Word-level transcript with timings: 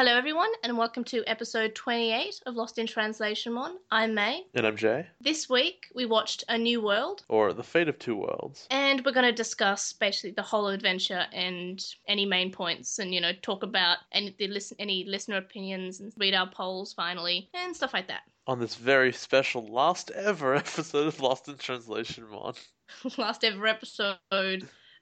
Hello, 0.00 0.16
everyone, 0.16 0.48
and 0.64 0.78
welcome 0.78 1.04
to 1.04 1.22
episode 1.26 1.74
28 1.74 2.40
of 2.46 2.56
Lost 2.56 2.78
in 2.78 2.86
Translation 2.86 3.52
Mon. 3.52 3.76
I'm 3.90 4.14
May. 4.14 4.46
And 4.54 4.66
I'm 4.66 4.74
Jay, 4.78 5.06
This 5.20 5.46
week, 5.50 5.88
we 5.94 6.06
watched 6.06 6.42
A 6.48 6.56
New 6.56 6.80
World, 6.80 7.22
or 7.28 7.52
The 7.52 7.62
Fate 7.62 7.86
of 7.86 7.98
Two 7.98 8.16
Worlds. 8.16 8.66
and 8.70 9.04
we're 9.04 9.12
going 9.12 9.26
to 9.26 9.32
discuss 9.32 9.92
basically 9.92 10.30
the 10.30 10.40
whole 10.40 10.68
adventure 10.68 11.26
and 11.34 11.84
any 12.08 12.24
main 12.24 12.50
points, 12.50 12.98
and 12.98 13.12
you 13.12 13.20
know, 13.20 13.32
talk 13.42 13.62
about 13.62 13.98
any 14.12 14.34
the 14.38 14.48
listen 14.48 14.78
any 14.80 15.04
listener 15.04 15.36
opinions 15.36 16.00
and 16.00 16.14
read 16.16 16.32
our 16.32 16.48
polls 16.48 16.94
finally, 16.94 17.50
and 17.52 17.76
stuff 17.76 17.92
like 17.92 18.08
that. 18.08 18.22
On 18.46 18.58
this 18.58 18.76
very 18.76 19.12
special 19.12 19.66
last 19.66 20.10
ever 20.12 20.54
episode 20.64 21.08
of 21.08 21.20
Lost 21.20 21.46
in 21.46 21.58
Translation 21.58 22.24
Mon. 22.30 22.54
Last 23.18 23.44
ever 23.44 23.66
episode 23.66 24.16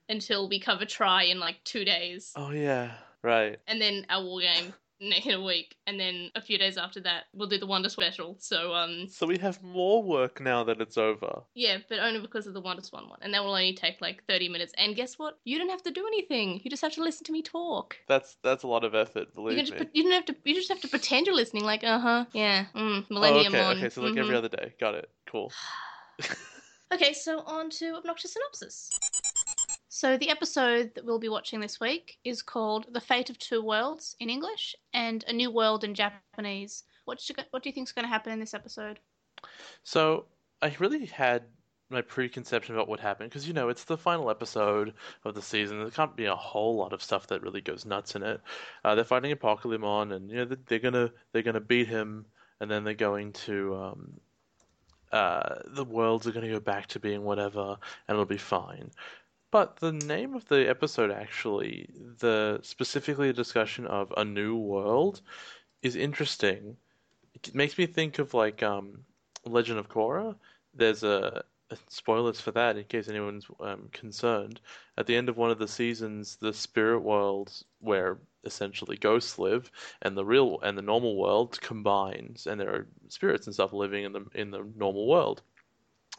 until 0.09 0.49
we 0.49 0.59
cover 0.59 0.85
Tri 0.85 1.23
in 1.23 1.39
like 1.39 1.63
two 1.63 1.85
days, 1.85 2.33
Oh, 2.35 2.51
yeah. 2.51 2.91
Right. 3.23 3.59
and 3.69 3.81
then 3.81 4.05
our 4.11 4.25
war 4.25 4.41
game 4.41 4.73
in 5.01 5.35
a 5.35 5.43
week, 5.43 5.77
and 5.87 5.99
then 5.99 6.31
a 6.35 6.41
few 6.41 6.59
days 6.59 6.77
after 6.77 7.01
that, 7.01 7.25
we'll 7.33 7.49
do 7.49 7.59
the 7.59 7.67
Wonder 7.67 7.89
Special. 7.89 8.37
So, 8.39 8.75
um, 8.75 9.07
So 9.09 9.27
we 9.27 9.39
have 9.39 9.63
more 9.63 10.03
work 10.03 10.41
now 10.41 10.65
that 10.65 10.81
it's 10.81 10.97
over. 10.99 11.43
Yeah, 11.55 11.79
but 11.89 11.99
only 12.01 12.21
because 12.21 12.47
of 12.47 12.55
the 12.55 12.63
WonderSwan 12.63 13.09
one. 13.09 13.19
And 13.23 13.33
that 13.35 13.43
will 13.45 13.51
only 13.53 13.75
take 13.75 14.01
like 14.01 14.25
30 14.29 14.49
minutes. 14.49 14.73
And 14.77 14.97
guess 14.97 15.19
what? 15.19 15.39
You 15.45 15.59
don't 15.59 15.69
have 15.71 15.83
to 15.85 15.91
do 15.91 16.07
anything. 16.07 16.61
You 16.65 16.71
just 16.71 16.83
have 16.83 16.93
to 16.95 17.03
listen 17.03 17.25
to 17.27 17.33
me 17.33 17.43
talk. 17.43 17.97
That's 18.09 18.37
that's 18.43 18.65
a 18.65 18.67
lot 18.69 18.85
of 18.85 18.95
effort, 18.95 19.29
You, 19.29 19.35
believe 19.35 19.57
can 19.57 19.67
just, 19.67 19.79
me. 19.79 19.85
pre- 19.87 19.91
you 19.95 20.03
don't 20.03 20.13
have 20.13 20.25
to. 20.27 20.37
You 20.45 20.55
just 20.55 20.69
have 20.69 20.81
to 20.81 20.89
pretend 20.89 21.27
you're 21.27 21.35
listening. 21.37 21.65
Like, 21.65 21.85
uh 21.85 21.99
huh, 21.99 22.25
yeah, 22.33 22.67
mm, 22.75 23.03
Oh, 23.03 23.15
Millennium 23.15 23.55
okay, 23.55 23.63
on. 23.65 23.77
okay, 23.79 23.89
so 23.91 24.03
like 24.03 24.15
mhm. 24.15 24.19
every 24.19 24.37
other 24.37 24.49
day. 24.49 24.75
Got 24.81 24.95
it. 24.97 25.09
Cool. 25.31 25.53
Okay, 26.91 27.13
so 27.13 27.41
on 27.41 27.69
to 27.69 27.97
obnoxious 27.97 28.33
synopsis. 28.33 28.89
So 29.89 30.17
the 30.19 30.29
episode 30.31 30.95
that 30.95 31.05
we'll 31.05 31.19
be 31.19 31.31
watching 31.31 31.61
this 31.61 31.81
week 31.81 32.19
is 32.25 32.43
called 32.43 32.87
"The 32.93 33.01
Fate 33.01 33.31
of 33.31 33.39
Two 33.39 33.63
Worlds" 33.63 34.17
in 34.21 34.29
English 34.29 34.77
and 34.93 35.25
"A 35.27 35.33
New 35.33 35.51
World" 35.51 35.83
in 35.83 35.95
Japanese. 35.95 36.85
What 37.07 37.27
what 37.51 37.63
do 37.63 37.69
you 37.69 37.73
think 37.73 37.89
is 37.89 37.93
going 37.93 38.05
to 38.05 38.11
happen 38.11 38.33
in 38.33 38.39
this 38.41 38.55
episode? 38.55 39.01
So 39.83 40.27
I 40.61 40.75
really 40.79 41.07
had 41.07 41.45
my 41.91 42.03
preconception 42.03 42.75
about 42.75 42.87
what 42.87 43.01
happened 43.01 43.31
because 43.31 43.49
you 43.49 43.55
know 43.55 43.71
it's 43.71 43.85
the 43.85 43.97
final 43.97 44.29
episode 44.29 44.93
of 45.25 45.35
the 45.35 45.41
season. 45.41 45.79
There 45.81 45.91
can't 45.91 46.17
be 46.17 46.27
a 46.27 46.37
whole 46.37 46.77
lot 46.77 46.93
of 46.93 47.03
stuff 47.03 47.27
that 47.29 47.43
really 47.43 47.63
goes 47.63 47.87
nuts 47.87 48.15
in 48.15 48.23
it. 48.23 48.43
Uh, 48.85 48.95
they're 48.95 49.05
fighting 49.05 49.35
Apocalymon, 49.35 50.15
and 50.15 50.31
you 50.31 50.37
know 50.37 50.45
they're- 50.45 50.59
they're 50.67 50.79
gonna 50.81 51.11
they're 51.33 51.43
gonna 51.43 51.61
beat 51.61 51.89
him, 51.89 52.27
and 52.61 52.71
then 52.71 52.85
they're 52.85 52.93
going 52.93 53.33
to 53.33 53.75
um, 53.75 54.21
uh, 55.13 55.61
the 55.69 55.85
worlds 55.85 56.27
are 56.27 56.33
gonna 56.33 56.51
go 56.51 56.61
back 56.61 56.89
to 56.89 57.01
being 57.01 57.23
whatever, 57.25 57.79
and 58.07 58.15
it'll 58.15 58.27
be 58.27 58.37
fine. 58.37 58.91
But 59.51 59.77
the 59.77 59.93
name 59.93 60.35
of 60.35 60.47
the 60.49 60.69
episode 60.69 61.11
actually, 61.11 61.89
the 62.19 62.61
specifically 62.63 63.31
a 63.31 63.33
discussion 63.33 63.87
of 63.87 64.13
a 64.17 64.25
new 64.25 64.57
world, 64.57 65.23
is 65.83 65.97
interesting. 65.97 66.77
It 67.35 67.55
makes 67.55 67.79
me 67.79 67.87
think 67.87 68.19
of 68.19 68.35
like 68.35 68.63
um, 68.63 69.05
Legend 69.45 69.79
of 69.79 69.89
Korra. 69.89 70.37
There's 70.75 71.03
a 71.03 71.45
spoilers 71.89 72.41
for 72.41 72.51
that 72.53 72.77
in 72.77 72.85
case 72.85 73.09
anyone's 73.09 73.47
um, 73.61 73.89
concerned. 73.93 74.61
At 74.97 75.07
the 75.07 75.17
end 75.17 75.29
of 75.29 75.37
one 75.37 75.51
of 75.51 75.59
the 75.59 75.69
seasons, 75.69 76.37
the 76.37 76.53
spirit 76.53 77.01
world 77.01 77.53
where 77.81 78.19
essentially 78.45 78.97
ghosts 78.97 79.39
live 79.39 79.71
and 80.03 80.17
the 80.17 80.25
real 80.25 80.61
and 80.63 80.79
the 80.79 80.83
normal 80.83 81.17
world 81.17 81.61
combines, 81.61 82.47
and 82.47 82.61
there 82.61 82.75
are 82.75 82.87
spirits 83.09 83.47
and 83.47 83.55
stuff 83.55 83.73
living 83.73 84.05
in 84.05 84.13
the 84.13 84.25
in 84.35 84.51
the 84.51 84.65
normal 84.77 85.07
world, 85.07 85.43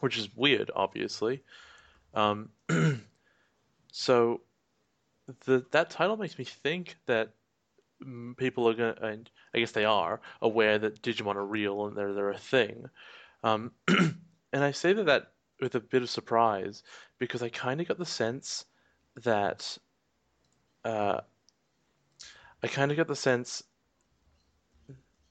which 0.00 0.18
is 0.18 0.34
weird, 0.36 0.70
obviously. 0.74 1.42
Um, 2.14 2.50
so 3.92 4.40
the 5.46 5.64
that 5.70 5.90
title 5.90 6.16
makes 6.16 6.38
me 6.38 6.44
think 6.44 6.96
that 7.06 7.32
people 8.36 8.68
are 8.68 8.74
going 8.74 8.94
and 9.02 9.30
I 9.54 9.58
guess 9.58 9.72
they 9.72 9.84
are, 9.84 10.20
aware 10.40 10.78
that 10.78 11.02
Digimon 11.02 11.36
are 11.36 11.44
real 11.44 11.86
and 11.86 11.96
they're, 11.96 12.14
they're 12.14 12.30
a 12.30 12.38
thing. 12.38 12.88
Um, 13.42 13.72
and 13.88 14.64
I 14.64 14.70
say 14.70 14.92
that, 14.92 15.06
that 15.06 15.32
with 15.60 15.74
a 15.74 15.80
bit 15.80 16.02
of 16.02 16.10
surprise 16.10 16.82
because 17.18 17.42
I 17.42 17.48
kind 17.48 17.80
of 17.80 17.88
got 17.88 17.98
the 17.98 18.06
sense 18.06 18.64
that, 19.22 19.76
uh, 20.84 21.20
I 22.62 22.68
kind 22.68 22.90
of 22.90 22.96
got 22.96 23.08
the 23.08 23.16
sense, 23.16 23.62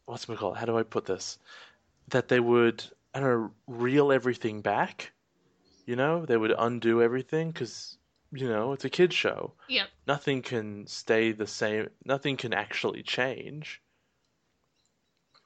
what's 0.05 0.27
it 0.27 0.37
called? 0.37 0.57
How 0.57 0.65
do 0.65 0.77
I 0.77 0.83
put 0.83 1.05
this? 1.05 1.37
That 2.09 2.27
they 2.27 2.39
would, 2.39 2.83
I 3.13 3.19
don't 3.19 3.29
know, 3.29 3.51
reel 3.67 4.11
everything 4.11 4.61
back. 4.61 5.11
You 5.85 5.95
know, 5.95 6.25
they 6.25 6.37
would 6.37 6.53
undo 6.57 7.01
everything 7.01 7.51
because, 7.51 7.97
you 8.31 8.47
know, 8.47 8.73
it's 8.73 8.85
a 8.85 8.89
kid's 8.89 9.15
show 9.15 9.53
Yep. 9.67 9.89
nothing 10.07 10.41
can 10.41 10.87
stay 10.87 11.31
the 11.31 11.47
same. 11.47 11.89
Nothing 12.05 12.37
can 12.37 12.53
actually 12.53 13.03
change. 13.03 13.81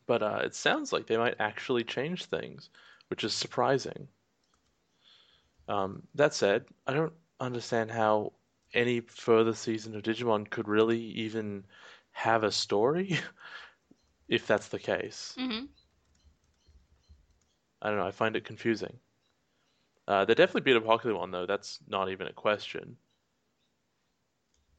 But 0.06 0.24
uh, 0.24 0.42
it 0.44 0.56
sounds 0.56 0.92
like 0.94 1.08
they 1.08 1.18
might 1.18 1.36
actually 1.40 1.84
change 1.84 2.26
things, 2.26 2.70
which 3.10 3.24
is 3.24 3.34
surprising. 3.34 4.08
Um, 5.68 6.08
that 6.16 6.34
said, 6.34 6.66
I 6.88 6.94
don't 6.94 7.14
understand 7.40 7.92
how 7.92 8.34
any 8.74 9.02
further 9.02 9.54
season 9.54 9.96
of 9.96 10.04
Digimon 10.04 10.50
could 10.50 10.68
really 10.68 11.00
even 11.00 11.66
have 12.12 12.44
a 12.44 12.52
story, 12.52 13.18
if 14.28 14.48
that's 14.48 14.68
the 14.70 14.80
case. 14.80 15.34
hmm 15.38 15.66
I 17.82 17.90
don't 17.90 17.98
know. 17.98 18.08
I 18.08 18.12
find 18.12 18.36
it 18.36 18.46
confusing. 18.46 19.00
Uh, 20.08 20.26
they 20.26 20.34
definitely 20.34 20.62
beat 20.62 20.76
up 20.76 20.84
Apocalymon 20.84 21.32
though. 21.32 21.46
That's 21.46 21.80
not 21.88 22.10
even 22.10 22.28
a 22.28 22.34
question. 22.34 22.98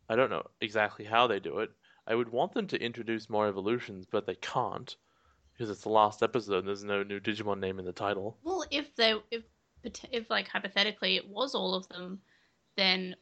I 0.09 0.17
don't 0.17 0.31
know 0.31 0.47
exactly 0.61 1.05
how 1.05 1.27
they 1.27 1.41
do 1.41 1.61
it. 1.61 1.71
I 2.07 2.15
would 2.15 2.31
want 2.31 2.53
them 2.53 2.67
to 2.69 2.83
introduce 2.83 3.31
more 3.31 3.49
evolutions, 3.49 4.07
but 4.11 4.27
they 4.27 4.35
can't 4.35 4.95
because 5.53 5.71
it's 5.71 5.83
the 5.83 5.89
last 5.89 6.23
episode. 6.23 6.59
and 6.59 6.69
There's 6.69 6.85
no 6.85 7.03
new 7.03 7.21
Digimon 7.21 7.61
name 7.61 7.79
in 7.79 7.85
the 7.85 7.93
title. 7.93 8.37
Well, 8.43 8.65
if 8.71 8.95
they 8.97 9.15
if 9.31 9.45
if 10.11 10.29
like 10.29 10.49
hypothetically 10.49 11.17
it 11.17 11.29
was 11.29 11.55
all 11.55 11.75
of 11.75 11.89
them, 11.89 12.21
then 12.77 13.17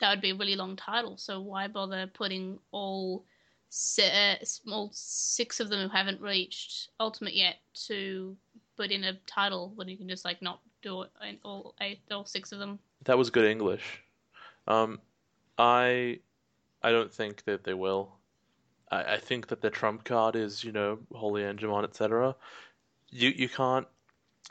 that 0.00 0.10
would 0.10 0.20
be 0.20 0.30
a 0.30 0.34
really 0.34 0.56
long 0.56 0.76
title. 0.76 1.16
So 1.16 1.40
why 1.40 1.68
bother 1.68 2.06
putting 2.06 2.58
all 2.70 3.24
se- 3.70 4.38
all 4.70 4.90
six 4.92 5.60
of 5.60 5.70
them 5.70 5.88
who 5.88 5.96
haven't 5.96 6.20
reached 6.20 6.90
ultimate 7.00 7.34
yet 7.34 7.56
to 7.86 8.36
put 8.76 8.90
in 8.90 9.04
a 9.04 9.14
title 9.26 9.72
when 9.74 9.88
you 9.88 9.96
can 9.96 10.08
just 10.08 10.24
like 10.24 10.42
not 10.42 10.60
do 10.82 11.02
it 11.02 11.10
in 11.28 11.38
all 11.44 11.74
eight 11.80 12.00
all 12.10 12.24
six 12.24 12.52
of 12.52 12.58
them? 12.58 12.78
That 13.04 13.18
was 13.18 13.30
good 13.30 13.44
English. 13.44 14.02
Um, 14.66 15.00
I 15.58 16.20
I 16.82 16.90
don't 16.90 17.12
think 17.12 17.44
that 17.44 17.64
they 17.64 17.74
will. 17.74 18.12
I, 18.90 19.14
I 19.14 19.18
think 19.18 19.48
that 19.48 19.60
the 19.60 19.70
trump 19.70 20.04
card 20.04 20.36
is, 20.36 20.62
you 20.62 20.72
know, 20.72 20.98
Holy 21.12 21.42
Angemon, 21.42 21.84
etc. 21.84 22.34
You 23.10 23.30
you 23.30 23.48
can't 23.48 23.86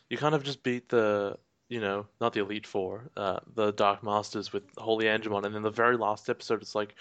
you 0.10 0.18
kind 0.18 0.36
of 0.36 0.44
just 0.44 0.64
beat 0.64 0.90
the 0.90 1.38
you 1.70 1.80
know 1.82 2.06
not 2.22 2.34
the 2.34 2.42
Elite 2.42 2.68
Four, 2.68 3.10
uh, 3.18 3.40
the 3.56 3.72
Dark 3.72 4.04
Masters 4.04 4.54
with 4.54 4.64
Holy 4.78 5.06
Angemon, 5.06 5.46
and 5.46 5.54
then 5.56 5.64
the 5.64 5.70
very 5.70 5.98
last 5.98 6.30
episode 6.30 6.62
it's 6.62 6.76
like 6.76 6.96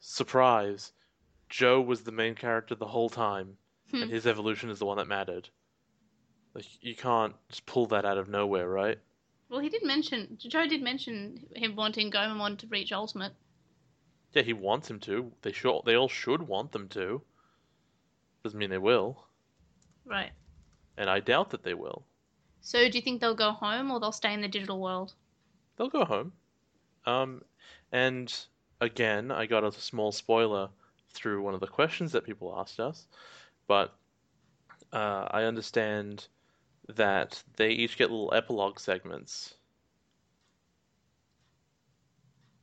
surprise, 0.00 0.92
Joe 1.48 1.80
was 1.80 2.02
the 2.02 2.12
main 2.12 2.34
character 2.34 2.74
the 2.74 2.86
whole 2.86 3.08
time, 3.08 3.56
Hmm. 3.90 4.02
and 4.02 4.10
his 4.10 4.26
evolution 4.26 4.68
is 4.70 4.78
the 4.78 4.86
one 4.86 4.98
that 4.98 5.08
mattered. 5.08 5.48
Like 6.58 6.82
you 6.82 6.96
can't 6.96 7.36
just 7.48 7.66
pull 7.66 7.86
that 7.86 8.04
out 8.04 8.18
of 8.18 8.28
nowhere, 8.28 8.68
right? 8.68 8.98
Well, 9.48 9.60
he 9.60 9.68
did 9.68 9.84
mention 9.84 10.36
Joe 10.40 10.66
did 10.66 10.82
mention 10.82 11.46
him 11.54 11.76
wanting 11.76 12.10
Gomamon 12.10 12.58
to 12.58 12.66
reach 12.66 12.90
ultimate. 12.90 13.32
Yeah, 14.32 14.42
he 14.42 14.54
wants 14.54 14.90
him 14.90 14.98
to. 15.00 15.30
They 15.42 15.52
should. 15.52 15.82
They 15.84 15.94
all 15.94 16.08
should 16.08 16.42
want 16.42 16.72
them 16.72 16.88
to. 16.88 17.22
Doesn't 18.42 18.58
mean 18.58 18.70
they 18.70 18.78
will, 18.78 19.24
Right. 20.04 20.32
and 20.96 21.08
I 21.08 21.20
doubt 21.20 21.50
that 21.50 21.62
they 21.62 21.74
will. 21.74 22.04
So 22.60 22.88
do 22.90 22.98
you 22.98 23.02
think 23.02 23.20
they'll 23.20 23.36
go 23.36 23.52
home 23.52 23.92
or 23.92 24.00
they'll 24.00 24.10
stay 24.10 24.34
in 24.34 24.40
the 24.40 24.48
digital 24.48 24.80
world? 24.80 25.14
They'll 25.76 25.88
go 25.88 26.04
home. 26.04 26.32
Um, 27.06 27.42
and 27.92 28.34
again, 28.80 29.30
I 29.30 29.46
got 29.46 29.62
a 29.62 29.70
small 29.70 30.10
spoiler 30.10 30.70
through 31.10 31.40
one 31.40 31.54
of 31.54 31.60
the 31.60 31.68
questions 31.68 32.10
that 32.12 32.24
people 32.24 32.52
asked 32.58 32.80
us, 32.80 33.06
but 33.68 33.94
uh, 34.92 35.28
I 35.30 35.44
understand 35.44 36.26
that 36.88 37.42
they 37.56 37.70
each 37.70 37.96
get 37.96 38.10
little 38.10 38.32
epilogue 38.34 38.78
segments. 38.78 39.54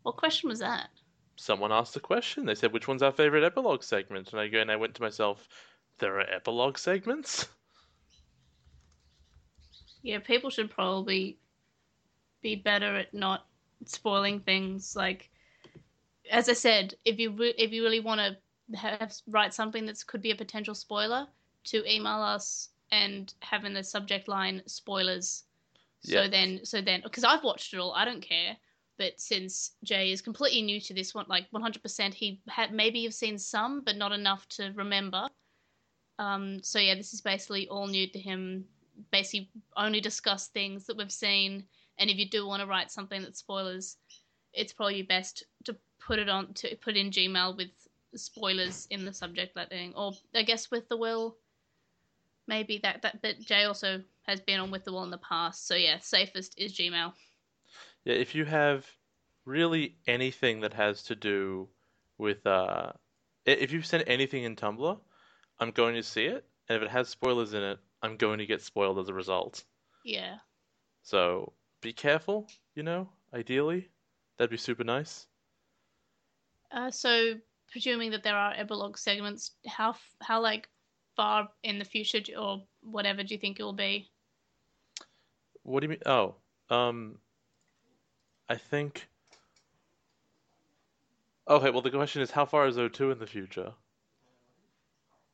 What 0.04 0.18
question 0.18 0.50
was 0.50 0.60
that? 0.60 0.90
Someone 1.36 1.72
asked 1.72 1.96
a 1.96 2.00
question. 2.00 2.46
They 2.46 2.56
said, 2.56 2.72
"Which 2.72 2.88
one's 2.88 3.04
our 3.04 3.12
favorite 3.12 3.44
epilogue 3.44 3.84
segment?" 3.84 4.32
And 4.32 4.40
I 4.40 4.48
go, 4.48 4.60
and 4.60 4.72
I 4.72 4.76
went 4.76 4.96
to 4.96 5.02
myself, 5.02 5.48
"There 5.98 6.20
are 6.20 6.30
epilogue 6.30 6.78
segments." 6.78 7.48
Yeah, 10.02 10.20
people 10.20 10.52
should 10.52 10.70
probably 10.70 11.40
be 12.42 12.56
better 12.56 12.96
at 12.96 13.14
not 13.14 13.48
spoiling 13.86 14.40
things. 14.40 14.96
Like, 14.96 15.32
as 16.30 16.48
I 16.48 16.54
said, 16.54 16.94
if 17.04 17.18
you 17.20 17.32
re- 17.32 17.56
if 17.58 17.72
you 17.72 17.84
really 17.84 18.00
want 18.00 18.22
to 18.22 18.78
have 18.78 19.14
write 19.28 19.54
something 19.54 19.88
that 19.88 20.06
could 20.06 20.22
be 20.22 20.32
a 20.32 20.36
potential 20.36 20.76
spoiler, 20.76 21.28
to 21.66 21.92
email 21.92 22.22
us 22.22 22.70
and 22.92 23.34
having 23.42 23.74
the 23.74 23.84
subject 23.84 24.28
line 24.28 24.62
spoilers. 24.68 25.44
So 26.02 26.24
Yeah. 26.24 26.28
then, 26.28 26.66
so 26.66 26.82
then, 26.82 27.02
because 27.04 27.24
I've 27.24 27.44
watched 27.44 27.74
it 27.74 27.80
all, 27.80 27.94
I 27.94 28.06
don't 28.06 28.22
care. 28.22 28.58
but 28.98 29.20
since 29.20 29.72
Jay 29.84 30.12
is 30.12 30.22
completely 30.22 30.62
new 30.62 30.80
to 30.82 30.94
this 30.94 31.14
one, 31.14 31.26
like 31.28 31.50
100%, 31.52 32.14
he 32.14 32.42
had 32.48 32.72
maybe 32.74 33.00
you've 33.00 33.14
seen 33.14 33.38
some, 33.38 33.82
but 33.82 33.98
not 33.98 34.12
enough 34.14 34.48
to 34.50 34.72
remember. 34.76 35.28
Um, 36.20 36.64
so 36.64 36.80
yeah, 36.80 36.96
this 36.96 37.14
is 37.14 37.22
basically 37.22 37.68
all 37.68 37.88
new 37.88 38.08
to 38.08 38.20
him. 38.20 38.66
Basically, 39.12 39.50
only 39.76 40.00
discuss 40.02 40.48
things 40.48 40.86
that 40.86 40.98
we've 40.98 41.12
seen, 41.12 41.66
and 41.98 42.10
if 42.10 42.18
you 42.18 42.30
do 42.30 42.48
want 42.48 42.62
to 42.62 42.68
write 42.68 42.92
something 42.92 43.22
that 43.24 43.36
spoilers, 43.38 43.98
it's 44.54 44.74
probably 44.74 45.02
best 45.02 45.44
to 45.66 45.76
put 46.00 46.20
it 46.20 46.30
on 46.30 46.54
to 46.56 46.76
put 46.78 46.96
in 46.96 47.12
Gmail 47.12 47.58
with 47.58 47.72
spoilers 48.16 48.88
in 48.92 49.04
the 49.06 49.14
subject 49.14 49.56
letting, 49.58 49.94
or 49.96 50.14
I 50.34 50.44
guess 50.44 50.72
with 50.72 50.88
the 50.88 50.98
will. 50.98 51.38
Maybe 52.48 52.80
that 52.84 53.02
that, 53.02 53.22
but 53.22 53.40
Jay 53.40 53.64
also 53.64 54.02
has 54.24 54.40
been 54.40 54.60
on 54.60 54.72
with 54.72 54.84
the 54.84 54.92
wall 54.92 55.04
in 55.04 55.12
the 55.12 55.18
past, 55.18 55.68
so 55.68 55.76
yeah, 55.76 56.00
safest 56.00 56.54
is 56.58 56.74
Gmail. 56.74 57.14
Yeah, 58.04 58.14
if 58.14 58.36
you 58.36 58.46
have 58.46 58.86
really 59.46 59.96
anything 60.08 60.62
that 60.62 60.74
has 60.74 61.04
to 61.04 61.16
do 61.16 61.68
with 62.18 62.46
uh, 62.46 62.92
if 63.46 63.72
you 63.72 63.82
send 63.82 64.04
anything 64.08 64.44
in 64.44 64.56
Tumblr, 64.56 65.00
I'm 65.60 65.72
going 65.72 65.96
to 65.96 66.04
see 66.04 66.26
it, 66.26 66.46
and 66.70 66.76
if 66.78 66.84
it 66.84 66.92
has 66.92 67.10
spoilers 67.10 67.54
in 67.54 67.64
it, 67.64 67.80
I'm 68.02 68.18
going 68.18 68.40
to 68.40 68.46
get 68.46 68.62
spoiled 68.62 69.00
as 69.00 69.10
a 69.10 69.14
result. 69.14 69.64
Yeah. 70.04 70.38
So 71.04 71.54
be 71.82 71.94
careful, 71.94 72.48
you 72.76 72.84
know. 72.84 73.10
Ideally, 73.34 73.90
that'd 74.38 74.52
be 74.52 74.58
super 74.58 74.84
nice. 74.84 75.28
Uh, 76.72 76.92
so 76.92 77.34
presuming 77.72 78.12
that 78.12 78.24
there 78.24 78.36
are 78.36 78.54
epilogue 78.56 78.98
segments, 78.98 79.52
how 79.68 79.96
how 80.22 80.42
like 80.42 80.70
far 81.16 81.50
in 81.64 81.80
the 81.80 81.86
future 81.86 82.22
or 82.38 82.64
whatever 82.82 83.24
do 83.24 83.34
you 83.34 83.40
think 83.40 83.60
it 83.60 83.64
will 83.64 83.74
be? 83.74 84.10
What 85.64 85.80
do 85.80 85.86
you 85.86 85.90
mean? 85.90 86.02
Oh, 86.06 86.36
um, 86.70 87.18
I 88.50 88.56
think. 88.56 89.08
Okay, 91.48 91.70
well 91.70 91.82
the 91.82 91.92
question 91.92 92.22
is, 92.22 92.32
how 92.32 92.46
far 92.46 92.68
is 92.68 92.78
O2 92.78 93.14
in 93.14 93.20
the 93.20 93.28
future? 93.28 93.74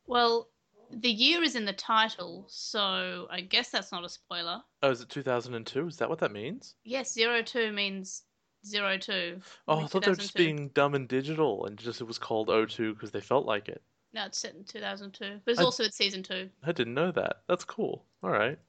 Well, 0.08 0.50
the 0.90 1.10
year 1.10 1.42
is 1.42 1.56
in 1.56 1.66
the 1.66 1.74
title, 1.74 2.46
so 2.50 3.28
I 3.30 3.42
guess 3.42 3.70
that's 3.70 3.92
not 3.92 4.04
a 4.04 4.10
spoiler. 4.10 4.62
Oh, 4.84 4.92
is 4.92 5.02
it 5.02 5.10
2002? 5.10 5.88
Is 5.88 5.98
that 5.98 6.10
what 6.10 6.20
that 6.20 6.32
means? 6.32 6.76
Yes, 6.84 7.14
zero 7.14 7.42
two 7.42 7.72
means 7.72 8.24
zero 8.66 8.98
two. 8.98 9.40
Oh, 9.68 9.80
I 9.80 9.88
thought 9.88 10.04
they 10.04 10.12
were 10.12 10.16
just 10.16 10.36
being 10.36 10.70
dumb 10.70 10.96
and 10.96 11.08
digital, 11.08 11.66
and 11.66 11.78
just 11.78 12.02
it 12.02 12.06
was 12.06 12.18
called 12.18 12.50
O2 12.50 12.94
because 12.94 13.12
they 13.12 13.22
felt 13.22 13.46
like 13.46 13.70
it. 13.70 13.82
No, 14.14 14.26
it's 14.26 14.38
set 14.38 14.56
in 14.56 14.64
2002, 14.64 15.40
but 15.46 15.52
it's 15.52 15.62
I- 15.62 15.64
also 15.64 15.84
it's 15.84 15.98
season 15.98 16.24
two. 16.24 16.50
I 16.64 16.72
didn't 16.72 16.94
know 16.94 17.12
that. 17.12 17.44
That's 17.48 17.64
cool. 17.64 18.06
All 18.24 18.30
right, 18.30 18.60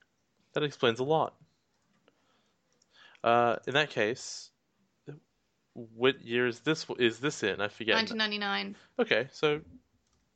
that 0.55 0.63
explains 0.63 1.01
a 1.01 1.05
lot. 1.05 1.35
Uh, 3.25 3.57
in 3.67 3.75
that 3.75 3.91
case, 3.91 4.51
what 5.75 6.21
year 6.21 6.47
is 6.47 6.61
this? 6.61 6.87
Is 6.99 7.19
this 7.19 7.43
in? 7.43 7.61
I 7.61 7.69
forget. 7.69 7.97
1999. 7.97 8.77
Okay, 8.99 9.29
so 9.33 9.61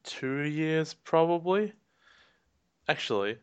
two 0.04 0.42
years 0.42 0.94
probably. 0.94 1.72
Actually, 2.88 3.36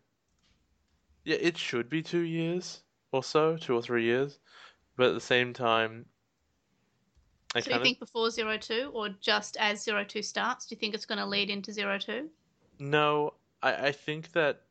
yeah, 1.25 1.37
it 1.39 1.57
should 1.57 1.89
be 1.89 2.01
two 2.01 2.21
years 2.21 2.81
or 3.11 3.23
so, 3.23 3.57
two 3.57 3.75
or 3.75 3.81
three 3.81 4.03
years. 4.05 4.39
But 4.95 5.07
at 5.07 5.13
the 5.15 5.21
same 5.21 5.53
time, 5.53 6.05
I 7.55 7.59
So 7.59 7.71
you 7.71 7.83
think 7.83 7.99
before 7.99 8.29
zero 8.29 8.57
two, 8.57 8.91
or 8.93 9.09
just 9.09 9.57
as 9.57 9.83
zero 9.83 10.03
two 10.03 10.21
starts? 10.21 10.65
Do 10.65 10.75
you 10.75 10.79
think 10.79 10.93
it's 10.95 11.05
going 11.05 11.19
to 11.19 11.25
lead 11.25 11.49
into 11.49 11.71
zero 11.71 11.97
two? 11.97 12.29
no. 12.79 13.33
I, 13.61 13.87
I 13.87 13.91
think 13.91 14.31
that 14.33 14.61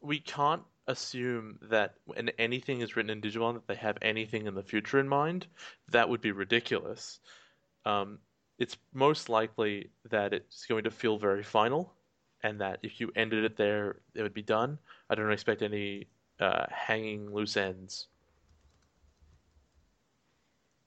we 0.00 0.20
can't 0.20 0.62
assume 0.88 1.58
that 1.62 1.94
when 2.06 2.30
anything 2.38 2.80
is 2.80 2.96
written 2.96 3.10
in 3.10 3.20
Digimon 3.20 3.54
that 3.54 3.66
they 3.66 3.74
have 3.76 3.98
anything 4.02 4.46
in 4.46 4.54
the 4.54 4.62
future 4.62 4.98
in 4.98 5.08
mind. 5.08 5.46
That 5.90 6.08
would 6.08 6.20
be 6.20 6.32
ridiculous. 6.32 7.20
Um, 7.84 8.18
it's 8.58 8.76
most 8.92 9.28
likely 9.28 9.90
that 10.10 10.32
it's 10.32 10.66
going 10.66 10.84
to 10.84 10.90
feel 10.90 11.18
very 11.18 11.44
final, 11.44 11.92
and 12.42 12.60
that 12.60 12.80
if 12.82 13.00
you 13.00 13.12
ended 13.14 13.44
it 13.44 13.56
there, 13.56 14.00
it 14.14 14.22
would 14.22 14.34
be 14.34 14.42
done. 14.42 14.78
I 15.08 15.14
don't 15.14 15.30
expect 15.30 15.62
any 15.62 16.08
uh, 16.40 16.64
hanging 16.70 17.32
loose 17.32 17.56
ends. 17.56 18.08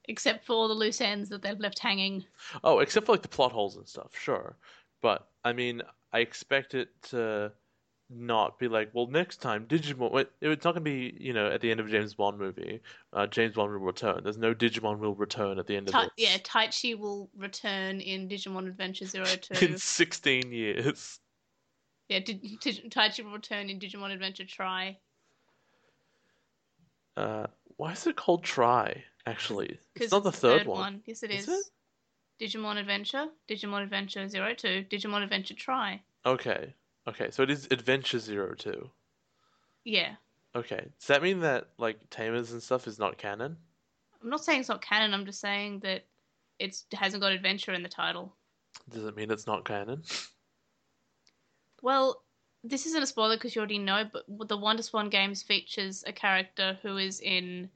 Except 0.06 0.44
for 0.44 0.66
the 0.68 0.74
loose 0.74 1.00
ends 1.00 1.28
that 1.28 1.42
they've 1.42 1.60
left 1.60 1.78
hanging. 1.78 2.24
Oh, 2.64 2.80
except 2.80 3.06
for 3.06 3.12
like 3.12 3.22
the 3.22 3.28
plot 3.28 3.52
holes 3.52 3.76
and 3.76 3.86
stuff, 3.86 4.10
sure. 4.18 4.56
But 5.00 5.28
I 5.44 5.52
mean, 5.52 5.82
I 6.12 6.20
expect 6.20 6.74
it 6.74 6.88
to 7.10 7.52
not 8.10 8.58
be 8.58 8.68
like, 8.68 8.90
well, 8.92 9.06
next 9.06 9.38
time 9.38 9.64
Digimon. 9.66 10.26
It's 10.40 10.64
not 10.64 10.74
going 10.74 10.84
to 10.84 10.90
be, 10.90 11.16
you 11.18 11.32
know, 11.32 11.48
at 11.50 11.60
the 11.60 11.70
end 11.70 11.80
of 11.80 11.86
a 11.86 11.90
James 11.90 12.14
Bond 12.14 12.38
movie, 12.38 12.80
uh, 13.12 13.26
James 13.26 13.54
Bond 13.54 13.72
will 13.72 13.78
return. 13.78 14.20
There's 14.22 14.36
no 14.36 14.54
Digimon 14.54 14.98
will 14.98 15.14
return 15.14 15.58
at 15.58 15.66
the 15.66 15.76
end 15.76 15.88
of 15.88 15.92
Tai- 15.92 16.02
this. 16.04 16.30
yeah, 16.30 16.36
Taichi 16.38 16.98
will 16.98 17.30
return 17.38 18.00
in 18.00 18.28
Digimon 18.28 18.66
Adventure 18.66 19.06
Zero 19.06 19.24
Two. 19.40 19.64
In 19.64 19.78
16 19.78 20.52
years. 20.52 21.20
yeah, 22.08 22.18
Di- 22.18 22.34
Di- 22.34 22.88
Taichi 22.90 23.24
will 23.24 23.32
return 23.32 23.70
in 23.70 23.78
Digimon 23.78 24.12
Adventure 24.12 24.44
Tri. 24.44 24.98
Uh, 27.16 27.46
why 27.76 27.92
is 27.92 28.06
it 28.06 28.16
called 28.16 28.42
Tri? 28.44 29.02
Actually, 29.26 29.78
it's 29.94 30.12
not 30.12 30.24
the 30.24 30.32
third, 30.32 30.66
one. 30.66 31.02
Yes, 31.06 31.22
it 31.22 31.30
Is 31.30 31.48
is. 31.48 31.70
Digimon 32.40 32.78
Adventure, 32.78 33.26
Digimon 33.48 33.82
Adventure 33.82 34.26
Zero 34.28 34.54
Two, 34.54 34.84
Digimon 34.90 35.22
Adventure 35.22 35.54
Tri. 35.54 36.02
Okay, 36.26 36.74
okay, 37.08 37.30
so 37.30 37.42
it 37.42 37.50
is 37.50 37.68
Adventure 37.70 38.18
Zero 38.18 38.54
Two. 38.54 38.90
Yeah. 39.84 40.14
Okay, 40.54 40.88
does 40.98 41.06
that 41.06 41.22
mean 41.22 41.40
that 41.40 41.68
like 41.78 41.98
Tamers 42.10 42.52
and 42.52 42.62
stuff 42.62 42.86
is 42.86 42.98
not 42.98 43.16
canon? 43.16 43.56
I'm 44.22 44.30
not 44.30 44.44
saying 44.44 44.60
it's 44.60 44.68
not 44.68 44.82
canon, 44.82 45.14
I'm 45.14 45.26
just 45.26 45.40
saying 45.40 45.80
that 45.80 46.04
it's, 46.58 46.84
it 46.90 46.96
hasn't 46.96 47.22
got 47.22 47.32
adventure 47.32 47.72
in 47.72 47.82
the 47.82 47.88
title. 47.88 48.34
Does 48.90 49.04
it 49.04 49.16
mean 49.16 49.30
it's 49.30 49.46
not 49.46 49.64
canon? 49.64 50.02
Well, 51.80 52.22
this 52.62 52.86
isn't 52.86 53.02
a 53.02 53.06
spoiler 53.06 53.36
because 53.36 53.54
you 53.54 53.60
already 53.60 53.78
know, 53.78 54.04
but 54.28 54.48
the 54.48 54.58
WonderSwan 54.58 55.10
games 55.10 55.42
features 55.42 56.04
a 56.06 56.12
character 56.12 56.78
who 56.82 56.96
is 56.96 57.20
in 57.20 57.68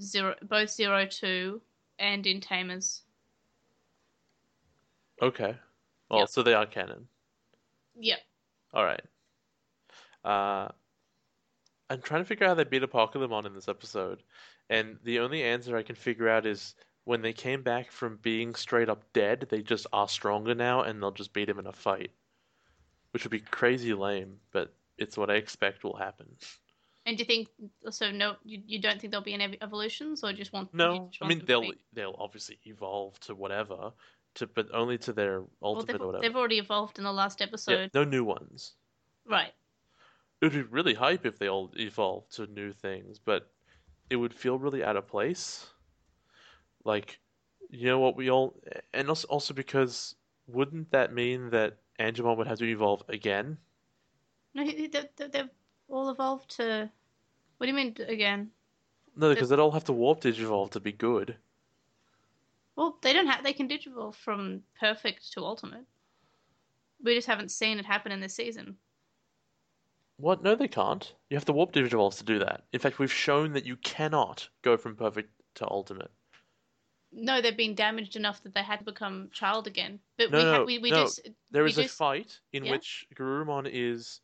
zero, 0.00 0.34
both 0.42 0.70
Zero 0.70 1.06
Two 1.06 1.60
and 1.98 2.26
in 2.26 2.40
Tamers. 2.40 3.02
Okay, 5.20 5.56
well, 6.10 6.20
Yep. 6.20 6.28
so 6.28 6.42
they 6.42 6.54
are 6.54 6.66
canon. 6.66 7.06
Yep. 7.94 8.20
All 8.74 8.84
right. 8.84 9.02
Uh, 10.24 10.68
I'm 11.90 12.00
trying 12.00 12.22
to 12.22 12.24
figure 12.24 12.46
out 12.46 12.50
how 12.50 12.54
they 12.54 12.64
beat 12.64 12.82
Apocalymon 12.82 13.32
on 13.32 13.46
in 13.46 13.54
this 13.54 13.68
episode, 13.68 14.22
and 14.70 14.98
the 15.04 15.18
only 15.20 15.42
answer 15.42 15.76
I 15.76 15.82
can 15.82 15.94
figure 15.94 16.28
out 16.28 16.46
is 16.46 16.74
when 17.04 17.22
they 17.22 17.32
came 17.32 17.62
back 17.62 17.90
from 17.90 18.16
being 18.18 18.54
straight 18.54 18.88
up 18.88 19.12
dead, 19.12 19.46
they 19.50 19.62
just 19.62 19.86
are 19.92 20.08
stronger 20.08 20.54
now, 20.54 20.82
and 20.82 21.02
they'll 21.02 21.10
just 21.10 21.32
beat 21.32 21.48
him 21.48 21.58
in 21.58 21.66
a 21.66 21.72
fight, 21.72 22.12
which 23.12 23.24
would 23.24 23.30
be 23.30 23.40
crazy 23.40 23.92
lame, 23.92 24.40
but 24.52 24.74
it's 24.98 25.16
what 25.16 25.30
I 25.30 25.34
expect 25.34 25.84
will 25.84 25.96
happen. 25.96 26.36
And 27.04 27.16
do 27.16 27.22
you 27.22 27.26
think 27.26 27.48
so? 27.90 28.10
No, 28.12 28.36
you, 28.44 28.62
you 28.66 28.78
don't 28.80 29.00
think 29.00 29.10
there'll 29.10 29.24
be 29.24 29.34
any 29.34 29.58
evolutions, 29.60 30.22
or 30.22 30.32
just 30.32 30.52
want? 30.52 30.72
No, 30.72 31.08
just 31.10 31.22
I 31.22 31.28
mean 31.28 31.42
they'll 31.46 31.60
be- 31.62 31.78
they'll 31.92 32.16
obviously 32.18 32.58
evolve 32.64 33.18
to 33.20 33.34
whatever, 33.34 33.92
to 34.34 34.46
but 34.46 34.68
only 34.72 34.98
to 34.98 35.12
their 35.12 35.40
Well, 35.40 35.48
ultimate 35.74 35.92
they've, 35.92 36.00
or 36.00 36.06
whatever. 36.06 36.22
they've 36.22 36.36
already 36.36 36.58
evolved 36.58 36.98
in 36.98 37.04
the 37.04 37.12
last 37.12 37.40
Yeah, 37.40 37.46
episode, 37.48 37.90
no 37.92 38.04
new 38.04 38.22
ones. 38.24 38.74
right? 39.26 39.52
It 40.40 40.46
would 40.46 40.52
be 40.52 40.62
really 40.62 40.94
hype 40.94 41.26
if 41.26 41.38
they 41.38 41.48
all 41.48 41.70
evolved 41.76 42.32
to 42.36 42.46
new 42.46 42.72
things, 42.72 43.18
but 43.18 43.50
it 44.10 44.16
would 44.16 44.34
feel 44.34 44.58
really 44.58 44.84
out 44.84 44.96
of 44.96 45.06
place. 45.08 45.66
Like, 46.84 47.18
you 47.70 47.86
know 47.86 47.98
what 47.98 48.16
we 48.16 48.30
all, 48.30 48.60
and 48.92 49.08
also, 49.08 49.26
also 49.28 49.54
because 49.54 50.14
wouldn't 50.46 50.90
that 50.90 51.12
mean 51.12 51.50
that 51.50 51.78
Angemon 51.98 52.36
would 52.36 52.46
have 52.46 52.58
to 52.58 52.64
evolve 52.66 53.02
again? 53.08 53.58
No, 54.54 54.64
they, 54.64 54.86
they, 54.86 55.08
they- 55.16 55.28
they've 55.28 55.50
all 55.92 56.08
evolve 56.10 56.46
to. 56.48 56.90
What 57.58 57.66
do 57.66 57.70
you 57.70 57.76
mean 57.76 57.94
again? 58.08 58.50
No, 59.14 59.32
because 59.32 59.48
they'd 59.50 59.58
all 59.58 59.70
have 59.70 59.84
to 59.84 59.92
warp 59.92 60.22
digivolve 60.22 60.70
to 60.72 60.80
be 60.80 60.92
good. 60.92 61.36
Well, 62.74 62.98
they 63.02 63.12
don't 63.12 63.26
have. 63.26 63.44
They 63.44 63.52
can 63.52 63.68
digivolve 63.68 64.14
from 64.16 64.62
perfect 64.80 65.32
to 65.32 65.44
ultimate. 65.44 65.84
We 67.04 67.14
just 67.14 67.26
haven't 67.26 67.50
seen 67.50 67.78
it 67.78 67.84
happen 67.84 68.12
in 68.12 68.20
this 68.20 68.34
season. 68.34 68.76
What? 70.16 70.42
No, 70.42 70.54
they 70.54 70.68
can't. 70.68 71.12
You 71.30 71.36
have 71.36 71.44
to 71.46 71.52
warp 71.52 71.72
digivolves 71.72 72.18
to 72.18 72.24
do 72.24 72.38
that. 72.38 72.62
In 72.72 72.80
fact, 72.80 72.98
we've 72.98 73.12
shown 73.12 73.52
that 73.52 73.66
you 73.66 73.76
cannot 73.76 74.48
go 74.62 74.76
from 74.76 74.96
perfect 74.96 75.30
to 75.56 75.68
ultimate. 75.70 76.10
No, 77.12 77.42
they've 77.42 77.56
been 77.56 77.74
damaged 77.74 78.16
enough 78.16 78.42
that 78.42 78.54
they 78.54 78.62
had 78.62 78.78
to 78.78 78.84
become 78.86 79.28
child 79.32 79.66
again. 79.66 79.98
But 80.16 80.30
No, 80.30 80.38
we 80.38 80.44
no, 80.44 80.52
ha- 80.52 80.64
we, 80.64 80.78
we 80.78 80.90
no. 80.90 81.02
just 81.02 81.28
There 81.50 81.64
we 81.64 81.70
is 81.70 81.78
a 81.78 81.88
fight 81.88 82.38
in 82.54 82.64
yeah. 82.64 82.70
which 82.72 83.06
Garurumon 83.14 83.68
is 83.70 84.20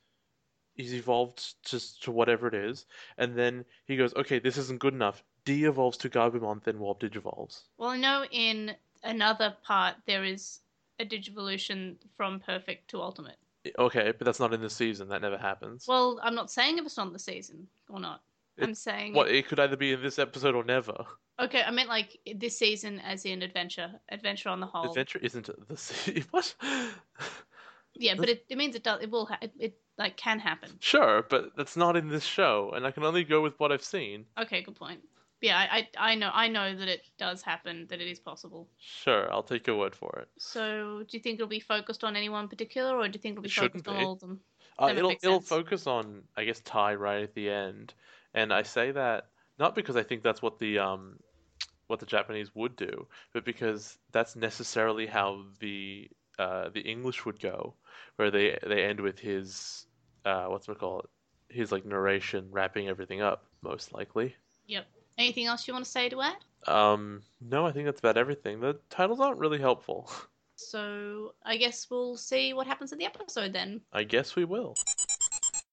he's 0.78 0.94
evolved 0.94 1.62
to 1.64 2.00
to 2.00 2.10
whatever 2.10 2.48
it 2.48 2.54
is, 2.54 2.86
and 3.18 3.36
then 3.36 3.66
he 3.84 3.96
goes, 3.96 4.14
okay, 4.14 4.38
this 4.38 4.56
isn't 4.56 4.80
good 4.80 4.94
enough. 4.94 5.22
D 5.44 5.64
evolves 5.64 5.98
to 5.98 6.08
Gabumon, 6.08 6.62
then 6.64 6.78
Warp 6.78 7.00
Digivolves. 7.00 7.64
Well, 7.76 7.90
I 7.90 7.98
know 7.98 8.24
in 8.30 8.74
another 9.04 9.54
part 9.62 9.96
there 10.06 10.24
is 10.24 10.60
a 10.98 11.04
digivolution 11.04 11.96
from 12.16 12.40
perfect 12.40 12.88
to 12.90 13.02
ultimate. 13.02 13.36
Okay, 13.78 14.12
but 14.16 14.24
that's 14.24 14.40
not 14.40 14.54
in 14.54 14.60
the 14.60 14.70
season. 14.70 15.08
That 15.08 15.20
never 15.20 15.36
happens. 15.36 15.84
Well, 15.86 16.18
I'm 16.22 16.34
not 16.34 16.50
saying 16.50 16.78
if 16.78 16.86
it's 16.86 16.96
not 16.96 17.08
in 17.08 17.12
the 17.12 17.18
season 17.18 17.66
or 17.90 18.00
not. 18.00 18.22
I'm 18.60 18.74
saying. 18.74 19.14
What 19.14 19.30
it 19.30 19.46
could 19.46 19.60
either 19.60 19.76
be 19.76 19.92
in 19.92 20.02
this 20.02 20.18
episode 20.18 20.54
or 20.54 20.64
never. 20.64 21.04
Okay, 21.40 21.62
I 21.62 21.70
meant 21.70 21.88
like 21.88 22.18
this 22.34 22.58
season, 22.58 23.00
as 23.00 23.24
in 23.24 23.42
adventure, 23.42 23.90
adventure 24.08 24.48
on 24.48 24.58
the 24.58 24.66
whole. 24.66 24.88
Adventure 24.88 25.20
isn't 25.22 25.48
the 25.68 25.76
sea. 25.76 26.24
What? 26.30 26.54
Yeah, 27.98 28.14
but 28.14 28.28
it, 28.28 28.46
it 28.48 28.56
means 28.56 28.74
it 28.74 28.84
does. 28.84 29.02
It 29.02 29.10
will. 29.10 29.26
Ha- 29.26 29.38
it, 29.42 29.52
it 29.58 29.78
like 29.96 30.16
can 30.16 30.38
happen. 30.38 30.70
Sure, 30.80 31.22
but 31.28 31.56
that's 31.56 31.76
not 31.76 31.96
in 31.96 32.08
this 32.08 32.24
show, 32.24 32.70
and 32.74 32.86
I 32.86 32.90
can 32.90 33.04
only 33.04 33.24
go 33.24 33.42
with 33.42 33.58
what 33.58 33.72
I've 33.72 33.82
seen. 33.82 34.26
Okay, 34.38 34.62
good 34.62 34.76
point. 34.76 35.00
Yeah, 35.40 35.56
I, 35.58 35.88
I 35.96 36.12
I 36.12 36.14
know 36.14 36.30
I 36.32 36.48
know 36.48 36.74
that 36.74 36.88
it 36.88 37.02
does 37.16 37.42
happen. 37.42 37.86
That 37.88 38.00
it 38.00 38.08
is 38.08 38.18
possible. 38.18 38.68
Sure, 38.78 39.30
I'll 39.32 39.42
take 39.42 39.66
your 39.66 39.76
word 39.76 39.94
for 39.94 40.18
it. 40.20 40.28
So, 40.38 41.04
do 41.08 41.16
you 41.16 41.22
think 41.22 41.34
it'll 41.34 41.48
be 41.48 41.60
focused 41.60 42.04
on 42.04 42.16
anyone 42.16 42.48
particular, 42.48 42.96
or 42.96 43.08
do 43.08 43.14
you 43.14 43.20
think 43.20 43.32
it'll 43.34 43.42
be 43.42 43.48
It 43.48 43.52
shouldn't 43.52 43.84
focused 43.84 43.88
on 43.88 43.96
be. 43.96 44.04
all 44.04 44.12
of 44.12 44.20
them? 44.20 44.40
Uh, 44.78 44.92
it'll 44.96 45.10
it'll 45.22 45.40
focus 45.40 45.86
on, 45.86 46.22
I 46.36 46.44
guess, 46.44 46.60
Tai 46.60 46.94
right 46.94 47.22
at 47.22 47.34
the 47.34 47.50
end, 47.50 47.94
and 48.34 48.52
I 48.52 48.62
say 48.62 48.92
that 48.92 49.30
not 49.58 49.74
because 49.74 49.96
I 49.96 50.02
think 50.02 50.22
that's 50.22 50.42
what 50.42 50.58
the 50.58 50.78
um 50.78 51.18
what 51.86 52.00
the 52.00 52.06
Japanese 52.06 52.54
would 52.54 52.76
do, 52.76 53.06
but 53.32 53.44
because 53.44 53.98
that's 54.12 54.36
necessarily 54.36 55.06
how 55.06 55.44
the 55.60 56.10
uh 56.38 56.68
the 56.70 56.80
English 56.80 57.24
would 57.24 57.40
go, 57.40 57.74
where 58.16 58.30
they 58.30 58.58
they 58.66 58.84
end 58.84 59.00
with 59.00 59.18
his 59.18 59.86
uh 60.24 60.46
what's 60.46 60.68
it 60.68 60.78
call 60.78 61.00
it, 61.00 61.10
his 61.48 61.72
like 61.72 61.84
narration 61.84 62.48
wrapping 62.50 62.88
everything 62.88 63.20
up, 63.20 63.44
most 63.62 63.92
likely. 63.92 64.34
Yep. 64.66 64.86
Anything 65.16 65.46
else 65.46 65.66
you 65.66 65.74
want 65.74 65.84
to 65.84 65.90
say 65.90 66.08
to 66.08 66.20
add? 66.20 66.36
Um, 66.66 67.22
no, 67.40 67.66
I 67.66 67.72
think 67.72 67.86
that's 67.86 68.00
about 68.00 68.16
everything. 68.16 68.60
The 68.60 68.78
titles 68.90 69.20
aren't 69.20 69.38
really 69.38 69.58
helpful. 69.58 70.10
So, 70.60 71.34
I 71.44 71.56
guess 71.56 71.86
we'll 71.88 72.16
see 72.16 72.52
what 72.52 72.66
happens 72.66 72.92
in 72.92 72.98
the 72.98 73.04
episode 73.04 73.52
then. 73.52 73.80
I 73.92 74.02
guess 74.02 74.34
we 74.34 74.44
will. 74.44 74.74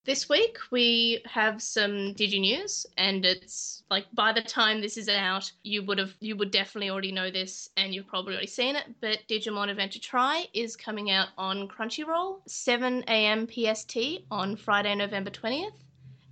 This 0.06 0.30
week 0.30 0.60
we 0.70 1.24
have 1.26 1.64
some 1.64 2.14
Digi 2.14 2.40
news, 2.40 2.86
and 2.96 3.26
it's 3.26 3.82
like 3.90 4.06
by 4.14 4.34
the 4.34 4.42
time 4.42 4.80
this 4.80 4.98
is 4.98 5.10
out, 5.10 5.52
you 5.64 5.82
would 5.82 5.98
have 5.98 6.14
you 6.20 6.36
would 6.36 6.52
definitely 6.52 6.92
already 6.92 7.12
know 7.12 7.32
this, 7.32 7.72
and 7.76 7.92
you've 7.92 8.06
probably 8.06 8.34
already 8.36 8.46
seen 8.46 8.76
it. 8.76 8.86
But 9.02 9.28
Digimon 9.28 9.72
Adventure 9.72 10.00
Tri 10.00 10.48
is 10.54 10.76
coming 10.76 11.10
out 11.10 11.30
on 11.40 11.68
Crunchyroll, 11.68 12.42
7 12.46 13.04
a.m. 13.08 13.48
PST 13.48 13.98
on 14.30 14.56
Friday, 14.56 14.94
November 14.94 15.32
20th, 15.32 15.74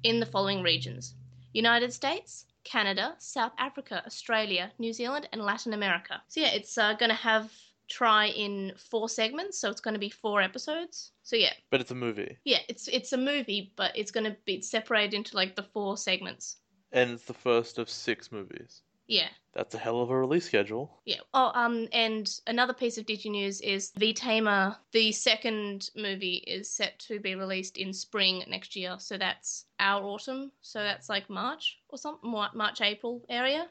in 0.03 0.19
the 0.19 0.27
following 0.27 0.61
regions: 0.61 1.15
United 1.51 1.91
States, 1.91 2.45
Canada, 2.63 3.15
South 3.17 3.53
Africa, 3.57 4.03
Australia, 4.05 4.71
New 4.77 4.93
Zealand, 4.93 5.27
and 5.33 5.41
Latin 5.41 5.73
America. 5.73 6.21
So 6.27 6.41
yeah, 6.41 6.51
it's 6.53 6.77
uh, 6.77 6.93
going 6.93 7.09
to 7.09 7.15
have 7.15 7.51
Tri 7.97 8.27
in 8.27 8.73
four 8.77 9.07
segments, 9.07 9.59
so 9.59 9.69
it's 9.69 9.81
going 9.81 9.93
to 9.93 9.99
be 9.99 10.09
four 10.09 10.41
episodes. 10.41 11.11
So 11.21 11.35
yeah, 11.35 11.53
But 11.69 11.79
it's 11.81 11.91
a 11.91 11.95
movie, 11.95 12.37
yeah, 12.43 12.59
it's 12.67 12.87
it's 12.87 13.13
a 13.13 13.17
movie, 13.17 13.71
but 13.75 13.91
it's 13.95 14.11
gonna 14.11 14.35
be 14.45 14.61
separated 14.61 15.13
into 15.13 15.35
like 15.35 15.55
the 15.55 15.63
four 15.73 15.95
segments. 15.97 16.57
and 16.91 17.11
it's 17.11 17.25
the 17.25 17.33
first 17.33 17.77
of 17.77 17.89
six 17.89 18.31
movies. 18.31 18.81
Yeah, 19.05 19.27
That's 19.53 19.75
a 19.75 19.77
hell 19.77 20.01
of 20.01 20.09
a 20.11 20.17
release 20.17 20.45
schedule. 20.45 21.01
yeah. 21.05 21.19
Oh, 21.33 21.51
um, 21.53 21.87
and 21.91 22.25
another 22.47 22.73
piece 22.73 22.97
of 22.97 23.05
Digi 23.05 23.29
news 23.29 23.59
is 23.61 23.91
V 23.97 24.13
Tamer. 24.13 24.77
The 24.91 25.11
second 25.11 25.89
movie 25.95 26.37
is 26.47 26.69
set 26.71 26.97
to 27.07 27.19
be 27.19 27.35
released 27.35 27.77
in 27.77 27.91
spring 27.93 28.43
next 28.47 28.75
year, 28.75 28.95
so 28.99 29.17
that's 29.17 29.65
our 29.79 30.01
autumn. 30.03 30.51
So 30.61 30.79
that's 30.79 31.09
like 31.09 31.29
March 31.29 31.79
or 31.89 31.97
something, 31.97 32.31
March 32.31 32.79
April 32.81 33.23
area. 33.29 33.67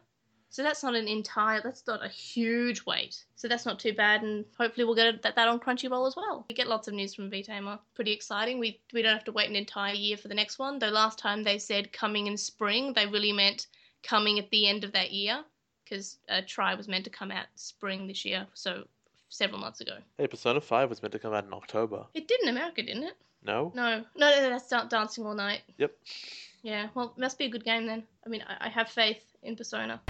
So 0.52 0.62
that's 0.62 0.82
not 0.82 0.94
an 0.94 1.08
entire. 1.08 1.62
That's 1.62 1.86
not 1.86 2.04
a 2.04 2.08
huge 2.08 2.84
weight. 2.84 3.24
So 3.36 3.48
that's 3.48 3.64
not 3.64 3.80
too 3.80 3.94
bad, 3.94 4.22
and 4.22 4.44
hopefully 4.58 4.84
we'll 4.84 4.94
get 4.94 5.22
that, 5.22 5.34
that 5.34 5.48
on 5.48 5.58
Crunchyroll 5.58 6.06
as 6.06 6.14
well. 6.14 6.44
We 6.50 6.54
get 6.54 6.68
lots 6.68 6.88
of 6.88 6.94
news 6.94 7.14
from 7.14 7.30
V 7.30 7.42
Tamer. 7.42 7.78
Pretty 7.94 8.12
exciting. 8.12 8.58
We 8.58 8.78
we 8.92 9.00
don't 9.00 9.14
have 9.14 9.24
to 9.24 9.32
wait 9.32 9.48
an 9.48 9.56
entire 9.56 9.94
year 9.94 10.18
for 10.18 10.28
the 10.28 10.34
next 10.34 10.58
one. 10.58 10.78
Though 10.78 10.90
last 10.90 11.18
time 11.18 11.42
they 11.42 11.58
said 11.58 11.90
coming 11.90 12.26
in 12.26 12.36
spring, 12.36 12.92
they 12.92 13.06
really 13.06 13.32
meant 13.32 13.66
coming 14.02 14.38
at 14.38 14.50
the 14.50 14.68
end 14.68 14.84
of 14.84 14.92
that 14.92 15.10
year 15.10 15.42
because 15.84 16.18
uh, 16.28 16.42
Tri 16.46 16.74
was 16.74 16.86
meant 16.86 17.04
to 17.04 17.10
come 17.10 17.30
out 17.30 17.46
spring 17.54 18.06
this 18.06 18.26
year, 18.26 18.46
so 18.52 18.84
several 19.30 19.58
months 19.58 19.80
ago. 19.80 19.96
Hey, 20.18 20.26
Persona 20.26 20.60
5 20.60 20.90
was 20.90 21.02
meant 21.02 21.12
to 21.12 21.18
come 21.18 21.32
out 21.32 21.46
in 21.46 21.52
October. 21.54 22.04
It 22.12 22.28
did 22.28 22.42
in 22.42 22.48
America, 22.48 22.82
didn't 22.82 23.04
it? 23.04 23.16
No? 23.42 23.72
No, 23.74 24.04
no, 24.16 24.30
no, 24.30 24.50
that's 24.50 24.68
Dan- 24.68 24.88
Dancing 24.88 25.24
All 25.26 25.34
Night. 25.34 25.62
Yep. 25.78 25.92
Yeah, 26.62 26.88
well, 26.94 27.14
must 27.16 27.38
be 27.38 27.46
a 27.46 27.50
good 27.50 27.64
game 27.64 27.86
then. 27.86 28.04
I 28.24 28.28
mean, 28.28 28.44
I, 28.46 28.66
I 28.66 28.68
have 28.68 28.88
faith 28.88 29.22
in 29.42 29.56
Persona. 29.56 30.00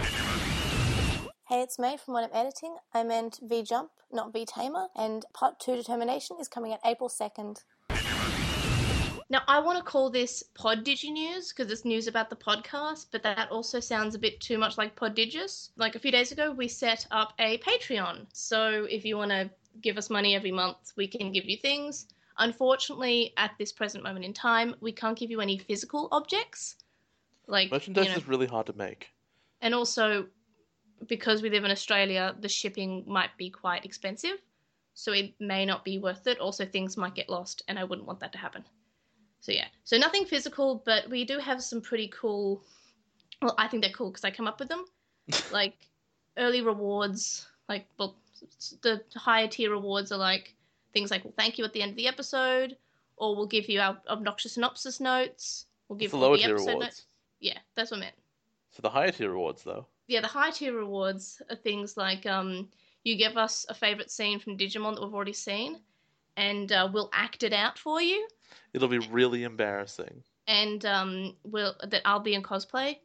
Hey, 1.52 1.60
it's 1.60 1.78
May 1.78 1.98
from 1.98 2.14
What 2.14 2.24
I'm 2.24 2.30
Editing. 2.32 2.76
I 2.94 3.04
meant 3.04 3.38
V 3.42 3.62
Jump, 3.62 3.90
not 4.10 4.32
V 4.32 4.46
Tamer, 4.46 4.86
and 4.96 5.26
Part 5.34 5.60
2 5.60 5.76
Determination 5.76 6.38
is 6.40 6.48
coming 6.48 6.72
out 6.72 6.78
April 6.82 7.10
2nd. 7.10 7.58
Now, 9.28 9.42
I 9.46 9.58
want 9.58 9.76
to 9.76 9.84
call 9.84 10.08
this 10.08 10.42
Pod 10.54 10.82
Digi 10.82 11.12
News 11.12 11.52
because 11.52 11.70
it's 11.70 11.84
news 11.84 12.06
about 12.06 12.30
the 12.30 12.36
podcast, 12.36 13.08
but 13.12 13.22
that 13.24 13.50
also 13.50 13.80
sounds 13.80 14.14
a 14.14 14.18
bit 14.18 14.40
too 14.40 14.56
much 14.56 14.78
like 14.78 14.96
Pod 14.96 15.14
Digis. 15.14 15.68
Like 15.76 15.94
a 15.94 15.98
few 15.98 16.10
days 16.10 16.32
ago, 16.32 16.52
we 16.52 16.68
set 16.68 17.06
up 17.10 17.34
a 17.38 17.58
Patreon. 17.58 18.24
So 18.32 18.86
if 18.88 19.04
you 19.04 19.18
want 19.18 19.32
to 19.32 19.50
give 19.82 19.98
us 19.98 20.08
money 20.08 20.34
every 20.34 20.52
month, 20.52 20.94
we 20.96 21.06
can 21.06 21.32
give 21.32 21.44
you 21.44 21.58
things. 21.58 22.06
Unfortunately, 22.38 23.34
at 23.36 23.50
this 23.58 23.72
present 23.72 24.02
moment 24.02 24.24
in 24.24 24.32
time, 24.32 24.74
we 24.80 24.90
can't 24.90 25.18
give 25.18 25.30
you 25.30 25.42
any 25.42 25.58
physical 25.58 26.08
objects. 26.12 26.76
Like, 27.46 27.70
Merchandise 27.70 28.06
you 28.06 28.10
know, 28.12 28.16
is 28.16 28.26
really 28.26 28.46
hard 28.46 28.64
to 28.68 28.72
make. 28.72 29.10
and 29.60 29.74
also 29.74 30.28
because 31.06 31.42
we 31.42 31.50
live 31.50 31.64
in 31.64 31.70
Australia, 31.70 32.34
the 32.40 32.48
shipping 32.48 33.04
might 33.06 33.36
be 33.36 33.50
quite 33.50 33.84
expensive, 33.84 34.38
so 34.94 35.12
it 35.12 35.34
may 35.40 35.64
not 35.64 35.84
be 35.84 35.98
worth 35.98 36.26
it. 36.26 36.38
Also, 36.38 36.64
things 36.64 36.96
might 36.96 37.14
get 37.14 37.28
lost, 37.28 37.62
and 37.68 37.78
I 37.78 37.84
wouldn't 37.84 38.06
want 38.06 38.20
that 38.20 38.32
to 38.32 38.38
happen. 38.38 38.64
So 39.40 39.52
yeah, 39.52 39.66
so 39.84 39.96
nothing 39.98 40.24
physical, 40.24 40.82
but 40.84 41.08
we 41.10 41.24
do 41.24 41.38
have 41.38 41.62
some 41.62 41.80
pretty 41.80 42.08
cool. 42.08 42.62
Well, 43.40 43.54
I 43.58 43.66
think 43.68 43.82
they're 43.82 43.92
cool 43.92 44.10
because 44.10 44.24
I 44.24 44.30
come 44.30 44.46
up 44.46 44.60
with 44.60 44.68
them, 44.68 44.84
like 45.52 45.74
early 46.36 46.62
rewards. 46.62 47.46
Like, 47.68 47.86
well, 47.98 48.16
the 48.82 49.02
higher 49.14 49.48
tier 49.48 49.70
rewards 49.70 50.12
are 50.12 50.18
like 50.18 50.54
things 50.92 51.10
like, 51.10 51.24
"Well, 51.24 51.34
thank 51.36 51.58
you" 51.58 51.64
at 51.64 51.72
the 51.72 51.82
end 51.82 51.90
of 51.90 51.96
the 51.96 52.06
episode, 52.06 52.76
or 53.16 53.34
we'll 53.34 53.46
give 53.46 53.68
you 53.68 53.80
our 53.80 53.98
obnoxious 54.08 54.52
synopsis 54.52 55.00
notes. 55.00 55.66
We'll 55.88 55.98
give 55.98 56.12
the 56.12 56.16
lower 56.18 56.36
tier 56.36 56.50
episode 56.50 56.68
rewards. 56.68 56.84
notes. 56.84 57.06
Yeah, 57.40 57.58
that's 57.74 57.90
what 57.90 57.98
I 57.98 58.00
meant 58.00 58.14
So 58.70 58.82
the 58.82 58.90
higher 58.90 59.10
tier 59.10 59.30
rewards, 59.30 59.64
though. 59.64 59.86
Yeah, 60.08 60.20
the 60.20 60.26
high 60.28 60.50
tier 60.50 60.74
rewards 60.76 61.40
are 61.50 61.56
things 61.56 61.96
like 61.96 62.26
um, 62.26 62.68
you 63.04 63.16
give 63.16 63.36
us 63.36 63.66
a 63.68 63.74
favorite 63.74 64.10
scene 64.10 64.38
from 64.38 64.56
Digimon 64.56 64.94
that 64.94 65.02
we've 65.02 65.14
already 65.14 65.32
seen, 65.32 65.80
and 66.36 66.70
uh, 66.72 66.88
we'll 66.92 67.10
act 67.12 67.42
it 67.42 67.52
out 67.52 67.78
for 67.78 68.00
you, 68.00 68.26
It'll 68.72 68.88
be 68.88 68.98
really 68.98 69.44
embarrassing. 69.44 70.22
and 70.46 70.84
um, 70.86 71.36
we'll 71.44 71.74
that 71.88 72.02
I'll 72.04 72.20
be 72.20 72.34
in 72.34 72.42
cosplay, 72.42 72.96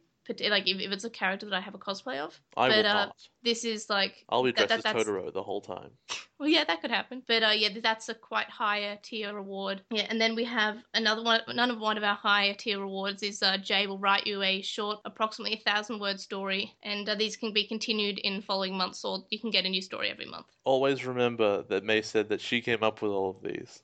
like 0.48 0.68
if, 0.68 0.80
if 0.80 0.92
it's 0.92 1.04
a 1.04 1.10
character 1.10 1.46
that 1.46 1.54
I 1.54 1.60
have 1.60 1.74
a 1.74 1.78
cosplay 1.78 2.18
of. 2.18 2.38
I 2.56 2.68
but 2.68 2.76
will 2.76 2.86
uh, 2.86 3.06
not. 3.06 3.16
this 3.42 3.64
is 3.64 3.88
like 3.88 4.24
I'll 4.28 4.42
be 4.42 4.52
that- 4.52 4.68
dressed 4.68 4.84
that- 4.84 4.96
as 4.96 5.04
Totoro 5.06 5.32
the 5.32 5.42
whole 5.42 5.60
time. 5.60 5.90
well, 6.38 6.48
yeah, 6.48 6.64
that 6.64 6.80
could 6.80 6.90
happen. 6.90 7.22
But 7.26 7.42
uh, 7.42 7.50
yeah, 7.50 7.68
that's 7.82 8.08
a 8.08 8.14
quite 8.14 8.48
higher 8.48 8.98
tier 9.02 9.34
reward. 9.34 9.82
Yeah, 9.90 10.06
and 10.08 10.20
then 10.20 10.34
we 10.34 10.44
have 10.44 10.78
another 10.94 11.22
one. 11.22 11.40
None 11.54 11.70
of 11.70 11.80
one 11.80 11.96
of 11.96 12.04
our 12.04 12.14
higher 12.16 12.54
tier 12.54 12.80
rewards 12.80 13.22
is 13.22 13.42
uh, 13.42 13.56
Jay 13.58 13.86
will 13.86 13.98
write 13.98 14.26
you 14.26 14.42
a 14.42 14.62
short, 14.62 14.98
approximately 15.04 15.56
a 15.56 15.70
thousand 15.70 16.00
word 16.00 16.20
story, 16.20 16.74
and 16.82 17.08
uh, 17.08 17.14
these 17.14 17.36
can 17.36 17.52
be 17.52 17.66
continued 17.66 18.18
in 18.18 18.42
following 18.42 18.76
months, 18.76 19.04
or 19.04 19.24
you 19.30 19.40
can 19.40 19.50
get 19.50 19.64
a 19.64 19.68
new 19.68 19.82
story 19.82 20.10
every 20.10 20.26
month. 20.26 20.46
Always 20.64 21.04
remember 21.04 21.62
that 21.64 21.84
May 21.84 22.02
said 22.02 22.28
that 22.28 22.40
she 22.40 22.60
came 22.60 22.82
up 22.82 23.02
with 23.02 23.12
all 23.12 23.30
of 23.30 23.42
these. 23.42 23.82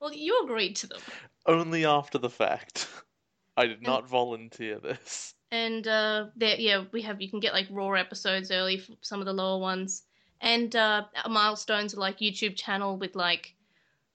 Well, 0.00 0.12
you 0.12 0.42
agreed 0.42 0.74
to 0.76 0.88
them. 0.88 1.00
Only 1.46 1.84
after 1.86 2.18
the 2.18 2.30
fact. 2.30 2.88
I 3.56 3.66
did 3.66 3.82
not 3.82 4.08
volunteer 4.08 4.78
this. 4.78 5.34
And 5.52 5.86
uh, 5.86 6.28
there, 6.34 6.58
yeah, 6.58 6.84
we 6.92 7.02
have 7.02 7.20
you 7.20 7.28
can 7.28 7.38
get 7.38 7.52
like 7.52 7.66
raw 7.70 7.92
episodes 7.92 8.50
early 8.50 8.78
for 8.78 8.94
some 9.02 9.20
of 9.20 9.26
the 9.26 9.34
lower 9.34 9.60
ones, 9.60 10.04
and 10.40 10.74
uh, 10.74 11.04
milestones 11.28 11.92
are 11.92 12.00
like 12.00 12.20
YouTube 12.20 12.56
channel 12.56 12.96
with 12.96 13.14
like 13.14 13.54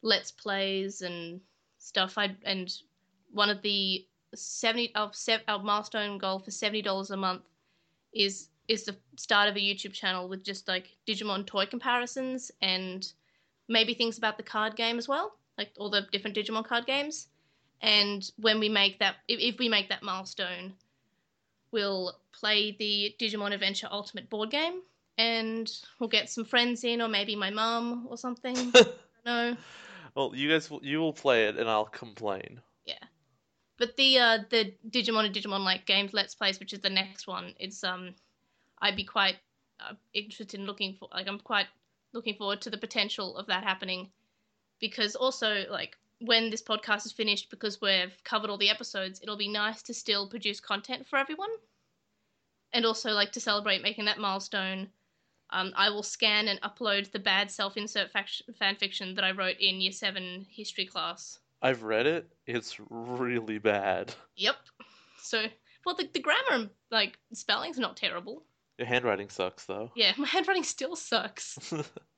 let's 0.02 0.32
plays 0.32 1.04
and 1.04 1.40
stuff. 1.78 2.18
I 2.18 2.36
and 2.44 2.74
one 3.30 3.52
of 3.52 3.62
the 3.62 4.08
seventy 4.34 4.96
of 4.96 5.14
our 5.48 5.60
milestone 5.60 6.18
goal 6.18 6.40
for 6.40 6.50
seventy 6.50 6.82
dollars 6.82 7.12
a 7.12 7.18
month 7.18 7.44
is 8.16 8.50
is 8.68 8.86
the 8.86 8.96
start 9.16 9.48
of 9.48 9.56
a 9.56 9.60
YouTube 9.60 9.94
channel 9.94 10.28
with 10.28 10.44
just 10.44 10.68
like 10.68 10.98
Digimon 11.08 11.46
toy 11.46 11.68
comparisons 11.68 12.52
and 12.64 13.14
maybe 13.68 13.94
things 13.94 14.18
about 14.18 14.38
the 14.38 14.44
card 14.44 14.76
game 14.76 14.98
as 14.98 15.08
well, 15.08 15.38
like 15.58 15.70
all 15.78 15.92
the 15.92 16.08
different 16.12 16.36
Digimon 16.36 16.66
card 16.66 16.88
games. 16.88 17.28
And 17.82 18.30
when 18.38 18.60
we 18.60 18.70
make 18.70 19.00
that, 19.00 19.16
if, 19.28 19.60
we 19.60 19.70
make 19.70 19.90
that 19.90 20.04
milestone, 20.04 20.74
we'll 21.72 22.14
play 22.32 22.76
the 22.78 23.16
Digimon 23.20 23.54
Adventure 23.54 23.88
Ultimate 23.92 24.30
board 24.30 24.50
game, 24.50 24.82
and 25.18 25.72
we'll 26.00 26.10
get 26.10 26.30
some 26.30 26.46
friends 26.46 26.84
in, 26.84 27.02
or 27.02 27.08
maybe 27.08 27.36
my 27.36 27.50
mum 27.50 28.08
or 28.10 28.18
something. 28.18 28.58
I 28.76 28.82
don't 28.84 29.26
know. 29.26 29.58
Well, 30.16 30.32
you 30.34 30.50
guys, 30.50 30.70
will, 30.72 30.84
you 30.84 31.00
will 31.00 31.14
play 31.14 31.46
it, 31.46 31.58
and 31.58 31.70
I'll 31.70 31.86
complain. 31.86 32.62
Yeah, 32.86 32.96
but 33.78 33.96
the 33.96 34.18
uh, 34.18 34.38
the 34.50 34.74
Digimon 34.90 35.26
and 35.26 35.36
Digimon 35.36 35.64
like 35.64 35.86
games 35.86 36.14
Let's 36.14 36.34
Plays, 36.34 36.60
which 36.60 36.74
is 36.74 36.80
the 36.80 36.90
next 36.90 37.28
one, 37.28 37.54
it's 37.60 37.84
um, 37.84 38.16
I'd 38.82 38.96
be 38.96 39.04
quite 39.04 39.36
uh, 39.80 39.94
interested 40.16 40.60
in 40.60 40.66
looking 40.66 40.96
for. 41.00 41.10
Like, 41.14 41.28
I'm 41.28 41.40
quite 41.40 41.68
looking 42.14 42.34
forward 42.34 42.62
to 42.62 42.72
the 42.72 42.78
potential 42.78 43.38
of 43.38 43.46
that 43.48 43.64
happening, 43.64 44.10
because 44.80 45.16
also 45.16 45.66
like 45.70 45.96
when 46.20 46.50
this 46.50 46.62
podcast 46.62 47.06
is 47.06 47.12
finished, 47.12 47.50
because 47.50 47.80
we've 47.82 48.16
covered 48.24 48.50
all 48.50 48.58
the 48.58 48.70
episodes, 48.70 49.20
it'll 49.22 49.38
be 49.38 49.48
nice 49.48 49.82
to 49.84 49.94
still 49.94 50.28
produce 50.28 50.60
content 50.60 51.08
for 51.08 51.18
everyone. 51.18 51.50
And 52.74 52.86
also, 52.86 53.12
like, 53.12 53.32
to 53.34 53.40
celebrate 53.40 53.82
making 53.82 54.06
that 54.06 54.20
milestone, 54.20 54.90
um, 55.52 55.72
I 55.76 55.90
will 55.90 56.04
scan 56.04 56.48
and 56.48 56.60
upload 56.62 57.12
the 57.12 57.20
bad 57.20 57.50
self 57.50 57.78
insert 57.78 58.12
fan 58.12 58.76
fiction 58.76 59.16
that 59.16 59.24
I 59.24 59.32
wrote 59.32 59.58
in 59.60 59.80
year 59.80 59.92
seven 59.92 60.46
history 60.50 60.86
class. 60.86 61.40
I've 61.62 61.84
read 61.84 62.06
it. 62.06 62.28
It's 62.46 62.78
really 62.90 63.58
bad. 63.58 64.14
Yep. 64.36 64.58
So, 65.22 65.46
well, 65.86 65.96
the, 65.96 66.10
the 66.14 66.20
grammar 66.20 66.52
and, 66.52 66.70
like, 66.92 67.18
spelling's 67.34 67.80
not 67.80 67.98
terrible. 67.98 68.44
Your 68.78 68.88
handwriting 68.88 69.30
sucks, 69.30 69.66
though. 69.66 69.92
Yeah, 69.96 70.14
my 70.18 70.28
handwriting 70.28 70.64
still 70.64 70.96
sucks. 70.96 71.58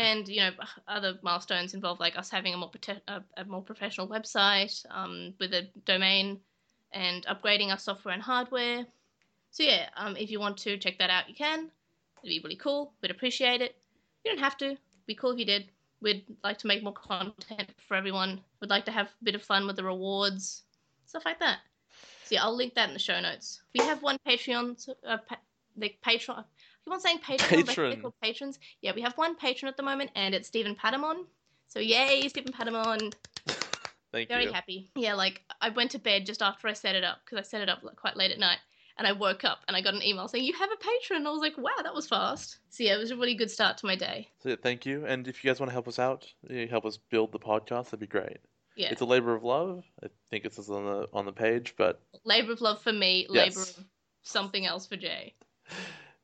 and 0.00 0.28
you 0.28 0.40
know 0.40 0.50
other 0.88 1.18
milestones 1.22 1.74
involve 1.74 2.00
like 2.00 2.16
us 2.18 2.30
having 2.30 2.54
a 2.54 2.56
more 2.56 2.70
prote- 2.70 3.02
a, 3.08 3.22
a, 3.36 3.44
more 3.44 3.62
professional 3.62 4.08
website 4.08 4.84
um, 4.90 5.34
with 5.38 5.52
a 5.52 5.68
domain 5.84 6.40
and 6.92 7.26
upgrading 7.26 7.70
our 7.70 7.78
software 7.78 8.14
and 8.14 8.22
hardware. 8.22 8.86
So 9.50 9.62
yeah 9.62 9.88
um, 9.96 10.16
if 10.16 10.30
you 10.30 10.40
want 10.40 10.56
to 10.58 10.78
check 10.78 10.98
that 10.98 11.10
out 11.10 11.28
you 11.28 11.34
can. 11.34 11.70
It'd 12.22 12.28
be 12.28 12.40
really 12.42 12.56
cool. 12.56 12.92
We'd 13.00 13.10
appreciate 13.10 13.62
it. 13.62 13.76
You 14.24 14.32
don't 14.32 14.40
have 14.40 14.58
to. 14.58 14.66
It'd 14.66 14.78
be 15.06 15.14
cool 15.14 15.32
if 15.32 15.38
you 15.38 15.46
did. 15.46 15.68
We'd 16.02 16.24
like 16.44 16.58
to 16.58 16.66
make 16.66 16.82
more 16.82 16.92
content 16.92 17.70
for 17.88 17.94
everyone. 17.96 18.40
We'd 18.60 18.70
like 18.70 18.84
to 18.86 18.90
have 18.90 19.06
a 19.06 19.24
bit 19.24 19.34
of 19.34 19.42
fun 19.42 19.66
with 19.66 19.76
the 19.76 19.84
rewards 19.84 20.62
stuff 21.10 21.24
like 21.24 21.40
that. 21.40 21.58
So 22.24 22.36
yeah 22.36 22.44
i'll 22.44 22.56
link 22.56 22.74
that 22.74 22.88
in 22.88 22.94
the 22.94 23.00
show 23.00 23.20
notes. 23.20 23.62
We 23.76 23.84
have 23.84 24.02
one 24.02 24.18
patreon 24.26 24.88
uh, 25.06 25.18
pa- 25.28 25.40
the 25.76 25.94
patreon 26.06 26.44
keep 26.90 26.94
on 26.94 27.00
saying 27.00 27.18
patron, 27.18 27.66
patron. 27.66 28.12
Patrons. 28.22 28.58
Yeah, 28.82 28.92
we 28.94 29.02
have 29.02 29.14
one 29.14 29.36
patron 29.36 29.68
at 29.68 29.76
the 29.76 29.82
moment, 29.82 30.10
and 30.14 30.34
it's 30.34 30.48
Stephen 30.48 30.74
Patamon. 30.74 31.24
So 31.68 31.78
yay, 31.78 32.28
Stephen 32.28 32.52
Patamon. 32.52 33.12
Thank 34.12 34.28
Very 34.28 34.44
you. 34.44 34.48
Very 34.48 34.52
happy. 34.52 34.90
Yeah, 34.96 35.14
like 35.14 35.42
I 35.60 35.68
went 35.68 35.92
to 35.92 35.98
bed 35.98 36.26
just 36.26 36.42
after 36.42 36.66
I 36.66 36.72
set 36.72 36.96
it 36.96 37.04
up 37.04 37.18
because 37.24 37.38
I 37.38 37.48
set 37.48 37.62
it 37.62 37.68
up 37.68 37.80
like, 37.82 37.96
quite 37.96 38.16
late 38.16 38.32
at 38.32 38.40
night, 38.40 38.58
and 38.98 39.06
I 39.06 39.12
woke 39.12 39.44
up 39.44 39.60
and 39.68 39.76
I 39.76 39.80
got 39.80 39.94
an 39.94 40.02
email 40.02 40.26
saying 40.26 40.44
you 40.44 40.54
have 40.54 40.70
a 40.72 40.76
patron. 40.76 41.26
I 41.26 41.30
was 41.30 41.40
like, 41.40 41.56
wow, 41.56 41.82
that 41.82 41.94
was 41.94 42.08
fast. 42.08 42.58
So 42.70 42.82
yeah, 42.82 42.94
it 42.94 42.98
was 42.98 43.12
a 43.12 43.16
really 43.16 43.36
good 43.36 43.50
start 43.50 43.78
to 43.78 43.86
my 43.86 43.94
day. 43.94 44.28
So 44.42 44.48
yeah, 44.48 44.56
thank 44.60 44.84
you. 44.84 45.06
And 45.06 45.28
if 45.28 45.44
you 45.44 45.50
guys 45.50 45.60
want 45.60 45.70
to 45.70 45.74
help 45.74 45.86
us 45.86 46.00
out, 46.00 46.26
help 46.68 46.84
us 46.84 46.96
build 46.96 47.30
the 47.30 47.38
podcast, 47.38 47.86
that'd 47.86 48.00
be 48.00 48.06
great. 48.06 48.38
Yeah. 48.76 48.90
It's 48.90 49.00
a 49.00 49.04
labor 49.04 49.34
of 49.34 49.44
love. 49.44 49.84
I 50.02 50.08
think 50.30 50.44
it 50.44 50.54
says 50.54 50.70
on 50.70 50.84
the 50.86 51.08
on 51.12 51.26
the 51.26 51.32
page, 51.32 51.74
but 51.76 52.00
labor 52.24 52.52
of 52.52 52.60
love 52.60 52.80
for 52.80 52.92
me, 52.92 53.26
yes. 53.30 53.56
labor 53.56 53.62
of 53.62 53.84
something 54.22 54.66
else 54.66 54.86
for 54.86 54.96
Jay 54.96 55.34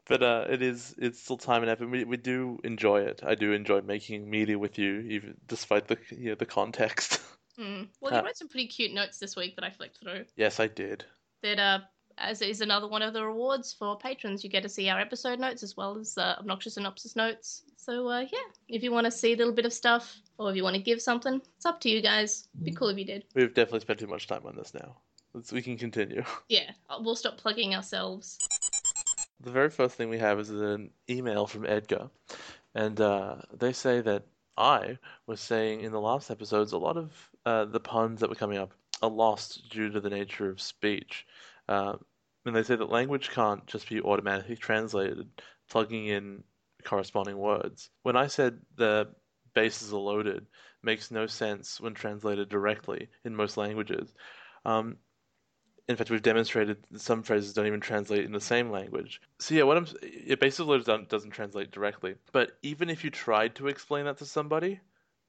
but 0.09 0.23
uh, 0.23 0.47
it 0.49 0.63
is 0.63 0.95
it's 0.99 1.21
still 1.21 1.37
time 1.37 1.63
and 1.63 1.71
effort. 1.71 1.89
We 1.89 2.05
we 2.05 2.17
do 2.17 2.59
enjoy 2.65 3.03
it. 3.03 3.23
I 3.25 3.35
do 3.35 3.53
enjoy 3.53 3.81
making 3.83 4.29
media 4.29 4.59
with 4.59 4.79
you, 4.79 5.01
even 5.01 5.35
despite 5.47 5.89
the 5.89 5.99
you 6.11 6.31
know, 6.31 6.35
the 6.35 6.47
context. 6.47 7.21
Mm. 7.59 7.89
Well, 8.03 8.13
you 8.13 8.19
uh, 8.19 8.23
wrote 8.23 8.37
some 8.37 8.49
pretty 8.49 8.67
cute 8.67 8.93
notes 8.93 9.19
this 9.19 9.35
week 9.35 9.57
that 9.57 9.65
I 9.65 9.71
flicked 9.71 9.99
through. 9.99 10.27
Yes, 10.37 10.61
I 10.61 10.67
did. 10.67 11.07
That 11.43 11.59
uh, 11.59 11.79
as 12.19 12.43
is 12.43 12.61
another 12.61 12.89
one 12.89 13.03
of 13.03 13.13
the 13.13 13.25
rewards 13.25 13.73
for 13.73 13.97
patrons, 13.99 14.43
you 14.43 14.51
get 14.51 14.63
to 14.63 14.69
see 14.69 14.89
our 14.89 15.01
episode 15.01 15.39
notes 15.39 15.63
as 15.63 15.77
well 15.77 15.99
as 15.99 16.17
uh, 16.17 16.37
obnoxious 16.39 16.75
synopsis 16.75 17.17
notes. 17.17 17.63
So 17.77 18.09
uh, 18.09 18.21
yeah, 18.21 18.39
if 18.69 18.83
you 18.83 18.93
want 18.93 19.05
to 19.07 19.11
see 19.11 19.33
a 19.33 19.37
little 19.37 19.53
bit 19.53 19.67
of 19.67 19.73
stuff, 19.73 20.19
or 20.39 20.51
if 20.51 20.57
you 20.57 20.63
want 20.63 20.77
to 20.77 20.83
give 20.83 21.01
something, 21.01 21.41
it's 21.57 21.67
up 21.67 21.81
to 21.81 21.91
you 21.91 22.01
guys. 22.03 22.49
It'd 22.55 22.65
be 22.65 22.73
cool 22.73 22.89
if 22.89 22.99
you 22.99 23.05
did. 23.05 23.25
We've 23.35 23.53
definitely 23.55 23.81
spent 23.81 24.01
too 24.01 24.07
much 24.07 24.27
time 24.27 24.43
on 24.45 24.57
this 24.57 24.75
now. 24.75 24.97
Let's, 25.35 25.53
we 25.53 25.63
can 25.63 25.77
continue. 25.77 26.25
Yeah, 26.49 26.71
we'll 27.01 27.17
stop 27.17 27.37
plugging 27.37 27.75
ourselves. 27.75 28.39
The 29.41 29.51
very 29.51 29.71
first 29.71 29.97
thing 29.97 30.09
we 30.09 30.19
have 30.19 30.41
is 30.41 30.51
an 30.51 30.91
email 31.09 31.47
from 31.47 31.67
Edgar, 31.67 32.11
and 32.75 33.01
uh, 33.01 33.37
they 33.53 33.73
say 33.73 34.01
that 34.01 34.25
I 34.57 34.99
was 35.27 35.41
saying 35.41 35.83
in 35.83 35.93
the 35.93 36.01
last 36.01 36.31
episodes 36.31 36.73
a 36.73 36.79
lot 36.79 36.97
of 36.97 37.13
uh, 37.45 37.67
the 37.67 37.81
puns 37.81 38.21
that 38.21 38.31
were 38.31 38.37
coming 38.37 38.59
up 38.59 38.73
are 39.03 39.11
lost 39.11 39.69
due 39.69 39.91
to 39.91 40.01
the 40.01 40.11
nature 40.11 40.49
of 40.49 40.61
speech. 40.61 41.27
Uh, 41.69 41.97
and 42.45 42.57
they 42.57 42.63
say 42.63 42.77
that 42.77 42.91
language 42.91 43.31
can't 43.31 43.67
just 43.67 43.89
be 43.89 44.01
automatically 44.01 44.57
translated, 44.57 45.29
plugging 45.69 46.07
in 46.07 46.45
corresponding 46.85 47.37
words. 47.37 47.91
When 48.03 48.17
I 48.17 48.29
said 48.29 48.61
the 48.77 49.09
bases 49.55 49.93
are 49.93 49.99
loaded, 49.99 50.47
makes 50.83 51.11
no 51.11 51.27
sense 51.27 51.81
when 51.81 51.95
translated 51.95 52.49
directly 52.49 53.09
in 53.25 53.35
most 53.35 53.57
languages. 53.57 54.15
Um, 54.65 54.97
in 55.89 55.97
fact, 55.97 56.11
we've 56.11 56.23
demonstrated 56.23 56.79
some 56.97 57.23
phrases 57.23 57.53
don't 57.53 57.67
even 57.67 57.81
translate 57.81 58.25
in 58.25 58.33
the 58.33 58.41
same 58.41 58.71
language. 58.71 59.21
So 59.39 59.55
yeah, 59.55 59.63
what 59.63 59.77
I'm 59.77 59.87
it 60.03 60.41
basically 60.41 60.79
doesn't, 60.79 61.09
doesn't 61.09 61.31
translate 61.31 61.71
directly. 61.71 62.17
But 62.33 62.59
even 62.63 62.91
if 62.91 63.05
you 63.05 63.11
tried 63.11 63.55
to 63.57 63.69
explain 63.69 64.07
that 64.07 64.19
to 64.19 64.27
somebody, 64.27 64.81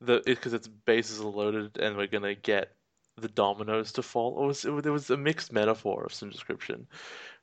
the 0.01 0.21
because 0.25 0.53
it, 0.53 0.57
its 0.57 0.67
bases 0.67 1.19
loaded 1.19 1.77
and 1.77 1.95
we're 1.95 2.07
gonna 2.07 2.35
get 2.35 2.73
the 3.17 3.27
dominoes 3.27 3.91
to 3.93 4.03
fall. 4.03 4.43
It 4.43 4.47
was 4.47 4.65
it, 4.65 4.85
it 4.85 4.89
was 4.89 5.09
a 5.09 5.17
mixed 5.17 5.51
metaphor 5.51 6.03
of 6.03 6.13
some 6.13 6.29
description. 6.29 6.87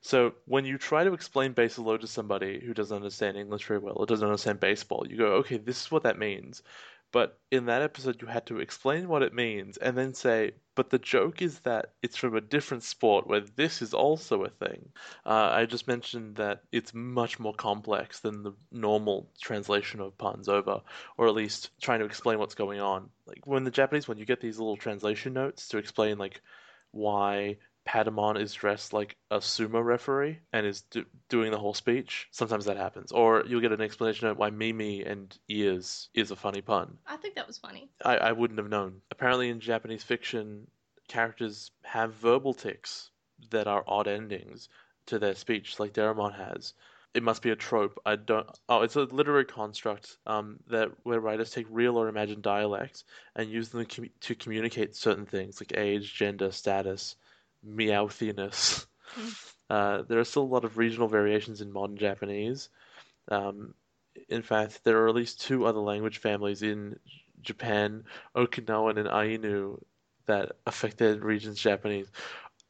So 0.00 0.34
when 0.46 0.64
you 0.64 0.78
try 0.78 1.04
to 1.04 1.12
explain 1.12 1.52
bases 1.52 1.78
loaded 1.78 2.02
to 2.02 2.06
somebody 2.06 2.60
who 2.64 2.74
doesn't 2.74 2.94
understand 2.94 3.36
English 3.36 3.64
very 3.64 3.80
well 3.80 3.96
or 3.96 4.06
doesn't 4.06 4.26
understand 4.26 4.60
baseball, 4.60 5.06
you 5.08 5.16
go, 5.16 5.34
okay, 5.34 5.56
this 5.56 5.80
is 5.82 5.90
what 5.90 6.02
that 6.02 6.18
means. 6.18 6.62
But 7.14 7.38
in 7.52 7.66
that 7.66 7.80
episode, 7.80 8.20
you 8.20 8.26
had 8.26 8.44
to 8.46 8.58
explain 8.58 9.06
what 9.06 9.22
it 9.22 9.32
means 9.32 9.76
and 9.76 9.96
then 9.96 10.14
say, 10.14 10.50
but 10.74 10.90
the 10.90 10.98
joke 10.98 11.42
is 11.42 11.60
that 11.60 11.92
it's 12.02 12.16
from 12.16 12.34
a 12.34 12.40
different 12.40 12.82
sport 12.82 13.28
where 13.28 13.38
this 13.38 13.82
is 13.82 13.94
also 13.94 14.42
a 14.42 14.48
thing. 14.48 14.88
Uh, 15.24 15.48
I 15.52 15.64
just 15.66 15.86
mentioned 15.86 16.34
that 16.34 16.64
it's 16.72 16.92
much 16.92 17.38
more 17.38 17.54
complex 17.54 18.18
than 18.18 18.42
the 18.42 18.52
normal 18.72 19.30
translation 19.40 20.00
of 20.00 20.18
puns 20.18 20.48
over, 20.48 20.80
or 21.16 21.28
at 21.28 21.34
least 21.34 21.70
trying 21.80 22.00
to 22.00 22.04
explain 22.04 22.40
what's 22.40 22.56
going 22.56 22.80
on. 22.80 23.10
Like 23.26 23.46
when 23.46 23.62
the 23.62 23.70
Japanese 23.70 24.08
one, 24.08 24.18
you 24.18 24.24
get 24.24 24.40
these 24.40 24.58
little 24.58 24.76
translation 24.76 25.34
notes 25.34 25.68
to 25.68 25.78
explain 25.78 26.18
like 26.18 26.40
why 26.90 27.58
Patamon 27.86 28.40
is 28.40 28.54
dressed 28.54 28.92
like 28.92 29.16
a 29.30 29.38
sumo 29.38 29.84
referee 29.84 30.38
and 30.52 30.66
is 30.66 30.82
do- 30.82 31.04
doing 31.28 31.50
the 31.50 31.58
whole 31.58 31.74
speech. 31.74 32.28
Sometimes 32.30 32.64
that 32.64 32.76
happens. 32.76 33.12
Or 33.12 33.44
you'll 33.46 33.60
get 33.60 33.72
an 33.72 33.80
explanation 33.80 34.26
of 34.26 34.38
why 34.38 34.50
Mimi 34.50 35.02
and 35.04 35.36
ears 35.48 36.08
is 36.14 36.30
a 36.30 36.36
funny 36.36 36.62
pun. 36.62 36.96
I 37.06 37.16
think 37.16 37.34
that 37.34 37.46
was 37.46 37.58
funny. 37.58 37.90
I, 38.04 38.16
I 38.16 38.32
wouldn't 38.32 38.58
have 38.58 38.70
known. 38.70 39.02
Apparently, 39.10 39.50
in 39.50 39.60
Japanese 39.60 40.02
fiction, 40.02 40.66
characters 41.08 41.70
have 41.82 42.14
verbal 42.14 42.54
tics 42.54 43.10
that 43.50 43.66
are 43.66 43.84
odd 43.86 44.08
endings 44.08 44.68
to 45.06 45.18
their 45.18 45.34
speech, 45.34 45.78
like 45.78 45.92
Deramon 45.92 46.34
has. 46.34 46.72
It 47.12 47.22
must 47.22 47.42
be 47.42 47.50
a 47.50 47.56
trope. 47.56 48.00
I 48.04 48.16
don't. 48.16 48.48
Oh, 48.68 48.82
it's 48.82 48.96
a 48.96 49.02
literary 49.02 49.44
construct 49.44 50.16
um, 50.26 50.58
that 50.68 50.90
where 51.04 51.20
writers 51.20 51.50
take 51.50 51.66
real 51.70 51.96
or 51.96 52.08
imagined 52.08 52.42
dialects 52.42 53.04
and 53.36 53.48
use 53.48 53.68
them 53.68 53.86
to 53.86 54.34
communicate 54.34 54.96
certain 54.96 55.26
things 55.26 55.60
like 55.60 55.76
age, 55.76 56.14
gender, 56.14 56.50
status, 56.50 57.14
meowthiness. 57.64 58.86
Mm. 59.16 59.44
Uh, 59.70 60.02
there 60.02 60.18
are 60.18 60.24
still 60.24 60.42
a 60.42 60.54
lot 60.54 60.64
of 60.64 60.76
regional 60.76 61.08
variations 61.08 61.60
in 61.60 61.72
modern 61.72 61.96
Japanese. 61.96 62.68
Um, 63.28 63.74
in 64.28 64.42
fact, 64.42 64.84
there 64.84 65.02
are 65.02 65.08
at 65.08 65.14
least 65.14 65.40
two 65.40 65.66
other 65.66 65.80
language 65.80 66.18
families 66.18 66.62
in 66.62 66.98
Japan, 67.40 68.04
Okinawan 68.36 68.98
and 68.98 69.08
Ainu, 69.08 69.78
that 70.26 70.52
affect 70.66 70.98
their 70.98 71.16
region's 71.16 71.58
Japanese. 71.58 72.10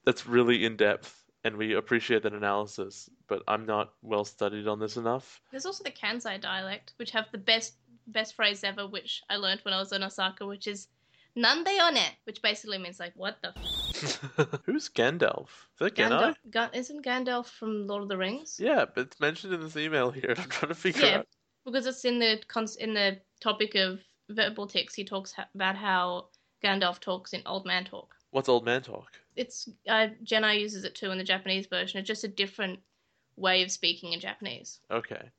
That's 0.05 0.27
really 0.27 0.65
in 0.65 0.77
depth, 0.77 1.25
and 1.45 1.57
we 1.57 1.75
appreciate 1.75 2.23
that 2.23 2.33
analysis. 2.33 3.09
But 3.29 3.43
I'm 3.49 3.67
not 3.67 3.93
well 4.03 4.25
studied 4.25 4.67
on 4.69 4.79
this 4.79 4.97
enough. 4.97 5.41
There's 5.51 5.67
also 5.67 5.85
the 5.85 5.91
Kansai 5.91 6.41
dialect, 6.41 6.95
which 6.97 7.13
have 7.13 7.27
the 7.33 7.39
best 7.39 7.75
best 8.07 8.35
phrase 8.35 8.65
ever, 8.65 8.87
which 8.87 9.23
I 9.31 9.37
learned 9.37 9.61
when 9.63 9.73
I 9.73 9.79
was 9.79 9.93
in 9.93 10.03
Osaka, 10.03 10.47
which 10.47 10.67
is 10.67 10.89
"Nande 11.37 12.17
which 12.25 12.43
basically 12.43 12.79
means 12.79 13.01
like 13.01 13.13
"What 13.17 13.41
the." 13.43 13.49
F-? 13.49 13.61
Who's 14.67 14.89
Gandalf? 14.89 15.49
Is 15.49 15.79
that 15.79 15.95
Gandalf, 15.95 16.37
Ga- 16.51 16.71
isn't 16.73 17.05
Gandalf 17.05 17.47
from 17.47 17.87
Lord 17.87 18.03
of 18.03 18.09
the 18.09 18.17
Rings? 18.17 18.59
Yeah, 18.59 18.85
but 18.93 19.07
it's 19.07 19.21
mentioned 19.21 19.53
in 19.55 19.61
this 19.61 19.77
email 19.77 20.11
here. 20.11 20.35
I'm 20.37 20.49
trying 20.49 20.71
to 20.71 20.75
figure 20.75 21.07
yeah, 21.07 21.19
out. 21.19 21.29
because 21.65 21.87
it's 21.87 22.05
in 22.05 22.19
the 22.19 22.43
in 22.81 22.95
the 22.95 23.21
topic 23.41 23.75
of 23.75 24.01
verbal 24.31 24.67
tics. 24.67 24.95
He 24.95 25.05
talks 25.05 25.35
about 25.55 25.77
how 25.77 26.29
Gandalf 26.65 26.99
talks 26.99 27.33
in 27.33 27.43
Old 27.47 27.67
Man 27.67 27.85
talk. 27.85 28.15
What's 28.31 28.49
Old 28.49 28.65
Man 28.65 28.83
talk? 28.83 29.13
It's 29.37 29.69
uh, 29.89 30.09
Gennai 30.25 30.61
uses 30.61 30.85
it 30.85 30.95
too 30.95 31.11
in 31.11 31.19
the 31.19 31.25
Japanese 31.25 31.67
version. 31.67 31.99
It's 31.99 32.09
just 32.09 32.25
a 32.25 32.29
different 32.29 32.81
way 33.37 33.63
of 33.63 33.71
speaking 33.71 34.13
in 34.13 34.21
Japanese. 34.21 34.81
Okay. 34.91 35.31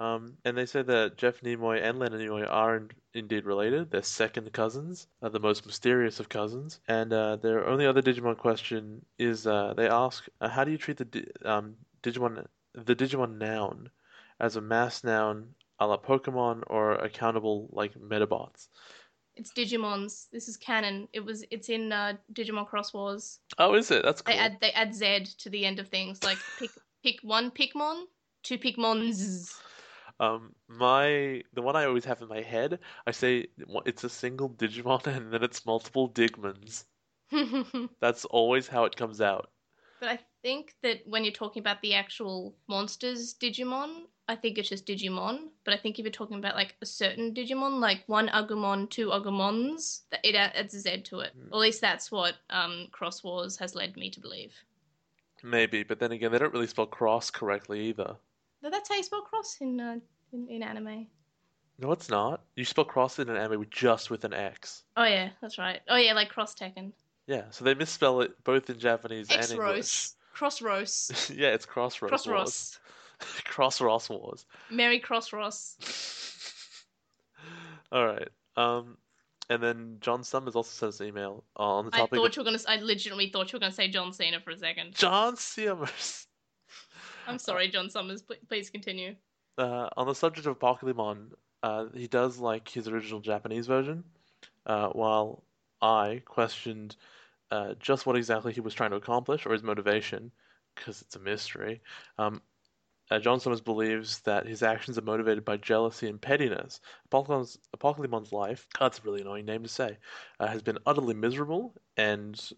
Um, 0.00 0.38
and 0.46 0.56
they 0.56 0.64
say 0.64 0.80
that 0.80 1.18
Jeff 1.18 1.42
Nimoy 1.42 1.82
and 1.82 1.98
Leonard 1.98 2.22
Nimoy 2.22 2.50
are 2.50 2.76
in, 2.76 2.90
indeed 3.12 3.44
related. 3.44 3.90
They're 3.90 4.02
second 4.02 4.50
cousins, 4.54 5.06
uh, 5.22 5.28
the 5.28 5.38
most 5.38 5.66
mysterious 5.66 6.18
of 6.20 6.30
cousins. 6.30 6.80
And 6.88 7.12
uh, 7.12 7.36
their 7.36 7.66
only 7.66 7.86
other 7.86 8.00
Digimon 8.00 8.38
question 8.38 9.04
is 9.18 9.46
uh, 9.46 9.74
they 9.76 9.88
ask, 9.88 10.26
uh, 10.40 10.48
how 10.48 10.64
do 10.64 10.70
you 10.70 10.78
treat 10.78 10.96
the 10.96 11.04
di- 11.04 11.26
um, 11.44 11.76
Digimon 12.02 12.46
the 12.72 12.96
Digimon 12.96 13.36
noun 13.36 13.90
as 14.40 14.56
a 14.56 14.60
mass 14.62 15.04
noun 15.04 15.54
a 15.78 15.86
la 15.86 15.98
Pokemon 15.98 16.62
or 16.68 16.92
accountable 16.94 17.68
like 17.70 17.92
Medabots? 17.94 18.68
It's 19.36 19.52
Digimon's. 19.52 20.28
This 20.32 20.48
is 20.48 20.56
canon. 20.56 21.08
It 21.12 21.24
was. 21.24 21.44
It's 21.50 21.68
in 21.68 21.92
uh, 21.92 22.14
Digimon 22.32 22.66
Xros 22.68 22.94
Wars. 22.94 23.40
Oh, 23.58 23.74
is 23.74 23.90
it? 23.90 24.02
That's 24.02 24.22
cool. 24.22 24.34
They 24.34 24.40
add 24.40 24.56
they 24.62 24.72
add 24.72 24.94
Z 24.94 25.26
to 25.40 25.50
the 25.50 25.66
end 25.66 25.78
of 25.78 25.88
things. 25.88 26.22
Like 26.24 26.38
pick 26.58 26.70
pick 27.02 27.16
one 27.22 27.50
Pikmon, 27.50 28.04
two 28.42 28.56
Pikmons. 28.56 29.54
Um, 30.20 30.54
my 30.68 31.42
the 31.54 31.62
one 31.62 31.76
I 31.76 31.86
always 31.86 32.04
have 32.04 32.20
in 32.20 32.28
my 32.28 32.42
head, 32.42 32.78
I 33.06 33.10
say 33.10 33.46
it's 33.86 34.04
a 34.04 34.10
single 34.10 34.50
Digimon 34.50 35.06
and 35.16 35.32
then 35.32 35.42
it's 35.42 35.64
multiple 35.64 36.08
Digmons. 36.10 36.84
That's 38.00 38.26
always 38.26 38.68
how 38.68 38.84
it 38.84 38.96
comes 38.96 39.20
out. 39.22 39.50
But 39.98 40.10
I 40.10 40.18
think 40.42 40.74
that 40.82 41.00
when 41.06 41.24
you're 41.24 41.32
talking 41.32 41.60
about 41.60 41.80
the 41.80 41.94
actual 41.94 42.54
monsters 42.68 43.34
Digimon, 43.34 44.04
I 44.28 44.36
think 44.36 44.58
it's 44.58 44.68
just 44.68 44.86
Digimon. 44.86 45.48
But 45.64 45.74
I 45.74 45.78
think 45.78 45.98
if 45.98 46.04
you're 46.04 46.12
talking 46.12 46.38
about 46.38 46.54
like 46.54 46.74
a 46.82 46.86
certain 46.86 47.32
Digimon, 47.32 47.80
like 47.80 48.02
one 48.06 48.28
Agumon, 48.28 48.90
two 48.90 49.08
Agumons, 49.08 50.02
that 50.10 50.20
it 50.22 50.34
adds 50.34 50.74
a 50.74 50.80
Z 50.80 51.02
to 51.02 51.20
it. 51.20 51.32
Or 51.50 51.58
at 51.58 51.60
least 51.60 51.80
that's 51.80 52.10
what 52.10 52.34
um, 52.50 52.88
Xros 52.92 53.24
Wars 53.24 53.56
has 53.56 53.74
led 53.74 53.96
me 53.96 54.10
to 54.10 54.20
believe. 54.20 54.52
Maybe, 55.42 55.82
but 55.82 55.98
then 55.98 56.12
again, 56.12 56.30
they 56.30 56.38
don't 56.38 56.52
really 56.52 56.66
spell 56.66 56.86
cross 56.86 57.30
correctly 57.30 57.88
either. 57.88 58.16
That's 58.62 58.88
how 58.88 58.96
you 58.96 59.02
spell 59.02 59.22
cross 59.22 59.56
in 59.60 59.80
uh, 59.80 59.96
in, 60.32 60.48
in 60.48 60.62
anime. 60.62 61.06
No, 61.78 61.92
it's 61.92 62.10
not. 62.10 62.42
You 62.56 62.64
spell 62.64 62.84
cross 62.84 63.18
in 63.18 63.30
an 63.30 63.36
anime 63.36 63.64
just 63.70 64.10
with 64.10 64.24
an 64.24 64.34
X. 64.34 64.84
Oh 64.96 65.04
yeah, 65.04 65.30
that's 65.40 65.58
right. 65.58 65.80
Oh 65.88 65.96
yeah, 65.96 66.12
like 66.12 66.28
Cross 66.28 66.56
Tekken. 66.56 66.92
Yeah, 67.26 67.44
so 67.50 67.64
they 67.64 67.74
misspell 67.74 68.20
it 68.20 68.32
both 68.44 68.68
in 68.68 68.78
Japanese 68.78 69.30
X 69.30 69.50
and 69.50 69.58
English. 69.58 69.76
Rose. 69.76 70.14
Cross 70.34 70.62
Rose. 70.62 71.32
yeah, 71.34 71.48
it's 71.48 71.64
Xros 71.64 72.02
Wars. 72.02 72.26
Ross. 72.26 72.78
Cross 73.44 73.80
Ross 73.80 74.10
Wars. 74.10 74.44
Merry 74.70 74.98
Cross 74.98 75.32
Ross. 75.32 75.76
All 77.92 78.06
right. 78.06 78.28
Um, 78.56 78.96
and 79.48 79.62
then 79.62 79.96
John 80.00 80.22
Summers 80.22 80.54
also 80.54 80.70
sent 80.70 80.88
us 80.90 81.00
an 81.00 81.08
email 81.08 81.44
on 81.56 81.86
the 81.86 81.90
topic. 81.90 82.12
I 82.12 82.16
thought 82.16 82.26
of 82.26 82.36
you 82.36 82.42
were 82.42 82.44
gonna. 82.44 82.62
I 82.68 82.76
legitimately 82.76 83.30
thought 83.30 83.52
you 83.52 83.56
were 83.56 83.60
gonna 83.60 83.72
say 83.72 83.88
John 83.88 84.12
Cena 84.12 84.40
for 84.40 84.50
a 84.50 84.58
second. 84.58 84.94
John 84.94 85.36
Summers. 85.36 86.26
I'm 87.26 87.38
sorry, 87.38 87.68
John 87.68 87.90
Summers. 87.90 88.22
Please 88.48 88.70
continue. 88.70 89.14
Uh, 89.58 89.88
on 89.96 90.06
the 90.06 90.14
subject 90.14 90.46
of 90.46 90.58
Apocalymon, 90.58 91.32
uh, 91.62 91.86
he 91.94 92.06
does 92.06 92.38
like 92.38 92.68
his 92.68 92.88
original 92.88 93.20
Japanese 93.20 93.66
version, 93.66 94.04
uh, 94.66 94.88
while 94.88 95.42
I 95.82 96.22
questioned 96.24 96.96
uh, 97.50 97.74
just 97.78 98.06
what 98.06 98.16
exactly 98.16 98.52
he 98.52 98.60
was 98.60 98.74
trying 98.74 98.90
to 98.90 98.96
accomplish 98.96 99.46
or 99.46 99.52
his 99.52 99.62
motivation, 99.62 100.30
because 100.74 101.02
it's 101.02 101.16
a 101.16 101.20
mystery. 101.20 101.82
Um, 102.18 102.40
uh, 103.10 103.18
John 103.18 103.40
Summers 103.40 103.60
believes 103.60 104.20
that 104.20 104.46
his 104.46 104.62
actions 104.62 104.96
are 104.96 105.02
motivated 105.02 105.44
by 105.44 105.56
jealousy 105.56 106.08
and 106.08 106.20
pettiness. 106.20 106.80
Apocalymon's, 107.10 107.58
Apocalymon's 107.76 108.32
life, 108.32 108.68
oh, 108.80 108.84
that's 108.84 109.00
a 109.00 109.02
really 109.02 109.20
annoying 109.20 109.46
name 109.46 109.64
to 109.64 109.68
say, 109.68 109.98
uh, 110.38 110.46
has 110.46 110.62
been 110.62 110.78
utterly 110.86 111.14
miserable, 111.14 111.74
and 111.96 112.52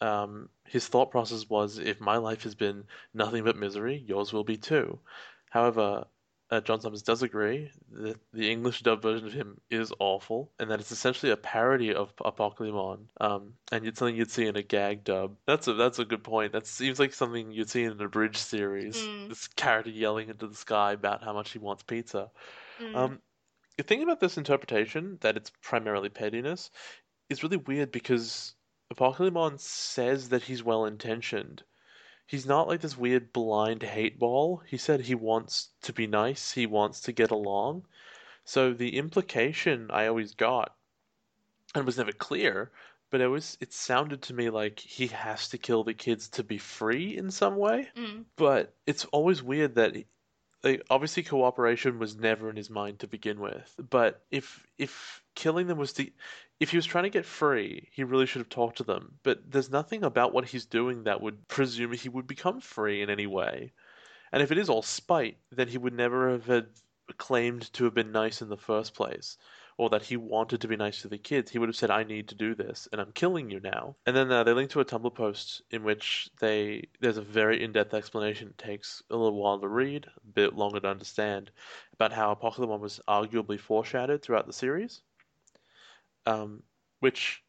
um, 0.00 0.48
his 0.64 0.86
thought 0.86 1.10
process 1.10 1.48
was 1.48 1.78
if 1.78 2.00
my 2.00 2.16
life 2.16 2.42
has 2.44 2.54
been 2.54 2.84
nothing 3.14 3.44
but 3.44 3.56
misery, 3.56 4.04
yours 4.06 4.32
will 4.32 4.44
be 4.44 4.56
too. 4.56 4.98
However, 5.50 6.06
uh, 6.50 6.60
John 6.60 6.80
Summers 6.80 7.02
does 7.02 7.22
agree 7.22 7.70
that 7.92 8.18
the 8.32 8.50
English 8.50 8.80
dub 8.80 9.02
version 9.02 9.26
of 9.26 9.32
him 9.34 9.60
is 9.70 9.92
awful, 9.98 10.50
and 10.58 10.70
that 10.70 10.80
it's 10.80 10.92
essentially 10.92 11.30
a 11.30 11.36
parody 11.36 11.92
of 11.92 12.14
Apocalymon, 12.16 13.00
um, 13.20 13.52
and 13.70 13.86
it's 13.86 13.98
something 13.98 14.16
you'd 14.16 14.30
see 14.30 14.46
in 14.46 14.56
a 14.56 14.62
gag 14.62 15.04
dub. 15.04 15.36
That's 15.46 15.68
a 15.68 15.74
that's 15.74 15.98
a 15.98 16.06
good 16.06 16.24
point. 16.24 16.52
That 16.52 16.66
seems 16.66 16.98
like 16.98 17.12
something 17.12 17.52
you'd 17.52 17.68
see 17.68 17.84
in 17.84 17.92
an 17.92 18.00
abridged 18.00 18.38
series. 18.38 18.96
Mm. 18.96 19.28
This 19.28 19.46
character 19.48 19.90
yelling 19.90 20.30
into 20.30 20.46
the 20.46 20.54
sky 20.54 20.92
about 20.92 21.22
how 21.22 21.34
much 21.34 21.50
he 21.50 21.58
wants 21.58 21.82
pizza. 21.82 22.30
Mm. 22.80 22.96
Um, 22.96 23.18
the 23.76 23.82
thing 23.82 24.02
about 24.02 24.20
this 24.20 24.38
interpretation, 24.38 25.18
that 25.20 25.36
it's 25.36 25.52
primarily 25.62 26.08
pettiness, 26.08 26.70
is 27.28 27.42
really 27.42 27.58
weird 27.58 27.92
because 27.92 28.54
Apocalymon 28.92 29.60
says 29.60 30.30
that 30.30 30.44
he's 30.44 30.62
well 30.62 30.84
intentioned. 30.84 31.62
He's 32.26 32.46
not 32.46 32.68
like 32.68 32.80
this 32.80 32.96
weird 32.96 33.32
blind 33.32 33.82
hate 33.82 34.18
ball. 34.18 34.62
He 34.66 34.76
said 34.76 35.00
he 35.00 35.14
wants 35.14 35.70
to 35.82 35.92
be 35.92 36.06
nice, 36.06 36.52
he 36.52 36.66
wants 36.66 37.00
to 37.02 37.12
get 37.12 37.30
along. 37.30 37.86
So 38.44 38.72
the 38.72 38.96
implication 38.96 39.90
I 39.90 40.06
always 40.06 40.34
got, 40.34 40.74
and 41.74 41.82
it 41.82 41.86
was 41.86 41.98
never 41.98 42.12
clear, 42.12 42.70
but 43.10 43.20
it 43.20 43.28
was 43.28 43.56
it 43.60 43.72
sounded 43.72 44.22
to 44.22 44.34
me 44.34 44.50
like 44.50 44.78
he 44.78 45.06
has 45.08 45.48
to 45.48 45.58
kill 45.58 45.84
the 45.84 45.94
kids 45.94 46.28
to 46.30 46.42
be 46.42 46.58
free 46.58 47.16
in 47.16 47.30
some 47.30 47.56
way. 47.56 47.88
Mm. 47.96 48.24
But 48.36 48.74
it's 48.86 49.04
always 49.06 49.42
weird 49.42 49.74
that 49.76 49.96
like 50.62 50.82
obviously 50.90 51.22
cooperation 51.22 51.98
was 51.98 52.16
never 52.16 52.50
in 52.50 52.56
his 52.56 52.70
mind 52.70 52.98
to 53.00 53.06
begin 53.06 53.40
with. 53.40 53.74
But 53.90 54.22
if 54.30 54.66
if 54.76 55.22
killing 55.34 55.66
them 55.66 55.78
was 55.78 55.92
the 55.92 56.12
if 56.60 56.70
he 56.70 56.76
was 56.76 56.86
trying 56.86 57.04
to 57.04 57.10
get 57.10 57.24
free, 57.24 57.88
he 57.92 58.04
really 58.04 58.26
should 58.26 58.40
have 58.40 58.48
talked 58.48 58.78
to 58.78 58.84
them. 58.84 59.18
But 59.22 59.50
there's 59.50 59.70
nothing 59.70 60.02
about 60.02 60.32
what 60.32 60.46
he's 60.46 60.66
doing 60.66 61.04
that 61.04 61.20
would 61.20 61.46
presume 61.48 61.92
he 61.92 62.08
would 62.08 62.26
become 62.26 62.60
free 62.60 63.00
in 63.00 63.10
any 63.10 63.26
way. 63.26 63.72
And 64.32 64.42
if 64.42 64.50
it 64.50 64.58
is 64.58 64.68
all 64.68 64.82
spite, 64.82 65.38
then 65.50 65.68
he 65.68 65.78
would 65.78 65.94
never 65.94 66.30
have 66.30 66.46
had 66.46 66.66
claimed 67.16 67.72
to 67.72 67.84
have 67.84 67.94
been 67.94 68.12
nice 68.12 68.42
in 68.42 68.48
the 68.48 68.56
first 68.56 68.94
place, 68.94 69.38
or 69.78 69.88
that 69.88 70.02
he 70.02 70.16
wanted 70.16 70.60
to 70.60 70.68
be 70.68 70.76
nice 70.76 71.00
to 71.02 71.08
the 71.08 71.16
kids. 71.16 71.50
He 71.50 71.58
would 71.58 71.68
have 71.68 71.76
said, 71.76 71.90
"I 71.90 72.02
need 72.02 72.28
to 72.28 72.34
do 72.34 72.54
this, 72.54 72.88
and 72.92 73.00
I'm 73.00 73.12
killing 73.12 73.50
you 73.50 73.60
now." 73.60 73.96
And 74.04 74.14
then 74.14 74.30
uh, 74.30 74.44
they 74.44 74.52
link 74.52 74.70
to 74.70 74.80
a 74.80 74.84
Tumblr 74.84 75.14
post 75.14 75.62
in 75.70 75.84
which 75.84 76.28
they 76.40 76.88
there's 77.00 77.16
a 77.16 77.22
very 77.22 77.62
in-depth 77.62 77.94
explanation. 77.94 78.48
It 78.48 78.58
takes 78.58 79.02
a 79.10 79.16
little 79.16 79.40
while 79.40 79.58
to 79.60 79.68
read, 79.68 80.06
a 80.06 80.26
bit 80.26 80.54
longer 80.54 80.80
to 80.80 80.88
understand, 80.88 81.50
about 81.94 82.12
how 82.12 82.34
Apocalymon 82.34 82.80
was 82.80 83.00
arguably 83.08 83.58
foreshadowed 83.58 84.20
throughout 84.22 84.46
the 84.46 84.52
series, 84.52 85.00
um, 86.28 86.62
which 87.00 87.42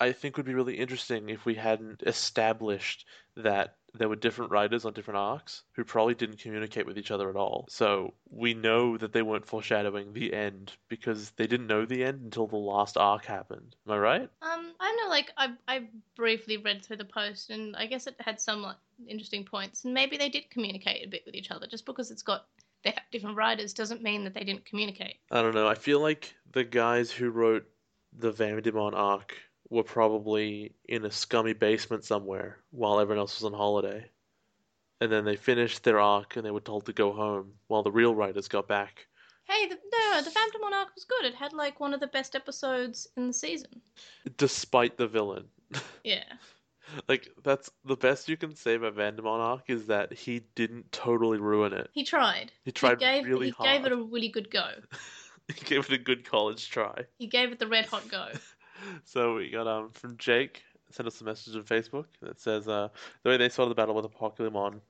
I 0.00 0.12
think 0.12 0.36
would 0.36 0.46
be 0.46 0.54
really 0.54 0.78
interesting 0.78 1.28
if 1.30 1.44
we 1.44 1.54
hadn't 1.54 2.02
established 2.06 3.06
that 3.36 3.76
there 3.94 4.08
were 4.08 4.16
different 4.16 4.50
writers 4.50 4.84
on 4.84 4.92
different 4.92 5.18
arcs 5.18 5.62
who 5.72 5.84
probably 5.84 6.14
didn't 6.14 6.40
communicate 6.40 6.84
with 6.84 6.98
each 6.98 7.12
other 7.12 7.30
at 7.30 7.36
all. 7.36 7.66
So 7.70 8.12
we 8.28 8.52
know 8.52 8.98
that 8.98 9.12
they 9.12 9.22
weren't 9.22 9.46
foreshadowing 9.46 10.12
the 10.12 10.34
end 10.34 10.72
because 10.88 11.30
they 11.36 11.46
didn't 11.46 11.68
know 11.68 11.86
the 11.86 12.02
end 12.04 12.20
until 12.24 12.48
the 12.48 12.56
last 12.56 12.96
arc 12.96 13.24
happened. 13.24 13.76
Am 13.86 13.92
I 13.92 13.98
right? 13.98 14.28
Um, 14.42 14.72
I 14.80 14.96
know. 14.96 15.08
Like 15.08 15.32
I, 15.36 15.52
I 15.68 15.84
briefly 16.16 16.56
read 16.56 16.84
through 16.84 16.96
the 16.96 17.04
post, 17.04 17.50
and 17.50 17.76
I 17.76 17.86
guess 17.86 18.08
it 18.08 18.16
had 18.18 18.40
some 18.40 18.62
like, 18.62 18.76
interesting 19.06 19.44
points. 19.44 19.84
And 19.84 19.94
maybe 19.94 20.16
they 20.16 20.28
did 20.28 20.50
communicate 20.50 21.06
a 21.06 21.08
bit 21.08 21.22
with 21.24 21.36
each 21.36 21.52
other. 21.52 21.68
Just 21.68 21.86
because 21.86 22.10
it's 22.10 22.22
got 22.22 22.46
they 22.84 22.90
have 22.90 23.02
different 23.10 23.36
writers 23.36 23.72
doesn't 23.72 24.02
mean 24.02 24.24
that 24.24 24.34
they 24.34 24.44
didn't 24.44 24.64
communicate. 24.66 25.16
I 25.30 25.42
don't 25.42 25.54
know. 25.54 25.66
I 25.66 25.74
feel 25.74 26.00
like 26.00 26.34
the 26.52 26.64
guys 26.64 27.10
who 27.10 27.30
wrote 27.30 27.66
the 28.18 28.32
Vandemon 28.32 28.94
arc 28.94 29.34
were 29.70 29.82
probably 29.82 30.74
in 30.88 31.04
a 31.04 31.10
scummy 31.10 31.54
basement 31.54 32.04
somewhere 32.04 32.58
while 32.70 33.00
everyone 33.00 33.20
else 33.20 33.40
was 33.40 33.50
on 33.50 33.56
holiday. 33.56 34.08
And 35.00 35.10
then 35.10 35.24
they 35.24 35.36
finished 35.36 35.82
their 35.82 35.98
arc 35.98 36.36
and 36.36 36.44
they 36.44 36.50
were 36.50 36.60
told 36.60 36.86
to 36.86 36.92
go 36.92 37.12
home 37.12 37.52
while 37.66 37.82
the 37.82 37.90
real 37.90 38.14
writers 38.14 38.46
got 38.46 38.68
back. 38.68 39.06
Hey, 39.44 39.66
the, 39.66 39.76
no, 39.92 40.22
the 40.22 40.30
Vandemon 40.30 40.72
arc 40.72 40.94
was 40.94 41.04
good. 41.04 41.24
It 41.24 41.34
had 41.34 41.52
like 41.52 41.80
one 41.80 41.92
of 41.92 42.00
the 42.00 42.06
best 42.06 42.34
episodes 42.36 43.08
in 43.16 43.26
the 43.26 43.32
season. 43.32 43.80
Despite 44.36 44.96
the 44.96 45.08
villain. 45.08 45.44
Yeah. 46.04 46.24
Like 47.08 47.28
that's 47.42 47.70
the 47.84 47.96
best 47.96 48.28
you 48.28 48.36
can 48.36 48.54
say 48.54 48.74
about 48.74 48.96
Vandemon 48.96 49.40
arc 49.40 49.68
is 49.68 49.86
that 49.86 50.12
he 50.12 50.40
didn't 50.54 50.92
totally 50.92 51.38
ruin 51.38 51.72
it. 51.72 51.90
He 51.92 52.04
tried. 52.04 52.52
He 52.64 52.72
tried 52.72 53.00
he 53.00 53.06
gave, 53.06 53.24
really 53.24 53.46
he 53.46 53.52
hard. 53.52 53.70
gave 53.70 53.86
it 53.86 53.92
a 53.92 53.96
really 53.96 54.28
good 54.28 54.50
go. 54.50 54.70
He 55.46 55.62
gave 55.66 55.84
it 55.84 55.92
a 55.92 55.98
good 55.98 56.24
college 56.24 56.70
try. 56.70 57.04
He 57.18 57.26
gave 57.26 57.52
it 57.52 57.58
the 57.58 57.66
red 57.66 57.84
hot 57.86 58.08
go. 58.08 58.28
So 59.04 59.34
we 59.36 59.50
got 59.50 59.66
um 59.66 59.90
from 59.90 60.16
Jake 60.16 60.62
sent 60.90 61.06
us 61.06 61.20
a 61.20 61.24
message 61.24 61.54
on 61.54 61.62
Facebook 61.62 62.06
that 62.22 62.40
says 62.40 62.66
uh 62.66 62.88
the 63.22 63.30
way 63.30 63.36
they 63.36 63.48
saw 63.48 63.66
the 63.68 63.74
battle 63.74 63.94
with 63.94 64.04
Apocalymon, 64.06 64.80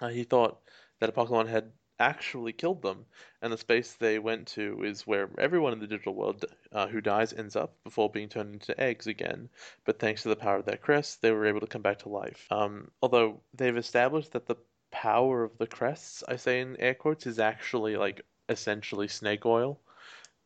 uh, 0.00 0.08
he 0.08 0.24
thought 0.24 0.60
that 1.00 1.14
Apocalymon 1.14 1.48
had 1.48 1.72
actually 2.00 2.52
killed 2.52 2.82
them, 2.82 3.06
and 3.42 3.52
the 3.52 3.58
space 3.58 3.94
they 3.94 4.18
went 4.18 4.46
to 4.48 4.82
is 4.84 5.06
where 5.06 5.30
everyone 5.38 5.72
in 5.72 5.80
the 5.80 5.86
digital 5.86 6.14
world 6.14 6.44
uh, 6.72 6.86
who 6.86 7.00
dies 7.00 7.32
ends 7.32 7.56
up 7.56 7.82
before 7.84 8.10
being 8.10 8.28
turned 8.28 8.54
into 8.54 8.80
eggs 8.80 9.06
again. 9.06 9.48
But 9.84 9.98
thanks 9.98 10.22
to 10.22 10.28
the 10.28 10.36
power 10.36 10.56
of 10.56 10.64
their 10.64 10.76
crests, 10.76 11.16
they 11.16 11.32
were 11.32 11.46
able 11.46 11.60
to 11.60 11.66
come 11.66 11.82
back 11.82 11.98
to 12.00 12.08
life. 12.08 12.46
Um, 12.50 12.90
although 13.02 13.40
they've 13.54 13.76
established 13.76 14.32
that 14.32 14.46
the 14.46 14.56
power 14.90 15.44
of 15.44 15.58
the 15.58 15.66
crests, 15.66 16.24
I 16.28 16.36
say 16.36 16.60
in 16.60 16.76
air 16.80 16.94
quotes, 16.94 17.26
is 17.26 17.38
actually 17.38 17.96
like 17.96 18.22
essentially 18.48 19.08
snake 19.08 19.46
oil. 19.46 19.80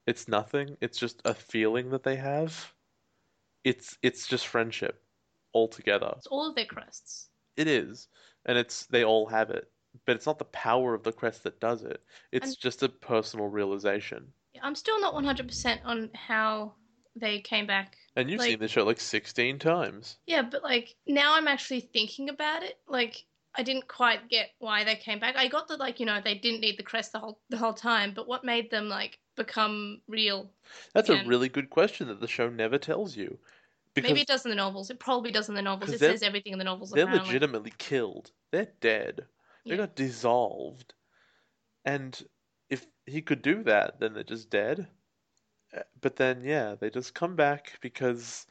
It's 0.06 0.28
nothing. 0.28 0.76
It's 0.80 0.98
just 0.98 1.22
a 1.24 1.34
feeling 1.34 1.90
that 1.90 2.02
they 2.02 2.16
have. 2.16 2.72
It's 3.64 3.96
it's 4.02 4.26
just 4.26 4.48
friendship 4.48 5.00
altogether. 5.54 6.14
It's 6.16 6.26
all 6.26 6.48
of 6.48 6.56
their 6.56 6.66
crests. 6.66 7.28
It 7.56 7.68
is, 7.68 8.08
and 8.46 8.58
it's 8.58 8.86
they 8.86 9.04
all 9.04 9.26
have 9.26 9.50
it, 9.50 9.70
but 10.06 10.16
it's 10.16 10.26
not 10.26 10.38
the 10.38 10.44
power 10.46 10.94
of 10.94 11.02
the 11.02 11.12
crest 11.12 11.44
that 11.44 11.60
does 11.60 11.82
it. 11.82 12.02
It's 12.32 12.56
just 12.56 12.82
a 12.82 12.88
personal 12.88 13.46
realization. 13.48 14.32
I'm 14.62 14.74
still 14.74 15.00
not 15.00 15.14
100% 15.14 15.80
on 15.84 16.10
how 16.14 16.74
they 17.16 17.40
came 17.40 17.66
back. 17.66 17.96
And 18.16 18.30
you've 18.30 18.38
Like- 18.40 18.50
seen 18.50 18.58
the 18.58 18.68
show 18.68 18.84
like 18.84 19.00
16 19.00 19.58
times. 19.58 20.18
Yeah, 20.26 20.42
but 20.42 20.62
like 20.62 20.94
now 21.06 21.34
I'm 21.34 21.48
actually 21.48 21.80
thinking 21.80 22.28
about 22.28 22.62
it. 22.62 22.78
Like 22.86 23.24
I 23.54 23.62
didn't 23.62 23.86
quite 23.88 24.28
get 24.28 24.50
why 24.58 24.84
they 24.84 24.96
came 24.96 25.18
back. 25.18 25.36
I 25.36 25.48
got 25.48 25.68
that 25.68 25.78
like 25.78 26.00
you 26.00 26.06
know 26.06 26.20
they 26.22 26.34
didn't 26.34 26.60
need 26.60 26.78
the 26.78 26.82
crest 26.82 27.12
the 27.12 27.18
whole 27.18 27.40
the 27.50 27.56
whole 27.56 27.74
time, 27.74 28.12
but 28.14 28.26
what 28.26 28.44
made 28.44 28.70
them 28.70 28.88
like 28.88 29.18
become 29.36 30.00
real? 30.08 30.50
That's 30.94 31.08
a 31.08 31.24
really 31.24 31.48
good 31.48 31.70
question 31.70 32.08
that 32.08 32.20
the 32.20 32.28
show 32.28 32.48
never 32.48 32.78
tells 32.78 33.16
you. 33.16 33.38
Because 33.94 34.10
Maybe 34.10 34.22
it 34.22 34.26
does 34.28 34.44
in 34.46 34.50
the 34.50 34.56
novels. 34.56 34.88
It 34.88 34.98
probably 34.98 35.32
does 35.32 35.50
in 35.50 35.54
the 35.54 35.60
novels. 35.60 35.90
It 35.92 35.98
says 35.98 36.22
everything 36.22 36.54
in 36.54 36.58
the 36.58 36.64
novels. 36.64 36.90
they're 36.92 37.04
apparently. 37.04 37.28
legitimately 37.28 37.72
killed. 37.76 38.30
They're 38.50 38.68
dead. 38.80 39.26
They 39.68 39.76
Yeah. 39.76 39.76
got 39.76 39.96
dissolved. 39.96 40.94
And 41.84 42.20
if 42.70 42.86
he 43.06 43.22
could 43.22 43.42
do 43.42 43.62
that, 43.64 44.00
then 44.00 44.14
they're 44.14 44.24
just 44.24 44.50
dead. 44.50 44.88
Uh, 45.76 45.82
But 46.00 46.16
then, 46.16 46.42
yeah, 46.44 46.74
they 46.74 46.90
just 46.90 47.14
come 47.14 47.36
back 47.36 47.78
because 47.80 48.46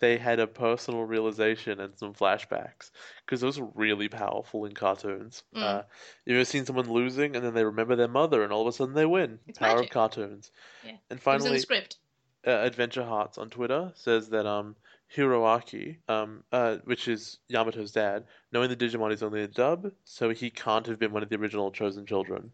they 0.00 0.18
had 0.18 0.38
a 0.40 0.46
personal 0.46 1.04
realization 1.04 1.80
and 1.80 1.96
some 1.98 2.14
flashbacks. 2.14 2.90
Because 3.24 3.40
those 3.40 3.58
are 3.58 3.70
really 3.74 4.08
powerful 4.08 4.64
in 4.64 4.74
cartoons. 4.74 5.42
Mm. 5.54 5.62
Uh, 5.62 5.82
you 6.24 6.34
ever 6.34 6.44
seen 6.44 6.64
someone 6.64 6.90
losing 6.90 7.36
and 7.36 7.44
then 7.44 7.54
they 7.54 7.64
remember 7.64 7.96
their 7.96 8.08
mother 8.08 8.42
and 8.42 8.52
all 8.52 8.62
of 8.62 8.68
a 8.68 8.72
sudden 8.72 8.94
they 8.94 9.06
win? 9.06 9.40
It's 9.46 9.58
Power 9.58 9.78
magic. 9.78 9.80
of 9.80 9.90
cartoons. 9.90 10.50
Yeah. 10.82 10.96
And 11.10 11.20
It 11.28 11.32
was 11.32 11.44
in 11.46 11.52
finally, 11.52 11.52
the 11.52 11.60
script. 11.60 11.98
uh, 12.46 12.50
Adventure 12.50 13.04
Hearts 13.04 13.38
on 13.38 13.50
Twitter 13.50 13.92
says 13.94 14.30
that 14.30 14.46
um 14.46 14.76
Hiroaki, 15.16 15.96
um 16.08 16.44
uh 16.52 16.76
which 16.84 17.08
is 17.08 17.38
Yamato's 17.50 17.92
dad, 17.92 18.24
knowing 18.52 18.68
the 18.68 18.76
Digimon 18.76 19.12
is 19.12 19.22
only 19.22 19.42
a 19.42 19.48
dub, 19.48 19.90
so 20.04 20.30
he 20.30 20.50
can't 20.50 20.86
have 20.86 20.98
been 20.98 21.12
one 21.12 21.22
of 21.22 21.28
the 21.28 21.36
original 21.36 21.70
chosen 21.70 22.06
children. 22.06 22.50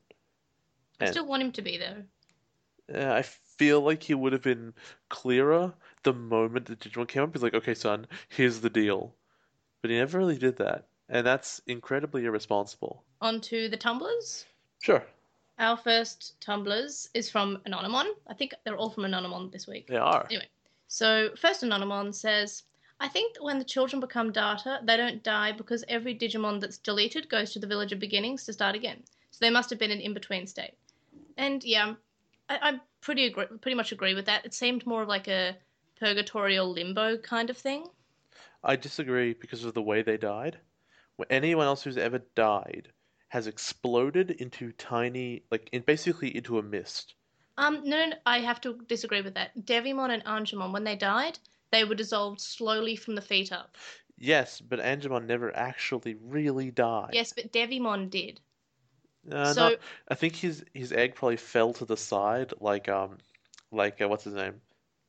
I 1.00 1.10
still 1.10 1.26
want 1.26 1.42
him 1.42 1.52
to 1.52 1.62
be 1.62 1.76
though. 1.78 2.02
uh, 2.98 3.12
I 3.12 3.22
feel 3.22 3.80
like 3.82 4.02
he 4.02 4.14
would 4.14 4.32
have 4.32 4.42
been 4.42 4.72
clearer 5.08 5.74
the 6.04 6.12
moment 6.14 6.66
the 6.66 6.76
Digimon 6.76 7.08
came 7.08 7.22
up. 7.24 7.32
He's 7.34 7.42
like, 7.42 7.54
okay, 7.54 7.74
son, 7.74 8.06
here's 8.28 8.60
the 8.60 8.70
deal. 8.70 9.14
But 9.82 9.90
he 9.90 9.98
never 9.98 10.18
really 10.18 10.38
did 10.38 10.56
that. 10.58 10.86
And 11.08 11.26
that's 11.26 11.60
incredibly 11.66 12.24
irresponsible. 12.24 13.04
On 13.20 13.40
to 13.42 13.68
the 13.68 13.76
tumblers. 13.76 14.46
Sure, 14.82 15.04
Our 15.58 15.76
first 15.76 16.40
tumblers 16.40 17.08
is 17.14 17.30
from 17.30 17.58
Anonymon. 17.66 18.12
I 18.26 18.34
think 18.34 18.54
they're 18.64 18.76
all 18.76 18.90
from 18.90 19.04
Anonymon 19.04 19.50
this 19.52 19.66
week. 19.66 19.86
they 19.88 19.96
are. 19.96 20.26
Anyway, 20.30 20.48
so 20.88 21.30
first 21.36 21.62
Anonymon 21.62 22.12
says, 22.12 22.62
I 22.98 23.08
think 23.08 23.34
that 23.34 23.42
when 23.42 23.58
the 23.58 23.64
children 23.64 24.00
become 24.00 24.32
data, 24.32 24.80
they 24.82 24.96
don't 24.96 25.22
die 25.22 25.52
because 25.52 25.84
every 25.88 26.14
Digimon 26.16 26.60
that's 26.60 26.78
deleted 26.78 27.28
goes 27.28 27.52
to 27.52 27.58
the 27.58 27.66
village 27.66 27.92
of 27.92 27.98
beginnings 27.98 28.44
to 28.44 28.52
start 28.52 28.74
again. 28.74 29.02
So 29.30 29.38
they 29.40 29.50
must 29.50 29.68
have 29.70 29.78
been 29.78 29.90
an 29.90 30.00
in-between 30.00 30.46
state. 30.46 30.74
And 31.36 31.62
yeah, 31.62 31.94
I, 32.48 32.58
I 32.62 32.80
pretty 33.02 33.26
agree, 33.26 33.46
pretty 33.60 33.74
much 33.74 33.92
agree 33.92 34.14
with 34.14 34.24
that. 34.26 34.46
It 34.46 34.54
seemed 34.54 34.86
more 34.86 35.02
of 35.02 35.08
like 35.08 35.28
a 35.28 35.56
purgatorial 35.98 36.70
limbo 36.70 37.18
kind 37.18 37.50
of 37.50 37.58
thing. 37.58 37.86
I 38.64 38.76
disagree 38.76 39.34
because 39.34 39.64
of 39.64 39.74
the 39.74 39.82
way 39.82 40.02
they 40.02 40.16
died. 40.16 40.58
Anyone 41.30 41.66
else 41.66 41.82
who's 41.82 41.96
ever 41.96 42.20
died 42.34 42.88
has 43.28 43.46
exploded 43.46 44.30
into 44.30 44.72
tiny, 44.72 45.42
like, 45.50 45.68
in 45.72 45.82
basically 45.82 46.34
into 46.34 46.58
a 46.58 46.62
mist. 46.62 47.14
Um, 47.58 47.82
no, 47.84 48.06
no, 48.06 48.16
I 48.26 48.40
have 48.40 48.60
to 48.62 48.74
disagree 48.86 49.22
with 49.22 49.34
that. 49.34 49.56
Devimon 49.64 50.10
and 50.10 50.24
Angemon, 50.24 50.72
when 50.72 50.84
they 50.84 50.96
died, 50.96 51.38
they 51.70 51.84
were 51.84 51.94
dissolved 51.94 52.40
slowly 52.40 52.96
from 52.96 53.14
the 53.14 53.22
feet 53.22 53.52
up. 53.52 53.76
Yes, 54.18 54.60
but 54.60 54.78
Angemon 54.78 55.26
never 55.26 55.54
actually 55.56 56.16
really 56.20 56.70
died. 56.70 57.10
Yes, 57.12 57.32
but 57.32 57.52
Devimon 57.52 58.10
did. 58.10 58.40
Uh, 59.30 59.52
so 59.52 59.68
not- 59.70 59.78
I 60.08 60.14
think 60.14 60.36
his 60.36 60.64
his 60.72 60.92
egg 60.92 61.14
probably 61.14 61.36
fell 61.36 61.72
to 61.74 61.84
the 61.84 61.96
side, 61.96 62.52
like 62.60 62.88
um, 62.88 63.18
like 63.72 64.00
uh, 64.00 64.08
what's 64.08 64.24
his 64.24 64.34
name, 64.34 64.60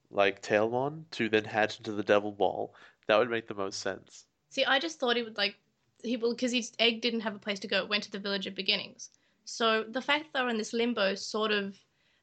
like 0.10 0.42
Tailmon, 0.42 1.04
to 1.12 1.30
then 1.30 1.44
hatch 1.46 1.78
into 1.78 1.92
the 1.92 2.04
Devil 2.04 2.32
Ball. 2.32 2.74
That 3.08 3.18
would 3.20 3.30
make 3.30 3.48
the 3.48 3.54
most 3.54 3.80
sense. 3.80 4.26
See, 4.50 4.66
I 4.66 4.80
just 4.80 5.00
thought 5.00 5.18
he 5.18 5.24
would 5.24 5.38
like 5.38 5.56
he 6.04 6.18
will 6.18 6.34
because 6.34 6.52
his 6.52 6.72
egg 6.80 7.02
didn't 7.02 7.22
have 7.22 7.36
a 7.36 7.40
place 7.40 7.60
to 7.60 7.68
go. 7.68 7.84
It 7.84 7.90
went 7.90 8.04
to 8.04 8.12
the 8.12 8.20
village 8.20 8.48
of 8.48 8.56
beginnings. 8.56 9.12
So 9.46 9.84
the 9.84 10.02
fact 10.02 10.26
that 10.26 10.34
they're 10.40 10.50
in 10.50 10.58
this 10.58 10.74
limbo 10.74 11.16
sort 11.16 11.52
of 11.52 11.76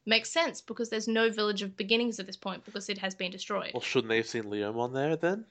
makes 0.05 0.29
sense 0.29 0.61
because 0.61 0.89
there's 0.89 1.07
no 1.07 1.29
village 1.31 1.61
of 1.61 1.75
beginnings 1.77 2.19
at 2.19 2.25
this 2.27 2.37
point 2.37 2.63
because 2.65 2.89
it 2.89 2.97
has 2.99 3.15
been 3.15 3.31
destroyed. 3.31 3.71
Well, 3.73 3.81
shouldn't 3.81 4.09
they 4.09 4.17
have 4.17 4.27
seen 4.27 4.43
Leomon 4.43 4.93
there 4.93 5.15
then, 5.15 5.45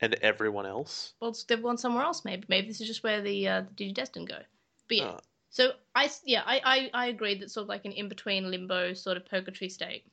and 0.00 0.14
everyone 0.22 0.66
else? 0.66 1.14
Well, 1.20 1.36
they've 1.48 1.62
gone 1.62 1.78
somewhere 1.78 2.04
else. 2.04 2.24
Maybe 2.24 2.44
maybe 2.48 2.68
this 2.68 2.80
is 2.80 2.86
just 2.86 3.02
where 3.02 3.20
the 3.22 3.48
uh, 3.48 3.62
the 3.76 3.92
Digidestin 3.92 4.28
go. 4.28 4.38
But 4.88 4.96
yeah, 4.96 5.04
Uh, 5.04 5.18
so 5.50 5.72
I 5.94 6.10
yeah 6.24 6.42
I, 6.44 6.60
I 6.64 6.90
I 7.04 7.06
agree 7.06 7.34
that 7.36 7.50
sort 7.50 7.62
of 7.64 7.68
like 7.68 7.84
an 7.84 7.92
in 7.92 8.08
between 8.08 8.50
limbo 8.50 8.92
sort 8.94 9.16
of 9.16 9.24
purgatory 9.26 9.68
state. 9.68 10.04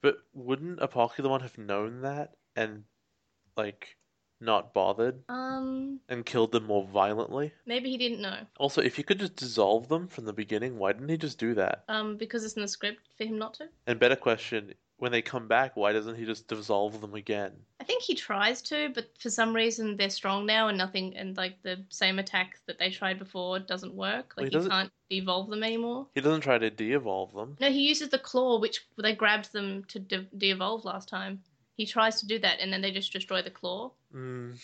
but 0.00 0.16
wouldn't 0.32 0.80
Apocalymon 0.80 1.42
have 1.42 1.58
known 1.58 2.00
that 2.02 2.34
and 2.56 2.84
like 3.56 3.96
not 4.42 4.74
bothered 4.74 5.22
Um, 5.28 6.00
and 6.08 6.26
killed 6.26 6.52
them 6.52 6.66
more 6.66 6.84
violently? 6.84 7.52
maybe 7.64 7.90
he 7.90 7.96
didn't 7.96 8.20
know. 8.20 8.38
Also, 8.58 8.82
if 8.82 8.98
you 8.98 9.04
could 9.04 9.18
just 9.20 9.36
dissolve 9.36 9.88
them 9.88 10.08
from 10.08 10.24
the 10.24 10.32
beginning, 10.32 10.78
why 10.78 10.92
didn't 10.92 11.08
he 11.08 11.16
just 11.16 11.38
do 11.38 11.54
that? 11.54 11.84
Um, 11.88 12.16
because 12.16 12.44
it's 12.44 12.54
in 12.54 12.62
the 12.62 12.68
script 12.68 13.00
for 13.16 13.24
him 13.24 13.38
not 13.38 13.54
to. 13.54 13.68
And 13.86 13.98
better 13.98 14.16
question, 14.16 14.74
when 14.98 15.10
they 15.10 15.22
come 15.22 15.48
back, 15.48 15.76
why 15.76 15.92
doesn't 15.92 16.14
he 16.16 16.24
just 16.24 16.46
dissolve 16.46 17.00
them 17.00 17.14
again? 17.14 17.52
I 17.80 17.84
think 17.84 18.02
he 18.04 18.14
tries 18.14 18.62
to, 18.62 18.90
but 18.94 19.10
for 19.18 19.30
some 19.30 19.52
reason 19.52 19.96
they're 19.96 20.10
strong 20.10 20.46
now, 20.46 20.68
and 20.68 20.78
nothing, 20.78 21.16
and 21.16 21.36
like 21.36 21.60
the 21.62 21.84
same 21.88 22.20
attack 22.20 22.58
that 22.66 22.78
they 22.78 22.90
tried 22.90 23.18
before 23.18 23.58
doesn't 23.58 23.94
work. 23.94 24.34
Well, 24.36 24.44
Like 24.44 24.52
he 24.52 24.56
doesn't- 24.56 24.70
can't 24.70 24.92
evolve 25.10 25.50
them 25.50 25.64
anymore. 25.64 26.06
He 26.14 26.20
doesn't 26.20 26.42
try 26.42 26.56
to 26.58 26.70
de-evolve 26.70 27.34
them. 27.34 27.56
No, 27.60 27.68
he 27.70 27.80
uses 27.88 28.10
the 28.10 28.18
claw, 28.18 28.60
which 28.60 28.86
they 28.96 29.14
grabbed 29.14 29.52
them 29.52 29.82
to 29.86 29.98
de- 29.98 30.28
de-evolve 30.36 30.84
last 30.84 31.08
time. 31.08 31.42
He 31.76 31.86
tries 31.86 32.20
to 32.20 32.26
do 32.26 32.38
that, 32.40 32.60
and 32.60 32.72
then 32.72 32.82
they 32.82 32.90
just 32.90 33.12
destroy 33.12 33.42
the 33.42 33.50
claw. 33.50 33.92
Mm, 34.14 34.56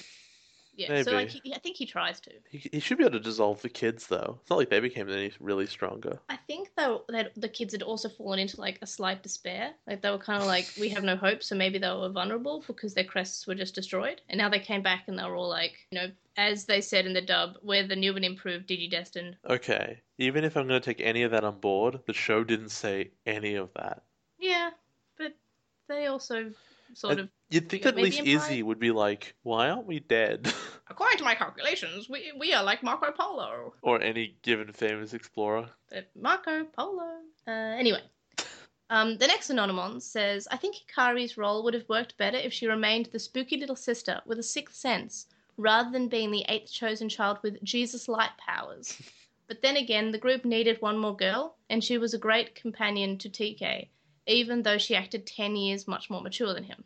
Yeah, 0.77 1.03
so 1.03 1.13
like 1.13 1.31
he, 1.31 1.55
I 1.55 1.59
think 1.59 1.77
he 1.77 1.87
tries 1.87 2.21
to. 2.21 2.31
he, 2.51 2.69
he 2.73 2.81
should 2.81 2.99
be 2.99 3.05
able 3.05 3.19
to 3.19 3.21
dissolve 3.21 3.63
the 3.63 3.69
kids, 3.69 4.07
though. 4.07 4.39
It's 4.41 4.51
not 4.51 4.59
like 4.59 4.71
they 4.71 4.81
became 4.81 5.09
any 5.09 5.33
really 5.41 5.67
stronger. 5.67 6.21
I 6.29 6.37
think 6.37 6.71
though 6.77 7.05
that 7.09 7.33
the 7.35 7.49
kids 7.49 7.73
had 7.73 7.83
also 7.83 8.09
fallen 8.09 8.39
into 8.39 8.61
like 8.61 8.79
a 8.83 8.87
slight 8.87 9.23
despair. 9.23 9.73
Like 9.87 10.03
they 10.03 10.11
were 10.11 10.19
kind 10.19 10.41
of 10.41 10.47
like, 10.47 10.67
we 10.79 10.89
have 10.91 11.03
no 11.03 11.17
hope, 11.17 11.43
so 11.43 11.57
maybe 11.57 11.79
they 11.79 11.89
were 11.91 12.11
vulnerable 12.11 12.63
because 12.67 12.95
their 12.95 13.05
crests 13.05 13.47
were 13.47 13.55
just 13.55 13.75
destroyed. 13.75 14.21
And 14.29 14.39
now 14.39 14.49
they 14.49 14.61
came 14.61 14.83
back 14.83 15.05
and 15.09 15.19
they 15.19 15.25
were 15.25 15.35
all 15.37 15.49
like, 15.49 15.87
you 15.91 15.99
know, 15.99 16.11
as 16.37 16.67
they 16.67 16.81
said 16.81 17.07
in 17.07 17.15
the 17.15 17.21
dub, 17.23 17.57
we're 17.63 17.87
the 17.87 17.97
new 17.97 18.15
and 18.15 18.25
improved 18.25 18.69
Digidestin. 18.69 19.35
Okay, 19.49 20.01
even 20.19 20.45
if 20.45 20.57
I'm 20.57 20.69
going 20.69 20.81
to 20.81 20.85
take 20.85 21.01
any 21.05 21.23
of 21.25 21.33
that 21.33 21.43
on 21.43 21.59
board, 21.59 21.99
the 22.07 22.13
show 22.13 22.45
didn't 22.45 22.69
say 22.69 23.11
any 23.27 23.55
of 23.55 23.71
that. 23.75 24.03
Yeah, 24.39 24.71
but 25.17 25.35
they 25.89 26.07
also 26.07 26.53
sort 26.95 27.19
of, 27.19 27.29
You'd 27.51 27.69
think 27.69 27.87
at 27.87 27.97
least 27.97 28.19
Empire- 28.19 28.37
Izzy 28.37 28.63
would 28.63 28.79
be 28.79 28.91
like, 28.91 29.35
why 29.43 29.71
aren't 29.71 29.87
we 29.87 30.01
dead? 30.01 30.53
according 30.91 31.19
to 31.19 31.25
my 31.25 31.35
calculations, 31.35 32.09
we 32.09 32.33
we 32.39 32.53
are 32.53 32.63
like 32.63 32.83
Marco 32.83 33.11
Polo. 33.13 33.75
or 33.83 34.03
any 34.03 34.37
given 34.43 34.73
famous 34.73 35.15
explorer. 35.15 35.71
But 35.91 36.11
Marco 36.15 36.65
Polo. 36.65 37.21
Uh, 37.47 37.51
anyway. 37.51 38.03
Um, 38.91 39.19
the 39.19 39.27
next 39.27 39.51
Anonymon 39.51 40.01
says, 40.01 40.49
I 40.51 40.57
think 40.57 40.75
Hikari's 40.77 41.37
role 41.37 41.63
would 41.63 41.75
have 41.75 41.87
worked 41.91 42.17
better 42.17 42.39
if 42.39 42.55
she 42.55 42.67
remained 42.67 43.11
the 43.13 43.19
spooky 43.19 43.59
little 43.59 43.77
sister 43.77 44.23
with 44.25 44.39
a 44.39 44.43
sixth 44.43 44.77
sense, 44.77 45.27
rather 45.59 45.91
than 45.91 46.09
being 46.09 46.31
the 46.31 46.47
eighth 46.49 46.73
chosen 46.73 47.11
child 47.11 47.37
with 47.43 47.63
Jesus 47.63 48.09
light 48.09 48.31
powers. 48.39 48.97
But 49.47 49.61
then 49.63 49.77
again, 49.77 50.11
the 50.11 50.19
group 50.19 50.45
needed 50.47 50.81
one 50.81 50.97
more 50.99 51.17
girl, 51.17 51.57
and 51.69 51.83
she 51.85 51.99
was 51.99 52.15
a 52.15 52.19
great 52.19 52.55
companion 52.55 53.19
to 53.19 53.29
TK, 53.29 53.89
even 54.29 54.63
though 54.63 54.79
she 54.79 54.95
acted 54.95 55.27
10 55.27 55.57
years 55.57 55.89
much 55.89 56.09
more 56.11 56.21
mature 56.21 56.55
than 56.55 56.65
him. 56.65 56.85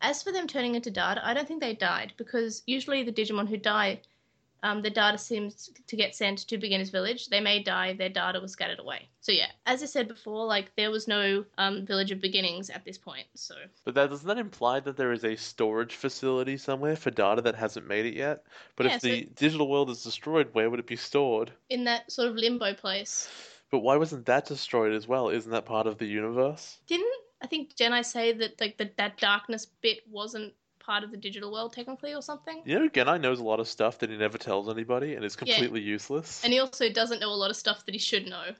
As 0.00 0.22
for 0.22 0.32
them 0.32 0.46
turning 0.46 0.76
into 0.76 0.90
data, 0.90 1.20
I 1.24 1.34
don't 1.34 1.46
think 1.46 1.60
they 1.60 1.74
died, 1.74 2.14
because 2.16 2.62
usually 2.66 3.02
the 3.02 3.12
Digimon 3.12 3.48
who 3.48 3.56
die 3.56 4.00
um, 4.62 4.82
the 4.82 4.90
data 4.90 5.18
seems 5.18 5.70
to 5.86 5.96
get 5.96 6.14
sent 6.14 6.38
to 6.48 6.58
Beginner's 6.58 6.90
Village. 6.90 7.28
They 7.28 7.40
may 7.40 7.62
die, 7.62 7.92
their 7.92 8.08
data 8.08 8.40
was 8.40 8.52
scattered 8.52 8.80
away. 8.80 9.08
So 9.20 9.30
yeah, 9.30 9.50
as 9.66 9.82
I 9.82 9.86
said 9.86 10.08
before, 10.08 10.46
like 10.46 10.74
there 10.76 10.90
was 10.90 11.06
no 11.06 11.44
um, 11.58 11.86
Village 11.86 12.10
of 12.10 12.20
Beginnings 12.20 12.70
at 12.70 12.84
this 12.84 12.98
point. 12.98 13.26
So 13.34 13.54
But 13.84 13.94
that 13.94 14.10
doesn't 14.10 14.26
that 14.26 14.38
imply 14.38 14.80
that 14.80 14.96
there 14.96 15.12
is 15.12 15.24
a 15.24 15.36
storage 15.36 15.94
facility 15.94 16.56
somewhere 16.56 16.96
for 16.96 17.10
data 17.10 17.42
that 17.42 17.54
hasn't 17.54 17.86
made 17.86 18.06
it 18.06 18.14
yet? 18.14 18.42
But 18.74 18.86
Yeah, 18.86 18.96
if 18.96 19.02
so- 19.02 19.08
the 19.08 19.28
digital 19.36 19.68
world 19.68 19.90
is 19.90 20.02
destroyed, 20.02 20.48
where 20.52 20.68
would 20.70 20.80
it 20.80 20.86
be 20.86 20.96
stored? 20.96 21.52
in 21.70 21.84
that 21.84 22.10
sort 22.10 22.28
of 22.28 22.34
limbo 22.34 22.74
place, 22.74 23.28
But 23.70 23.80
why 23.80 23.96
wasn't 23.96 24.26
that 24.26 24.46
destroyed 24.46 24.94
as 24.94 25.06
well? 25.06 25.28
Isn't 25.28 25.52
that 25.52 25.66
part 25.66 25.86
of 25.86 25.98
the 25.98 26.06
universe? 26.06 26.78
didn't 26.86 27.12
I 27.40 27.46
think 27.46 27.76
Gennai 27.76 28.04
say 28.04 28.32
that 28.32 28.60
like 28.60 28.78
the, 28.78 28.90
that 28.96 29.18
darkness 29.18 29.66
bit 29.80 30.00
wasn't 30.10 30.54
part 30.80 31.04
of 31.04 31.10
the 31.10 31.16
digital 31.16 31.52
world 31.52 31.72
technically 31.72 32.14
or 32.14 32.22
something? 32.22 32.62
You 32.64 32.78
know, 32.80 32.88
Gennai 32.88 33.20
knows 33.20 33.38
a 33.38 33.44
lot 33.44 33.60
of 33.60 33.68
stuff 33.68 33.98
that 33.98 34.10
he 34.10 34.16
never 34.16 34.38
tells 34.38 34.68
anybody 34.68 35.14
and 35.14 35.24
is 35.24 35.34
Yeah. 35.34 35.54
completely 35.54 35.80
useless. 35.80 36.42
And 36.42 36.52
he 36.52 36.58
also 36.58 36.90
doesn't 36.90 37.20
know 37.20 37.30
a 37.30 37.36
lot 37.36 37.50
of 37.50 37.56
stuff 37.56 37.84
that 37.86 37.94
he 37.94 37.98
should 37.98 38.26
know. 38.26 38.54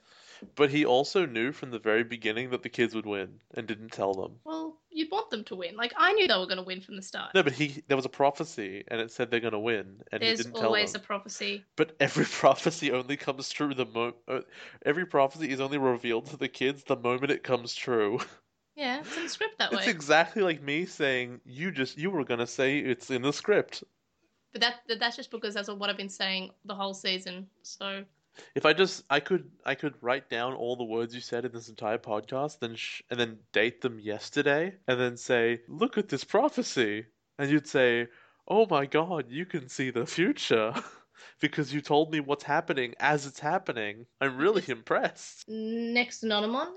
But 0.54 0.70
he 0.70 0.84
also 0.84 1.26
knew 1.26 1.50
from 1.50 1.72
the 1.72 1.80
very 1.80 2.04
beginning 2.04 2.50
that 2.50 2.62
the 2.62 2.68
kids 2.68 2.94
would 2.94 3.06
win 3.06 3.40
and 3.54 3.66
didn't 3.66 3.90
tell 3.90 4.14
them. 4.14 4.38
Well, 4.44 4.77
you'd 4.90 5.10
want 5.10 5.30
them 5.30 5.44
to 5.44 5.54
win. 5.56 5.76
Like 5.76 5.92
I 5.96 6.12
knew 6.12 6.26
they 6.26 6.36
were 6.36 6.46
going 6.46 6.58
to 6.58 6.62
win 6.62 6.80
from 6.80 6.96
the 6.96 7.02
start. 7.02 7.34
No, 7.34 7.42
but 7.42 7.52
he 7.52 7.82
there 7.88 7.96
was 7.96 8.06
a 8.06 8.10
prophecy 8.10 8.84
and 8.88 9.00
it 9.00 9.10
said 9.10 9.30
they're 9.30 9.40
going 9.40 9.52
to 9.52 9.58
win 9.58 10.02
and 10.12 10.22
he 10.22 10.30
didn't 10.30 10.52
tell 10.52 10.60
them. 10.60 10.66
always 10.66 10.94
a 10.94 10.98
prophecy. 10.98 11.64
But 11.76 11.96
every 12.00 12.24
prophecy 12.42 12.90
only 12.92 13.16
comes 13.16 13.50
true 13.50 13.74
the 13.74 13.86
mo- 13.86 14.14
uh, 14.26 14.40
every 14.84 15.06
prophecy 15.06 15.50
is 15.50 15.60
only 15.60 15.78
revealed 15.78 16.26
to 16.26 16.36
the 16.36 16.48
kids 16.48 16.84
the 16.84 16.96
moment 16.96 17.30
it 17.30 17.42
comes 17.42 17.74
true. 17.74 18.20
Yeah, 18.76 19.00
it's 19.00 19.16
in 19.16 19.24
the 19.24 19.28
script 19.28 19.58
that 19.58 19.72
way. 19.72 19.78
It's 19.78 19.88
exactly 19.88 20.40
like 20.40 20.62
me 20.62 20.86
saying 20.86 21.40
you 21.44 21.72
just 21.72 21.98
you 21.98 22.12
were 22.12 22.22
gonna 22.22 22.46
say 22.46 22.78
it's 22.78 23.10
in 23.10 23.22
the 23.22 23.32
script. 23.32 23.82
But 24.52 24.60
that 24.60 24.74
that's 25.00 25.16
just 25.16 25.32
because 25.32 25.54
that's 25.54 25.68
what 25.68 25.90
I've 25.90 25.96
been 25.96 26.08
saying 26.08 26.52
the 26.64 26.76
whole 26.76 26.94
season. 26.94 27.48
So 27.62 28.04
If 28.54 28.66
I 28.66 28.72
just 28.72 29.04
I 29.10 29.20
could 29.20 29.50
I 29.64 29.74
could 29.74 29.94
write 30.00 30.28
down 30.28 30.54
all 30.54 30.76
the 30.76 30.84
words 30.84 31.14
you 31.14 31.20
said 31.20 31.44
in 31.44 31.52
this 31.52 31.68
entire 31.68 31.98
podcast, 31.98 32.58
then 32.60 32.76
sh- 32.76 33.02
and 33.10 33.18
then 33.18 33.38
date 33.52 33.80
them 33.80 33.98
yesterday, 33.98 34.74
and 34.86 35.00
then 35.00 35.16
say, 35.16 35.60
look 35.68 35.98
at 35.98 36.08
this 36.08 36.24
prophecy, 36.24 37.06
and 37.38 37.50
you'd 37.50 37.66
say, 37.66 38.08
oh 38.46 38.66
my 38.70 38.86
god, 38.86 39.26
you 39.28 39.46
can 39.46 39.68
see 39.68 39.90
the 39.90 40.06
future. 40.06 40.74
because 41.40 41.72
you 41.72 41.80
told 41.80 42.12
me 42.12 42.20
what's 42.20 42.44
happening 42.44 42.94
as 43.00 43.26
it's 43.26 43.40
happening. 43.40 44.06
I'm 44.20 44.36
really 44.36 44.62
impressed. 44.68 45.48
Next 45.48 46.22
Anonymon 46.22 46.68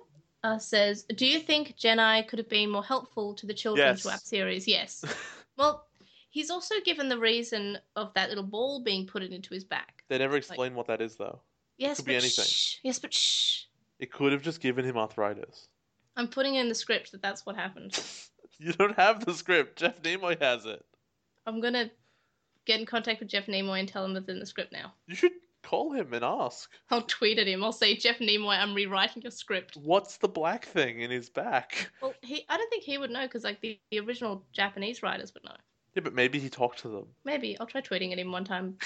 uh, 0.43 0.57
says, 0.57 1.03
"Do 1.03 1.25
you 1.25 1.39
think 1.39 1.77
Gennai 1.77 2.27
could 2.27 2.39
have 2.39 2.49
been 2.49 2.69
more 2.69 2.83
helpful 2.83 3.35
to 3.35 3.45
the 3.45 3.53
children's 3.53 4.05
Yes. 4.05 4.23
Series?" 4.23 4.67
Yes. 4.67 5.03
well, 5.57 5.87
he's 6.29 6.49
also 6.49 6.75
given 6.83 7.09
the 7.09 7.19
reason 7.19 7.77
of 7.95 8.13
that 8.15 8.29
little 8.29 8.43
ball 8.43 8.83
being 8.83 9.05
put 9.07 9.23
into 9.23 9.53
his 9.53 9.63
back. 9.63 10.03
They 10.09 10.17
never 10.17 10.37
explain 10.37 10.75
what 10.75 10.87
that 10.87 11.01
is 11.01 11.15
though. 11.15 11.41
Yes, 11.81 11.97
Could 11.97 12.05
but 12.05 12.11
be 12.11 12.15
anything. 12.17 12.45
shh. 12.45 12.75
Yes, 12.83 12.99
but 12.99 13.11
shh. 13.11 13.63
It 13.97 14.11
could 14.11 14.33
have 14.33 14.43
just 14.43 14.61
given 14.61 14.85
him 14.85 14.97
arthritis. 14.97 15.67
I'm 16.15 16.27
putting 16.27 16.53
in 16.53 16.69
the 16.69 16.75
script 16.75 17.11
that 17.11 17.23
that's 17.23 17.45
what 17.45 17.55
happened. 17.55 17.99
You 18.63 18.73
don't 18.73 18.95
have 18.95 19.25
the 19.25 19.33
script. 19.33 19.79
Jeff 19.79 19.99
Nimoy 20.03 20.39
has 20.39 20.67
it. 20.67 20.85
I'm 21.47 21.61
gonna 21.61 21.89
get 22.67 22.79
in 22.79 22.85
contact 22.85 23.19
with 23.19 23.29
Jeff 23.29 23.47
Nimoy 23.47 23.79
and 23.79 23.89
tell 23.89 24.05
him 24.05 24.15
it's 24.15 24.29
in 24.29 24.37
the 24.37 24.45
script 24.45 24.71
now. 24.71 24.93
You 25.07 25.15
should 25.15 25.31
call 25.63 25.93
him 25.93 26.13
and 26.13 26.23
ask. 26.23 26.69
I'll 26.91 27.01
tweet 27.01 27.39
at 27.39 27.47
him. 27.47 27.63
I'll 27.63 27.71
say, 27.71 27.95
Jeff 27.97 28.19
Nimoy, 28.19 28.59
I'm 28.59 28.75
rewriting 28.75 29.23
your 29.23 29.31
script. 29.31 29.77
What's 29.77 30.17
the 30.17 30.27
black 30.27 30.65
thing 30.65 31.01
in 31.01 31.09
his 31.09 31.27
back? 31.27 31.89
Well, 32.03 32.13
he, 32.21 32.45
I 32.49 32.57
don't 32.57 32.69
think 32.69 32.83
he 32.83 32.99
would 32.99 33.09
know 33.09 33.23
because 33.23 33.43
like 33.43 33.61
the, 33.61 33.79
the 33.89 33.99
original 34.01 34.45
Japanese 34.53 35.01
writers 35.01 35.33
would 35.33 35.43
know. 35.43 35.55
Yeah, 35.95 36.01
but 36.03 36.13
maybe 36.13 36.39
he 36.39 36.49
talked 36.49 36.79
to 36.79 36.87
them. 36.87 37.07
Maybe 37.25 37.59
I'll 37.59 37.67
try 37.67 37.81
tweeting 37.81 38.11
at 38.11 38.19
him 38.19 38.31
one 38.31 38.45
time 38.45 38.77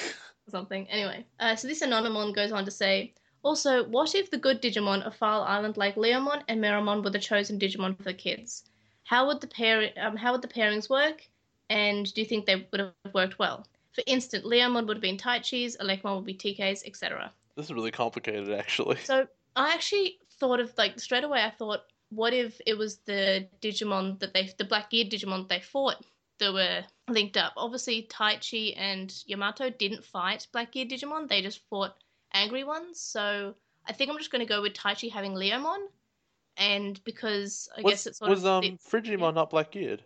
or 0.47 0.51
something. 0.51 0.87
Anyway, 0.89 1.25
uh, 1.39 1.55
so 1.55 1.67
this 1.67 1.81
Anonymon 1.81 2.33
goes 2.33 2.51
on 2.51 2.65
to 2.65 2.71
say, 2.71 3.13
also, 3.43 3.83
what 3.83 4.15
if 4.15 4.31
the 4.31 4.39
good 4.39 4.59
Digimon 4.59 5.03
of 5.03 5.15
File 5.15 5.43
Island 5.43 5.77
like 5.77 5.95
Leomon 5.95 6.41
and 6.47 6.59
Meramon 6.59 7.03
were 7.03 7.11
the 7.11 7.19
chosen 7.19 7.59
Digimon 7.59 7.95
for 7.95 8.01
the 8.01 8.13
kids? 8.13 8.63
How 9.03 9.27
would 9.27 9.39
the 9.39 9.47
pair 9.47 9.91
um, 10.01 10.15
how 10.15 10.31
would 10.31 10.41
the 10.41 10.47
pairings 10.47 10.89
work? 10.89 11.21
And 11.69 12.11
do 12.11 12.21
you 12.21 12.27
think 12.27 12.45
they 12.47 12.67
would 12.71 12.79
have 12.79 13.13
worked 13.13 13.37
well? 13.37 13.67
For 13.93 14.03
instance, 14.07 14.45
Leomon 14.45 14.87
would 14.87 14.97
have 14.97 15.01
been 15.01 15.17
Taichi's, 15.17 15.77
Elecmon 15.77 16.15
would 16.15 16.25
be 16.25 16.33
TK's, 16.33 16.83
etc. 16.85 17.31
This 17.55 17.67
is 17.67 17.73
really 17.73 17.91
complicated, 17.91 18.51
actually. 18.51 18.97
So 18.97 19.27
I 19.55 19.73
actually 19.73 20.17
thought 20.39 20.59
of 20.59 20.75
like 20.75 20.99
straight 20.99 21.23
away. 21.23 21.43
I 21.43 21.51
thought, 21.51 21.81
what 22.09 22.33
if 22.33 22.59
it 22.65 22.77
was 22.77 22.97
the 23.05 23.47
Digimon 23.61 24.19
that 24.19 24.33
they, 24.33 24.51
the 24.57 24.65
Black 24.65 24.89
Gear 24.89 25.05
Digimon 25.05 25.47
that 25.47 25.49
they 25.49 25.59
fought 25.59 26.03
that 26.39 26.53
were 26.53 26.83
linked 27.07 27.37
up? 27.37 27.53
Obviously, 27.57 28.07
Taichi 28.11 28.73
and 28.77 29.13
Yamato 29.25 29.69
didn't 29.69 30.03
fight 30.03 30.47
Black 30.51 30.71
Gear 30.71 30.85
Digimon. 30.85 31.27
They 31.27 31.41
just 31.41 31.61
fought 31.69 31.95
angry 32.33 32.63
ones. 32.63 32.99
So 32.99 33.55
I 33.87 33.93
think 33.93 34.09
I'm 34.09 34.17
just 34.17 34.31
going 34.31 34.45
to 34.45 34.53
go 34.53 34.61
with 34.61 34.73
Taichi 34.73 35.11
having 35.11 35.33
Leomon, 35.33 35.87
and 36.57 37.03
because 37.03 37.69
I 37.77 37.81
was 37.81 37.93
guess 37.93 38.07
it's 38.07 38.19
sort 38.19 38.31
was 38.31 38.45
of 38.45 38.63
um 38.63 38.77
Frigimon 38.77 39.19
yeah. 39.19 39.31
not 39.31 39.49
black 39.49 39.71
geared? 39.71 40.03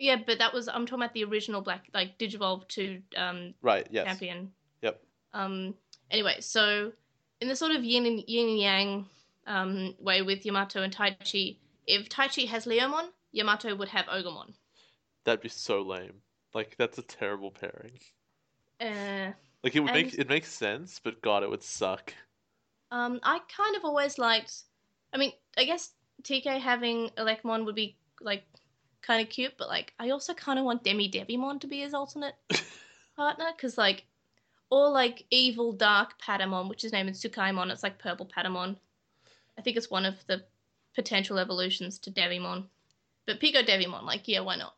yeah, 0.00 0.16
but 0.26 0.38
that 0.38 0.52
was 0.52 0.66
I'm 0.66 0.86
talking 0.86 1.02
about 1.02 1.14
the 1.14 1.24
original 1.24 1.60
Black 1.60 1.86
like 1.92 2.18
Digivolve 2.18 2.66
to 2.68 3.00
um 3.16 3.54
Right. 3.62 3.86
Yes. 3.90 4.06
champion. 4.06 4.50
Yep. 4.82 5.00
Um. 5.34 5.74
Anyway, 6.10 6.36
so 6.40 6.92
in 7.40 7.48
the 7.48 7.54
sort 7.54 7.72
of 7.72 7.84
yin 7.84 8.06
and 8.06 8.24
yin 8.26 8.48
and 8.48 8.58
yang 8.58 9.06
um, 9.46 9.94
way 9.98 10.22
with 10.22 10.44
Yamato 10.44 10.82
and 10.82 10.94
Taichi, 10.94 11.56
if 11.86 12.08
Taichi 12.08 12.48
has 12.48 12.66
Leomon, 12.66 13.08
Yamato 13.32 13.74
would 13.74 13.88
have 13.88 14.06
Ogremon. 14.06 14.54
That'd 15.24 15.40
be 15.42 15.48
so 15.48 15.82
lame. 15.82 16.22
Like 16.54 16.76
that's 16.76 16.98
a 16.98 17.02
terrible 17.02 17.50
pairing. 17.50 17.98
Uh, 18.80 19.32
Like 19.62 19.76
it 19.76 19.80
would 19.80 19.92
make 19.92 20.14
it 20.14 20.28
makes 20.28 20.50
sense, 20.52 21.00
but 21.02 21.20
God, 21.22 21.42
it 21.42 21.50
would 21.50 21.62
suck. 21.62 22.14
um, 22.90 23.20
I 23.22 23.40
kind 23.54 23.76
of 23.76 23.84
always 23.84 24.18
liked. 24.18 24.62
I 25.12 25.18
mean, 25.18 25.32
I 25.56 25.64
guess 25.64 25.90
TK 26.22 26.58
having 26.60 27.10
Elecmon 27.10 27.64
would 27.64 27.74
be 27.74 27.96
like 28.20 28.44
kind 29.02 29.22
of 29.22 29.28
cute, 29.28 29.54
but 29.58 29.68
like 29.68 29.92
I 29.98 30.10
also 30.10 30.34
kind 30.34 30.58
of 30.58 30.64
want 30.64 30.84
Demi 30.84 31.10
Devimon 31.10 31.60
to 31.60 31.66
be 31.66 31.80
his 31.80 31.94
alternate 31.94 32.34
partner 33.16 33.46
because 33.56 33.76
like, 33.78 34.04
or 34.70 34.88
like 34.90 35.24
evil 35.30 35.72
dark 35.72 36.20
Patamon, 36.20 36.68
which 36.68 36.84
is 36.84 36.92
named 36.92 37.10
Tsukaimon. 37.10 37.70
It's 37.70 37.82
like 37.82 37.98
purple 37.98 38.26
Patamon. 38.26 38.76
I 39.58 39.62
think 39.62 39.76
it's 39.76 39.90
one 39.90 40.06
of 40.06 40.14
the 40.26 40.42
potential 40.94 41.38
evolutions 41.38 41.98
to 42.00 42.10
Devimon, 42.10 42.64
but 43.26 43.40
Pico 43.40 43.62
Devimon, 43.62 44.04
like 44.04 44.26
yeah, 44.26 44.40
why 44.40 44.56
not? 44.56 44.74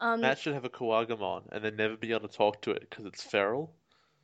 Um, 0.00 0.20
Matt 0.20 0.38
should 0.38 0.54
have 0.54 0.64
a 0.64 0.68
Kuwagamon 0.68 1.42
and 1.52 1.64
then 1.64 1.76
never 1.76 1.96
be 1.96 2.12
able 2.12 2.28
to 2.28 2.36
talk 2.36 2.60
to 2.62 2.70
it 2.70 2.80
because 2.88 3.06
it's 3.06 3.22
feral. 3.22 3.72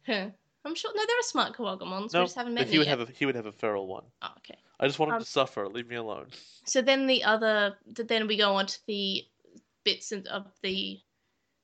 huh. 0.07 0.29
I'm 0.65 0.77
sure. 0.77 0.93
No, 0.95 1.03
there 1.07 1.19
are 1.19 1.23
smart 1.23 1.57
Kuwagamons. 1.57 2.13
we 2.15 2.21
just 2.21 2.37
haven't 2.37 2.55
met 2.55 2.67
but 2.67 2.71
he 2.73 2.79
would 2.79 2.87
yet. 2.87 2.99
have 2.99 3.09
a 3.09 3.13
he 3.13 3.27
would 3.27 3.35
have 3.35 3.47
a 3.47 3.53
feral 3.53 3.87
one. 3.89 4.05
Oh, 4.23 4.29
okay. 4.39 4.59
I 4.79 4.87
just 4.87 4.99
want 5.01 5.11
him 5.11 5.17
Um, 5.17 5.23
to 5.23 5.27
suffer. 5.29 5.67
Leave 5.69 5.89
me 5.89 5.97
alone. 5.97 6.27
So 6.67 6.81
then 6.83 7.07
the 7.09 7.25
other, 7.25 7.77
then 7.87 8.29
we 8.29 8.37
go 8.37 8.55
on 8.55 8.67
to 8.67 8.79
the 8.87 9.25
bits 9.85 10.13
of 10.13 10.47
the 10.63 11.01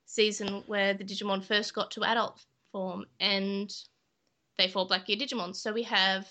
season 0.06 0.64
where 0.66 0.94
the 0.94 1.04
Digimon 1.04 1.44
first 1.44 1.74
got 1.74 1.90
to 1.92 2.02
adult 2.04 2.44
form, 2.72 3.04
and 3.20 3.72
they 4.56 4.66
fall 4.68 4.86
Black 4.86 5.06
Gear 5.06 5.16
Digimon. 5.16 5.54
So 5.54 5.72
we 5.72 5.84
have 5.84 6.26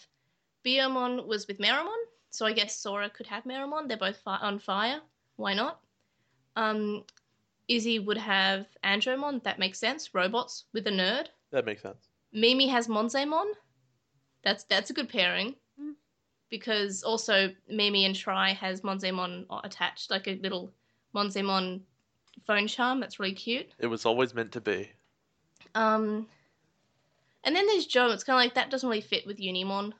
Biyomon 0.66 1.26
was 1.26 1.48
with 1.48 1.60
Meramon, 1.60 2.02
so 2.32 2.46
I 2.46 2.52
guess 2.52 2.78
Sora 2.78 3.10
could 3.10 3.28
have 3.28 3.46
Meramon. 3.46 3.88
They're 3.88 3.96
both 3.98 4.18
fi- 4.18 4.40
on 4.40 4.60
fire. 4.60 5.00
Why 5.38 5.54
not? 5.54 5.80
Um, 6.58 7.04
Izzy 7.68 8.00
would 8.00 8.18
have 8.18 8.68
Andromon. 8.84 9.44
That 9.44 9.60
makes 9.60 9.80
sense. 9.80 10.14
Robots 10.14 10.66
with 10.74 10.88
a 10.88 10.92
nerd. 10.92 11.28
That 11.52 11.66
makes 11.66 11.82
sense. 11.82 12.10
Mimi 12.34 12.68
has 12.68 12.88
Monzaemon. 12.88 13.52
That's 14.44 14.64
that's 14.66 14.90
a 14.90 14.94
good 14.94 15.10
pairing. 15.10 15.56
Hmm. 15.80 15.92
Because 16.50 17.04
also 17.04 17.52
Mimi 17.70 18.06
and 18.06 18.16
Tri 18.16 18.54
has 18.54 18.82
Monzaemon 18.82 19.46
attached, 19.64 20.10
like 20.10 20.28
a 20.28 20.40
little 20.42 20.72
Monzaemon 21.16 21.82
phone 22.46 22.68
charm. 22.68 23.00
That's 23.00 23.20
really 23.20 23.34
cute. 23.34 23.68
It 23.80 23.88
was 23.88 24.06
always 24.06 24.34
meant 24.34 24.52
to 24.54 24.62
be. 24.62 24.90
Um, 25.76 26.28
and 27.44 27.56
then 27.56 27.66
there's 27.68 27.86
Joe. 27.86 28.12
It's 28.12 28.24
kind 28.24 28.36
of 28.36 28.44
like 28.44 28.56
that 28.56 28.70
doesn't 28.70 28.90
really 28.90 29.02
fit 29.02 29.26
with 29.26 29.40
Unimon. 29.40 29.94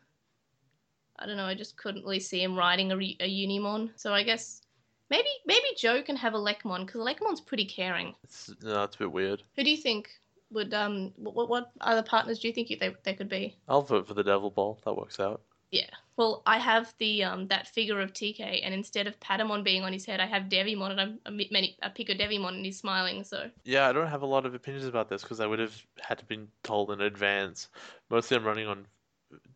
I 1.20 1.26
don't 1.26 1.38
know. 1.38 1.46
I 1.46 1.56
just 1.56 1.78
couldn't 1.78 2.04
really 2.04 2.20
see 2.20 2.44
him 2.44 2.56
riding 2.56 2.92
a, 2.92 2.96
a 2.96 3.30
Unimon. 3.30 3.92
So 3.96 4.14
I 4.14 4.24
guess 4.24 4.62
maybe 5.10 5.30
maybe 5.46 5.66
Joe 5.78 6.02
can 6.02 6.16
have 6.16 6.34
a 6.34 6.38
Lekmon 6.38 6.86
because 6.86 7.02
Lekmon's 7.02 7.42
pretty 7.42 7.66
caring. 7.66 8.16
It's 8.24 8.54
no, 8.62 8.84
it's 8.84 8.96
a 8.96 9.00
bit 9.00 9.12
weird. 9.12 9.44
Who 9.56 9.64
do 9.64 9.70
you 9.72 9.78
think 9.78 10.10
would 10.52 10.74
um 10.74 11.14
what 11.18 11.50
what 11.50 11.72
other 11.82 12.04
partners 12.04 12.40
do 12.40 12.48
you 12.48 12.54
think 12.54 12.68
they 12.80 12.96
they 13.04 13.14
could 13.14 13.30
be? 13.30 13.58
I'll 13.68 13.82
vote 13.82 14.08
for 14.08 14.14
the 14.14 14.24
Devil 14.24 14.50
Ball. 14.50 14.80
That 14.86 14.96
works 14.96 15.20
out. 15.20 15.42
Yeah. 15.72 15.90
Well, 16.16 16.42
I 16.46 16.58
have 16.58 16.94
the 16.98 17.24
um 17.24 17.48
that 17.48 17.68
figure 17.68 18.02
of 18.02 18.14
TK, 18.14 18.62
and 18.64 18.74
instead 18.74 19.08
of 19.08 19.20
Patamon 19.20 19.64
being 19.64 19.84
on 19.84 19.94
his 19.94 20.06
head, 20.06 20.20
I 20.20 20.26
have 20.26 20.44
Devimon, 20.44 20.92
and 20.92 21.02
I'm 21.02 21.20
a, 21.26 21.32
many 21.32 21.78
a 21.82 21.90
pick 21.90 22.10
of 22.10 22.18
Devimon, 22.18 22.56
and 22.56 22.66
he's 22.66 22.80
smiling. 22.80 23.24
So 23.24 23.50
Yeah, 23.66 23.88
I 23.88 23.94
don't 23.94 24.08
have 24.08 24.22
a 24.22 24.28
lot 24.28 24.46
of 24.46 24.56
opinions 24.56 24.88
about 24.88 25.10
this 25.10 25.22
because 25.22 25.40
I 25.40 25.46
would 25.46 25.60
have 25.60 25.76
had 26.00 26.20
to 26.20 26.26
been 26.26 26.48
told 26.64 26.92
in 26.92 27.02
advance. 27.02 27.70
Mostly, 28.10 28.38
I'm 28.38 28.46
running 28.46 28.68
on. 28.68 28.88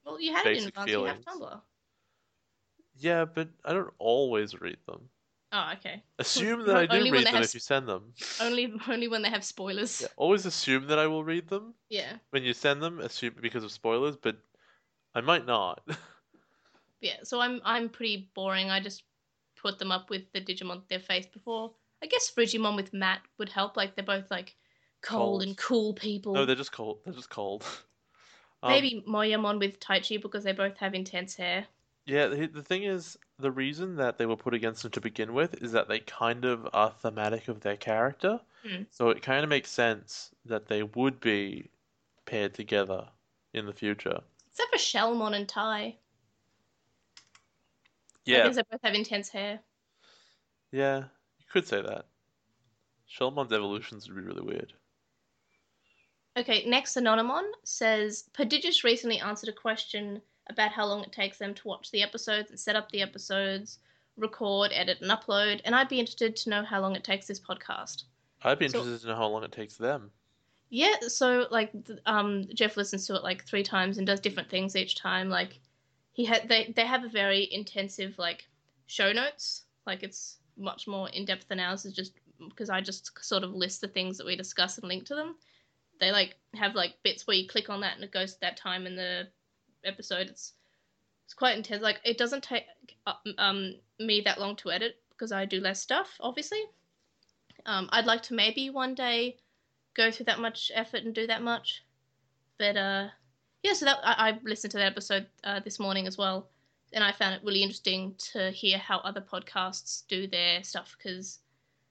well, 0.05 0.19
you 0.19 0.33
had 0.33 0.45
it 0.45 0.57
in 0.57 0.67
advance. 0.67 0.91
You 0.91 1.03
have. 1.05 1.21
Tumblr. 1.21 1.61
Yeah, 2.97 3.25
but 3.25 3.47
I 3.65 3.73
don't 3.73 3.93
always 3.97 4.59
read 4.59 4.77
them. 4.85 5.09
Oh, 5.53 5.71
okay. 5.77 6.01
Assume 6.19 6.65
that 6.67 6.75
I 6.75 6.85
do 6.85 7.11
read 7.11 7.25
them 7.27 7.33
have 7.35 7.43
if 7.43 7.53
you 7.53 7.59
send 7.59 7.87
them. 7.87 8.13
Only 8.39 8.73
only 8.87 9.07
when 9.07 9.21
they 9.21 9.29
have 9.29 9.43
spoilers. 9.43 10.01
Yeah, 10.01 10.07
always 10.15 10.45
assume 10.45 10.87
that 10.87 10.97
I 10.99 11.07
will 11.07 11.23
read 11.23 11.47
them 11.49 11.73
Yeah. 11.89 12.13
when 12.29 12.43
you 12.43 12.53
send 12.53 12.81
them. 12.81 12.99
Assume 12.99 13.35
because 13.41 13.63
of 13.63 13.71
spoilers, 13.71 14.15
but 14.15 14.37
I 15.15 15.21
might 15.21 15.45
not. 15.45 15.81
Yeah. 17.01 17.15
So 17.23 17.41
I'm 17.41 17.61
I'm 17.65 17.89
pretty 17.89 18.29
boring. 18.35 18.69
I 18.69 18.79
just 18.79 19.03
put 19.59 19.79
them 19.79 19.91
up 19.91 20.09
with 20.11 20.31
the 20.33 20.39
Digimon 20.41 20.83
they've 20.87 21.01
faced 21.01 21.31
before. 21.33 21.71
I 22.03 22.05
guess 22.05 22.31
Frigimon 22.31 22.75
with 22.75 22.93
Matt 22.93 23.21
would 23.39 23.49
help. 23.49 23.75
Like 23.75 23.95
they're 23.95 24.05
both 24.05 24.29
like 24.29 24.55
cold 25.01 25.19
Cold. 25.41 25.43
and 25.43 25.57
cool 25.57 25.93
people. 25.95 26.33
no, 26.35 26.45
they're 26.45 26.55
just 26.55 26.71
cold. 26.71 26.99
They're 27.03 27.13
just 27.13 27.29
cold. 27.29 27.65
Um, 28.63 28.69
Maybe 28.73 29.03
Moyamon 29.09 29.57
with 29.57 29.79
Taichi 29.79 30.21
because 30.21 30.43
they 30.43 30.51
both 30.51 30.77
have 30.77 30.93
intense 30.93 31.35
hair. 31.35 31.65
Yeah, 32.05 32.27
the, 32.27 32.45
the 32.45 32.61
thing 32.61 32.83
is, 32.83 33.17
the 33.41 33.51
reason 33.51 33.95
that 33.97 34.17
they 34.17 34.25
were 34.25 34.35
put 34.37 34.53
against 34.53 34.83
them 34.83 34.91
to 34.91 35.01
begin 35.01 35.33
with 35.33 35.61
is 35.61 35.71
that 35.73 35.87
they 35.87 35.99
kind 35.99 36.45
of 36.45 36.67
are 36.73 36.91
thematic 36.91 37.47
of 37.47 37.61
their 37.61 37.77
character. 37.77 38.39
Hmm. 38.65 38.83
So 38.91 39.09
it 39.09 39.21
kind 39.21 39.43
of 39.43 39.49
makes 39.49 39.71
sense 39.71 40.31
that 40.45 40.67
they 40.67 40.83
would 40.83 41.19
be 41.19 41.69
paired 42.25 42.53
together 42.53 43.07
in 43.53 43.65
the 43.65 43.73
future. 43.73 44.21
Except 44.51 44.71
for 44.71 44.77
Shellmon 44.77 45.35
and 45.35 45.47
Tai. 45.47 45.95
Yeah, 48.25 48.43
Because 48.43 48.57
they 48.57 48.63
both 48.69 48.81
have 48.83 48.93
intense 48.93 49.29
hair. 49.29 49.59
yeah, 50.71 50.99
you 51.39 51.45
could 51.51 51.67
say 51.67 51.81
that. 51.81 52.05
Shellmon's 53.09 53.51
evolutions 53.51 54.07
would 54.07 54.15
be 54.15 54.21
really 54.21 54.41
weird. 54.41 54.73
Okay, 56.37 56.63
next 56.65 56.95
Anonymon 56.95 57.43
says 57.63 58.29
Prodigious 58.31 58.83
recently 58.85 59.19
answered 59.19 59.49
a 59.49 59.53
question 59.53 60.21
about 60.49 60.71
how 60.71 60.85
long 60.85 61.03
it 61.03 61.11
takes 61.11 61.37
them 61.37 61.53
to 61.53 61.67
watch 61.67 61.91
the 61.91 62.01
episodes 62.03 62.49
and 62.49 62.59
set 62.59 62.75
up 62.75 62.91
the 62.91 63.01
episodes, 63.01 63.79
record, 64.17 64.71
edit, 64.73 64.97
and 65.01 65.11
upload, 65.11 65.61
and 65.65 65.75
I'd 65.75 65.89
be 65.89 65.99
interested 65.99 66.35
to 66.37 66.49
know 66.49 66.63
how 66.63 66.81
long 66.81 66.95
it 66.95 67.03
takes 67.03 67.27
this 67.27 67.39
podcast. 67.39 68.03
I'd 68.43 68.59
be 68.59 68.67
So- 68.67 68.79
interested 68.79 69.01
to 69.05 69.07
know 69.13 69.15
how 69.17 69.27
long 69.27 69.43
it 69.43 69.51
takes 69.51 69.77
them. 69.77 70.11
Yeah, 70.69 70.95
so 71.07 71.47
like 71.51 71.71
um 72.05 72.45
Jeff 72.53 72.77
listens 72.77 73.05
to 73.07 73.15
it 73.15 73.23
like 73.23 73.45
three 73.45 73.63
times 73.63 73.97
and 73.97 74.07
does 74.07 74.21
different 74.21 74.49
things 74.49 74.75
each 74.75 74.95
time. 74.95 75.29
Like 75.29 75.59
he 76.13 76.23
had 76.25 76.47
they 76.47 76.71
they 76.75 76.85
have 76.85 77.03
a 77.03 77.09
very 77.09 77.51
intensive 77.51 78.17
like 78.17 78.47
show 78.87 79.11
notes. 79.11 79.65
Like 79.85 80.01
it's 80.01 80.37
much 80.57 80.87
more 80.87 81.09
in 81.09 81.25
depth 81.25 81.49
than 81.49 81.59
ours 81.59 81.85
is 81.85 81.93
just 81.93 82.13
because 82.47 82.69
I 82.69 82.79
just 82.81 83.11
sort 83.23 83.43
of 83.43 83.53
list 83.53 83.81
the 83.81 83.87
things 83.89 84.17
that 84.17 84.25
we 84.25 84.35
discuss 84.37 84.77
and 84.77 84.87
link 84.87 85.05
to 85.07 85.15
them. 85.15 85.35
they 85.99 86.11
like 86.11 86.35
have 86.55 86.73
like 86.73 86.95
bits 87.03 87.27
where 87.27 87.35
you 87.37 87.47
click 87.47 87.69
on 87.69 87.81
that 87.81 87.95
and 87.95 88.03
it 88.03 88.11
goes 88.11 88.33
to 88.35 88.39
that 88.41 88.55
time 88.57 88.87
in 88.87 88.95
the 88.95 89.27
episode. 89.85 90.27
It's 90.27 90.53
it's 91.25 91.33
quite 91.33 91.57
intense. 91.57 91.81
Like 91.81 91.99
it 92.03 92.17
doesn't 92.17 92.43
take 92.43 92.65
uh, 93.07 93.13
um 93.37 93.75
me 93.99 94.21
that 94.21 94.39
long 94.39 94.55
to 94.57 94.71
edit 94.71 94.97
because 95.11 95.31
I 95.31 95.45
do 95.45 95.59
less 95.59 95.81
stuff, 95.81 96.09
obviously. 96.19 96.61
Um, 97.65 97.89
I'd 97.91 98.05
like 98.05 98.23
to 98.23 98.33
maybe 98.33 98.69
one 98.69 98.95
day 98.95 99.37
go 99.93 100.09
through 100.11 100.25
that 100.25 100.39
much 100.39 100.71
effort 100.73 101.03
and 101.03 101.13
do 101.13 101.27
that 101.27 101.43
much, 101.43 101.83
but 102.57 102.75
uh, 102.75 103.07
yeah. 103.63 103.73
So 103.73 103.85
that 103.85 103.99
I, 104.03 104.29
I 104.29 104.39
listened 104.43 104.71
to 104.71 104.77
that 104.77 104.91
episode 104.91 105.27
uh, 105.43 105.59
this 105.59 105.79
morning 105.79 106.07
as 106.07 106.17
well, 106.17 106.49
and 106.93 107.03
I 107.03 107.11
found 107.11 107.35
it 107.35 107.41
really 107.43 107.61
interesting 107.61 108.15
to 108.33 108.51
hear 108.51 108.77
how 108.77 108.97
other 108.99 109.21
podcasts 109.21 110.03
do 110.07 110.27
their 110.27 110.63
stuff 110.63 110.95
because 110.97 111.39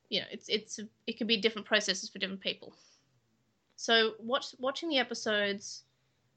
you 0.08 0.20
know 0.20 0.26
it's 0.30 0.48
it's 0.48 0.80
it 1.06 1.16
can 1.16 1.26
be 1.26 1.36
different 1.36 1.66
processes 1.66 2.10
for 2.10 2.18
different 2.18 2.40
people. 2.40 2.74
So 3.76 4.14
watch 4.18 4.54
watching 4.58 4.88
the 4.88 4.98
episodes. 4.98 5.84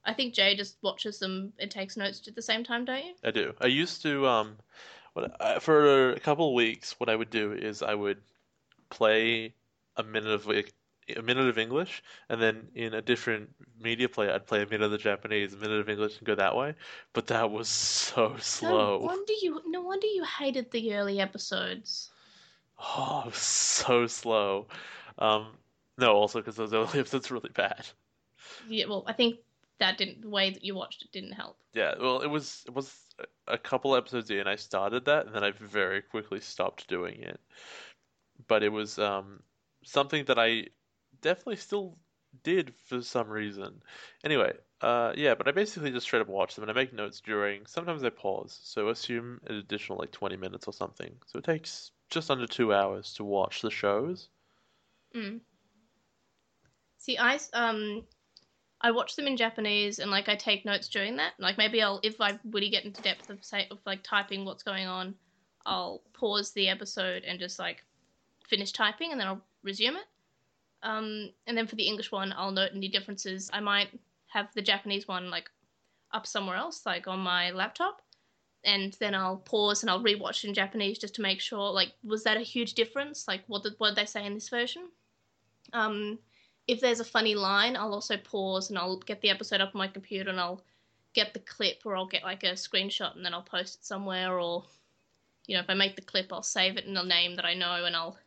I 0.06 0.14
think 0.14 0.34
Jay 0.34 0.56
just 0.56 0.78
watches 0.82 1.20
them 1.20 1.54
and 1.60 1.72
takes 1.72 1.96
notes 1.96 2.28
at 2.28 2.36
the 2.36 2.42
same 2.42 2.64
time, 2.64 2.86
don't 2.86 3.06
you? 3.06 3.14
I 3.24 3.32
do. 3.32 3.54
I 3.62 3.68
used 3.68 4.02
to 4.04 4.28
um, 4.28 4.58
what 5.14 5.36
I, 5.42 5.60
for 5.60 6.12
a 6.12 6.20
couple 6.20 6.50
of 6.50 6.54
weeks, 6.54 7.00
what 7.00 7.10
I 7.10 7.16
would 7.16 7.30
do 7.30 7.54
is 7.54 7.82
I 7.82 7.94
would 7.94 8.18
play 8.90 9.54
a 9.96 10.04
minute 10.04 10.32
of 10.32 10.46
like, 10.46 10.74
a 11.16 11.22
minute 11.22 11.48
of 11.48 11.58
English, 11.58 12.02
and 12.30 12.42
then 12.42 12.68
in 12.76 12.94
a 12.94 13.02
different 13.02 13.50
media 13.80 14.08
player, 14.08 14.32
I'd 14.32 14.48
play 14.48 14.62
a 14.62 14.66
minute 14.66 14.86
of 14.86 14.92
the 14.92 14.98
Japanese, 14.98 15.54
a 15.54 15.58
minute 15.58 15.80
of 15.80 15.90
English, 15.90 16.18
and 16.18 16.26
go 16.26 16.36
that 16.36 16.56
way. 16.56 16.76
But 17.12 17.28
that 17.28 17.52
was 17.52 17.68
so 17.68 18.36
slow. 18.40 19.00
No 19.00 19.06
wonder 19.06 19.34
you. 19.42 19.62
No 19.68 19.82
wonder 19.82 20.08
you 20.08 20.24
hated 20.24 20.72
the 20.72 20.96
early 20.96 21.20
episodes. 21.20 22.10
Oh, 22.80 23.30
so 23.34 24.08
slow. 24.08 24.68
Um, 25.20 25.48
no, 25.98 26.14
also 26.14 26.40
because 26.40 26.56
those 26.56 26.74
early 26.74 26.88
episodes 27.00 27.30
were 27.30 27.38
really 27.38 27.52
bad. 27.54 27.86
Yeah, 28.68 28.86
well, 28.86 29.04
I 29.06 29.14
think 29.14 29.40
that 29.84 29.98
didn't 29.98 30.22
the 30.22 30.30
way 30.30 30.50
that 30.50 30.64
you 30.64 30.76
watched 30.76 31.02
it 31.02 31.12
didn't 31.12 31.34
help. 31.34 31.58
Yeah, 31.74 31.96
well, 32.00 32.22
it 32.22 32.28
was 32.28 32.64
it 32.68 32.74
was 32.74 32.96
a 33.48 33.58
couple 33.58 33.96
episodes 33.96 34.30
in. 34.32 34.48
I 34.48 34.56
started 34.56 35.06
that, 35.06 35.26
and 35.26 35.36
then 35.36 35.44
I 35.44 35.52
very 35.52 36.02
quickly 36.02 36.40
stopped 36.40 36.88
doing 36.88 37.22
it. 37.22 37.40
But 38.48 38.64
it 38.64 38.70
was 38.70 38.98
um, 39.00 39.42
something 39.84 40.26
that 40.26 40.40
I 40.40 40.68
definitely 41.22 41.58
still 41.58 41.98
did 42.44 42.74
for 42.86 43.02
some 43.02 43.28
reason. 43.30 43.82
Anyway, 44.24 44.54
uh, 44.82 45.14
yeah, 45.16 45.36
but 45.36 45.48
I 45.48 45.52
basically 45.52 45.92
just 45.92 46.06
straight 46.06 46.22
up 46.22 46.28
watch 46.28 46.56
them, 46.56 46.64
and 46.64 46.72
I 46.72 46.74
make 46.74 46.94
notes 46.94 47.20
during. 47.20 47.66
Sometimes 47.66 48.04
I 48.04 48.10
pause, 48.10 48.60
so 48.64 48.90
assume 48.90 49.40
an 49.48 49.56
additional 49.56 49.98
like 49.98 50.12
twenty 50.12 50.38
minutes 50.38 50.68
or 50.68 50.74
something. 50.74 51.14
So 51.26 51.40
it 51.40 51.46
takes 51.46 51.92
just 52.10 52.32
under 52.32 52.48
two 52.48 52.74
hours 52.74 53.14
to 53.16 53.24
watch 53.24 53.62
the 53.62 53.72
shows. 53.72 54.30
Mm. 55.16 55.42
See, 56.98 57.18
I 57.18 57.38
um, 57.54 58.04
I 58.84 58.92
watch 58.92 59.16
them 59.16 59.28
in 59.28 59.38
Japanese, 59.38 60.00
and 60.00 60.12
like 60.12 60.28
I 60.28 60.36
take 60.36 60.66
notes 60.66 60.90
during 60.90 61.16
that. 61.16 61.34
Like 61.40 61.58
maybe 61.58 61.82
I'll, 61.82 62.02
if 62.04 62.20
I 62.20 62.38
really 62.52 62.70
get 62.70 62.84
into 62.84 63.02
depth 63.02 63.30
of 63.30 63.44
say 63.44 63.68
of 63.72 63.80
like 63.86 64.04
typing 64.04 64.44
what's 64.44 64.64
going 64.64 64.88
on, 64.88 65.16
I'll 65.66 66.02
pause 66.14 66.52
the 66.52 66.68
episode 66.68 67.24
and 67.24 67.40
just 67.40 67.60
like 67.60 67.84
finish 68.48 68.74
typing, 68.74 69.12
and 69.12 69.20
then 69.20 69.28
I'll 69.28 69.42
resume 69.64 69.96
it. 69.96 70.06
Um, 70.84 71.30
and 71.48 71.58
then 71.58 71.66
for 71.66 71.78
the 71.78 71.88
English 71.88 72.12
one, 72.12 72.34
I'll 72.36 72.52
note 72.52 72.72
any 72.76 72.90
differences. 72.90 73.50
I 73.54 73.62
might 73.62 73.88
have 74.28 74.50
the 74.54 74.62
Japanese 74.62 75.08
one 75.08 75.30
like 75.30 75.50
up 76.12 76.28
somewhere 76.28 76.58
else, 76.58 76.86
like 76.86 77.08
on 77.08 77.20
my 77.20 77.52
laptop, 77.52 78.02
and 78.66 78.94
then 79.00 79.16
I'll 79.16 79.38
pause 79.38 79.82
and 79.82 79.90
I'll 79.90 80.04
rewatch 80.04 80.44
in 80.44 80.54
Japanese 80.54 81.00
just 81.00 81.16
to 81.16 81.22
make 81.22 81.40
sure, 81.40 81.72
like, 81.72 81.94
was 82.04 82.24
that 82.24 82.36
a 82.36 82.42
huge 82.42 82.74
difference? 82.74 83.30
Like, 83.30 83.44
what 83.48 83.64
did 83.64 83.76
what 83.78 83.90
did 83.90 83.98
they 83.98 84.06
say 84.06 84.26
in 84.26 84.34
this 84.34 84.50
version? 84.50 84.90
Um, 85.72 86.20
if 86.68 86.80
there's 86.80 87.00
a 87.00 87.06
funny 87.06 87.36
line, 87.36 87.76
I'll 87.76 87.94
also 87.94 88.18
pause 88.18 88.70
and 88.70 88.80
I'll 88.80 88.98
get 88.98 89.22
the 89.22 89.30
episode 89.30 89.62
up 89.62 89.72
on 89.74 89.80
my 89.80 89.88
computer 89.88 90.30
and 90.30 90.40
I'll 90.40 90.62
get 91.14 91.34
the 91.34 91.40
clip 91.40 91.82
or 91.86 91.96
I'll 91.96 92.08
get 92.08 92.24
like 92.24 92.44
a 92.44 92.54
screenshot 92.54 93.16
and 93.16 93.26
then 93.26 93.34
I'll 93.34 93.44
post 93.44 93.80
it 93.80 93.86
somewhere 93.86 94.40
or 94.40 94.64
you 95.46 95.56
know, 95.56 95.62
if 95.62 95.70
I 95.70 95.74
make 95.74 95.96
the 95.96 96.02
clip 96.02 96.32
I'll 96.32 96.42
save 96.42 96.78
it 96.78 96.86
in 96.86 96.96
a 96.96 97.04
name 97.04 97.36
that 97.36 97.46
I 97.46 97.54
know 97.54 97.84
and 97.86 97.96
I'll 97.96 98.18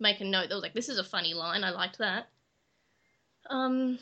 make 0.00 0.20
a 0.20 0.24
note 0.24 0.48
that 0.48 0.54
was 0.54 0.62
like, 0.62 0.74
this 0.74 0.88
is 0.88 0.98
a 0.98 1.04
funny 1.04 1.32
line, 1.32 1.62
I 1.62 1.70
liked 1.70 1.98
that. 1.98 2.28
Um 3.48 3.98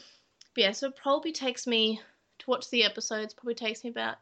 but 0.54 0.62
yeah, 0.62 0.72
so 0.72 0.88
it 0.88 0.96
probably 0.96 1.32
takes 1.32 1.66
me 1.66 2.00
to 2.38 2.50
watch 2.50 2.70
the 2.70 2.84
episodes, 2.84 3.34
probably 3.34 3.54
takes 3.54 3.84
me 3.84 3.90
about 3.90 4.16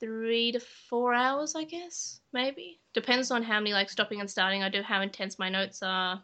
three 0.00 0.52
to 0.52 0.60
four 0.60 1.14
hours, 1.14 1.54
I 1.54 1.64
guess, 1.64 2.20
maybe. 2.32 2.80
Depends 2.94 3.30
on 3.30 3.44
how 3.44 3.60
many 3.60 3.72
like 3.72 3.88
stopping 3.88 4.20
and 4.20 4.28
starting 4.28 4.62
I 4.62 4.68
do, 4.68 4.82
how 4.82 5.02
intense 5.02 5.38
my 5.38 5.48
notes 5.48 5.82
are, 5.82 6.20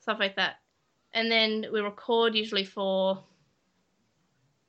stuff 0.00 0.18
like 0.20 0.36
that 0.36 0.56
and 1.14 1.30
then 1.30 1.66
we 1.72 1.80
record 1.80 2.34
usually 2.34 2.64
for 2.64 3.22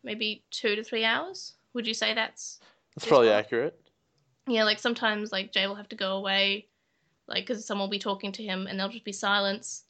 maybe 0.03 0.43
two 0.51 0.75
to 0.75 0.83
three 0.83 1.03
hours. 1.03 1.53
Would 1.73 1.87
you 1.87 1.93
say 1.93 2.13
that's 2.13 2.59
that's 2.95 3.07
probably 3.07 3.29
accurate? 3.29 3.79
Yeah, 4.47 4.63
like 4.63 4.79
sometimes 4.79 5.31
like 5.31 5.51
Jay 5.51 5.67
will 5.67 5.75
have 5.75 5.89
to 5.89 5.95
go 5.95 6.17
away, 6.17 6.67
like 7.27 7.45
because 7.45 7.65
someone 7.65 7.87
will 7.87 7.91
be 7.91 7.99
talking 7.99 8.31
to 8.33 8.43
him 8.43 8.67
and 8.67 8.79
there'll 8.79 8.91
just 8.91 9.03
be 9.05 9.11
silence. 9.11 9.83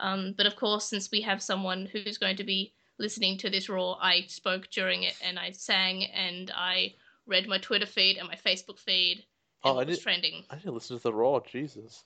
Um, 0.00 0.34
but 0.36 0.46
of 0.46 0.56
course, 0.56 0.86
since 0.86 1.10
we 1.10 1.20
have 1.22 1.42
someone 1.42 1.86
who's 1.92 2.18
going 2.18 2.36
to 2.36 2.44
be 2.44 2.72
listening 2.98 3.36
to 3.38 3.50
this 3.50 3.68
raw, 3.68 3.92
I 4.00 4.22
spoke 4.28 4.68
during 4.70 5.02
it 5.04 5.14
and 5.22 5.38
I 5.38 5.52
sang 5.52 6.04
and 6.06 6.50
I 6.54 6.94
read 7.26 7.46
my 7.46 7.58
Twitter 7.58 7.86
feed 7.86 8.16
and 8.16 8.26
my 8.26 8.34
Facebook 8.36 8.78
feed. 8.78 9.24
And 9.64 9.74
Oh, 9.74 9.78
I 9.78 9.82
it 9.82 9.88
was 9.88 9.98
did- 9.98 10.02
trending. 10.02 10.44
I 10.50 10.56
didn't 10.56 10.74
listen 10.74 10.96
to 10.96 11.02
the 11.02 11.12
raw. 11.12 11.38
Jesus, 11.40 12.04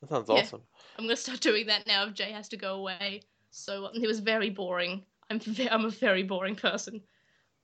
that 0.00 0.10
sounds 0.10 0.28
Yeah. 0.30 0.36
awesome. 0.40 0.62
I'm 0.98 1.04
gonna 1.04 1.16
start 1.16 1.40
doing 1.40 1.66
that 1.66 1.86
now 1.86 2.04
if 2.06 2.14
Jay 2.14 2.32
has 2.32 2.48
to 2.50 2.56
go 2.56 2.74
away. 2.74 3.22
So 3.50 3.86
um, 3.86 3.92
it 3.94 4.06
was 4.06 4.20
very 4.20 4.50
boring. 4.50 5.04
I'm 5.30 5.40
ve- 5.40 5.68
I'm 5.68 5.84
a 5.84 5.90
very 5.90 6.22
boring 6.22 6.56
person. 6.56 7.02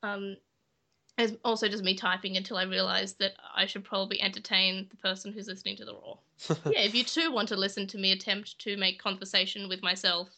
Um, 0.03 0.37
it's 1.17 1.35
also 1.45 1.69
just 1.69 1.85
me 1.85 1.95
typing 1.95 2.37
until 2.37 2.57
I 2.57 2.65
realized 2.65 3.19
that 3.21 3.33
I 3.55 3.67
should 3.67 3.85
probably 3.85 4.21
entertain 4.21 4.89
the 4.91 4.97
person 4.97 5.33
who's 5.33 5.47
listening 5.47 5.77
to 5.77 5.85
the 5.85 5.95
raw. 5.95 6.17
yeah, 6.73 6.81
if 6.81 6.95
you 6.95 7.05
too 7.05 7.31
want 7.31 7.49
to 7.49 7.57
listen 7.57 7.87
to 7.89 7.99
me 7.99 8.13
attempt 8.13 8.59
to 8.61 8.77
make 8.77 9.01
conversation 9.01 9.69
with 9.69 9.83
myself, 9.83 10.29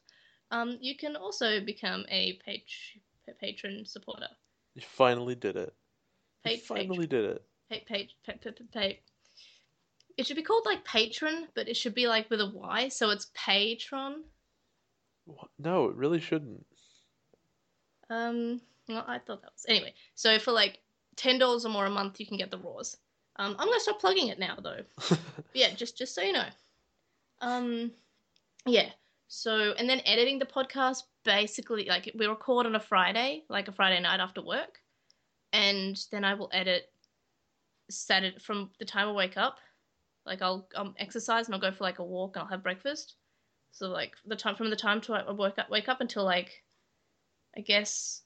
um, 0.50 0.76
you 0.80 0.94
can 0.96 1.16
also 1.16 1.60
become 1.60 2.04
a 2.10 2.38
page 2.44 2.98
patron 3.40 3.84
supporter. 3.86 4.28
You 4.74 4.82
finally 4.82 5.34
did 5.34 5.56
it. 5.56 5.74
You 6.44 6.52
Page, 6.52 6.60
finally 6.62 7.06
did 7.06 7.24
it. 7.24 7.44
page, 7.70 7.84
page, 7.86 8.16
page, 8.26 8.40
page, 8.42 8.54
page. 8.72 8.96
It 10.16 10.26
should 10.26 10.36
be 10.36 10.42
called 10.42 10.64
like 10.64 10.84
patron, 10.84 11.48
but 11.54 11.68
it 11.68 11.76
should 11.76 11.94
be 11.94 12.08
like 12.08 12.30
with 12.30 12.40
a 12.40 12.46
Y, 12.46 12.88
so 12.88 13.10
it's 13.10 13.30
patron. 13.34 14.24
What? 15.26 15.48
No, 15.58 15.88
it 15.88 15.96
really 15.96 16.20
shouldn't. 16.20 16.64
Um, 18.08 18.60
well, 18.88 19.04
I 19.06 19.18
thought 19.18 19.42
that 19.42 19.52
was 19.52 19.66
anyway. 19.68 19.92
So 20.14 20.38
for 20.38 20.52
like 20.52 20.78
ten 21.16 21.38
dollars 21.38 21.66
or 21.66 21.70
more 21.70 21.86
a 21.86 21.90
month, 21.90 22.20
you 22.20 22.26
can 22.26 22.36
get 22.36 22.50
the 22.50 22.58
raws. 22.58 22.96
Um, 23.36 23.56
I'm 23.58 23.66
gonna 23.66 23.80
stop 23.80 24.00
plugging 24.00 24.28
it 24.28 24.38
now 24.38 24.56
though. 24.62 24.82
Yeah, 25.54 25.72
just 25.72 25.96
just 25.96 26.14
so 26.14 26.22
you 26.22 26.32
know. 26.32 26.48
Um, 27.40 27.90
yeah. 28.66 28.90
So 29.28 29.72
and 29.78 29.88
then 29.88 30.00
editing 30.04 30.38
the 30.38 30.46
podcast, 30.46 31.02
basically 31.24 31.86
like 31.86 32.10
we 32.14 32.26
record 32.26 32.66
on 32.66 32.74
a 32.74 32.80
Friday, 32.80 33.44
like 33.48 33.68
a 33.68 33.72
Friday 33.72 34.00
night 34.00 34.20
after 34.20 34.42
work, 34.42 34.80
and 35.52 35.98
then 36.12 36.24
I 36.24 36.34
will 36.34 36.50
edit 36.52 36.90
Saturday 37.90 38.38
from 38.38 38.70
the 38.78 38.84
time 38.84 39.08
I 39.08 39.12
wake 39.12 39.36
up. 39.36 39.58
Like 40.26 40.42
I'll 40.42 40.68
um, 40.74 40.94
exercise 40.98 41.46
and 41.46 41.54
I'll 41.54 41.60
go 41.60 41.72
for 41.72 41.84
like 41.84 41.98
a 41.98 42.04
walk 42.04 42.36
and 42.36 42.42
I'll 42.42 42.50
have 42.50 42.62
breakfast. 42.62 43.14
So 43.70 43.88
like 43.88 44.14
the 44.26 44.36
time 44.36 44.56
from 44.56 44.70
the 44.70 44.76
time 44.76 45.00
to 45.02 45.14
I 45.14 45.30
wake 45.30 45.58
up 45.58 45.70
wake 45.70 45.88
up 45.88 46.00
until 46.00 46.24
like 46.24 46.62
I 47.56 47.60
guess 47.60 48.22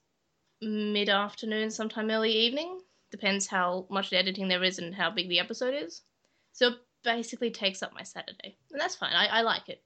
mid 0.62 1.08
afternoon, 1.08 1.70
sometime 1.70 2.10
early 2.10 2.32
evening. 2.32 2.80
Depends 3.10 3.46
how 3.46 3.86
much 3.90 4.12
editing 4.12 4.48
there 4.48 4.62
is 4.62 4.78
and 4.78 4.94
how 4.94 5.10
big 5.10 5.28
the 5.28 5.40
episode 5.40 5.74
is. 5.74 6.02
So 6.52 6.68
it 6.68 6.74
basically 7.02 7.50
takes 7.50 7.82
up 7.82 7.92
my 7.94 8.02
Saturday. 8.02 8.56
And 8.70 8.80
that's 8.80 8.94
fine. 8.94 9.12
I, 9.12 9.26
I 9.26 9.42
like 9.42 9.68
it. 9.68 9.82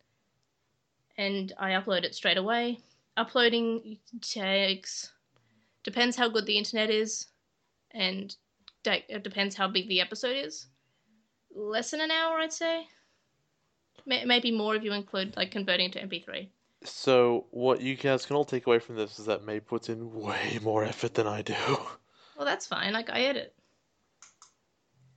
And 1.16 1.52
I 1.58 1.70
upload 1.70 2.04
it 2.04 2.14
straight 2.14 2.36
away. 2.36 2.78
Uploading 3.16 3.98
takes 4.20 5.12
depends 5.84 6.16
how 6.16 6.28
good 6.28 6.46
the 6.46 6.58
internet 6.58 6.90
is 6.90 7.28
and 7.92 8.34
it 8.84 9.22
depends 9.22 9.54
how 9.54 9.68
big 9.68 9.88
the 9.88 10.00
episode 10.00 10.36
is. 10.36 10.66
Less 11.54 11.90
than 11.92 12.00
an 12.00 12.10
hour, 12.10 12.38
I'd 12.38 12.52
say. 12.52 12.86
May- 14.06 14.24
Maybe 14.24 14.50
more 14.50 14.74
if 14.76 14.82
you 14.82 14.92
include 14.92 15.36
like 15.36 15.50
converting 15.50 15.90
to 15.92 16.00
MP3. 16.00 16.48
So, 16.84 17.46
what 17.50 17.80
you 17.80 17.96
guys 17.96 18.26
can 18.26 18.36
all 18.36 18.44
take 18.44 18.66
away 18.66 18.78
from 18.78 18.96
this 18.96 19.18
is 19.18 19.24
that 19.26 19.44
May 19.44 19.60
puts 19.60 19.88
in 19.88 20.12
way 20.12 20.58
more 20.62 20.84
effort 20.84 21.14
than 21.14 21.26
I 21.26 21.40
do. 21.42 21.54
Well, 22.36 22.44
that's 22.44 22.66
fine. 22.66 22.92
Like 22.92 23.08
I 23.10 23.20
edit. 23.22 23.54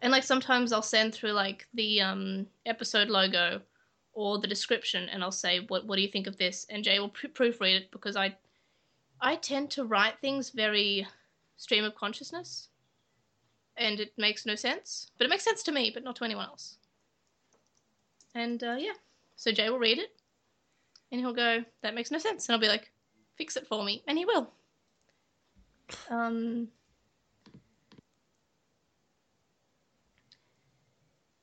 And 0.02 0.12
like 0.12 0.24
sometimes 0.24 0.72
I'll 0.72 0.82
send 0.84 1.14
through 1.14 1.32
like 1.32 1.68
the 1.74 2.00
um 2.02 2.46
episode 2.66 3.10
logo 3.10 3.60
or 4.14 4.40
the 4.40 4.48
description 4.48 5.10
and 5.10 5.24
I'll 5.24 5.32
say 5.32 5.62
what 5.68 5.86
what 5.86 5.96
do 5.96 6.04
you 6.04 6.08
think 6.08 6.28
of 6.28 6.38
this 6.38 6.66
and 6.70 6.84
Jay 6.84 7.00
will 7.00 7.10
pr- 7.10 7.28
proofread 7.28 7.76
it 7.76 7.92
because 7.92 8.16
I 8.16 8.36
I 9.20 9.36
tend 9.38 9.72
to 9.72 9.84
write 9.86 10.20
things 10.22 10.52
very 10.52 11.08
stream 11.56 11.84
of 11.84 11.96
consciousness 11.96 12.70
and 13.78 14.00
it 14.00 14.14
makes 14.18 14.46
no 14.46 14.56
sense. 14.56 15.12
But 15.18 15.26
it 15.26 15.30
makes 15.30 15.44
sense 15.44 15.64
to 15.64 15.72
me, 15.72 15.92
but 15.94 16.04
not 16.04 16.16
to 16.18 16.26
anyone 16.26 16.46
else. 16.48 16.78
And 18.36 18.64
uh, 18.64 18.76
yeah. 18.80 18.94
So 19.36 19.52
Jay 19.52 19.70
will 19.70 19.80
read 19.80 20.00
it 20.00 20.12
And 21.12 21.22
he'll 21.22 21.34
go, 21.34 21.64
that 21.82 21.96
makes 21.96 22.12
no 22.12 22.20
sense. 22.20 22.48
And 22.48 22.54
I'll 22.54 22.60
be 22.62 22.68
like, 22.68 22.92
fix 23.36 23.56
it 23.56 23.68
for 23.68 23.84
me. 23.84 24.04
And 24.08 24.18
he 24.18 24.26
will. 24.26 24.52
Um, 26.10 26.70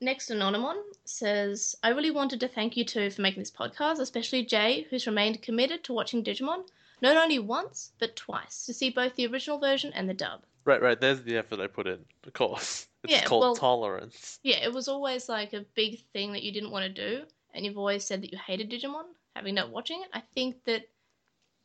next, 0.01 0.29
Anonymon 0.29 0.77
says, 1.05 1.75
I 1.83 1.89
really 1.89 2.11
wanted 2.11 2.39
to 2.41 2.47
thank 2.47 2.77
you 2.77 2.85
two 2.85 3.09
for 3.09 3.21
making 3.21 3.41
this 3.41 3.51
podcast, 3.51 3.99
especially 3.99 4.45
Jay, 4.45 4.87
who's 4.89 5.07
remained 5.07 5.41
committed 5.41 5.83
to 5.85 5.93
watching 5.93 6.23
Digimon, 6.23 6.67
not 7.01 7.17
only 7.17 7.39
once, 7.39 7.93
but 7.99 8.15
twice, 8.15 8.65
to 8.65 8.73
see 8.73 8.89
both 8.89 9.15
the 9.15 9.27
original 9.27 9.59
version 9.59 9.91
and 9.93 10.09
the 10.09 10.13
dub. 10.13 10.43
Right, 10.65 10.81
right. 10.81 10.99
There's 10.99 11.21
the 11.21 11.37
effort 11.37 11.59
I 11.59 11.67
put 11.67 11.85
in. 11.87 11.99
Of 12.25 12.33
course, 12.33 12.87
it's 13.03 13.13
Yeah, 13.13 13.23
called 13.23 13.41
well- 13.41 13.55
tolerance. 13.55 14.39
Yeah, 14.43 14.57
it 14.63 14.73
was 14.73 14.87
always 14.87 15.29
like 15.29 15.53
a 15.53 15.63
big 15.75 16.03
thing 16.11 16.33
that 16.33 16.43
you 16.43 16.51
didn't 16.51 16.71
want 16.71 16.83
to 16.83 16.89
do, 16.89 17.23
and 17.53 17.63
you've 17.63 17.77
always 17.77 18.03
said 18.03 18.21
that 18.23 18.31
you 18.31 18.37
hated 18.39 18.71
Digimon, 18.71 19.05
having 19.35 19.55
not 19.55 19.69
watching 19.69 20.01
it. 20.01 20.09
I 20.13 20.21
think 20.33 20.63
that 20.65 20.89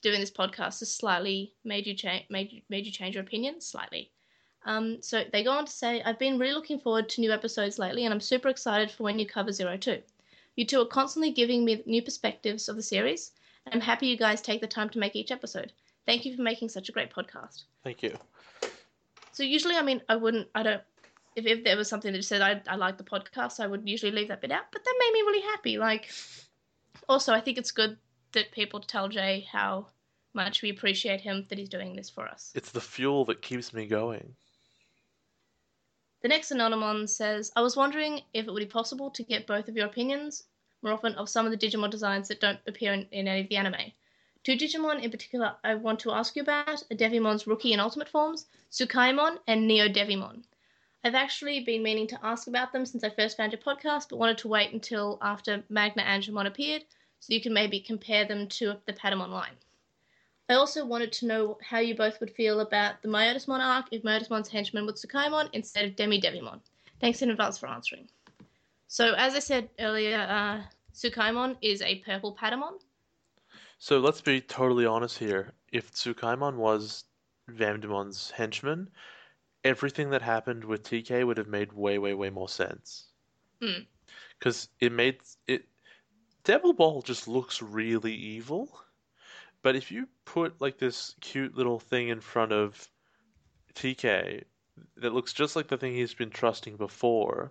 doing 0.03 0.21
this 0.21 0.31
podcast 0.31 0.81
has 0.81 0.93
slightly 0.95 1.55
made 1.65 1.87
you 1.87 1.95
change 1.95 2.25
made 2.31 2.53
you, 2.53 2.63
made 2.71 2.87
you 2.87 2.93
change 2.93 3.15
your 3.15 3.25
opinion 3.25 3.61
slightly. 3.61 4.11
Um, 4.67 5.01
so 5.01 5.25
they 5.33 5.43
go 5.43 5.53
on 5.53 5.65
to 5.65 5.73
say, 5.73 6.03
I've 6.03 6.19
been 6.19 6.39
really 6.39 6.53
looking 6.53 6.79
forward 6.79 7.09
to 7.11 7.23
new 7.23 7.33
episodes 7.33 7.79
lately, 7.79 8.05
and 8.05 8.13
I'm 8.13 8.21
super 8.21 8.49
excited 8.49 8.91
for 8.91 9.05
when 9.05 9.19
you 9.19 9.27
cover 9.27 9.53
Zero 9.53 9.79
Two. 9.79 10.03
You 10.57 10.67
two 10.67 10.81
are 10.83 10.87
constantly 10.87 11.31
giving 11.31 11.65
me 11.65 11.83
new 11.87 12.03
perspectives 12.03 12.69
of 12.69 12.77
the 12.77 12.83
series, 12.83 13.33
and 13.65 13.75
I'm 13.75 13.81
happy 13.81 14.09
you 14.09 14.19
guys 14.19 14.43
take 14.43 14.61
the 14.61 14.67
time 14.67 14.91
to 14.91 14.99
make 14.99 15.17
each 15.17 15.31
episode. 15.31 15.73
Thank 16.05 16.27
you 16.27 16.37
for 16.37 16.43
making 16.43 16.69
such 16.69 16.91
a 16.91 16.93
great 16.93 17.11
podcast. 17.15 17.65
Thank 17.83 18.03
you. 18.03 18.15
So 19.41 19.45
usually, 19.45 19.77
I 19.77 19.81
mean, 19.81 20.03
I 20.07 20.17
wouldn't, 20.17 20.49
I 20.55 20.63
don't, 20.63 20.83
if, 21.35 21.47
if 21.47 21.65
there 21.65 21.75
was 21.75 21.89
something 21.89 22.13
that 22.13 22.23
said 22.25 22.43
I, 22.43 22.61
I 22.69 22.77
like 22.77 22.99
the 22.99 23.05
podcast, 23.05 23.59
I 23.59 23.67
would 23.67 23.89
usually 23.89 24.13
leave 24.13 24.29
that 24.29 24.43
bit 24.43 24.53
out. 24.53 24.65
But 24.71 24.85
that 24.85 24.95
made 24.99 25.13
me 25.15 25.21
really 25.21 25.41
happy. 25.41 25.79
Like, 25.79 26.11
also, 27.09 27.33
I 27.33 27.41
think 27.41 27.57
it's 27.57 27.71
good 27.71 27.97
that 28.33 28.53
people 28.53 28.81
tell 28.81 29.09
Jay 29.09 29.49
how 29.51 29.87
much 30.35 30.61
we 30.61 30.69
appreciate 30.69 31.23
him 31.23 31.47
that 31.49 31.57
he's 31.57 31.71
doing 31.71 31.97
this 31.97 32.11
for 32.11 32.29
us. 32.29 32.53
It's 32.55 32.71
the 32.71 32.83
fuel 32.83 33.25
that 33.25 33.41
keeps 33.41 33.73
me 33.73 33.87
going. 33.87 34.35
The 36.21 36.29
next 36.29 36.53
Anonymon 36.53 37.09
says, 37.09 37.51
I 37.57 37.63
was 37.63 37.79
wondering 37.79 38.21
if 38.35 38.47
it 38.47 38.53
would 38.53 38.61
be 38.61 38.67
possible 38.67 39.09
to 39.13 39.23
get 39.23 39.47
both 39.47 39.69
of 39.69 39.75
your 39.75 39.87
opinions 39.87 40.43
more 40.83 40.93
often 40.93 41.15
of 41.15 41.31
some 41.31 41.47
of 41.47 41.51
the 41.51 41.57
Digimon 41.57 41.89
designs 41.89 42.29
that 42.29 42.41
don't 42.41 42.61
appear 42.69 42.93
in, 42.93 43.07
in 43.11 43.27
any 43.27 43.41
of 43.41 43.49
the 43.49 43.57
anime. 43.57 43.93
Two 44.43 44.57
Digimon 44.57 45.03
in 45.03 45.11
particular 45.11 45.57
I 45.63 45.75
want 45.75 46.01
to 46.01 46.13
ask 46.13 46.35
you 46.35 46.43
about 46.43 46.69
are 46.69 46.97
Devimon's 46.97 47.47
rookie 47.47 47.73
and 47.73 47.81
ultimate 47.81 48.09
forms, 48.09 48.47
Tsukaimon 48.71 49.39
and 49.47 49.69
Neo 49.69 49.87
Devimon. 49.87 50.45
I've 51.05 51.15
actually 51.15 51.61
been 51.61 51.83
meaning 51.83 52.07
to 52.07 52.25
ask 52.25 52.47
about 52.47 52.73
them 52.73 52.87
since 52.87 53.05
I 53.05 53.11
first 53.11 53.37
found 53.37 53.53
your 53.53 53.61
podcast, 53.61 54.09
but 54.09 54.19
wanted 54.19 54.39
to 54.39 54.49
wait 54.49 54.73
until 54.73 55.19
after 55.21 55.63
Magna 55.69 56.03
Angemon 56.03 56.47
appeared 56.47 56.85
so 57.21 57.35
you 57.35 57.41
can 57.41 57.53
maybe 57.53 57.81
compare 57.81 58.25
them 58.25 58.49
to 58.49 58.77
the 58.87 58.95
Patamon 58.95 59.29
line. 59.29 59.57
I 60.49 60.55
also 60.55 60.85
wanted 60.85 61.13
to 61.13 61.27
know 61.27 61.59
how 61.63 61.79
you 61.79 61.95
both 61.95 62.19
would 62.21 62.35
feel 62.35 62.61
about 62.61 63.03
the 63.03 63.09
Myotismon 63.09 63.61
arc 63.61 63.87
if 63.93 64.03
Myotismon's 64.03 64.49
henchman 64.49 64.87
was 64.87 65.05
Tsukaimon 65.05 65.51
instead 65.53 65.85
of 65.85 65.97
Demi 65.97 66.21
Devimon. 66.21 66.61
Thanks 66.99 67.23
in 67.23 67.31
advance 67.31 67.59
for 67.59 67.69
answering. 67.69 68.09
So, 68.89 69.15
as 69.15 69.35
I 69.35 69.39
said 69.39 69.69
earlier, 69.79 70.17
uh, 70.19 70.63
Tsukaimon 70.95 71.57
is 71.61 71.83
a 71.83 71.97
purple 72.01 72.35
Patamon. 72.35 72.81
So 73.83 73.99
let's 73.99 74.21
be 74.21 74.43
totally 74.43 74.85
honest 74.85 75.17
here. 75.17 75.55
If 75.73 75.91
Tsukaimon 75.91 76.57
was 76.57 77.05
Vandemon's 77.51 78.31
henchman, 78.31 78.91
everything 79.65 80.11
that 80.11 80.21
happened 80.21 80.67
with 80.67 80.83
TK 80.83 81.27
would 81.27 81.39
have 81.39 81.49
made 81.49 81.73
way, 81.73 81.97
way, 81.97 82.13
way 82.13 82.29
more 82.29 82.49
sense. 82.51 83.07
Hmm. 83.59 83.85
Because 84.39 84.69
it 84.81 84.93
made 84.93 85.21
it. 85.47 85.65
Devil 86.45 86.75
Ball 86.75 87.01
just 87.01 87.27
looks 87.27 87.63
really 87.63 88.13
evil, 88.15 88.83
but 89.63 89.77
if 89.77 89.91
you 89.91 90.07
put 90.27 90.61
like 90.61 90.77
this 90.77 91.15
cute 91.23 91.57
little 91.57 91.81
thing 91.81 92.09
in 92.09 92.21
front 92.21 92.53
of 92.53 92.87
TK 93.75 94.45
that 94.99 95.15
looks 95.15 95.33
just 95.33 95.57
like 95.57 95.69
the 95.69 95.79
thing 95.79 95.95
he's 95.95 96.13
been 96.13 96.29
trusting 96.29 96.77
before, 96.77 97.51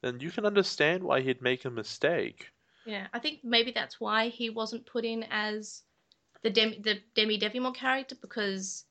then 0.00 0.18
you 0.18 0.32
can 0.32 0.46
understand 0.46 1.04
why 1.04 1.20
he'd 1.20 1.40
make 1.40 1.64
a 1.64 1.70
mistake. 1.70 2.50
Yeah, 2.90 3.06
I 3.12 3.20
think 3.20 3.44
maybe 3.44 3.70
that's 3.70 4.00
why 4.00 4.28
he 4.30 4.50
wasn't 4.50 4.84
put 4.84 5.04
in 5.04 5.24
as 5.30 5.82
the 6.42 6.50
Demi, 6.50 6.80
the 6.82 6.98
Demi 7.14 7.38
Devimon 7.38 7.72
character 7.74 8.16
because 8.20 8.84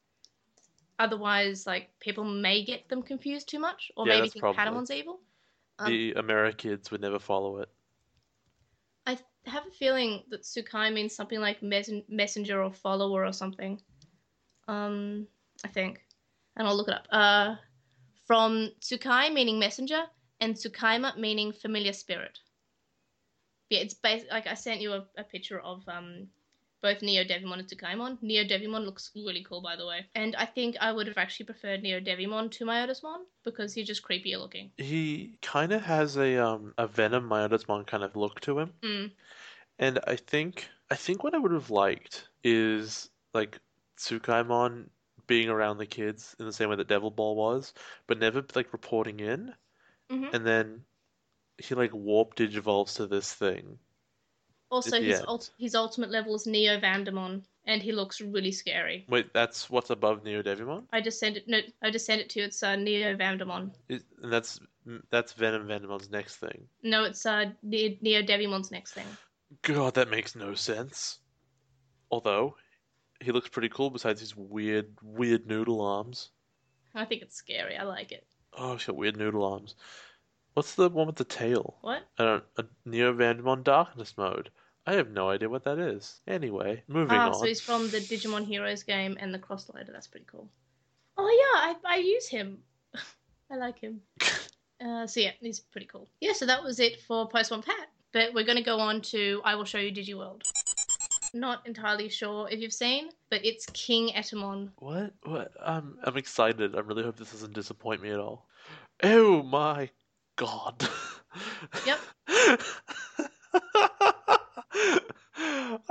otherwise, 0.98 1.68
like 1.68 1.90
people 2.00 2.24
may 2.24 2.64
get 2.64 2.88
them 2.88 3.02
confused 3.04 3.50
too 3.50 3.60
much, 3.60 3.92
or 3.98 4.08
Yeah, 4.08 4.16
maybe 4.16 4.30
think 4.30 4.42
probably- 4.42 4.58
Patamon's 4.64 4.92
evil. 4.92 5.20
Um, 5.80 5.92
The 5.92 6.14
Amerikids 6.14 6.92
would 6.92 7.02
never 7.02 7.20
follow 7.20 7.58
it. 7.58 7.70
I 9.06 9.18
have 9.46 9.68
a 9.68 9.72
feeling 9.72 10.24
that 10.30 10.44
Tsukai 10.44 10.94
means 10.94 11.14
something 11.14 11.40
like 11.42 11.62
mes- 11.62 12.04
messenger 12.08 12.64
or 12.64 12.72
follower 12.72 13.26
or 13.26 13.34
something. 13.34 13.82
Um, 14.70 15.28
I 15.66 15.68
think, 15.68 16.06
and 16.56 16.66
I'll 16.68 16.76
look 16.78 16.88
it 16.88 16.94
up. 16.94 17.08
Uh, 17.12 17.56
from 18.28 18.72
Tsukai 18.80 19.34
meaning 19.34 19.60
messenger 19.60 20.04
and 20.40 20.56
Tsukaima 20.56 21.18
meaning 21.18 21.52
familiar 21.52 21.92
spirit. 21.94 22.40
Yeah, 23.70 23.80
it's 23.80 23.94
based 23.94 24.26
like 24.32 24.48
I 24.48 24.56
sent 24.56 24.82
you 24.82 24.94
a, 24.94 25.06
a 25.18 25.24
picture 25.24 25.60
of 25.60 25.88
um 25.88 26.28
both 26.82 27.02
Neo 27.02 27.24
Devimon 27.26 27.60
and 27.60 27.68
Tsukaimon. 27.68 28.18
Neo 28.22 28.44
Devimon 28.46 28.86
looks 28.86 29.12
really 29.14 29.44
cool, 29.44 29.62
by 29.62 29.76
the 29.76 29.86
way, 29.86 30.06
and 30.16 30.36
I 30.38 30.46
think 30.46 30.78
I 30.80 30.92
would 30.92 31.08
have 31.08 31.18
actually 31.18 31.46
preferred 31.46 31.84
Neo 31.84 32.00
Devimon 32.00 32.50
to 32.52 32.66
Myotismon 32.66 33.18
because 33.44 33.74
he's 33.74 33.86
just 33.86 34.02
creepier 34.02 34.40
looking. 34.40 34.72
He 34.78 35.38
kind 35.42 35.72
of 35.74 35.82
has 35.84 36.18
a 36.18 36.38
um 36.44 36.74
a 36.78 36.88
Venom 36.88 37.30
Myotismon 37.30 37.86
kind 37.86 38.04
of 38.04 38.16
look 38.16 38.40
to 38.42 38.60
him, 38.60 38.74
Mm. 38.82 39.12
and 39.78 40.00
I 40.08 40.16
think 40.16 40.70
I 40.90 40.96
think 40.96 41.24
what 41.24 41.36
I 41.36 41.38
would 41.38 41.52
have 41.52 41.70
liked 41.70 42.28
is 42.44 43.10
like 43.34 43.60
Tsukaimon 43.98 44.90
being 45.28 45.50
around 45.50 45.78
the 45.78 45.86
kids 45.86 46.36
in 46.40 46.46
the 46.46 46.54
same 46.54 46.70
way 46.70 46.76
that 46.78 46.88
Devil 46.88 47.12
Ball 47.12 47.36
was, 47.36 47.74
but 48.08 48.18
never 48.18 48.44
like 48.56 48.74
reporting 48.74 49.20
in, 49.20 49.54
Mhm. 50.10 50.34
and 50.34 50.46
then 50.48 50.84
he 51.60 51.76
like 51.76 51.94
warp 51.94 52.36
digivolves 52.36 52.96
to 52.96 53.08
this 53.08 53.34
thing. 53.34 53.78
Also, 54.72 55.02
his 55.02 55.22
ult- 55.28 55.50
his 55.58 55.74
ultimate 55.76 56.12
level 56.12 56.36
is 56.36 56.46
Neo 56.46 56.80
Vandemon, 56.80 57.42
and 57.66 57.82
he 57.82 57.92
looks 57.92 58.22
really 58.22 58.52
scary. 58.52 59.04
Wait, 59.10 59.34
that's 59.34 59.68
what's 59.70 59.90
above 59.90 60.24
Neo 60.24 60.44
Devimon, 60.44 60.84
I 60.94 61.02
just 61.02 61.20
sent 61.20 61.38
it. 61.38 61.48
No, 61.48 61.60
I 61.82 61.90
just 61.90 62.06
sent 62.06 62.22
it 62.22 62.30
to 62.32 62.40
you. 62.40 62.46
It's 62.46 62.62
uh, 62.62 62.76
Neo 62.76 63.16
Vandemon. 63.16 63.72
Is- 63.88 64.04
and 64.22 64.32
that's 64.32 64.60
that's 65.10 65.34
Venom 65.34 65.68
Vandemon's 65.68 66.10
next 66.12 66.36
thing. 66.38 66.68
No, 66.84 67.04
it's 67.04 67.26
uh, 67.26 67.46
Ne- 67.64 67.98
Neo 68.02 68.22
Devimon's 68.22 68.70
next 68.72 68.94
thing. 68.94 69.06
God, 69.64 69.96
that 69.96 70.10
makes 70.12 70.36
no 70.36 70.54
sense. 70.54 71.18
Although, 72.12 72.56
he 73.22 73.32
looks 73.32 73.50
pretty 73.50 73.70
cool 73.70 73.90
besides 73.90 74.20
his 74.20 74.36
weird, 74.36 74.88
weird 75.04 75.48
noodle 75.48 75.82
arms. 75.82 76.30
I 76.96 77.06
think 77.06 77.22
it's 77.22 77.36
scary. 77.36 77.76
I 77.76 77.84
like 77.84 78.12
it. 78.12 78.26
Oh, 78.58 78.74
he's 78.74 78.86
got 78.86 78.96
weird 78.96 79.18
noodle 79.18 79.44
arms. 79.46 79.76
What's 80.54 80.76
the 80.76 80.90
one 80.90 81.08
with 81.08 81.16
the 81.16 81.24
tail? 81.24 81.78
What? 81.82 82.04
I 82.18 82.24
don't. 82.24 82.44
A 82.58 82.66
Neo 82.86 83.14
Vandemon 83.14 83.64
Darkness 83.64 84.16
mode. 84.18 84.50
I 84.86 84.94
have 84.94 85.12
no 85.12 85.30
idea 85.30 85.50
what 85.50 85.64
that 85.66 85.78
is. 85.78 86.22
Anyway, 86.28 86.84
moving 86.88 87.18
Ah, 87.18 87.28
on. 87.28 87.34
so 87.36 87.46
he's 87.46 87.62
from 87.62 87.90
the 87.92 88.00
Digimon 88.00 88.46
Heroes 88.46 88.82
game 88.84 89.18
and 89.20 89.34
the 89.34 89.40
Crossloader. 89.40 89.92
That's 89.92 90.08
pretty 90.08 90.26
cool. 90.30 90.50
Oh 91.18 91.28
yeah, 91.28 91.74
I 91.88 91.96
I 91.96 91.98
use 91.98 92.28
him. 92.28 92.60
I 93.52 93.56
like 93.58 93.80
him. 93.80 94.02
Uh, 94.82 95.06
so 95.06 95.20
yeah, 95.20 95.32
he's 95.42 95.60
pretty 95.60 95.88
cool. 95.88 96.08
Yeah, 96.22 96.32
so 96.32 96.46
that 96.46 96.64
was 96.64 96.80
it 96.80 97.02
for 97.02 97.28
Post 97.28 97.52
One 97.52 97.62
Pat. 97.62 97.90
But 98.14 98.34
we're 98.34 98.46
going 98.46 98.58
to 98.58 98.64
go 98.64 98.80
on 98.80 99.02
to 99.12 99.42
I 99.44 99.56
will 99.56 99.66
show 99.66 99.78
you 99.78 99.92
DigiWorld. 99.92 100.42
Not 101.34 101.68
entirely 101.68 102.08
sure 102.08 102.48
if 102.50 102.62
you've 102.62 102.72
seen, 102.72 103.10
but 103.30 103.44
it's 103.46 103.66
King 103.74 104.14
Etemon. 104.16 104.70
What? 104.78 105.12
What? 105.24 105.52
I'm 105.62 105.98
I'm 106.06 106.16
excited. 106.16 106.78
I 106.78 106.80
really 106.80 107.04
hope 107.04 107.18
this 107.18 107.34
doesn't 107.34 107.52
disappoint 107.52 108.02
me 108.02 108.12
at 108.12 108.20
all. 108.20 108.48
Oh 109.04 109.44
my 109.44 109.90
god. 110.40 110.88
Yep. 111.86 112.00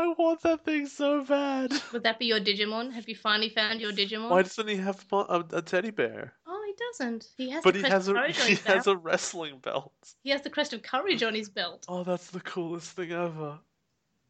I 0.00 0.14
want 0.18 0.42
that 0.42 0.64
thing 0.64 0.86
so 0.86 1.22
bad. 1.24 1.72
Would 1.92 2.02
that 2.02 2.18
be 2.18 2.26
your 2.26 2.40
Digimon? 2.40 2.92
Have 2.92 3.08
you 3.08 3.14
finally 3.14 3.50
found 3.50 3.80
your 3.80 3.92
Digimon? 3.92 4.30
Why 4.30 4.42
doesn't 4.42 4.66
he 4.66 4.76
have 4.76 5.04
a, 5.12 5.44
a 5.52 5.62
teddy 5.62 5.90
bear? 5.90 6.32
Oh, 6.46 6.62
he 6.66 6.74
doesn't. 6.76 7.28
He 7.36 7.50
has 7.50 7.62
But 7.62 7.74
he 7.76 7.82
crest 7.82 7.92
has 7.92 8.08
a 8.08 8.32
he 8.46 8.54
has 8.54 8.84
belt. 8.84 8.86
a 8.86 8.96
wrestling 8.96 9.58
belt. 9.58 9.92
He 10.22 10.30
has 10.30 10.42
the 10.42 10.50
crest 10.50 10.72
of 10.72 10.82
courage 10.82 11.22
on 11.22 11.34
his 11.34 11.48
belt. 11.48 11.84
Oh, 11.88 12.02
that's 12.04 12.30
the 12.30 12.40
coolest 12.40 12.92
thing 12.92 13.12
ever. 13.12 13.58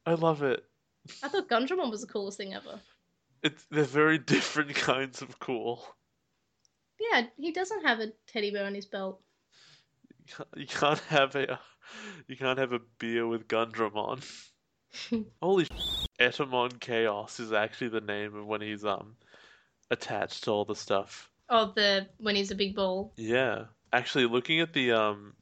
I 0.04 0.14
love 0.14 0.42
it. 0.42 0.64
I 1.22 1.28
thought 1.28 1.48
Gundramon 1.48 1.90
was 1.90 2.00
the 2.02 2.06
coolest 2.06 2.38
thing 2.38 2.54
ever. 2.54 2.80
It's 3.42 3.64
they're 3.70 3.84
very 3.84 4.18
different 4.34 4.74
kinds 4.74 5.22
of 5.22 5.38
cool. 5.38 5.84
Yeah, 7.00 7.26
he 7.36 7.52
doesn't 7.52 7.84
have 7.86 8.00
a 8.00 8.12
teddy 8.26 8.50
bear 8.50 8.66
on 8.66 8.74
his 8.74 8.86
belt. 8.86 9.20
You 10.28 10.34
can't- 10.36 10.48
You 10.56 10.66
can't 10.66 11.00
have 11.08 11.34
a 11.36 11.58
you 12.26 12.36
can't 12.36 12.58
have 12.58 12.72
a 12.72 12.80
beer 12.98 13.26
with 13.26 13.48
Gundramon. 13.48 14.22
Holy 15.42 15.64
sh- 15.64 15.68
Etemon 16.20 16.78
Chaos 16.80 17.40
is 17.40 17.52
actually 17.52 17.88
the 17.88 18.00
name 18.02 18.34
of 18.34 18.46
when 18.46 18.60
he's 18.60 18.84
um 18.84 19.16
attached 19.90 20.44
to 20.44 20.50
all 20.50 20.64
the 20.66 20.74
stuff. 20.76 21.30
Oh, 21.48 21.72
the 21.74 22.08
when 22.18 22.36
he's 22.36 22.50
a 22.50 22.54
big 22.54 22.74
ball. 22.76 23.12
Yeah. 23.16 23.64
Actually 23.92 24.26
looking 24.26 24.60
at 24.60 24.72
the 24.74 24.92
um 24.92 25.34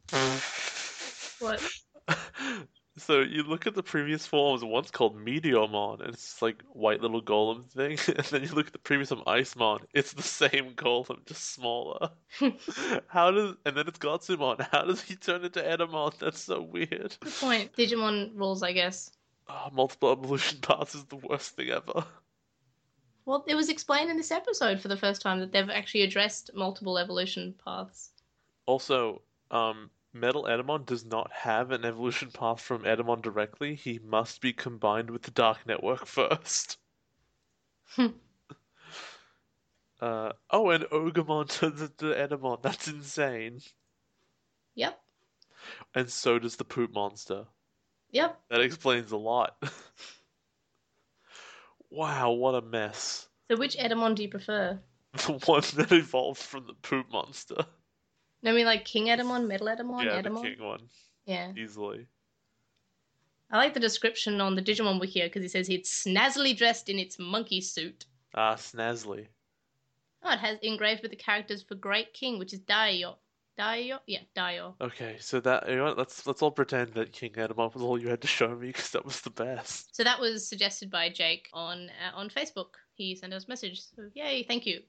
What? 1.41 1.61
So 2.99 3.21
you 3.21 3.43
look 3.43 3.67
at 3.67 3.75
the 3.75 3.83
previous 3.83 4.27
forms, 4.27 4.65
one's 4.65 4.91
called 4.91 5.17
Meteormon, 5.17 6.01
and 6.01 6.15
it's 6.15 6.25
just 6.25 6.43
like 6.43 6.63
white 6.73 7.03
little 7.03 7.21
golem 7.21 7.65
thing, 7.65 7.99
and 8.17 8.27
then 8.27 8.43
you 8.43 8.55
look 8.55 8.69
at 8.69 8.73
the 8.73 8.79
previous 8.79 9.11
one, 9.11 9.21
Icemon, 9.25 9.81
it's 9.93 10.15
the 10.15 10.23
same 10.23 10.73
golem, 10.75 11.25
just 11.27 11.53
smaller. 11.53 12.11
How 13.09 13.31
does 13.31 13.55
and 13.67 13.77
then 13.77 13.87
it's 13.87 13.99
Gotsumon, 13.99 14.67
how 14.73 14.85
does 14.85 15.03
he 15.03 15.15
turn 15.15 15.45
into 15.45 15.61
Etemon? 15.61 16.19
That's 16.19 16.41
so 16.41 16.63
weird. 16.63 17.17
Good 17.21 17.33
point. 17.35 17.73
Digimon 17.77 18.31
rules, 18.35 18.63
I 18.63 18.73
guess. 18.73 19.11
Oh, 19.49 19.69
multiple 19.73 20.13
evolution 20.13 20.59
paths 20.63 20.95
is 20.95 21.05
the 21.05 21.17
worst 21.17 21.57
thing 21.57 21.71
ever. 21.71 22.05
Well, 23.27 23.45
it 23.47 23.57
was 23.57 23.69
explained 23.69 24.11
in 24.11 24.17
this 24.17 24.31
episode 24.31 24.81
for 24.81 24.89
the 24.89 24.97
first 24.97 25.21
time 25.21 25.41
that 25.41 25.53
they've 25.53 25.69
actually 25.69 26.03
addressed 26.03 26.51
multiple 26.55 26.97
evolution 26.97 27.55
paths. 27.63 28.11
Also, 28.67 29.23
um, 29.51 29.91
Metal 30.21 30.45
Etemon 30.45 30.87
does 30.87 31.05
not 31.05 31.31
have 31.33 31.71
an 31.71 31.85
evolution 31.85 32.31
path 32.31 32.61
from 32.61 32.85
Etemon 32.85 33.23
directly. 33.23 33.75
He 33.75 33.99
must 33.99 34.41
be 34.41 34.53
combined 34.53 35.11
with 35.11 35.23
the 35.23 35.31
Dark 35.31 35.67
Network 35.67 36.07
first. 36.07 36.79
Hmm. 37.91 38.07
uh, 40.01 40.33
oh, 40.51 40.71
and 40.71 40.85
Ogremon 40.85 41.49
turns 41.49 41.81
into 41.83 42.07
Etemon. 42.07 42.63
That's 42.63 42.89
insane. 42.89 43.61
Yep. 44.75 45.01
And 45.95 46.11
so 46.11 46.39
does 46.39 46.57
the 46.57 46.65
Poop 46.65 46.93
Monster. 46.93 47.47
Yep. 48.11 48.41
That 48.51 48.61
explains 48.61 49.13
a 49.13 49.17
lot. 49.17 49.57
wow, 51.91 52.31
what 52.31 52.55
a 52.55 52.63
mess. 52.63 53.29
So 53.51 53.57
which 53.57 53.77
Etemon 53.77 54.15
do 54.15 54.23
you 54.23 54.29
prefer? 54.29 54.79
The 55.13 55.33
one 55.47 55.63
that 55.77 55.93
evolved 55.93 56.41
from 56.41 56.67
the 56.67 56.75
Poop 56.75 57.11
Monster. 57.11 57.65
No, 58.43 58.51
I 58.51 58.55
mean 58.55 58.67
like 58.67 58.85
King 58.85 59.07
Etemon, 59.07 59.47
Metal 59.47 59.67
Etemon, 59.67 60.05
yeah, 60.05 60.23
Etemon. 60.23 60.43
the 60.43 60.51
king 60.55 60.65
one. 60.65 60.89
Yeah. 61.25 61.53
Easily. 61.57 62.07
I 63.51 63.59
like 63.59 63.75
the 63.75 63.81
description 63.81 64.41
on 64.41 64.55
the 64.57 64.63
Digimon 64.63 65.01
wiki 65.01 65.23
because 65.23 65.43
he 65.43 65.49
says 65.49 65.69
it's 65.69 66.05
snazzily 66.05 66.57
dressed 66.57 66.89
in 66.89 66.99
its 66.99 67.19
monkey 67.19 67.61
suit. 67.61 68.05
Ah, 68.35 68.55
Snazzly. 68.55 69.27
Oh, 70.23 70.33
it 70.33 70.41
has 70.41 70.59
engraved 70.63 71.03
with 71.03 71.13
the 71.13 71.17
characters 71.17 71.63
for 71.63 71.77
Great 71.77 72.13
King, 72.13 72.39
which 72.39 72.53
is 72.53 72.61
Daio. 72.61 73.15
Daio? 73.57 74.01
Yeah, 74.07 74.21
Daio. 74.37 74.75
Okay, 74.81 75.17
so 75.21 75.41
that 75.41 75.69
you 75.69 75.77
know 75.77 75.85
what, 75.85 75.97
let's 75.99 76.27
let's 76.27 76.43
all 76.43 76.51
pretend 76.51 76.93
that 76.95 77.13
King 77.13 77.33
Etemon 77.33 77.73
was 77.73 77.83
all 77.83 77.99
you 77.99 78.09
had 78.09 78.21
to 78.23 78.27
show 78.27 78.49
me 78.49 78.67
because 78.69 78.91
that 78.91 79.05
was 79.05 79.21
the 79.21 79.31
best. 79.31 79.95
So 79.95 80.03
that 80.05 80.21
was 80.21 80.47
suggested 80.47 80.91
by 80.91 81.09
Jake 81.09 81.49
on 81.53 81.89
uh, 81.89 82.17
on 82.17 82.29
Facebook. 82.29 82.75
He 82.95 83.15
sent 83.15 83.33
us 83.33 83.45
a 83.45 83.49
message. 83.49 83.81
So 83.81 84.11
yay, 84.15 84.43
thank 84.43 84.67
you. 84.67 84.81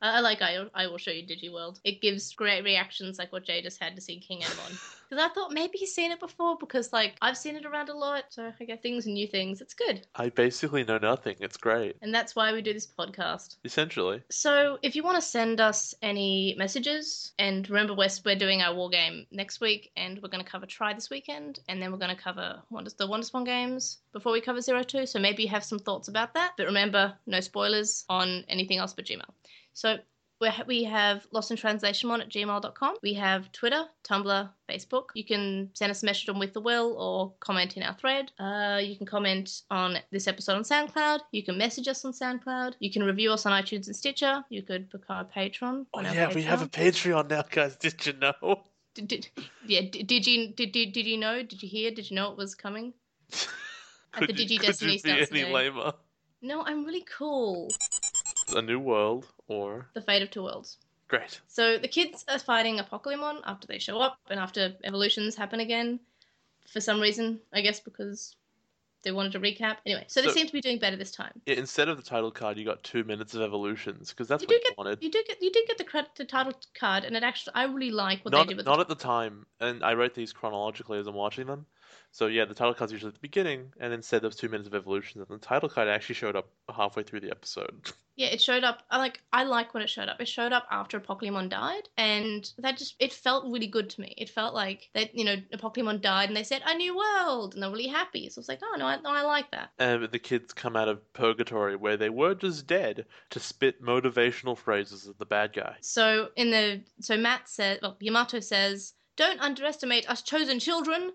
I, 0.00 0.18
I 0.18 0.20
like 0.20 0.42
I, 0.42 0.64
I 0.74 0.86
will 0.86 0.98
show 0.98 1.10
you 1.10 1.22
DigiWorld. 1.22 1.80
It 1.84 2.00
gives 2.00 2.32
great 2.34 2.64
reactions 2.64 3.18
like 3.18 3.32
what 3.32 3.44
Jay 3.44 3.62
just 3.62 3.80
had 3.80 3.94
to 3.96 4.02
see 4.02 4.18
King 4.18 4.40
Etemon. 4.40 4.78
Because 5.08 5.24
I 5.24 5.28
thought 5.28 5.52
maybe 5.52 5.78
he's 5.78 5.94
seen 5.94 6.12
it 6.12 6.20
before 6.20 6.56
because 6.58 6.92
like 6.92 7.16
I've 7.22 7.36
seen 7.36 7.56
it 7.56 7.66
around 7.66 7.88
a 7.88 7.96
lot. 7.96 8.24
So 8.30 8.52
I 8.58 8.64
get 8.64 8.82
things 8.82 9.06
and 9.06 9.14
new 9.14 9.26
things. 9.26 9.60
It's 9.60 9.74
good. 9.74 10.06
I 10.14 10.30
basically 10.30 10.84
know 10.84 10.98
nothing. 10.98 11.36
It's 11.40 11.56
great. 11.56 11.96
And 12.02 12.14
that's 12.14 12.36
why 12.36 12.52
we 12.52 12.62
do 12.62 12.72
this 12.72 12.86
podcast. 12.86 13.56
Essentially. 13.64 14.22
So 14.30 14.78
if 14.82 14.96
you 14.96 15.02
want 15.02 15.16
to 15.16 15.22
send 15.22 15.60
us 15.60 15.94
any 16.02 16.54
messages, 16.58 17.32
and 17.38 17.68
remember 17.68 17.94
we're, 17.94 18.08
we're 18.24 18.36
doing 18.36 18.62
our 18.62 18.74
war 18.74 18.88
game 18.88 19.26
next 19.30 19.60
week, 19.60 19.92
and 19.96 20.20
we're 20.22 20.28
going 20.28 20.44
to 20.44 20.50
cover 20.50 20.66
Tri 20.66 20.94
this 20.94 21.10
weekend, 21.10 21.60
and 21.68 21.82
then 21.82 21.92
we're 21.92 21.98
going 21.98 22.14
to 22.14 22.22
cover 22.22 22.62
Wonders, 22.70 22.94
the 22.94 23.06
WonderSwan 23.06 23.44
games 23.44 23.98
before 24.12 24.32
we 24.32 24.40
cover 24.40 24.60
Zero 24.60 24.82
Two. 24.82 25.06
So 25.06 25.18
maybe 25.18 25.42
you 25.42 25.48
have 25.48 25.64
some 25.64 25.78
thoughts 25.78 26.08
about 26.08 26.34
that. 26.34 26.52
But 26.56 26.66
remember, 26.66 27.14
no 27.26 27.40
spoilers 27.40 28.04
on 28.08 28.44
anything 28.48 28.78
else 28.78 28.92
but 28.92 29.04
Gmail. 29.04 29.30
So 29.76 29.98
we 30.40 30.50
we 30.66 30.84
have 30.84 31.26
lost 31.32 31.50
in 31.50 31.58
translationmon 31.58 32.20
at 32.20 32.30
gmail.com. 32.30 32.96
We 33.02 33.12
have 33.12 33.52
Twitter, 33.52 33.84
Tumblr, 34.04 34.48
Facebook. 34.70 35.08
You 35.14 35.24
can 35.24 35.68
send 35.74 35.90
us 35.90 36.02
a 36.02 36.06
message 36.06 36.30
on 36.30 36.38
With 36.38 36.54
the 36.54 36.62
Will 36.62 36.96
or 36.98 37.34
comment 37.40 37.76
in 37.76 37.82
our 37.82 37.92
thread. 37.92 38.32
Uh, 38.38 38.80
you 38.82 38.96
can 38.96 39.04
comment 39.04 39.62
on 39.70 39.98
this 40.10 40.26
episode 40.26 40.56
on 40.56 40.62
SoundCloud. 40.62 41.20
You 41.32 41.42
can 41.42 41.58
message 41.58 41.88
us 41.88 42.06
on 42.06 42.12
SoundCloud. 42.12 42.76
You 42.80 42.90
can 42.90 43.02
review 43.02 43.32
us 43.32 43.44
on 43.44 43.52
iTunes 43.52 43.86
and 43.86 43.94
Stitcher. 43.94 44.42
You 44.48 44.62
could 44.62 44.88
become 44.88 45.18
a 45.18 45.24
patron. 45.24 45.86
Oh 45.92 45.98
on 45.98 46.06
our 46.06 46.14
yeah, 46.14 46.32
we 46.32 46.42
have 46.42 46.62
a 46.62 46.66
Patreon. 46.66 47.28
Patreon 47.28 47.30
now, 47.30 47.44
guys. 47.50 47.76
Did 47.80 48.06
you 48.06 48.14
know? 48.14 48.62
Did, 48.94 49.08
did, 49.08 49.28
yeah, 49.66 49.82
did, 49.82 50.06
did 50.06 50.26
you 50.26 50.54
did, 50.54 50.72
did, 50.72 50.92
did 50.92 51.04
you 51.04 51.18
know? 51.18 51.42
Did 51.42 51.62
you 51.62 51.68
hear? 51.68 51.90
Did 51.90 52.10
you 52.10 52.16
know 52.16 52.32
it 52.32 52.38
was 52.38 52.54
coming? 52.54 52.94
could 54.12 54.30
the 54.30 54.32
you, 54.32 54.48
Digi 54.48 54.58
could 54.58 54.66
Destiny 54.68 54.94
you 54.94 55.02
be 55.02 55.10
any 55.10 55.26
today. 55.26 55.52
lamer? 55.52 55.92
No, 56.40 56.62
I'm 56.64 56.86
really 56.86 57.04
cool. 57.18 57.68
A 58.54 58.62
new 58.62 58.78
world 58.78 59.26
or 59.48 59.88
The 59.94 60.00
Fate 60.00 60.22
of 60.22 60.30
Two 60.30 60.42
Worlds. 60.44 60.78
great. 61.08 61.40
So 61.46 61.78
the 61.78 61.88
kids 61.88 62.24
are 62.28 62.38
fighting 62.38 62.78
Apocalymon 62.78 63.40
after 63.44 63.66
they 63.66 63.78
show 63.78 63.98
up 64.00 64.18
and 64.30 64.40
after 64.40 64.74
evolutions 64.84 65.36
happen 65.36 65.60
again. 65.60 66.00
For 66.68 66.80
some 66.80 67.00
reason, 67.00 67.40
I 67.52 67.60
guess 67.60 67.78
because 67.80 68.34
they 69.02 69.12
wanted 69.12 69.30
to 69.32 69.38
recap. 69.40 69.76
Anyway, 69.86 70.04
so 70.08 70.20
they 70.20 70.26
So- 70.28 70.34
seem 70.34 70.48
to 70.48 70.52
be 70.52 70.60
doing 70.60 70.80
better 70.80 70.96
this 70.96 71.12
time. 71.12 71.40
Yeah, 71.46 71.54
instead 71.54 71.88
of 71.88 71.96
the 71.96 72.02
title 72.02 72.32
card, 72.32 72.58
you 72.58 72.64
got 72.64 72.82
two 72.82 73.04
minutes 73.04 73.34
of 73.36 73.42
evolutions 73.42 74.10
because 74.10 74.26
that's 74.26 74.42
You 74.42 74.48
what 74.48 74.54
you 74.56 74.62
get 74.64 74.76
wanted. 74.78 75.02
you 75.02 75.10
do 75.12 75.22
get 75.28 75.40
you 75.40 75.52
did 75.52 75.68
get 75.68 75.78
the 75.78 75.84
credit 75.84 76.10
the 76.16 76.24
title 76.24 76.54
card, 76.74 77.04
and 77.04 77.14
it 77.16 77.22
actually 77.22 77.54
I 77.54 77.64
really 77.66 77.92
like 77.92 78.24
what 78.24 78.32
not 78.32 78.44
they 78.48 78.48
did 78.48 78.56
with 78.56 78.66
not 78.66 78.76
the, 78.76 78.80
at 78.80 78.88
the 78.88 78.96
time, 78.96 79.46
and 79.60 79.84
I 79.84 79.94
wrote 79.94 80.14
these 80.14 80.32
chronologically 80.32 80.98
as 80.98 81.06
I'm 81.06 81.14
watching 81.14 81.46
them. 81.46 81.66
So 82.16 82.28
yeah, 82.28 82.46
the 82.46 82.54
title 82.54 82.72
card's 82.72 82.92
usually 82.92 83.10
at 83.10 83.14
the 83.14 83.20
beginning, 83.20 83.74
and 83.78 83.92
instead 83.92 84.24
of 84.24 84.34
two 84.34 84.48
minutes 84.48 84.66
of 84.66 84.74
evolution, 84.74 85.20
and 85.20 85.28
the 85.28 85.36
title 85.36 85.68
card 85.68 85.86
actually 85.86 86.14
showed 86.14 86.34
up 86.34 86.48
halfway 86.74 87.02
through 87.02 87.20
the 87.20 87.30
episode. 87.30 87.92
yeah. 88.16 88.28
It 88.28 88.40
showed 88.40 88.64
up. 88.64 88.84
I 88.90 88.96
like 88.96 89.20
I 89.34 89.44
like 89.44 89.74
when 89.74 89.82
it 89.82 89.90
showed 89.90 90.08
up. 90.08 90.18
It 90.18 90.26
showed 90.26 90.50
up 90.50 90.66
after 90.70 90.98
Apocalymon 90.98 91.50
died, 91.50 91.90
and 91.98 92.50
that 92.56 92.78
just 92.78 92.96
it 93.00 93.12
felt 93.12 93.44
really 93.44 93.66
good 93.66 93.90
to 93.90 94.00
me. 94.00 94.14
It 94.16 94.30
felt 94.30 94.54
like 94.54 94.88
that 94.94 95.14
you 95.14 95.26
know 95.26 95.36
Apocalymon 95.52 96.00
died, 96.00 96.30
and 96.30 96.36
they 96.38 96.42
said 96.42 96.62
a 96.64 96.74
new 96.74 96.96
world, 96.96 97.52
and 97.52 97.62
they're 97.62 97.70
really 97.70 97.86
happy. 97.86 98.30
So 98.30 98.38
I 98.38 98.40
was 98.40 98.48
like, 98.48 98.60
oh 98.62 98.76
no, 98.78 98.86
I, 98.86 98.98
no, 99.02 99.10
I 99.10 99.20
like 99.20 99.50
that. 99.50 99.72
and 99.78 100.04
the 100.10 100.18
kids 100.18 100.54
come 100.54 100.74
out 100.74 100.88
of 100.88 101.12
purgatory 101.12 101.76
where 101.76 101.98
they 101.98 102.08
were 102.08 102.34
just 102.34 102.66
dead 102.66 103.04
to 103.28 103.38
spit 103.38 103.82
motivational 103.82 104.56
phrases 104.56 105.06
at 105.06 105.18
the 105.18 105.26
bad 105.26 105.52
guy. 105.52 105.76
So 105.82 106.30
in 106.34 106.50
the 106.50 106.80
so 106.98 107.18
Matt 107.18 107.46
says, 107.46 107.78
well, 107.82 107.98
Yamato 108.00 108.40
says, 108.40 108.94
"Don't 109.16 109.38
underestimate 109.40 110.08
us 110.08 110.22
chosen 110.22 110.58
children," 110.58 111.12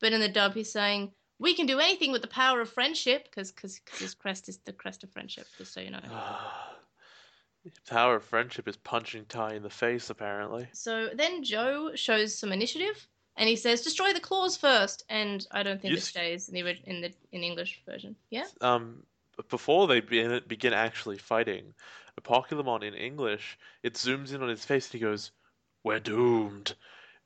but 0.00 0.12
in 0.12 0.20
the 0.20 0.28
dub 0.28 0.54
he's 0.54 0.72
saying, 0.72 1.12
"We 1.38 1.54
can 1.54 1.66
do 1.66 1.78
anything 1.78 2.12
with 2.12 2.22
the 2.22 2.28
power 2.28 2.60
of 2.60 2.70
friendship," 2.72 3.24
because 3.24 3.52
because 3.52 3.80
his 3.98 4.14
crest 4.14 4.48
is 4.48 4.58
the 4.58 4.72
crest 4.72 5.04
of 5.04 5.10
friendship. 5.10 5.46
Just 5.58 5.72
so 5.72 5.80
you 5.80 5.90
know. 5.90 6.00
the 7.64 7.70
power 7.88 8.16
of 8.16 8.24
friendship 8.24 8.66
is 8.68 8.76
punching 8.76 9.26
Tai 9.26 9.54
in 9.54 9.62
the 9.62 9.70
face, 9.70 10.10
apparently. 10.10 10.68
So 10.72 11.10
then 11.14 11.42
Joe 11.44 11.92
shows 11.94 12.36
some 12.36 12.52
initiative, 12.52 13.06
and 13.36 13.48
he 13.48 13.56
says, 13.56 13.82
"Destroy 13.82 14.12
the 14.12 14.20
claws 14.20 14.56
first. 14.56 15.04
And 15.08 15.46
I 15.50 15.62
don't 15.62 15.80
think 15.80 15.92
You 15.92 15.96
it 15.98 16.02
s- 16.02 16.08
stays 16.08 16.48
in 16.48 16.54
the 16.54 16.62
orig- 16.62 16.82
in 16.86 17.00
the 17.00 17.12
in 17.32 17.40
the 17.42 17.46
English 17.46 17.82
version. 17.86 18.16
Yeah. 18.30 18.46
Um, 18.60 19.04
before 19.48 19.86
they 19.86 20.00
begin, 20.00 20.42
begin 20.46 20.72
actually 20.74 21.16
fighting, 21.16 21.72
Apocalymon 22.20 22.82
in 22.82 22.94
English, 22.94 23.58
it 23.82 23.94
zooms 23.94 24.34
in 24.34 24.42
on 24.42 24.48
his 24.50 24.64
face 24.64 24.86
and 24.88 24.92
he 24.94 24.98
goes, 24.98 25.30
"We're 25.82 26.00
doomed," 26.00 26.74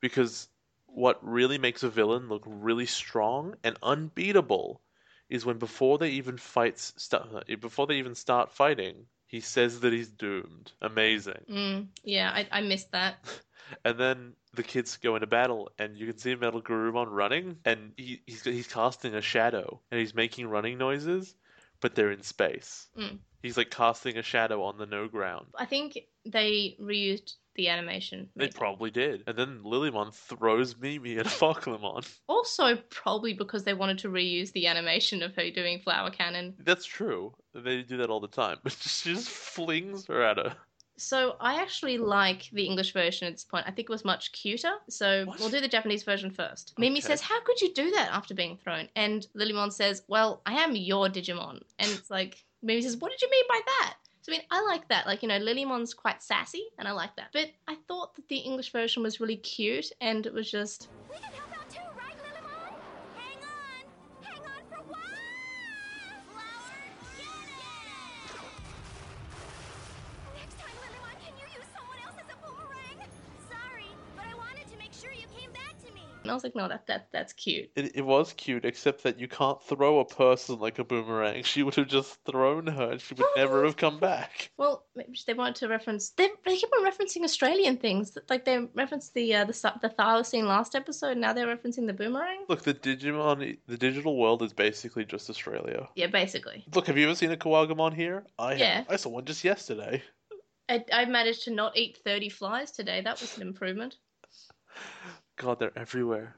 because 0.01 0.49
what 0.95 1.19
really 1.23 1.59
makes 1.59 1.83
a 1.83 1.89
villain 1.89 2.29
look 2.29 2.45
really 2.47 2.87
strong 2.87 3.55
and 3.65 3.77
unbeatable 3.83 4.81
is 5.29 5.45
when 5.45 5.59
before 5.59 5.99
they 5.99 6.11
even 6.11 6.37
fights 6.39 6.93
start 6.97 7.47
before 7.61 7.87
they 7.87 7.97
even 7.97 8.15
start 8.15 8.53
fighting, 8.53 9.07
he 9.27 9.41
says 9.41 9.81
that 9.81 9.93
he's 9.93 10.09
doomed. 10.11 10.73
Amazing. 10.81 11.45
Mm, 11.51 11.87
yeah, 12.05 12.31
I 12.33 12.49
I 12.51 12.61
missed 12.61 12.93
that. 12.93 13.17
And 13.83 13.99
then 13.99 14.35
the 14.53 14.63
kids 14.63 14.99
go 14.99 15.17
into 15.17 15.27
battle, 15.27 15.71
and 15.79 15.97
you 15.97 16.07
can 16.07 16.19
see 16.19 16.35
Metal 16.35 16.61
Garurumon 16.61 17.07
running, 17.09 17.57
and 17.65 17.93
he, 17.97 18.21
he's 18.27 18.45
he's 18.45 18.69
casting 18.69 19.15
a 19.15 19.23
shadow, 19.23 19.81
and 19.91 19.99
he's 19.99 20.15
making 20.15 20.49
running 20.49 20.77
noises, 20.77 21.35
but 21.85 21.95
they're 21.95 22.13
in 22.13 22.23
space. 22.23 22.89
Mm. 22.99 23.19
He's 23.43 23.59
like 23.59 23.69
casting 23.69 24.17
a 24.17 24.23
shadow 24.23 24.63
on 24.63 24.79
the 24.79 24.87
no 24.87 25.07
ground. 25.07 25.49
I 25.59 25.67
think 25.67 25.99
they 26.25 26.79
reused 26.81 27.35
the 27.57 27.69
animation. 27.69 28.31
They 28.35 28.49
probably 28.49 28.91
did. 28.91 29.23
And 29.27 29.37
then 29.37 29.61
Lilymon 29.63 30.15
throws 30.15 30.79
Mimi 30.79 31.19
at 31.19 31.27
Apocalymon. 31.27 32.11
Also, 32.27 32.77
probably 32.89 33.35
because 33.35 33.65
they 33.65 33.75
wanted 33.75 33.99
to 33.99 34.09
reuse 34.09 34.51
the 34.53 34.67
animation 34.67 35.23
of 35.23 35.35
her 35.35 35.51
doing 35.51 35.79
flower 35.79 36.09
cannon. 36.09 36.55
That's 36.59 36.87
true. 36.87 37.35
They 37.53 37.83
do 37.83 37.99
that 37.99 38.09
all 38.09 38.21
the 38.21 38.29
time. 38.29 38.57
But 38.63 38.73
she 38.73 39.13
just 39.13 39.29
flings 39.29 40.07
her 40.07 40.23
at 40.23 40.39
her. 40.39 40.57
So 40.97 41.37
I 41.41 41.61
actually 41.61 41.99
like 41.99 42.49
the 42.53 42.65
English 42.65 42.93
version 42.93 43.27
at 43.27 43.35
this 43.35 43.45
point. 43.45 43.67
I 43.67 43.71
think 43.71 43.89
it 43.89 43.93
was 43.93 44.05
much 44.05 44.33
cuter. 44.33 44.73
So 44.89 45.27
What? 45.27 45.41
we'll 45.41 45.49
do 45.51 45.61
the 45.61 45.69
Japanese 45.69 46.05
version 46.05 46.31
first. 46.31 46.75
Mimi 46.79 47.01
says, 47.01 47.21
"How 47.21 47.41
could 47.43 47.61
you 47.61 47.75
do 47.75 47.91
that 47.93 48.11
after 48.13 48.35
being 48.35 48.57
thrown?" 48.57 48.89
And 48.95 49.27
Lilymon 49.37 49.73
says, 49.73 50.03
"Well, 50.09 50.43
I 50.47 50.55
am 50.55 50.77
your 50.77 51.09
Digimon." 51.09 51.63
And 51.79 51.91
it's 51.91 52.11
like 52.11 52.45
Mimi 52.63 52.83
says, 52.83 52.97
"What 52.97 53.11
did 53.11 53.23
you 53.23 53.31
mean 53.31 53.45
by 53.49 53.61
that?" 53.67 53.97
So 54.23 54.33
I 54.33 54.39
mean, 54.39 54.47
I 54.51 54.63
like 54.63 54.89
that. 54.89 55.07
Like 55.07 55.23
you 55.23 55.29
know, 55.29 55.39
Lilymon's 55.39 55.93
quite 55.93 56.23
sassy, 56.23 56.65
and 56.79 56.89
I 56.89 56.93
like 56.93 57.15
that. 57.17 57.29
But 57.33 57.51
I 57.69 57.77
thought 57.89 58.15
that 58.15 58.29
the 58.29 58.39
English 58.39 58.73
version 58.73 59.03
was 59.03 59.21
really 59.21 59.37
cute, 59.37 59.91
and 60.01 60.25
it 60.25 60.33
was 60.33 60.51
just 60.51 60.89
And 76.25 76.31
I 76.31 76.35
was 76.35 76.43
like, 76.43 76.57
no, 76.57 76.67
that 76.69 76.87
that 76.87 77.09
that's 77.13 77.35
cute. 77.35 77.71
It, 77.77 77.97
it 77.97 78.01
was 78.01 78.33
cute, 78.33 78.65
except 78.65 79.03
that 79.03 79.21
you 79.21 79.29
can't 79.29 79.63
throw 79.63 80.01
a 80.01 80.07
person 80.07 80.59
like 80.59 80.79
a 80.79 80.85
boomerang. 80.85 81.43
She 81.43 81.63
would 81.63 81.75
have 81.75 81.89
just 81.89 82.19
thrown 82.25 82.67
her 82.67 82.93
and 82.93 83.01
she 83.01 83.13
would 83.13 83.27
never 83.37 83.63
have 83.67 83.77
come 83.77 83.99
back. 83.99 84.51
Well, 84.57 84.87
maybe 84.97 85.19
they 85.27 85.35
wanted 85.35 85.57
to 85.57 85.69
reference. 85.69 86.11
They, 86.11 86.31
they 86.47 86.57
keep 86.57 86.71
on 86.73 86.91
referencing 86.91 87.25
Australian 87.25 87.77
things. 87.77 88.17
Like 88.31 88.47
they 88.47 88.67
referenced 88.75 89.13
the 89.13 89.35
uh, 89.35 89.45
the 89.45 89.73
the 89.83 89.91
thylacine 89.91 90.45
last 90.45 90.75
episode. 90.75 91.19
Now 91.19 91.35
they're 91.35 91.47
referencing 91.47 91.87
the 91.87 91.93
boomerang. 91.93 92.47
Look, 92.49 92.63
the 92.63 92.73
Digimon, 92.73 93.59
the 93.67 93.77
digital 93.77 94.17
world 94.17 94.43
is 94.43 94.55
basically 94.55 95.05
just 95.05 95.29
Australia. 95.29 95.91
Yeah, 95.95 96.07
basically. 96.07 96.65
Look, 96.75 96.87
have 96.87 96.97
you 96.97 97.05
ever 97.05 97.15
seen 97.15 97.33
a 97.33 97.37
Kawagamon 97.37 97.93
here? 97.93 98.25
I 98.39 98.53
have. 98.53 98.59
Yeah. 98.59 98.85
I 98.89 98.97
saw 98.97 99.11
one 99.11 99.27
just 99.27 99.45
yesterday. 99.45 100.03
I, 100.71 100.83
I 100.91 101.05
managed 101.05 101.45
to 101.45 101.51
not 101.51 101.77
eat 101.77 101.99
thirty 102.03 102.31
flies 102.31 102.71
today. 102.71 103.03
That 103.03 103.21
was 103.21 103.37
an 103.37 103.43
improvement. 103.43 103.97
God, 105.37 105.59
they're 105.59 105.77
everywhere. 105.77 106.37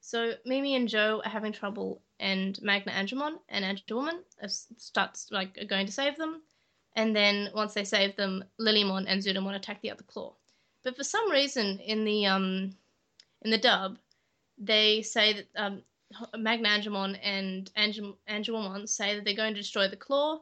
So 0.00 0.32
Mimi 0.44 0.74
and 0.74 0.88
Joe 0.88 1.22
are 1.24 1.30
having 1.30 1.52
trouble, 1.52 2.02
and 2.18 2.60
Magna 2.62 2.92
Angemon 2.92 3.38
and 3.48 3.64
Angewoman 3.64 4.20
are 4.42 4.48
starts 4.48 5.30
like 5.30 5.56
are 5.60 5.66
going 5.66 5.86
to 5.86 5.92
save 5.92 6.16
them, 6.16 6.42
and 6.96 7.14
then 7.14 7.50
once 7.54 7.74
they 7.74 7.84
save 7.84 8.16
them, 8.16 8.44
Lilymon 8.58 9.04
and 9.06 9.22
Zudomon 9.22 9.54
attack 9.54 9.80
the 9.82 9.90
other 9.90 10.02
claw. 10.02 10.34
But 10.82 10.96
for 10.96 11.04
some 11.04 11.30
reason, 11.30 11.78
in 11.78 12.04
the 12.04 12.26
um, 12.26 12.74
in 13.42 13.50
the 13.50 13.58
dub, 13.58 13.98
they 14.58 15.02
say 15.02 15.32
that 15.34 15.46
um, 15.54 15.82
Magna 16.36 16.70
Angemon 16.70 17.18
and 17.22 17.70
Ange- 17.76 18.88
say 18.88 19.14
that 19.14 19.24
they're 19.24 19.34
going 19.34 19.54
to 19.54 19.60
destroy 19.60 19.88
the 19.88 19.96
claw, 19.96 20.40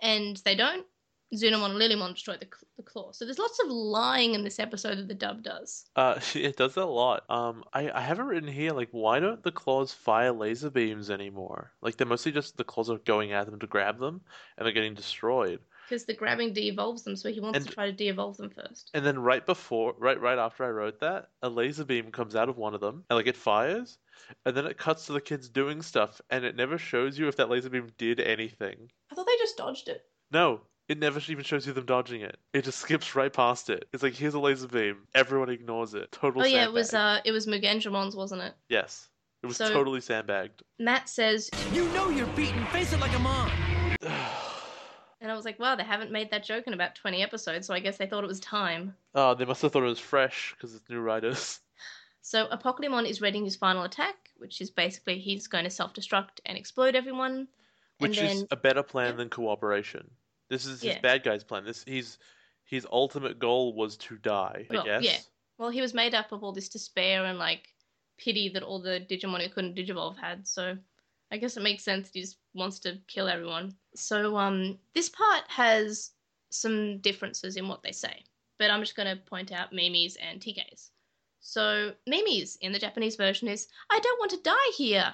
and 0.00 0.36
they 0.44 0.54
don't. 0.54 0.86
Zudomon 1.34 1.70
and 1.70 1.80
Lilymon 1.80 2.14
destroy 2.14 2.36
the, 2.36 2.46
the 2.76 2.82
claw. 2.82 3.12
So 3.12 3.24
there's 3.24 3.38
lots 3.38 3.58
of 3.60 3.68
lying 3.70 4.34
in 4.34 4.44
this 4.44 4.58
episode 4.58 4.98
that 4.98 5.08
the 5.08 5.14
dub 5.14 5.42
does. 5.42 5.84
Uh, 5.96 6.18
it 6.34 6.56
does 6.56 6.74
that 6.74 6.84
a 6.84 6.86
lot. 6.86 7.24
Um, 7.30 7.64
I, 7.72 7.90
I 7.90 8.00
haven't 8.00 8.26
written 8.26 8.48
here, 8.48 8.72
like, 8.72 8.88
why 8.92 9.20
don't 9.20 9.42
the 9.42 9.52
claws 9.52 9.92
fire 9.92 10.32
laser 10.32 10.70
beams 10.70 11.10
anymore? 11.10 11.72
Like, 11.82 11.96
they're 11.96 12.06
mostly 12.06 12.32
just 12.32 12.56
the 12.56 12.64
claws 12.64 12.90
are 12.90 12.98
going 12.98 13.32
at 13.32 13.46
them 13.46 13.58
to 13.60 13.66
grab 13.66 13.98
them, 13.98 14.20
and 14.56 14.64
they're 14.66 14.72
getting 14.72 14.94
destroyed. 14.94 15.60
Because 15.88 16.06
the 16.06 16.14
grabbing 16.14 16.54
de-evolves 16.54 17.02
them, 17.02 17.14
so 17.14 17.30
he 17.30 17.40
wants 17.40 17.58
And- 17.58 17.66
to 17.68 17.74
try 17.74 17.86
to 17.86 17.92
de-evolve 17.92 18.38
them 18.38 18.48
first. 18.48 18.90
And 18.94 19.04
then 19.04 19.18
right 19.18 19.44
before, 19.44 19.94
right 19.98 20.18
right 20.18 20.38
after 20.38 20.64
I 20.64 20.70
wrote 20.70 21.00
that, 21.00 21.28
a 21.42 21.48
laser 21.50 21.84
beam 21.84 22.10
comes 22.10 22.34
out 22.34 22.48
of 22.48 22.56
one 22.56 22.74
of 22.74 22.80
them, 22.80 23.04
and 23.10 23.16
like 23.18 23.26
it 23.26 23.36
fires, 23.36 23.98
and 24.46 24.56
then 24.56 24.64
it 24.66 24.78
cuts 24.78 25.04
to 25.06 25.12
the 25.12 25.20
kids 25.20 25.48
doing 25.50 25.82
stuff, 25.82 26.22
and 26.30 26.42
it 26.42 26.56
never 26.56 26.78
shows 26.78 27.18
you 27.18 27.28
if 27.28 27.36
that 27.36 27.50
laser 27.50 27.68
beam 27.68 27.92
did 27.98 28.18
anything. 28.18 28.90
I 29.12 29.14
thought 29.14 29.26
they 29.26 29.36
just 29.36 29.58
dodged 29.58 29.88
it. 29.88 30.06
No, 30.30 30.62
it 30.88 30.98
never 30.98 31.20
even 31.28 31.44
shows 31.44 31.66
you 31.66 31.72
them 31.72 31.86
dodging 31.86 32.20
it. 32.20 32.36
It 32.52 32.64
just 32.64 32.78
skips 32.78 33.14
right 33.14 33.32
past 33.32 33.70
it. 33.70 33.88
It's 33.92 34.02
like 34.02 34.14
here's 34.14 34.34
a 34.34 34.40
laser 34.40 34.68
beam. 34.68 35.06
Everyone 35.14 35.48
ignores 35.48 35.94
it. 35.94 36.12
Total. 36.12 36.42
oh 36.42 36.44
yeah, 36.44 36.64
it 36.64 36.72
was 36.72 36.90
sandbag. 36.90 37.18
uh, 37.18 37.22
it 37.24 37.32
was 37.32 37.46
Mugendramon's, 37.46 38.16
wasn't 38.16 38.42
it? 38.42 38.54
Yes, 38.68 39.08
it 39.42 39.46
was 39.46 39.56
So- 39.56 39.72
totally 39.72 40.00
sandbagged. 40.00 40.62
Matt 40.78 41.08
says, 41.08 41.50
You 41.72 41.86
know 41.92 42.10
you're 42.10 42.26
beaten. 42.28 42.64
Face 42.66 42.92
it 42.92 43.00
like 43.00 43.14
a 43.14 43.18
mom. 43.18 43.50
and 45.20 45.30
I 45.30 45.34
was 45.34 45.44
like, 45.44 45.58
wow, 45.58 45.74
they 45.74 45.84
haven't 45.84 46.10
made 46.10 46.30
that 46.30 46.44
joke 46.44 46.66
in 46.66 46.74
about 46.74 46.94
twenty 46.94 47.22
episodes, 47.22 47.66
so 47.66 47.74
I 47.74 47.80
guess 47.80 47.96
they 47.96 48.06
thought 48.06 48.24
it 48.24 48.28
was 48.28 48.40
time. 48.40 48.94
oh, 49.14 49.34
they 49.34 49.44
must 49.44 49.62
have 49.62 49.72
thought 49.72 49.82
it 49.82 49.86
was 49.86 50.00
fresh 50.00 50.54
because 50.56 50.74
it's 50.74 50.88
new 50.90 51.00
writers. 51.00 51.60
So 52.26 52.46
Apocalymon 52.46 53.06
is 53.06 53.20
readying 53.20 53.44
his 53.44 53.54
final 53.54 53.82
attack, 53.82 54.30
which 54.38 54.62
is 54.62 54.70
basically 54.70 55.18
he's 55.18 55.46
going 55.46 55.64
to 55.64 55.70
self-destruct 55.70 56.40
and 56.46 56.56
explode 56.56 56.94
everyone. 56.94 57.48
Which 57.98 58.16
and 58.16 58.30
is 58.30 58.46
a 58.50 58.56
better 58.56 58.82
plan 58.82 59.10
yeah. 59.10 59.16
than 59.16 59.28
cooperation. 59.28 60.10
This 60.48 60.66
is 60.66 60.82
his 60.82 60.94
Yeah. 60.94 61.00
bad 61.00 61.22
guy's 61.22 61.44
plan. 61.44 61.64
This 61.64 61.84
he's 61.84 62.18
his 62.64 62.86
ultimate 62.90 63.38
goal 63.38 63.74
was 63.74 63.96
to 63.98 64.16
die. 64.16 64.66
I 64.70 64.82
guess. 64.84 65.02
yeah. 65.02 65.18
well, 65.58 65.70
he 65.70 65.80
was 65.80 65.94
made 65.94 66.14
up 66.14 66.32
of 66.32 66.42
all 66.42 66.52
this 66.52 66.68
despair 66.68 67.24
and 67.24 67.38
like 67.38 67.72
pity 68.16 68.48
that 68.50 68.62
all 68.62 68.80
the 68.80 69.04
Digimon 69.08 69.42
who 69.42 69.48
couldn't 69.48 69.76
digivolve 69.76 70.16
had. 70.18 70.46
So 70.46 70.76
I 71.30 71.36
guess 71.36 71.56
it 71.56 71.62
makes 71.62 71.84
sense. 71.84 72.08
That 72.08 72.14
he 72.14 72.20
just 72.22 72.38
wants 72.54 72.78
to 72.80 72.98
kill 73.06 73.28
everyone. 73.28 73.74
So 73.94 74.36
um, 74.36 74.78
this 74.94 75.08
part 75.08 75.44
has 75.48 76.12
some 76.50 76.98
differences 76.98 77.56
in 77.56 77.68
what 77.68 77.82
they 77.82 77.92
say, 77.92 78.22
but 78.58 78.70
I'm 78.70 78.80
just 78.80 78.96
going 78.96 79.08
to 79.08 79.22
point 79.24 79.52
out 79.52 79.72
Mimi's 79.72 80.16
and 80.16 80.40
TK's. 80.40 80.90
So 81.40 81.92
Mimi's 82.06 82.56
in 82.62 82.72
the 82.72 82.78
Japanese 82.78 83.16
version 83.16 83.48
is 83.48 83.68
I 83.90 83.98
don't 84.00 84.18
want 84.18 84.30
to 84.30 84.42
die 84.42 84.70
here. 84.76 85.12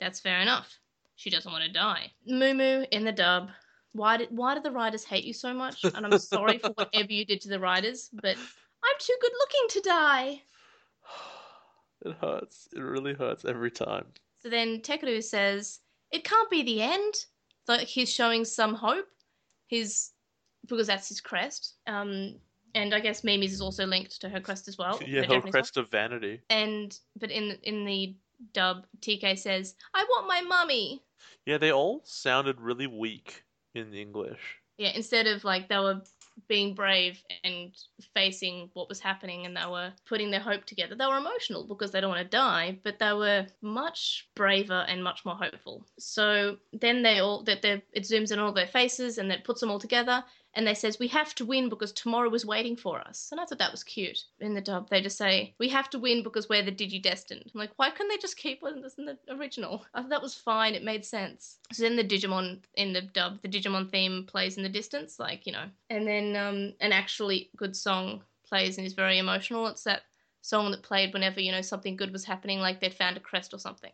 That's 0.00 0.20
fair 0.20 0.40
enough. 0.40 0.78
She 1.16 1.30
doesn't 1.30 1.52
want 1.52 1.64
to 1.64 1.72
die. 1.72 2.10
Mumu 2.28 2.86
in 2.90 3.04
the 3.04 3.12
dub. 3.12 3.50
Why 3.92 4.16
did 4.16 4.28
why 4.30 4.54
do 4.54 4.60
the 4.60 4.70
writers 4.70 5.04
hate 5.04 5.24
you 5.24 5.32
so 5.32 5.52
much? 5.52 5.84
And 5.84 6.06
I'm 6.06 6.18
sorry 6.18 6.58
for 6.58 6.70
whatever 6.70 7.12
you 7.12 7.24
did 7.24 7.40
to 7.42 7.48
the 7.48 7.58
writers, 7.58 8.08
but 8.12 8.36
I'm 8.36 8.96
too 8.98 9.16
good 9.20 9.32
looking 9.38 9.68
to 9.70 9.88
die. 9.88 10.42
It 12.02 12.16
hurts. 12.18 12.66
It 12.74 12.80
really 12.80 13.12
hurts 13.12 13.44
every 13.44 13.70
time. 13.70 14.06
So 14.38 14.48
then 14.48 14.80
Takeru 14.80 15.22
says, 15.22 15.80
It 16.10 16.24
can't 16.24 16.48
be 16.48 16.62
the 16.62 16.80
end. 16.80 17.14
Like 17.68 17.86
he's 17.86 18.10
showing 18.10 18.46
some 18.46 18.74
hope. 18.74 19.06
His 19.66 20.12
because 20.66 20.86
that's 20.86 21.08
his 21.08 21.20
crest. 21.20 21.74
Um 21.86 22.36
and 22.74 22.94
I 22.94 23.00
guess 23.00 23.22
Mimi's 23.22 23.52
is 23.52 23.60
also 23.60 23.84
linked 23.84 24.18
to 24.22 24.30
her 24.30 24.40
crest 24.40 24.66
as 24.66 24.78
well. 24.78 24.98
yeah, 25.06 25.20
her 25.20 25.22
Japanese 25.26 25.42
one. 25.42 25.52
crest 25.52 25.76
of 25.76 25.90
vanity. 25.90 26.40
And 26.48 26.98
but 27.18 27.30
in 27.30 27.58
in 27.64 27.84
the 27.84 28.16
dub, 28.54 28.86
TK 29.00 29.38
says, 29.38 29.74
I 29.92 30.04
want 30.04 30.26
my 30.26 30.40
mummy. 30.40 31.02
Yeah, 31.44 31.58
they 31.58 31.70
all 31.70 32.00
sounded 32.04 32.62
really 32.62 32.86
weak 32.86 33.44
in 33.74 33.94
English. 33.94 34.58
Yeah, 34.78 34.92
instead 34.94 35.26
of 35.26 35.44
like 35.44 35.68
they 35.68 35.78
were 35.78 36.00
being 36.48 36.74
brave 36.74 37.22
and 37.44 37.72
facing 38.14 38.70
what 38.74 38.88
was 38.88 39.00
happening 39.00 39.46
and 39.46 39.56
they 39.56 39.66
were 39.66 39.92
putting 40.08 40.30
their 40.30 40.40
hope 40.40 40.64
together. 40.64 40.94
They 40.94 41.06
were 41.06 41.18
emotional 41.18 41.66
because 41.66 41.90
they 41.90 42.00
don't 42.00 42.10
want 42.10 42.22
to 42.22 42.36
die, 42.36 42.78
but 42.82 42.98
they 42.98 43.12
were 43.12 43.46
much 43.62 44.28
braver 44.34 44.84
and 44.88 45.04
much 45.04 45.24
more 45.24 45.34
hopeful. 45.34 45.86
So 45.98 46.56
then 46.72 47.02
they 47.02 47.18
all 47.18 47.42
that 47.44 47.64
it 47.64 47.84
zooms 47.98 48.32
in 48.32 48.38
all 48.38 48.52
their 48.52 48.66
faces 48.66 49.18
and 49.18 49.30
then 49.30 49.42
puts 49.44 49.60
them 49.60 49.70
all 49.70 49.78
together 49.78 50.24
and 50.54 50.66
they 50.66 50.74
says 50.74 50.98
we 50.98 51.08
have 51.08 51.34
to 51.36 51.44
win 51.44 51.68
because 51.68 51.92
tomorrow 51.92 52.32
is 52.34 52.44
waiting 52.44 52.76
for 52.76 53.00
us. 53.00 53.28
And 53.30 53.40
I 53.40 53.44
thought 53.44 53.58
that 53.58 53.70
was 53.70 53.84
cute. 53.84 54.24
In 54.40 54.54
the 54.54 54.60
dub, 54.60 54.88
they 54.88 55.00
just 55.00 55.16
say 55.16 55.54
we 55.58 55.68
have 55.68 55.88
to 55.90 55.98
win 55.98 56.22
because 56.22 56.48
we're 56.48 56.62
the 56.62 56.72
Digi 56.72 57.00
Destined. 57.00 57.50
I'm 57.54 57.60
like, 57.60 57.70
why 57.76 57.90
couldn't 57.90 58.08
they 58.08 58.18
just 58.18 58.36
keep 58.36 58.60
this 58.62 58.94
in 58.98 59.04
the 59.04 59.18
original? 59.30 59.84
I 59.94 60.00
thought 60.00 60.10
that 60.10 60.22
was 60.22 60.34
fine. 60.34 60.74
It 60.74 60.82
made 60.82 61.04
sense. 61.04 61.58
So 61.72 61.82
then 61.84 61.96
the 61.96 62.04
Digimon 62.04 62.60
in 62.74 62.92
the 62.92 63.02
dub, 63.02 63.40
the 63.42 63.48
Digimon 63.48 63.90
theme 63.90 64.24
plays 64.26 64.56
in 64.56 64.62
the 64.62 64.68
distance, 64.68 65.18
like 65.18 65.46
you 65.46 65.52
know, 65.52 65.66
and 65.88 66.06
then 66.06 66.36
um, 66.36 66.74
an 66.80 66.92
actually 66.92 67.50
good 67.56 67.76
song 67.76 68.22
plays 68.44 68.76
and 68.76 68.86
is 68.86 68.94
very 68.94 69.18
emotional. 69.18 69.68
It's 69.68 69.84
that 69.84 70.02
song 70.42 70.70
that 70.72 70.82
played 70.82 71.12
whenever 71.12 71.40
you 71.40 71.52
know 71.52 71.62
something 71.62 71.96
good 71.96 72.12
was 72.12 72.24
happening, 72.24 72.58
like 72.58 72.80
they'd 72.80 72.94
found 72.94 73.16
a 73.16 73.20
crest 73.20 73.54
or 73.54 73.58
something. 73.58 73.92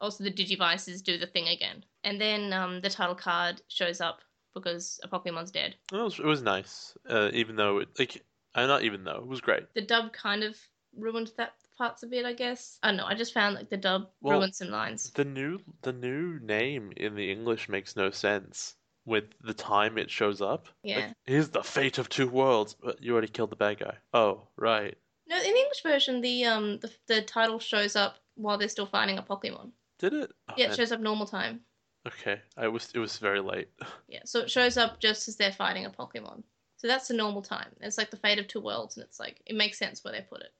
Also, 0.00 0.24
the 0.24 0.32
Digivices 0.32 1.00
do 1.00 1.16
the 1.16 1.28
thing 1.28 1.46
again, 1.46 1.84
and 2.02 2.20
then 2.20 2.52
um, 2.52 2.80
the 2.80 2.90
title 2.90 3.14
card 3.14 3.62
shows 3.68 4.00
up 4.00 4.20
because 4.54 5.00
Apocalymon's 5.04 5.50
dead. 5.50 5.74
It 5.92 5.96
was, 5.96 6.18
it 6.18 6.24
was 6.24 6.42
nice, 6.42 6.96
uh, 7.08 7.30
even 7.32 7.56
though 7.56 7.78
it, 7.78 7.88
like, 7.98 8.22
uh, 8.54 8.66
not 8.66 8.82
even 8.82 9.04
though 9.04 9.16
it 9.16 9.26
was 9.26 9.40
great. 9.40 9.72
The 9.74 9.82
dub 9.82 10.12
kind 10.12 10.42
of 10.42 10.56
ruined 10.96 11.32
that 11.36 11.54
parts 11.78 12.02
of 12.02 12.12
it, 12.12 12.24
I 12.24 12.32
guess. 12.32 12.78
I 12.82 12.88
don't 12.88 12.98
know. 12.98 13.06
I 13.06 13.14
just 13.14 13.34
found 13.34 13.54
like 13.54 13.70
the 13.70 13.76
dub 13.76 14.10
Well, 14.20 14.38
ruined 14.38 14.54
some 14.54 14.68
lines. 14.68 15.10
The 15.10 15.24
new 15.24 15.60
the 15.82 15.92
new 15.92 16.38
name 16.40 16.92
in 16.96 17.14
the 17.14 17.30
English 17.30 17.68
makes 17.68 17.96
no 17.96 18.10
sense 18.10 18.76
with 19.04 19.24
the 19.40 19.54
time 19.54 19.98
it 19.98 20.10
shows 20.10 20.40
up. 20.40 20.68
Yeah. 20.82 20.96
Like, 20.96 21.14
here's 21.24 21.48
the 21.48 21.62
fate 21.62 21.98
of 21.98 22.08
two 22.08 22.28
worlds, 22.28 22.74
but 22.74 23.02
you 23.02 23.12
already 23.12 23.28
killed 23.28 23.50
the 23.50 23.56
bad 23.56 23.78
guy. 23.78 23.96
Oh, 24.12 24.42
right. 24.56 24.96
No, 25.26 25.36
in 25.36 25.42
the 25.54 25.58
English 25.58 25.82
version, 25.82 26.20
the 26.20 26.44
um 26.44 26.78
the, 26.78 26.90
the 27.06 27.22
title 27.22 27.58
shows 27.58 27.96
up 27.96 28.16
while 28.34 28.58
they're 28.58 28.68
still 28.68 28.86
fighting 28.86 29.16
Apocalymon. 29.16 29.72
Did 29.98 30.12
it? 30.14 30.32
Oh, 30.48 30.54
Yeah, 30.56 30.66
it 30.66 30.68
man. 30.68 30.76
shows 30.76 30.92
up 30.92 31.00
normal 31.00 31.26
time. 31.26 31.64
Okay, 32.06 32.40
I 32.56 32.68
was 32.68 32.90
it 32.94 32.98
was 32.98 33.18
very 33.18 33.40
late. 33.40 33.68
Yeah, 34.08 34.20
so 34.26 34.40
it 34.40 34.50
shows 34.50 34.76
up 34.76 35.00
just 35.00 35.26
as 35.28 35.36
they're 35.36 35.52
fighting 35.52 35.86
Apocalymon. 35.86 36.42
So 36.76 36.86
that's 36.86 37.08
the 37.08 37.14
normal 37.14 37.40
time. 37.40 37.70
It's 37.80 37.96
like 37.96 38.10
the 38.10 38.18
fate 38.18 38.38
of 38.38 38.46
two 38.46 38.60
worlds, 38.60 38.96
and 38.96 39.04
it's 39.06 39.18
like 39.18 39.40
it 39.46 39.56
makes 39.56 39.78
sense 39.78 40.04
where 40.04 40.12
they 40.12 40.20
put 40.20 40.42
it. 40.42 40.52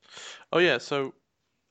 Oh 0.52 0.58
yeah, 0.58 0.78
so 0.78 1.12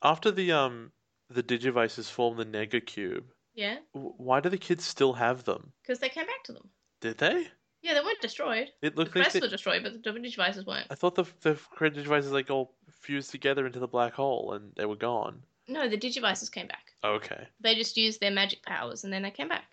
after 0.02 0.30
the 0.30 0.52
um 0.52 0.92
the 1.28 1.42
Digivices 1.42 2.08
form 2.08 2.36
the 2.36 2.44
Nega 2.46 2.84
Cube, 2.84 3.24
Yeah, 3.54 3.78
w- 3.94 4.14
why 4.16 4.38
do 4.40 4.48
the 4.48 4.58
kids 4.58 4.84
still 4.84 5.14
have 5.14 5.42
them? 5.44 5.72
because 5.82 5.98
they 5.98 6.08
came 6.08 6.26
back 6.26 6.44
to 6.44 6.52
them. 6.52 6.68
Did 7.00 7.18
they? 7.18 7.48
Yeah, 7.82 7.94
they 7.94 8.00
weren't 8.00 8.20
destroyed. 8.20 8.68
It 8.80 8.94
The 8.94 9.00
looked 9.00 9.16
like 9.16 9.24
crests 9.24 9.32
they, 9.34 9.40
were 9.40 9.48
destroyed, 9.48 9.82
but 9.82 9.92
the 9.94 10.10
Digivices 10.10 10.64
weren't. 10.66 10.86
I 10.90 10.94
thought 10.94 11.16
the 11.16 11.24
the 11.40 11.54
Digivices 11.80 12.30
like 12.30 12.48
all 12.50 12.76
fused 12.90 13.30
together 13.32 13.66
into 13.66 13.80
the 13.80 13.88
black 13.88 14.12
hole 14.12 14.52
and 14.52 14.72
they 14.76 14.84
were 14.86 14.94
gone. 14.94 15.42
No, 15.68 15.88
the 15.88 15.96
Digivices 15.96 16.50
came 16.50 16.66
back. 16.66 16.92
Okay. 17.04 17.46
They 17.60 17.74
just 17.74 17.96
used 17.96 18.20
their 18.20 18.30
magic 18.30 18.62
powers, 18.62 19.04
and 19.04 19.12
then 19.12 19.22
they 19.22 19.30
came 19.30 19.48
back. 19.48 19.64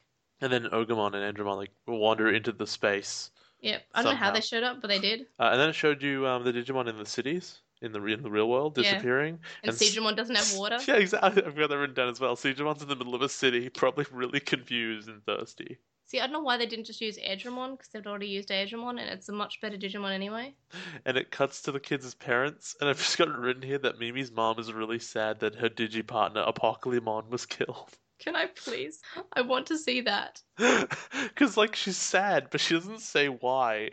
And 0.42 0.52
then 0.52 0.64
Ogremon 0.72 1.14
and 1.16 1.38
Andromon 1.38 1.58
like 1.58 1.72
wander 1.88 2.32
into 2.34 2.52
the 2.52 2.68
space. 2.68 3.32
Yep, 3.62 3.82
I 3.94 4.04
don't 4.04 4.14
know 4.14 4.18
how 4.18 4.32
they 4.32 4.40
showed 4.42 4.64
up, 4.64 4.80
but 4.82 4.88
they 4.88 5.00
did. 5.00 5.28
Uh, 5.38 5.50
and 5.52 5.60
then 5.60 5.70
it 5.70 5.74
showed 5.74 6.02
you 6.02 6.26
um, 6.26 6.44
the 6.46 6.54
Digimon 6.54 6.88
in 6.88 6.98
the 6.98 7.06
cities, 7.06 7.60
in 7.82 7.92
the 7.92 8.02
in 8.06 8.24
the 8.24 8.32
real 8.32 8.48
world, 8.48 8.78
Yeah. 8.78 8.94
disappearing. 8.94 9.40
And, 9.64 9.74
Seadramon 9.74 10.16
doesn't 10.16 10.36
have 10.36 10.58
water. 10.58 10.78
Yeah, 10.88 10.96
exactly. 10.96 11.44
I've 11.44 11.56
got 11.58 11.70
that 11.70 11.78
written 11.78 11.96
down 11.96 12.08
as 12.08 12.20
well. 12.22 12.38
Seadramon's 12.38 12.82
in 12.82 12.88
the 12.88 12.96
middle 12.96 13.16
of 13.16 13.22
a 13.22 13.28
city, 13.30 13.70
probably 13.70 14.06
really 14.12 14.40
confused 14.40 15.10
and 15.10 15.24
thirsty. 15.26 15.78
See, 16.10 16.20
I 16.20 16.24
don't 16.24 16.34
know 16.34 16.40
why 16.40 16.58
they 16.58 16.66
didn't 16.66 16.86
just 16.86 17.02
use 17.02 17.20
Edgemon 17.20 17.78
because 17.78 17.90
they'd 17.90 18.08
already 18.08 18.26
used 18.26 18.50
Edgemon, 18.50 19.00
and 19.00 19.12
it's 19.12 19.30
a 19.30 19.32
much 19.32 19.62
better 19.62 19.78
Digimon 19.78 20.12
anyway. 20.12 20.56
And 21.06 21.16
it 21.18 21.30
cuts 21.30 21.62
to 21.62 21.72
the 21.72 21.80
kids' 21.80 22.16
parents, 22.16 22.76
and 22.82 22.90
I've 22.90 22.98
just 22.98 23.16
got 23.16 23.28
it 23.28 23.36
written 23.36 23.62
here 23.62 23.78
that 23.78 24.00
Mimi's 24.00 24.32
mom 24.32 24.58
is 24.58 24.74
really 24.74 24.98
sad 24.98 25.40
that 25.42 25.54
her 25.54 25.70
Digi 25.70 26.06
partner 26.06 26.44
Apocalymon 26.44 27.30
was 27.30 27.46
killed. 27.46 27.96
Can 28.20 28.36
I 28.36 28.48
please? 28.48 29.02
I 29.34 29.42
want 29.42 29.68
to 29.68 29.78
see 29.78 30.02
that. 30.02 30.42
Because, 31.28 31.58
like, 31.58 31.76
she's 31.76 31.98
sad, 31.98 32.48
but 32.50 32.60
she 32.60 32.74
doesn't 32.74 33.02
say 33.02 33.28
why. 33.28 33.92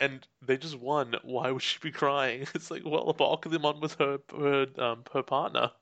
And 0.00 0.26
they 0.40 0.56
just 0.56 0.78
won. 0.78 1.16
Why 1.22 1.50
would 1.50 1.62
she 1.62 1.78
be 1.80 1.92
crying? 1.92 2.46
It's 2.54 2.70
like, 2.70 2.82
well, 2.86 3.12
Apocalymon 3.12 3.82
was 3.82 3.92
her 3.96 4.20
her 4.34 4.66
um 4.78 5.04
her 5.12 5.22
partner. 5.22 5.72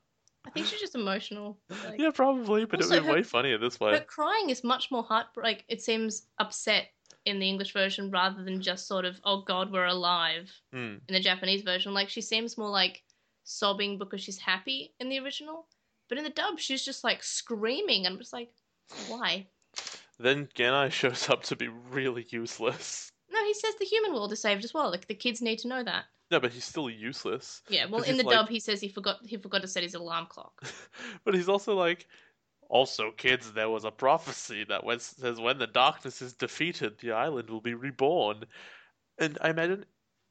I 0.47 0.49
think 0.49 0.65
she's 0.65 0.79
just 0.79 0.95
emotional. 0.95 1.57
Like, 1.85 1.99
Yeah, 1.99 2.11
probably, 2.11 2.65
but 2.65 2.79
it 2.81 2.89
would 2.89 3.01
be 3.01 3.07
her- 3.07 3.13
way 3.13 3.23
funnier 3.23 3.57
this 3.57 3.79
way. 3.79 3.91
Her 3.91 3.99
crying 4.01 4.49
is 4.49 4.63
much 4.63 4.89
more 4.89 5.03
heartbreak. 5.03 5.65
It 5.67 5.81
seems 5.81 6.27
upset 6.39 6.87
in 7.25 7.39
the 7.39 7.47
English 7.49 7.73
version 7.73 8.09
rather 8.09 8.43
than 8.43 8.61
just 8.61 8.87
sort 8.87 9.03
of, 9.05 9.19
oh 9.25 9.41
God, 9.41 9.71
we're 9.71 9.85
alive 9.85 10.49
Hmm. 10.71 10.95
in 11.07 11.13
the 11.13 11.19
Japanese 11.19 11.61
version. 11.63 11.93
Like 11.93 12.09
she 12.09 12.21
seems 12.21 12.57
more 12.57 12.69
like 12.69 13.03
sobbing 13.43 13.97
because 13.97 14.21
she's 14.21 14.37
happy 14.39 14.93
in 14.99 15.09
the 15.09 15.19
original. 15.19 15.67
But 16.09 16.17
in 16.17 16.23
the 16.23 16.29
dub, 16.29 16.57
she's 16.59 16.85
just 16.85 17.03
like 17.03 17.21
screaming. 17.21 18.05
And 18.05 18.13
I'm 18.13 18.19
just 18.19 18.31
like, 18.33 18.49
why? 19.09 19.47
Then 20.17 20.47
Gennai 20.55 20.89
shows 20.91 21.29
up 21.29 21.43
to 21.43 21.55
be 21.57 21.67
really 21.67 22.25
useless. 22.29 23.11
No, 23.29 23.43
he 23.43 23.53
says 23.53 23.75
the 23.75 23.85
human 23.85 24.13
world 24.13 24.31
is 24.31 24.41
saved 24.41 24.63
as 24.63 24.73
well. 24.73 24.89
Like 24.89 25.07
the 25.07 25.13
kids 25.13 25.41
need 25.41 25.59
to 25.59 25.67
know 25.67 25.83
that. 25.83 26.05
No, 26.29 26.39
but 26.39 26.51
he's 26.51 26.65
still 26.65 26.89
useless. 26.89 27.61
Yeah, 27.69 27.85
well, 27.85 28.03
in 28.03 28.17
the 28.17 28.23
like- 28.23 28.35
dub, 28.35 28.49
he 28.49 28.59
says 28.59 28.81
he 28.81 28.89
forgot 28.89 29.19
he 29.25 29.37
forgot 29.37 29.61
to 29.61 29.67
set 29.67 29.83
his 29.83 29.93
alarm 29.93 30.27
clock. 30.27 30.61
But 31.23 31.35
he's 31.35 31.49
also 31.49 31.75
like, 31.75 32.07
also, 32.69 33.11
kids, 33.11 33.51
there 33.53 33.69
was 33.69 33.85
a 33.85 33.91
prophecy 33.91 34.65
that 34.65 34.83
was, 34.83 35.03
says 35.03 35.39
when 35.39 35.57
the 35.57 35.67
darkness 35.67 36.21
is 36.21 36.33
defeated, 36.33 36.99
the 36.99 37.13
island 37.13 37.49
will 37.49 37.61
be 37.61 37.73
reborn. 37.73 38.43
And 39.17 39.37
I 39.41 39.49
imagine 39.49 39.85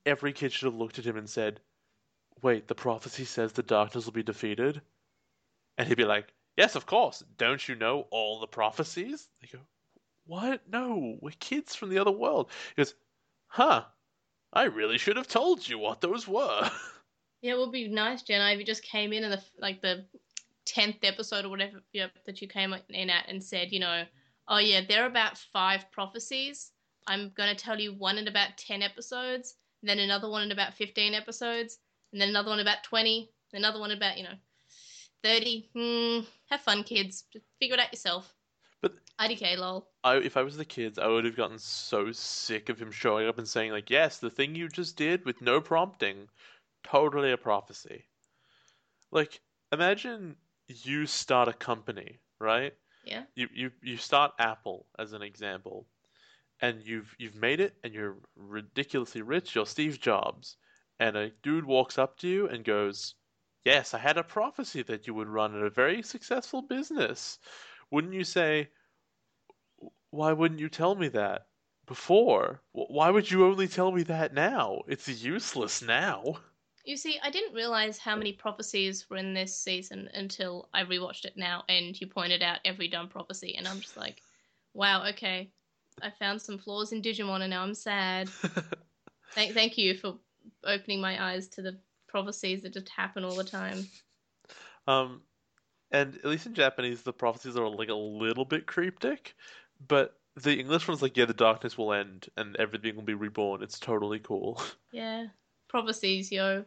every 0.04 0.32
kid 0.32 0.52
should 0.52 0.66
have 0.66 0.74
looked 0.74 0.98
at 0.98 1.06
him 1.06 1.16
and 1.16 1.28
said, 1.28 1.60
Wait, 2.42 2.68
the 2.68 2.74
prophecy 2.74 3.24
says 3.24 3.52
the 3.52 3.62
darkness 3.62 4.04
will 4.04 4.12
be 4.12 4.22
defeated? 4.22 4.82
And 5.78 5.88
he'd 5.88 5.96
be 5.96 6.04
like, 6.04 6.32
Yes, 6.56 6.74
of 6.74 6.86
course. 6.86 7.22
Don't 7.38 7.66
you 7.66 7.74
know 7.74 8.06
all 8.10 8.40
the 8.40 8.46
prophecies? 8.46 9.28
They 9.40 9.48
go, 9.48 9.64
What? 10.26 10.62
No, 10.70 11.16
we're 11.20 11.32
kids 11.40 11.74
from 11.74 11.88
the 11.88 11.98
other 11.98 12.10
world. 12.10 12.50
He 12.74 12.82
goes, 12.82 12.94
Huh, 13.48 13.84
I 14.52 14.64
really 14.64 14.98
should 14.98 15.16
have 15.16 15.28
told 15.28 15.68
you 15.68 15.78
what 15.78 16.00
those 16.00 16.26
were. 16.26 16.70
Yeah, 17.42 17.52
it 17.52 17.58
would 17.58 17.72
be 17.72 17.86
nice, 17.86 18.22
Gennai, 18.22 18.54
if 18.54 18.58
you 18.58 18.64
just 18.64 18.82
came 18.82 19.12
in 19.12 19.22
in 19.22 19.30
the 19.30 19.42
like 19.60 19.82
the 19.82 20.06
tenth 20.64 20.96
episode 21.02 21.44
or 21.44 21.48
whatever 21.48 21.80
yep, 21.92 22.10
that 22.26 22.40
you 22.42 22.48
came 22.48 22.74
in 22.88 23.10
at 23.10 23.28
and 23.28 23.42
said, 23.42 23.72
you 23.72 23.78
know, 23.78 24.04
oh 24.48 24.58
yeah, 24.58 24.80
there 24.88 25.04
are 25.04 25.08
about 25.08 25.38
five 25.52 25.90
prophecies. 25.92 26.72
I'm 27.06 27.32
gonna 27.36 27.54
tell 27.54 27.78
you 27.78 27.92
one 27.92 28.18
in 28.18 28.26
about 28.26 28.56
ten 28.56 28.82
episodes, 28.82 29.54
then 29.82 29.98
another 29.98 30.28
one 30.28 30.42
in 30.42 30.52
about 30.52 30.74
fifteen 30.74 31.14
episodes, 31.14 31.78
and 32.12 32.20
then 32.20 32.30
another 32.30 32.50
one 32.50 32.60
about 32.60 32.82
twenty, 32.82 33.30
another 33.52 33.78
one 33.78 33.90
about 33.90 34.16
you 34.16 34.24
know 34.24 34.34
thirty. 35.22 35.70
Hmm, 35.74 36.20
have 36.50 36.62
fun, 36.62 36.82
kids. 36.82 37.24
Just 37.32 37.44
figure 37.60 37.74
it 37.74 37.80
out 37.80 37.92
yourself. 37.92 38.34
IDK, 39.18 39.56
lol. 39.56 39.88
I, 40.04 40.16
if 40.16 40.36
I 40.36 40.42
was 40.42 40.56
the 40.56 40.64
kids, 40.64 40.98
I 40.98 41.06
would 41.06 41.24
have 41.24 41.36
gotten 41.36 41.58
so 41.58 42.12
sick 42.12 42.68
of 42.68 42.78
him 42.78 42.90
showing 42.90 43.26
up 43.28 43.38
and 43.38 43.48
saying, 43.48 43.72
like, 43.72 43.90
yes, 43.90 44.18
the 44.18 44.30
thing 44.30 44.54
you 44.54 44.68
just 44.68 44.96
did 44.96 45.24
with 45.24 45.40
no 45.40 45.60
prompting, 45.60 46.28
totally 46.84 47.32
a 47.32 47.36
prophecy. 47.36 48.04
Like, 49.10 49.40
imagine 49.72 50.36
you 50.68 51.06
start 51.06 51.48
a 51.48 51.52
company, 51.52 52.20
right? 52.38 52.74
Yeah. 53.04 53.24
You, 53.34 53.48
you, 53.52 53.70
you 53.82 53.96
start 53.96 54.32
Apple 54.38 54.86
as 54.98 55.12
an 55.12 55.22
example, 55.22 55.86
and 56.60 56.82
you've, 56.82 57.14
you've 57.18 57.36
made 57.36 57.60
it, 57.60 57.74
and 57.82 57.94
you're 57.94 58.18
ridiculously 58.36 59.22
rich, 59.22 59.54
you're 59.54 59.66
Steve 59.66 60.00
Jobs, 60.00 60.56
and 60.98 61.16
a 61.16 61.30
dude 61.42 61.64
walks 61.64 61.98
up 61.98 62.18
to 62.18 62.28
you 62.28 62.48
and 62.48 62.64
goes, 62.64 63.14
yes, 63.64 63.94
I 63.94 63.98
had 63.98 64.18
a 64.18 64.22
prophecy 64.22 64.82
that 64.82 65.06
you 65.06 65.14
would 65.14 65.28
run 65.28 65.54
a 65.54 65.70
very 65.70 66.02
successful 66.02 66.62
business. 66.62 67.38
Wouldn't 67.90 68.14
you 68.14 68.24
say, 68.24 68.68
why 70.16 70.32
wouldn't 70.32 70.60
you 70.60 70.68
tell 70.68 70.94
me 70.94 71.08
that 71.08 71.46
before? 71.86 72.62
Why 72.72 73.10
would 73.10 73.30
you 73.30 73.46
only 73.46 73.68
tell 73.68 73.92
me 73.92 74.02
that 74.04 74.34
now? 74.34 74.82
It's 74.88 75.08
useless 75.08 75.82
now. 75.82 76.38
You 76.84 76.96
see, 76.96 77.18
I 77.22 77.30
didn't 77.30 77.54
realize 77.54 77.98
how 77.98 78.14
many 78.14 78.32
prophecies 78.32 79.10
were 79.10 79.16
in 79.16 79.34
this 79.34 79.58
season 79.58 80.08
until 80.14 80.68
I 80.72 80.84
rewatched 80.84 81.24
it 81.24 81.36
now, 81.36 81.64
and 81.68 82.00
you 82.00 82.06
pointed 82.06 82.42
out 82.42 82.60
every 82.64 82.86
dumb 82.86 83.08
prophecy, 83.08 83.56
and 83.56 83.66
I'm 83.66 83.80
just 83.80 83.96
like, 83.96 84.22
wow, 84.72 85.04
okay, 85.08 85.50
I 86.00 86.10
found 86.10 86.40
some 86.40 86.58
flaws 86.58 86.92
in 86.92 87.02
Digimon, 87.02 87.40
and 87.40 87.50
now 87.50 87.62
I'm 87.62 87.74
sad. 87.74 88.28
Thank, 89.34 89.52
thank 89.52 89.76
you 89.76 89.96
for 89.96 90.16
opening 90.64 91.00
my 91.00 91.32
eyes 91.32 91.48
to 91.48 91.62
the 91.62 91.76
prophecies 92.08 92.62
that 92.62 92.72
just 92.72 92.88
happen 92.88 93.24
all 93.24 93.34
the 93.34 93.44
time. 93.44 93.86
um, 94.86 95.20
and 95.90 96.16
at 96.16 96.24
least 96.24 96.46
in 96.46 96.54
Japanese, 96.54 97.02
the 97.02 97.12
prophecies 97.12 97.56
are 97.56 97.68
like 97.68 97.88
a 97.88 97.94
little 97.94 98.44
bit 98.44 98.66
cryptic, 98.66 99.34
but 99.86 100.18
the 100.36 100.58
English 100.58 100.86
one's 100.86 101.02
like, 101.02 101.16
yeah, 101.16 101.24
the 101.24 101.34
darkness 101.34 101.78
will 101.78 101.92
end 101.92 102.28
and 102.36 102.56
everything 102.56 102.96
will 102.96 103.02
be 103.02 103.14
reborn. 103.14 103.62
It's 103.62 103.78
totally 103.78 104.18
cool. 104.18 104.62
Yeah, 104.92 105.26
prophecies, 105.68 106.32
yo. 106.32 106.64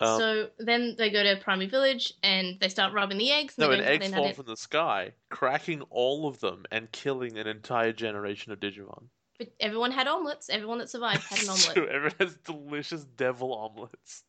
Um, 0.00 0.18
so 0.18 0.48
then 0.58 0.94
they 0.96 1.10
go 1.10 1.22
to 1.22 1.36
Primary 1.42 1.68
Village 1.68 2.14
and 2.22 2.58
they 2.60 2.68
start 2.68 2.94
rubbing 2.94 3.18
the 3.18 3.30
eggs. 3.30 3.58
And 3.58 3.66
no, 3.66 3.68
they 3.70 3.78
and 3.78 3.84
go, 3.84 3.92
eggs 3.92 4.10
they 4.10 4.16
fall 4.16 4.32
from 4.32 4.46
the 4.46 4.56
sky, 4.56 5.12
cracking 5.28 5.82
all 5.90 6.26
of 6.26 6.40
them 6.40 6.64
and 6.70 6.90
killing 6.92 7.36
an 7.36 7.46
entire 7.46 7.92
generation 7.92 8.52
of 8.52 8.60
Digimon. 8.60 9.08
But 9.38 9.52
everyone 9.60 9.90
had 9.90 10.06
omelets. 10.06 10.48
Everyone 10.48 10.78
that 10.78 10.88
survived 10.88 11.24
had 11.24 11.42
an 11.42 11.48
omelet. 11.50 11.74
true, 11.74 11.88
Everyone 11.88 12.16
has 12.20 12.36
delicious 12.38 13.04
devil 13.04 13.52
omelets. 13.52 14.24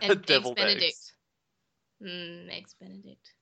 and 0.00 0.10
eggs 0.30 0.50
Benedict. 0.50 0.82
eggs. 0.82 1.12
Mm, 2.02 2.56
eggs 2.56 2.74
Benedict. 2.80 3.34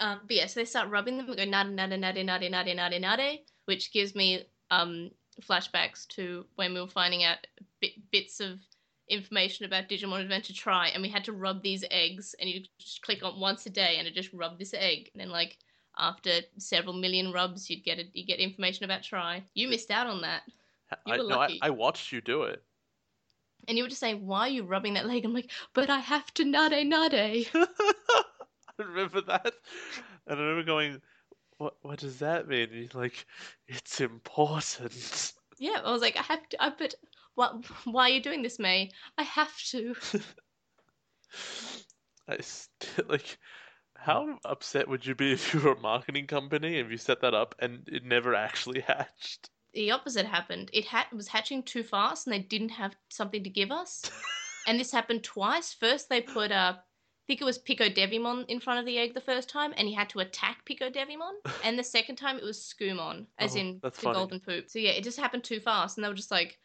Um, 0.00 0.20
but 0.26 0.36
yeah, 0.36 0.46
so 0.46 0.60
they 0.60 0.64
start 0.64 0.88
rubbing 0.88 1.18
them 1.18 1.28
and 1.28 1.36
go 1.36 1.44
nada 1.44 1.70
nada 1.70 1.96
nada 1.96 2.24
nada 2.24 2.48
nada 2.48 2.74
nada 2.74 2.98
nada, 2.98 3.36
which 3.66 3.92
gives 3.92 4.14
me 4.14 4.44
um 4.70 5.10
flashbacks 5.42 6.06
to 6.08 6.44
when 6.56 6.74
we 6.74 6.80
were 6.80 6.88
finding 6.88 7.24
out 7.24 7.38
bit, 7.80 7.92
bits 8.10 8.40
of 8.40 8.58
information 9.08 9.66
about 9.66 9.88
Digimon 9.88 10.20
Adventure 10.20 10.54
Tri, 10.54 10.88
and 10.88 11.02
we 11.02 11.08
had 11.08 11.24
to 11.24 11.32
rub 11.32 11.62
these 11.62 11.84
eggs, 11.90 12.34
and 12.40 12.48
you 12.48 12.62
just 12.78 13.02
click 13.02 13.22
on 13.22 13.38
once 13.38 13.66
a 13.66 13.70
day, 13.70 13.96
and 13.98 14.08
it 14.08 14.14
just 14.14 14.32
rubbed 14.32 14.58
this 14.58 14.74
egg, 14.74 15.10
and 15.12 15.20
then 15.20 15.30
like 15.30 15.58
after 15.98 16.30
several 16.58 16.94
million 16.94 17.32
rubs, 17.32 17.68
you'd 17.68 17.84
get 17.84 17.98
you 18.14 18.24
get 18.24 18.38
information 18.38 18.84
about 18.84 19.02
Tri. 19.02 19.44
You 19.54 19.68
missed 19.68 19.90
out 19.90 20.06
on 20.06 20.22
that, 20.22 20.42
I, 21.06 21.16
no, 21.16 21.40
I. 21.40 21.58
I 21.62 21.70
watched 21.70 22.12
you 22.12 22.20
do 22.20 22.42
it. 22.44 22.62
and 23.68 23.76
you 23.76 23.84
were 23.84 23.88
just 23.88 24.00
saying, 24.00 24.26
"Why 24.26 24.40
are 24.40 24.48
you 24.48 24.64
rubbing 24.64 24.94
that 24.94 25.06
leg?" 25.06 25.24
I'm 25.24 25.34
like, 25.34 25.50
"But 25.74 25.90
I 25.90 25.98
have 25.98 26.32
to 26.34 26.44
nade 26.44 26.86
nade." 26.86 27.48
Remember 28.88 29.20
that, 29.22 29.52
and 30.26 30.38
I 30.38 30.42
remember 30.42 30.64
going, 30.64 31.00
"What? 31.58 31.74
What 31.82 31.98
does 31.98 32.18
that 32.18 32.48
mean?" 32.48 32.68
And 32.70 32.74
he's 32.82 32.94
like, 32.94 33.26
"It's 33.68 34.00
important." 34.00 35.32
Yeah, 35.58 35.80
I 35.84 35.92
was 35.92 36.00
like, 36.00 36.16
I 36.16 36.22
have 36.22 36.48
to. 36.48 36.62
I 36.62 36.70
but 36.70 36.94
what? 37.34 37.64
Why 37.84 38.04
are 38.04 38.14
you 38.14 38.22
doing 38.22 38.42
this, 38.42 38.58
May? 38.58 38.90
I 39.18 39.22
have 39.22 39.56
to. 39.68 39.94
I 42.28 42.38
st- 42.40 43.08
like, 43.08 43.38
how 43.96 44.38
upset 44.44 44.88
would 44.88 45.04
you 45.04 45.14
be 45.14 45.32
if 45.32 45.52
you 45.52 45.60
were 45.60 45.72
a 45.72 45.80
marketing 45.80 46.26
company 46.26 46.80
and 46.80 46.90
you 46.90 46.96
set 46.96 47.20
that 47.20 47.34
up 47.34 47.54
and 47.58 47.86
it 47.88 48.04
never 48.04 48.34
actually 48.34 48.80
hatched? 48.86 49.50
The 49.74 49.90
opposite 49.90 50.26
happened. 50.26 50.70
It 50.72 50.86
ha- 50.86 51.08
was 51.12 51.28
hatching 51.28 51.62
too 51.62 51.82
fast, 51.84 52.26
and 52.26 52.34
they 52.34 52.40
didn't 52.40 52.70
have 52.70 52.96
something 53.08 53.44
to 53.44 53.50
give 53.50 53.70
us. 53.70 54.10
and 54.66 54.80
this 54.80 54.92
happened 54.92 55.22
twice. 55.22 55.72
First, 55.74 56.08
they 56.08 56.20
put 56.22 56.50
I 56.50 56.78
think 57.30 57.40
it 57.40 57.44
was 57.44 57.58
Pico 57.58 57.88
Devimon 57.88 58.44
in 58.48 58.58
front 58.58 58.80
of 58.80 58.86
the 58.86 58.98
egg 58.98 59.14
the 59.14 59.20
first 59.20 59.48
time, 59.48 59.72
and 59.76 59.86
he 59.86 59.94
had 59.94 60.08
to 60.08 60.18
attack 60.18 60.64
Pico 60.64 60.90
Devimon. 60.90 61.34
and 61.64 61.78
the 61.78 61.84
second 61.84 62.16
time, 62.16 62.36
it 62.36 62.42
was 62.42 62.58
Scumon, 62.58 63.26
as 63.38 63.54
Oh, 63.54 63.60
in 63.60 63.78
the 63.84 63.92
funny. 63.92 64.14
golden 64.14 64.40
poop. 64.40 64.68
So 64.68 64.80
yeah, 64.80 64.90
it 64.90 65.04
just 65.04 65.20
happened 65.20 65.44
too 65.44 65.60
fast, 65.60 65.96
and 65.96 66.04
they 66.04 66.08
were 66.08 66.14
just 66.14 66.32
like, 66.32 66.58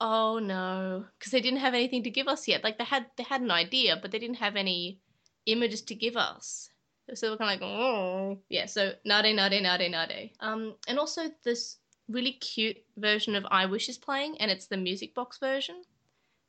"Oh 0.00 0.38
no," 0.38 1.06
because 1.18 1.32
they 1.32 1.40
didn't 1.40 1.58
have 1.58 1.74
anything 1.74 2.04
to 2.04 2.10
give 2.10 2.28
us 2.28 2.46
yet. 2.46 2.62
Like 2.62 2.78
they 2.78 2.84
had 2.84 3.06
they 3.16 3.24
had 3.24 3.40
an 3.40 3.50
idea, 3.50 3.98
but 4.00 4.12
they 4.12 4.20
didn't 4.20 4.36
have 4.36 4.54
any 4.54 5.00
images 5.46 5.82
to 5.82 5.96
give 5.96 6.16
us. 6.16 6.70
So 7.14 7.32
we're 7.32 7.36
kind 7.36 7.60
of 7.60 7.60
like, 7.60 7.68
oh, 7.68 8.38
yeah. 8.48 8.66
So 8.66 8.92
nade 9.04 9.34
nade 9.34 9.60
nade 9.60 9.90
nade. 9.90 10.30
Um, 10.38 10.76
and 10.86 11.00
also 11.00 11.22
this 11.42 11.78
really 12.08 12.34
cute 12.34 12.76
version 12.96 13.34
of 13.34 13.44
I 13.50 13.66
Wish 13.66 13.88
is 13.88 13.98
playing, 13.98 14.38
and 14.38 14.52
it's 14.52 14.68
the 14.68 14.76
music 14.76 15.16
box 15.16 15.38
version, 15.38 15.82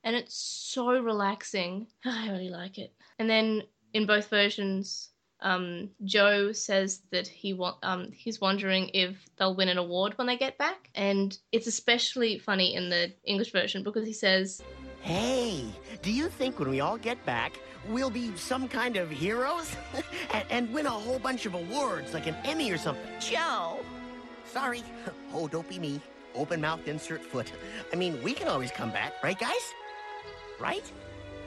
and 0.03 0.15
it's 0.15 0.35
so 0.35 0.99
relaxing. 0.99 1.87
I 2.05 2.29
really 2.29 2.49
like 2.49 2.77
it. 2.77 2.93
And 3.19 3.29
then 3.29 3.63
in 3.93 4.05
both 4.05 4.29
versions, 4.29 5.09
um, 5.39 5.89
Joe 6.03 6.51
says 6.53 7.01
that 7.11 7.27
he 7.27 7.53
want 7.53 7.77
um 7.83 8.11
he's 8.13 8.39
wondering 8.39 8.89
if 8.93 9.17
they'll 9.37 9.55
win 9.55 9.69
an 9.69 9.77
award 9.77 10.13
when 10.17 10.27
they 10.27 10.37
get 10.37 10.57
back, 10.57 10.89
and 10.95 11.37
it's 11.51 11.67
especially 11.67 12.39
funny 12.39 12.75
in 12.75 12.89
the 12.89 13.13
English 13.25 13.51
version 13.51 13.83
because 13.83 14.07
he 14.07 14.13
says, 14.13 14.61
Hey, 15.01 15.65
do 16.01 16.11
you 16.11 16.29
think 16.29 16.59
when 16.59 16.69
we 16.69 16.79
all 16.79 16.97
get 16.97 17.23
back, 17.25 17.59
we'll 17.89 18.09
be 18.09 18.33
some 18.37 18.69
kind 18.69 18.95
of 18.95 19.11
heroes? 19.11 19.75
and, 20.33 20.45
and 20.49 20.73
win 20.73 20.85
a 20.85 20.89
whole 20.89 21.19
bunch 21.19 21.45
of 21.45 21.55
awards, 21.55 22.13
like 22.13 22.25
an 22.25 22.35
Emmy 22.45 22.71
or 22.71 22.77
something? 22.77 23.05
Joe, 23.19 23.79
sorry. 24.45 24.83
Oh, 25.35 25.47
don't 25.47 25.67
be 25.67 25.79
me. 25.79 25.99
Open 26.35 26.61
mouth, 26.61 26.87
insert 26.87 27.23
foot. 27.23 27.51
I 27.91 27.95
mean, 27.95 28.21
we 28.21 28.33
can 28.33 28.47
always 28.47 28.69
come 28.69 28.91
back, 28.91 29.13
right, 29.23 29.37
guys? 29.37 29.73
Right? 30.63 30.89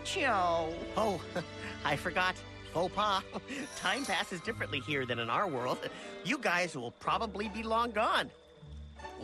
Joe. 0.05 0.75
Oh, 0.95 1.19
I 1.87 1.97
forgot. 1.97 2.37
Faux 2.75 2.95
pas. 2.95 3.23
Time 3.77 4.05
passes 4.05 4.43
differently 4.43 4.81
here 4.81 5.07
than 5.07 5.19
in 5.21 5.31
our 5.31 5.49
world. 5.49 5.79
You 6.23 6.37
guys 6.37 6.77
will 6.77 6.91
probably 6.91 7.49
be 7.49 7.63
long 7.63 7.93
gone. 7.93 8.31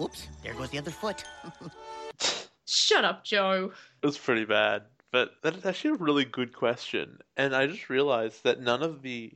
Oops, 0.01 0.28
there 0.43 0.55
goes 0.55 0.70
the 0.70 0.78
other 0.78 0.90
foot. 0.90 1.22
Shut 2.66 3.05
up, 3.05 3.22
Joe. 3.22 3.70
It 4.03 4.07
was 4.07 4.16
pretty 4.16 4.47
bad, 4.47 4.84
but 5.11 5.32
that 5.43 5.55
is 5.57 5.66
actually 5.66 5.90
a 5.90 5.99
really 5.99 6.24
good 6.24 6.55
question. 6.57 7.18
And 7.36 7.55
I 7.55 7.66
just 7.66 7.90
realized 7.90 8.45
that 8.45 8.62
none 8.62 8.82
of 8.82 9.03
the 9.03 9.34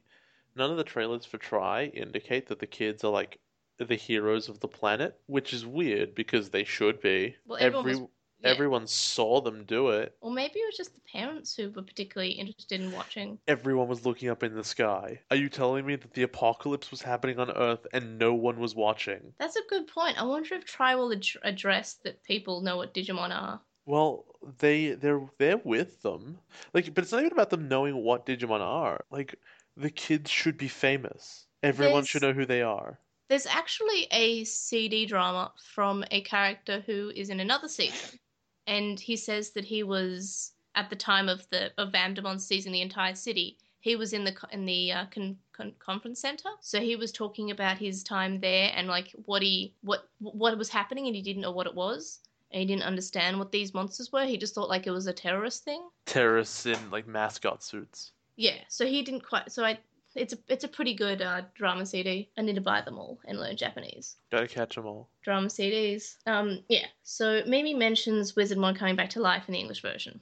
none 0.55 0.71
of 0.71 0.79
the 0.79 0.85
trailers 0.85 1.27
for 1.27 1.37
Tri 1.37 1.85
indicate 1.93 2.49
that 2.49 2.61
the 2.61 2.67
kids 2.67 3.05
are 3.05 3.13
like 3.13 3.39
the 3.79 3.95
heroes 3.95 4.49
of 4.49 4.61
the 4.61 4.69
planet, 4.69 5.21
which 5.27 5.53
is 5.53 5.67
weird 5.67 6.15
because 6.15 6.49
they 6.49 6.65
should 6.65 6.99
be. 7.03 7.37
Well, 7.47 7.59
everyone 7.61 7.91
Every 7.91 8.01
was- 8.01 8.11
yeah. 8.41 8.51
everyone 8.51 8.87
saw 8.87 9.41
them 9.41 9.65
do 9.65 9.89
it. 9.89 10.15
Or 10.21 10.31
maybe 10.31 10.59
it 10.59 10.67
was 10.67 10.77
just 10.77 10.95
the 10.95 11.01
parents 11.13 11.55
who 11.55 11.71
were 11.71 11.83
particularly 11.83 12.33
interested 12.33 12.81
in 12.81 12.93
watching. 12.93 13.39
Everyone 13.49 13.89
was 13.89 14.05
looking 14.07 14.29
up 14.29 14.43
in 14.43 14.55
the 14.55 14.65
sky. 14.65 15.21
Are 15.31 15.37
you 15.37 15.49
telling 15.49 15.87
me 15.87 15.97
that 15.97 16.13
the 16.15 16.23
apocalypse 16.23 16.91
was 16.91 17.03
happening 17.03 17.39
on 17.39 17.51
Earth 17.51 17.87
and 17.93 18.19
no 18.19 18.35
one 18.35 18.59
was 18.59 18.75
watching? 18.75 19.33
That's 19.39 19.57
a 19.57 19.69
good 19.69 19.87
point. 19.87 20.21
I 20.21 20.25
wonder 20.25 20.55
if 20.55 20.65
Tri 20.65 20.95
will 20.95 21.13
ad- 21.13 21.25
address 21.43 21.95
that 22.05 22.23
people 22.25 22.61
know 22.61 22.77
what 22.77 22.95
Digimon 22.95 23.31
are. 23.31 23.61
Well, 23.87 24.25
they 24.59 24.91
they're 24.91 25.23
they're 25.39 25.59
with 25.59 26.03
them. 26.03 26.39
Like, 26.75 26.93
but 26.93 27.05
it's 27.05 27.13
not 27.13 27.21
even 27.21 27.33
about 27.33 27.51
them 27.51 27.69
knowing 27.69 27.97
what 28.03 28.27
Digimon 28.27 28.61
are. 28.61 29.05
Like, 29.11 29.37
the 29.77 29.91
kids 29.91 30.29
should 30.31 30.59
be 30.59 30.67
famous. 30.69 31.47
Everyone 31.63 31.95
There's- 31.95 32.09
should 32.09 32.23
know 32.23 32.33
who 32.33 32.47
they 32.47 32.63
are. 32.63 32.99
There's 33.29 33.47
actually 33.47 34.07
a 34.13 34.45
CD 34.45 35.05
drama 35.05 35.53
from 35.75 36.05
a 36.13 36.21
character 36.21 36.83
who 36.87 37.11
is 37.15 37.29
in 37.29 37.41
another 37.41 37.67
season, 37.69 38.19
and 38.67 38.99
he 38.99 39.17
says 39.17 39.51
that 39.51 39.65
he 39.65 39.83
was 39.83 40.53
at 40.75 40.91
the 40.91 40.97
time 40.97 41.29
of 41.29 41.49
the 41.51 41.73
of 41.79 41.93
Vandemon 41.93 42.41
seizing 42.41 42.73
the 42.73 42.83
entire 42.83 43.15
city. 43.15 43.59
He 43.81 43.97
was 43.97 44.13
in 44.13 44.25
the 44.25 44.35
in 44.51 44.67
the 44.67 44.93
uh, 44.93 45.07
con, 45.07 45.37
con, 45.53 45.73
conference 45.79 46.21
center, 46.21 46.49
so 46.61 46.81
he 46.81 46.97
was 46.97 47.13
talking 47.13 47.51
about 47.51 47.79
his 47.79 48.03
time 48.03 48.41
there 48.41 48.73
and 48.75 48.89
like 48.89 49.13
what 49.25 49.43
he 49.43 49.73
what 49.83 50.09
what 50.19 50.59
was 50.59 50.69
happening, 50.69 51.07
and 51.07 51.15
he 51.15 51.23
didn't 51.23 51.43
know 51.43 51.53
what 51.53 51.67
it 51.67 51.75
was, 51.75 52.21
and 52.51 52.61
he 52.61 52.67
didn't 52.67 52.83
understand 52.83 53.39
what 53.39 53.53
these 53.53 53.75
monsters 53.75 54.13
were. 54.13 54.25
He 54.25 54.37
just 54.37 54.55
thought 54.55 54.69
like 54.69 54.87
it 54.87 54.93
was 54.93 55.07
a 55.07 55.13
terrorist 55.13 55.65
thing. 55.65 55.89
Terrorists 56.05 56.67
in 56.67 56.79
like 56.91 57.07
mascot 57.07 57.63
suits. 57.63 58.13
Yeah, 58.37 58.59
so 58.69 58.87
he 58.87 59.03
didn't 59.03 59.27
quite. 59.27 59.51
So 59.51 59.65
I, 59.65 59.79
it's 60.17 60.33
a 60.33 60.39
it's 60.49 60.65
a 60.65 60.69
pretty 60.69 60.95
good 60.95 61.23
uh, 61.23 61.43
drama 61.55 61.87
CD. 61.87 62.31
I 62.37 62.43
need 62.43 62.55
to 62.57 62.61
buy 62.61 62.81
them 62.81 62.99
all 62.99 63.19
and 63.27 63.39
learn 63.39 63.57
Japanese. 63.57 64.17
Gotta 64.31 64.49
catch 64.49 64.75
them 64.75 64.87
all. 64.87 65.09
drama 65.23 65.49
CDs. 65.49 66.17
Um, 66.27 66.61
yeah. 66.69 66.87
So 67.03 67.43
Mimi 67.47 67.75
mentions 67.75 68.33
Wizardmon 68.33 68.77
coming 68.77 68.97
back 68.97 69.11
to 69.11 69.21
life 69.21 69.45
in 69.49 69.53
the 69.53 69.61
English 69.61 69.83
version, 69.83 70.21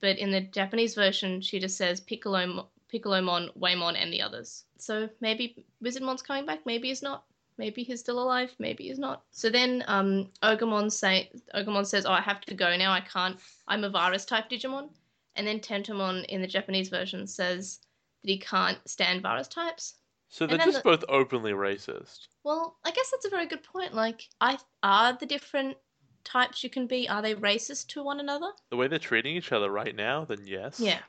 but 0.00 0.18
in 0.18 0.30
the 0.30 0.40
Japanese 0.40 0.94
version, 0.94 1.40
she 1.40 1.58
just 1.58 1.76
says 1.76 2.00
Piccolo, 2.00 2.68
Piccolomon, 2.92 3.50
Waymon, 3.58 4.00
and 4.00 4.12
the 4.12 4.22
others. 4.22 4.64
So 4.78 5.08
maybe 5.20 5.64
Wizardmon's 5.82 6.22
coming 6.22 6.46
back. 6.46 6.60
Maybe 6.66 6.88
he's 6.88 7.02
not. 7.02 7.24
Maybe 7.56 7.82
he's 7.82 8.00
still 8.00 8.22
alive. 8.22 8.54
Maybe 8.60 8.84
he's 8.84 9.00
not. 9.00 9.24
So 9.32 9.50
then, 9.50 9.82
um, 9.88 10.30
Ogremon 10.42 10.92
say 10.92 11.30
Ogremon 11.54 11.86
says, 11.86 12.06
"Oh, 12.06 12.12
I 12.12 12.20
have 12.20 12.40
to 12.42 12.54
go 12.54 12.76
now. 12.76 12.92
I 12.92 13.00
can't. 13.00 13.38
I'm 13.66 13.84
a 13.84 13.90
virus 13.90 14.24
type 14.24 14.48
Digimon." 14.48 14.90
And 15.34 15.46
then 15.46 15.60
Tentomon 15.60 16.24
in 16.26 16.40
the 16.40 16.48
Japanese 16.48 16.88
version 16.88 17.26
says 17.26 17.80
that 18.22 18.30
he 18.30 18.38
can't 18.38 18.78
stand 18.88 19.22
virus 19.22 19.48
types. 19.48 19.94
So 20.28 20.46
they're 20.46 20.58
just 20.58 20.78
the- 20.78 20.82
both 20.82 21.04
openly 21.08 21.52
racist. 21.52 22.28
Well, 22.44 22.76
I 22.84 22.90
guess 22.90 23.10
that's 23.10 23.24
a 23.24 23.30
very 23.30 23.46
good 23.46 23.62
point. 23.62 23.94
Like, 23.94 24.28
I 24.40 24.58
are 24.82 25.14
the 25.14 25.26
different 25.26 25.76
types 26.24 26.62
you 26.62 26.70
can 26.70 26.86
be. 26.86 27.08
Are 27.08 27.22
they 27.22 27.34
racist 27.34 27.88
to 27.88 28.02
one 28.02 28.20
another? 28.20 28.50
The 28.70 28.76
way 28.76 28.88
they're 28.88 28.98
treating 28.98 29.36
each 29.36 29.52
other 29.52 29.70
right 29.70 29.94
now, 29.94 30.24
then 30.24 30.40
yes. 30.44 30.80
Yeah. 30.80 31.00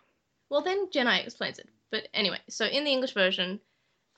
Well, 0.49 0.61
then 0.61 0.87
Gennai 0.89 1.23
explains 1.23 1.59
it. 1.59 1.67
But 1.91 2.07
anyway, 2.13 2.39
so 2.49 2.65
in 2.65 2.83
the 2.83 2.91
English 2.91 3.13
version, 3.13 3.59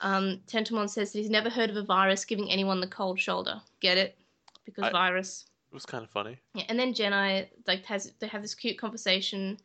um, 0.01 0.41
Tentomon 0.47 0.89
says 0.89 1.11
that 1.11 1.19
he's 1.19 1.29
never 1.29 1.49
heard 1.49 1.69
of 1.69 1.77
a 1.77 1.83
virus 1.83 2.25
giving 2.25 2.51
anyone 2.51 2.79
the 2.79 2.87
cold 2.87 3.19
shoulder. 3.19 3.61
Get 3.79 3.97
it? 3.97 4.17
Because 4.65 4.83
I- 4.85 4.91
virus. 4.91 5.45
It 5.71 5.73
was 5.73 5.85
kind 5.85 6.03
of 6.03 6.09
funny. 6.09 6.37
Yeah, 6.53 6.65
and 6.67 6.77
then 6.77 6.93
Gennai 6.93 7.47
like 7.65 7.85
has 7.85 8.11
they 8.19 8.27
have 8.27 8.41
this 8.41 8.53
cute 8.53 8.77
conversation 8.77 9.57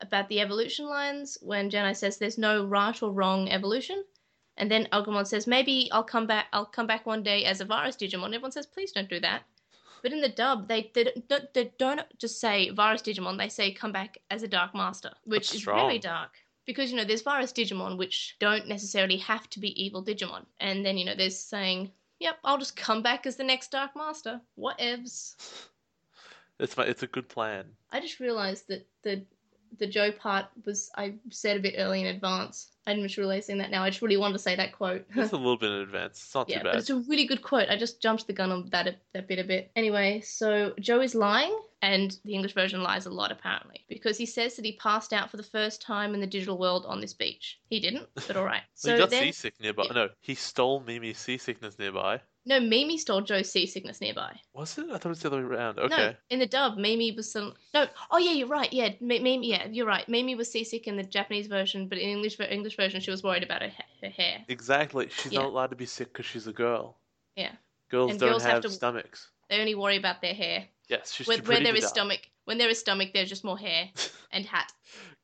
about 0.00 0.28
the 0.28 0.40
evolution 0.40 0.86
lines 0.86 1.38
when 1.40 1.70
Gennai 1.70 1.96
says 1.96 2.18
there's 2.18 2.38
no 2.38 2.64
right 2.64 3.02
or 3.02 3.12
wrong 3.12 3.48
evolution, 3.48 4.04
and 4.56 4.70
then 4.70 4.88
Agumon 4.92 5.26
says 5.26 5.46
maybe 5.46 5.88
I'll 5.92 6.04
come 6.04 6.26
back 6.26 6.46
I'll 6.52 6.66
come 6.66 6.86
back 6.86 7.06
one 7.06 7.22
day 7.22 7.44
as 7.44 7.60
a 7.60 7.64
virus 7.64 7.96
Digimon. 7.96 8.26
Everyone 8.34 8.52
says 8.52 8.66
please 8.66 8.92
don't 8.92 9.08
do 9.08 9.20
that. 9.20 9.42
But 10.02 10.12
in 10.12 10.20
the 10.20 10.28
dub, 10.28 10.68
they, 10.68 10.90
they, 10.92 11.04
don't, 11.28 11.54
they 11.54 11.72
don't 11.78 12.02
just 12.18 12.38
say 12.38 12.68
virus 12.68 13.00
Digimon. 13.00 13.38
They 13.38 13.48
say 13.48 13.72
come 13.72 13.90
back 13.90 14.18
as 14.30 14.42
a 14.42 14.48
Dark 14.48 14.74
Master, 14.74 15.10
which 15.24 15.48
That's 15.48 15.54
is 15.54 15.60
strong. 15.62 15.78
very 15.78 15.98
dark. 15.98 16.30
Because 16.66 16.90
you 16.90 16.98
know 16.98 17.04
there's 17.04 17.22
virus 17.22 17.52
Digimon 17.52 17.96
which 17.96 18.36
don't 18.38 18.68
necessarily 18.68 19.16
have 19.16 19.48
to 19.50 19.60
be 19.60 19.82
evil 19.82 20.04
Digimon, 20.04 20.44
and 20.60 20.84
then 20.84 20.98
you 20.98 21.06
know 21.06 21.14
there's 21.14 21.38
saying, 21.38 21.90
"Yep, 22.20 22.38
I'll 22.44 22.58
just 22.58 22.76
come 22.76 23.02
back 23.02 23.26
as 23.26 23.36
the 23.36 23.44
next 23.44 23.70
Dark 23.70 23.96
Master." 23.96 24.40
Whatevs. 24.58 25.36
It's 26.60 26.76
my, 26.76 26.84
it's 26.84 27.02
a 27.02 27.08
good 27.08 27.28
plan. 27.28 27.64
I 27.90 27.98
just 27.98 28.20
realised 28.20 28.68
that 28.68 28.86
the 29.02 29.24
the 29.78 29.86
Joe 29.86 30.12
part 30.12 30.46
was 30.64 30.90
I 30.96 31.14
said 31.30 31.56
a 31.56 31.60
bit 31.60 31.74
early 31.78 32.00
in 32.00 32.06
advance. 32.06 32.70
I'm 32.86 33.02
just 33.02 33.16
realising 33.16 33.58
that 33.58 33.70
now. 33.70 33.82
I 33.82 33.88
just 33.90 34.02
really 34.02 34.18
wanted 34.18 34.34
to 34.34 34.38
say 34.40 34.54
that 34.56 34.72
quote. 34.72 35.06
It's 35.16 35.32
a 35.32 35.36
little 35.36 35.56
bit 35.56 35.70
in 35.70 35.80
advance. 35.80 36.22
It's 36.22 36.34
not 36.34 36.48
yeah, 36.48 36.58
too 36.58 36.64
but 36.64 36.72
bad. 36.72 36.78
it's 36.80 36.90
a 36.90 36.96
really 37.08 37.24
good 37.26 37.42
quote. 37.42 37.68
I 37.70 37.76
just 37.76 38.02
jumped 38.02 38.26
the 38.26 38.32
gun 38.34 38.50
on 38.50 38.68
that 38.70 38.86
a, 38.86 38.94
that 39.14 39.26
bit 39.26 39.38
a 39.38 39.44
bit. 39.44 39.70
Anyway, 39.74 40.20
so 40.20 40.74
Joe 40.78 41.00
is 41.00 41.14
lying, 41.14 41.58
and 41.80 42.18
the 42.24 42.34
English 42.34 42.54
version 42.54 42.82
lies 42.82 43.06
a 43.06 43.10
lot 43.10 43.32
apparently 43.32 43.84
because 43.88 44.18
he 44.18 44.26
says 44.26 44.56
that 44.56 44.64
he 44.64 44.72
passed 44.72 45.12
out 45.12 45.30
for 45.30 45.38
the 45.38 45.42
first 45.42 45.80
time 45.82 46.14
in 46.14 46.20
the 46.20 46.26
digital 46.26 46.58
world 46.58 46.84
on 46.86 47.00
this 47.00 47.14
beach. 47.14 47.58
He 47.70 47.80
didn't, 47.80 48.06
but 48.14 48.36
all 48.36 48.44
right. 48.44 48.62
Well, 48.84 48.92
So 48.92 48.92
he 48.92 48.98
got 48.98 49.10
then, 49.10 49.22
seasick 49.22 49.54
nearby. 49.60 49.84
yeah. 49.86 49.92
No, 49.94 50.08
he 50.20 50.34
stole 50.34 50.80
Mimi's 50.80 51.18
seasickness 51.18 51.78
nearby. 51.78 52.20
No, 52.46 52.60
Mimi 52.60 52.98
stole 52.98 53.22
Joe's 53.22 53.50
seasickness 53.50 54.00
nearby. 54.00 54.38
Was 54.52 54.76
it? 54.78 54.84
I 54.90 54.98
thought 54.98 55.06
it 55.06 55.08
was 55.08 55.20
the 55.20 55.28
other 55.28 55.38
way 55.38 55.56
around. 55.56 55.78
Okay. 55.78 55.96
No, 55.96 56.14
in 56.30 56.38
the 56.38 56.46
dub, 56.46 56.76
Mimi 56.76 57.12
was 57.12 57.30
some. 57.32 57.54
No, 57.72 57.86
oh 58.10 58.18
yeah, 58.18 58.32
you're 58.32 58.48
right. 58.48 58.72
Yeah, 58.72 58.90
Mi- 59.00 59.18
Mimi. 59.20 59.48
Yeah, 59.48 59.66
you're 59.70 59.86
right. 59.86 60.08
Mimi 60.08 60.34
was 60.34 60.50
seasick 60.50 60.86
in 60.86 60.96
the 60.96 61.02
Japanese 61.02 61.46
version, 61.46 61.88
but 61.88 61.98
in 61.98 62.08
English 62.10 62.38
English 62.40 62.76
version, 62.76 63.00
she 63.00 63.10
was 63.10 63.22
worried 63.22 63.42
about 63.42 63.62
her, 63.62 63.72
her 64.02 64.08
hair. 64.10 64.44
Exactly. 64.48 65.08
She's 65.08 65.32
Yeah. 65.32 65.40
not 65.40 65.48
allowed 65.48 65.70
to 65.70 65.76
be 65.76 65.86
sick 65.86 66.12
because 66.12 66.26
she's 66.26 66.46
a 66.46 66.52
girl. 66.52 66.98
Yeah, 67.36 67.52
Girls 67.90 68.10
And 68.12 68.20
don't 68.20 68.30
girls 68.30 68.42
have 68.44 68.52
have 68.54 68.62
to- 68.62 68.70
stomachs. 68.70 69.28
they 69.48 69.60
only 69.60 69.74
worry 69.74 69.96
about 69.96 70.20
their 70.20 70.34
hair. 70.34 70.66
Yes, 70.88 71.12
she's 71.12 71.26
Where, 71.26 71.38
too 71.38 71.44
where 71.48 71.60
there 71.62 71.74
is 71.74 71.86
stomach, 71.88 72.20
when 72.44 72.58
there 72.58 72.68
is 72.68 72.78
stomach, 72.78 73.10
there's 73.14 73.28
just 73.30 73.42
more 73.44 73.58
hair 73.58 73.90
and 74.32 74.44
hat. 74.44 74.70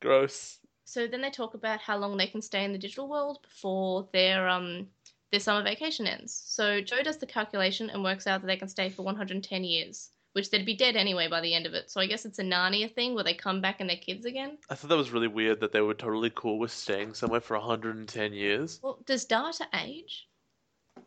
Gross. 0.00 0.58
So 0.84 1.06
then 1.06 1.20
they 1.20 1.30
talk 1.30 1.54
about 1.54 1.80
how 1.80 1.96
long 1.98 2.16
they 2.16 2.26
can 2.26 2.42
stay 2.42 2.64
in 2.64 2.72
the 2.72 2.78
digital 2.78 3.08
world 3.08 3.42
before 3.42 4.08
their 4.12 4.48
um 4.48 4.88
their 5.30 5.40
summer 5.40 5.62
vacation 5.62 6.06
ends. 6.06 6.42
So 6.46 6.80
Joe 6.80 7.02
does 7.02 7.18
the 7.18 7.26
calculation 7.26 7.90
and 7.90 8.02
works 8.02 8.26
out 8.26 8.40
that 8.40 8.46
they 8.46 8.56
can 8.56 8.68
stay 8.68 8.88
for 8.90 9.02
110 9.02 9.64
years, 9.64 10.10
which 10.32 10.50
they'd 10.50 10.66
be 10.66 10.74
dead 10.76 10.96
anyway 10.96 11.28
by 11.28 11.40
the 11.40 11.54
end 11.54 11.66
of 11.66 11.74
it. 11.74 11.90
So 11.90 12.00
I 12.00 12.06
guess 12.06 12.24
it's 12.24 12.38
a 12.38 12.42
Narnia 12.44 12.92
thing 12.92 13.14
where 13.14 13.24
they 13.24 13.34
come 13.34 13.60
back 13.60 13.80
and 13.80 13.88
they're 13.88 13.96
kids 13.96 14.24
again. 14.26 14.58
I 14.68 14.74
thought 14.74 14.88
that 14.88 14.96
was 14.96 15.10
really 15.12 15.28
weird 15.28 15.60
that 15.60 15.72
they 15.72 15.80
were 15.80 15.94
totally 15.94 16.30
cool 16.34 16.58
with 16.58 16.72
staying 16.72 17.14
somewhere 17.14 17.40
for 17.40 17.56
110 17.56 18.32
years. 18.32 18.80
Well, 18.82 18.98
does 19.06 19.24
Data 19.24 19.66
age? 19.74 20.26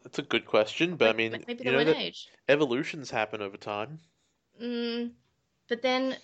That's 0.03 0.19
a 0.19 0.23
good 0.23 0.45
question, 0.45 0.95
but 0.95 1.09
I 1.09 1.13
mean, 1.13 1.31
maybe 1.47 1.63
you 1.63 1.71
they 1.71 1.71
know 1.71 1.83
won't 1.83 1.97
age. 1.97 2.27
evolutions 2.49 3.11
happen 3.11 3.41
over 3.41 3.57
time. 3.57 3.99
Mm, 4.61 5.11
but 5.67 5.81
then, 5.81 6.17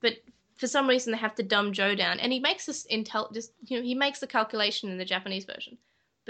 but 0.00 0.14
for 0.56 0.66
some 0.66 0.88
reason 0.88 1.12
they 1.12 1.18
have 1.18 1.34
to 1.36 1.42
dumb 1.42 1.72
Joe 1.72 1.94
down, 1.94 2.18
and 2.20 2.32
he 2.32 2.40
makes 2.40 2.66
this 2.66 2.86
intel. 2.90 3.32
Just 3.32 3.52
you 3.66 3.78
know, 3.78 3.82
he 3.84 3.94
makes 3.94 4.20
the 4.20 4.26
calculation 4.26 4.90
in 4.90 4.98
the 4.98 5.04
Japanese 5.04 5.44
version, 5.44 5.78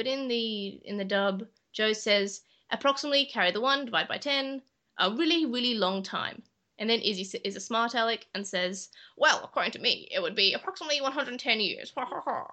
but 0.00 0.06
in 0.06 0.28
the 0.28 0.80
in 0.86 0.96
the 0.96 1.04
dub, 1.04 1.46
Joe 1.74 1.92
says 1.92 2.40
approximately 2.70 3.26
carry 3.26 3.50
the 3.50 3.60
one 3.60 3.84
divide 3.84 4.08
by 4.08 4.16
ten, 4.16 4.62
a 4.96 5.10
really 5.10 5.44
really 5.44 5.74
long 5.74 6.02
time. 6.02 6.42
And 6.78 6.88
then 6.88 7.02
Izzy 7.02 7.38
is 7.44 7.54
a 7.54 7.60
smart 7.60 7.92
aleck 7.92 8.26
and 8.34 8.46
says, 8.46 8.88
"Well, 9.18 9.42
according 9.44 9.72
to 9.72 9.78
me, 9.78 10.08
it 10.10 10.22
would 10.22 10.34
be 10.34 10.54
approximately 10.54 11.02
110 11.02 11.60
years." 11.60 11.92
Ha 11.98 12.06
ha 12.06 12.22
ha. 12.24 12.46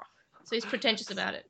So 0.44 0.58
he's 0.58 0.66
pretentious 0.66 1.10
about 1.10 1.36
it. 1.36 1.50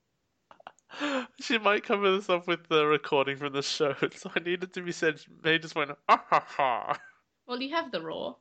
she 1.41 1.57
might 1.57 1.83
cover 1.83 2.15
this 2.15 2.29
up 2.29 2.45
with 2.45 2.67
the 2.67 2.85
recording 2.85 3.37
from 3.37 3.53
the 3.53 3.63
show, 3.63 3.95
so 4.15 4.31
I 4.35 4.39
needed 4.41 4.73
to 4.73 4.83
be 4.83 4.91
said. 4.91 5.19
They 5.41 5.57
just 5.57 5.73
went, 5.73 5.97
ah 6.07 6.23
ha 6.29 6.45
ha. 6.47 6.99
Well, 7.47 7.59
you 7.59 7.73
have 7.73 7.91
the 7.91 8.03
raw. 8.03 8.35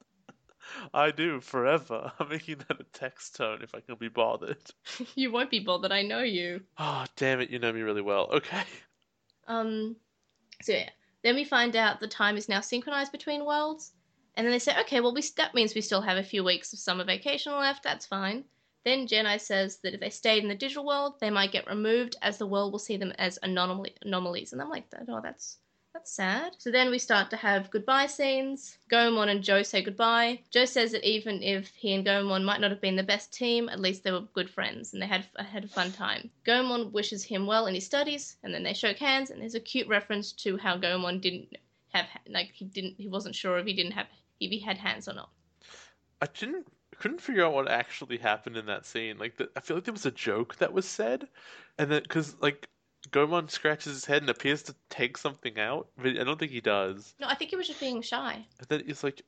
I 0.95 1.11
do 1.11 1.41
forever. 1.41 2.13
I'm 2.19 2.29
making 2.29 2.59
that 2.69 2.81
a 2.81 2.85
text 2.93 3.37
tone 3.37 3.61
if 3.63 3.75
I 3.75 3.81
can 3.81 3.97
be 3.97 4.09
bothered. 4.09 4.59
you 5.15 5.33
won't 5.33 5.51
be 5.51 5.61
bothered. 5.61 5.93
I 5.93 6.03
know 6.03 6.23
you. 6.23 6.61
Oh, 6.79 7.05
damn 7.17 7.41
it, 7.41 7.51
you 7.51 7.59
know 7.59 7.73
me 7.73 7.83
really 7.83 8.03
well. 8.03 8.29
Okay. 8.33 8.65
Um, 9.47 9.97
so 10.63 10.73
yeah, 10.73 10.91
then 11.23 11.35
we 11.35 11.45
find 11.45 11.77
out 11.77 12.01
the 12.01 12.09
time 12.09 12.37
is 12.37 12.49
now 12.49 12.61
synchronized 12.61 13.13
between 13.13 13.45
worlds, 13.45 13.93
and 14.37 14.45
then 14.45 14.53
they 14.53 14.59
say, 14.59 14.79
okay, 14.81 15.01
well, 15.01 15.15
we 15.15 15.23
that 15.37 15.55
means 15.55 15.75
we 15.75 15.81
still 15.81 16.01
have 16.03 16.19
a 16.19 16.23
few 16.23 16.45
weeks 16.45 16.73
of 16.73 16.79
summer 16.79 17.05
vacation 17.05 17.53
left. 17.53 17.83
That's 17.83 18.07
fine. 18.07 18.45
Then 18.85 19.09
Gennai 19.09 19.41
says 19.41 19.79
that 19.79 19.95
if 19.95 20.01
they 20.01 20.11
stayed 20.11 20.45
in 20.45 20.49
the 20.49 20.55
digital 20.55 20.87
world, 20.87 21.15
they 21.21 21.31
might 21.31 21.51
get 21.51 21.67
removed, 21.67 22.17
as 22.23 22.39
the 22.39 22.47
world 22.47 22.71
will 22.71 22.79
see 22.79 22.97
them 22.97 23.13
as 23.19 23.37
anomaly- 23.43 23.97
anomalies. 24.03 24.53
And 24.53 24.63
I'm 24.63 24.71
like, 24.71 24.85
oh, 25.09 25.21
that's 25.21 25.59
That's 25.97 26.13
sad. 26.13 26.53
So 26.59 26.71
then 26.71 26.91
we 26.91 26.99
start 26.99 27.31
to 27.31 27.37
have 27.37 27.71
goodbye 27.71 28.09
scenes. 28.09 28.77
Gomon 28.93 29.31
and 29.31 29.43
Joe 29.43 29.63
say 29.63 29.81
goodbye. 29.81 30.41
Joe 30.51 30.67
says 30.67 30.93
that 30.93 31.09
even 31.09 31.43
if 31.43 31.69
he 31.69 31.95
and 31.95 32.05
Gomon 32.05 32.45
might 32.45 32.61
not 32.61 32.71
have 32.71 32.83
been 32.83 32.97
the 32.97 33.03
best 33.03 33.33
team, 33.33 33.71
at 33.71 33.81
least 33.81 34.05
they 34.05 34.13
were 34.13 34.21
good 34.35 34.51
friends 34.51 34.93
and 34.93 35.01
they 35.01 35.07
had 35.07 35.25
had 35.39 35.65
a 35.65 35.69
fun 35.69 35.93
time. 35.93 36.31
Gomon 36.45 36.93
wishes 36.93 37.25
him 37.25 37.47
well 37.47 37.67
in 37.67 37.75
his 37.75 37.87
studies, 37.87 38.37
and 38.43 38.53
then 38.53 38.63
they 38.63 38.75
shake 38.75 38.99
hands. 38.99 39.31
And 39.31 39.41
there's 39.41 39.55
a 39.55 39.61
cute 39.61 39.89
reference 39.89 40.33
to 40.33 40.59
how 40.59 40.77
Gomon 40.77 41.19
didn't 41.19 41.57
have 41.95 42.05
like 42.29 42.51
he 42.53 42.67
didn't 42.67 42.97
he 42.99 43.09
wasn't 43.09 43.35
sure 43.35 43.57
if 43.57 43.65
he 43.65 43.73
didn't 43.73 43.93
have 43.93 44.09
if 44.39 44.51
he 44.51 44.59
had 44.59 44.77
hands 44.77 45.09
or 45.09 45.15
not. 45.15 45.31
I 46.21 46.27
didn't 46.27 46.67
couldn't 46.99 47.23
figure 47.23 47.47
out 47.47 47.55
what 47.55 47.71
actually 47.71 48.19
happened 48.19 48.59
in 48.59 48.67
that 48.67 48.85
scene. 48.85 49.17
Like, 49.17 49.39
the, 49.39 49.49
I 49.57 49.61
feel 49.61 49.79
like 49.79 49.85
there 49.85 49.93
was 49.93 50.05
a 50.05 50.11
joke 50.11 50.57
that 50.57 50.75
was 50.75 50.87
said, 50.87 51.27
and 51.79 51.91
then 51.91 52.03
because 52.03 52.37
like 52.43 52.69
Gomon 53.11 53.49
scratches 53.51 53.93
his 53.95 54.05
head 54.05 54.23
and 54.23 54.31
appears 54.31 54.63
to 54.65 54.75
take 54.91 55.17
something 55.17 55.59
out, 55.59 55.89
but 55.97 56.07
I 56.19 56.25
don't 56.25 56.39
think 56.39 56.53
he 56.53 56.61
does. 56.61 57.15
No, 57.21 57.27
I 57.29 57.35
think 57.35 57.51
he 57.51 57.57
was 57.57 57.67
just 57.67 57.81
being 57.81 58.03
shy. 58.03 58.45
And 58.59 58.69
then 58.69 58.83
he's 58.87 59.03
like, 59.05 59.23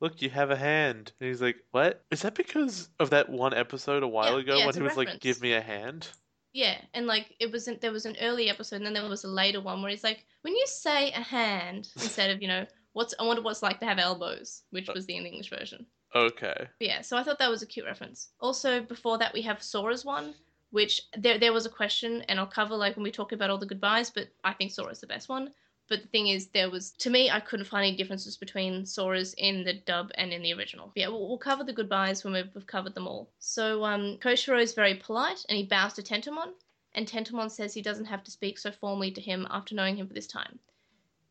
"Look, 0.00 0.22
you 0.22 0.30
have 0.30 0.50
a 0.50 0.56
hand," 0.56 1.12
and 1.20 1.28
he's 1.28 1.42
like, 1.42 1.56
"What? 1.70 2.04
Is 2.10 2.22
that 2.22 2.34
because 2.34 2.88
of 2.98 3.10
that 3.10 3.28
one 3.28 3.54
episode 3.54 4.02
a 4.02 4.08
while 4.08 4.34
Yeah, 4.34 4.40
ago 4.40 4.52
yeah, 4.58 4.66
when 4.66 4.68
it's 4.68 4.76
he 4.78 4.82
a 4.82 4.84
was 4.84 4.96
like, 4.96 5.06
reference. 5.08 5.22
"Give 5.22 5.40
me 5.42 5.52
a 5.54 5.60
hand"? 5.60 6.08
Yeah, 6.52 6.80
and 6.94 7.06
like 7.06 7.34
it 7.40 7.50
wasn't 7.50 7.80
there 7.80 7.90
was 7.92 8.06
an 8.06 8.16
early 8.20 8.48
episode 8.48 8.76
and 8.76 8.86
then 8.86 8.94
there 8.94 9.08
was 9.08 9.24
a 9.24 9.28
later 9.28 9.60
one 9.60 9.82
where 9.82 9.90
he's 9.90 10.04
like, 10.04 10.24
when 10.42 10.54
you 10.54 10.64
say 10.66 11.10
a 11.10 11.20
hand 11.20 11.88
instead 11.96 12.30
of, 12.30 12.40
you 12.40 12.46
know, 12.48 12.64
what's 12.92 13.12
I 13.18 13.24
wonder 13.24 13.42
what's 13.42 13.62
like 13.62 13.80
to 13.80 13.86
have 13.86 13.98
elbows, 13.98 14.62
which 14.70 14.88
was 14.94 15.04
the 15.06 15.16
English 15.16 15.50
version. 15.50 15.84
Okay. 16.14 16.54
But 16.78 16.86
yeah, 16.86 17.00
so 17.00 17.16
I 17.16 17.24
thought 17.24 17.40
that 17.40 17.50
was 17.50 17.62
a 17.62 17.66
cute 17.66 17.86
reference. 17.86 18.28
Also, 18.38 18.80
before 18.80 19.18
that 19.18 19.34
we 19.34 19.42
have 19.42 19.60
Sora's 19.64 20.04
one, 20.04 20.32
which 20.74 21.02
there 21.16 21.38
there 21.38 21.52
was 21.52 21.66
a 21.66 21.70
question 21.80 22.22
and 22.22 22.40
I'll 22.40 22.48
cover 22.48 22.74
like 22.74 22.96
when 22.96 23.04
we 23.04 23.12
talk 23.12 23.30
about 23.30 23.48
all 23.48 23.58
the 23.58 23.72
goodbyes, 23.72 24.10
but 24.10 24.26
I 24.42 24.52
think 24.52 24.72
Sora's 24.72 25.00
the 25.00 25.06
best 25.06 25.28
one. 25.28 25.50
But 25.88 26.02
the 26.02 26.08
thing 26.08 26.26
is, 26.28 26.48
there 26.48 26.68
was 26.68 26.90
to 27.04 27.10
me, 27.10 27.30
I 27.30 27.38
couldn't 27.38 27.66
find 27.66 27.86
any 27.86 27.96
differences 27.96 28.36
between 28.36 28.84
Sora's 28.84 29.34
in 29.34 29.62
the 29.62 29.74
dub 29.74 30.10
and 30.16 30.32
in 30.32 30.42
the 30.42 30.52
original. 30.52 30.90
Yeah, 30.96 31.08
we'll, 31.08 31.28
we'll 31.28 31.38
cover 31.38 31.62
the 31.62 31.72
goodbyes 31.72 32.24
when 32.24 32.32
we've, 32.32 32.50
we've 32.56 32.66
covered 32.66 32.94
them 32.94 33.06
all. 33.06 33.30
So 33.38 33.84
um, 33.84 34.18
Koshiro 34.20 34.60
is 34.60 34.74
very 34.74 34.96
polite 34.96 35.44
and 35.48 35.56
he 35.56 35.62
bows 35.62 35.94
to 35.94 36.02
Tentomon, 36.02 36.54
and 36.94 37.06
Tentomon 37.06 37.52
says 37.52 37.72
he 37.72 37.82
doesn't 37.82 38.06
have 38.06 38.24
to 38.24 38.32
speak 38.32 38.58
so 38.58 38.72
formally 38.72 39.12
to 39.12 39.20
him 39.20 39.46
after 39.50 39.76
knowing 39.76 39.96
him 39.96 40.08
for 40.08 40.14
this 40.14 40.26
time. 40.26 40.58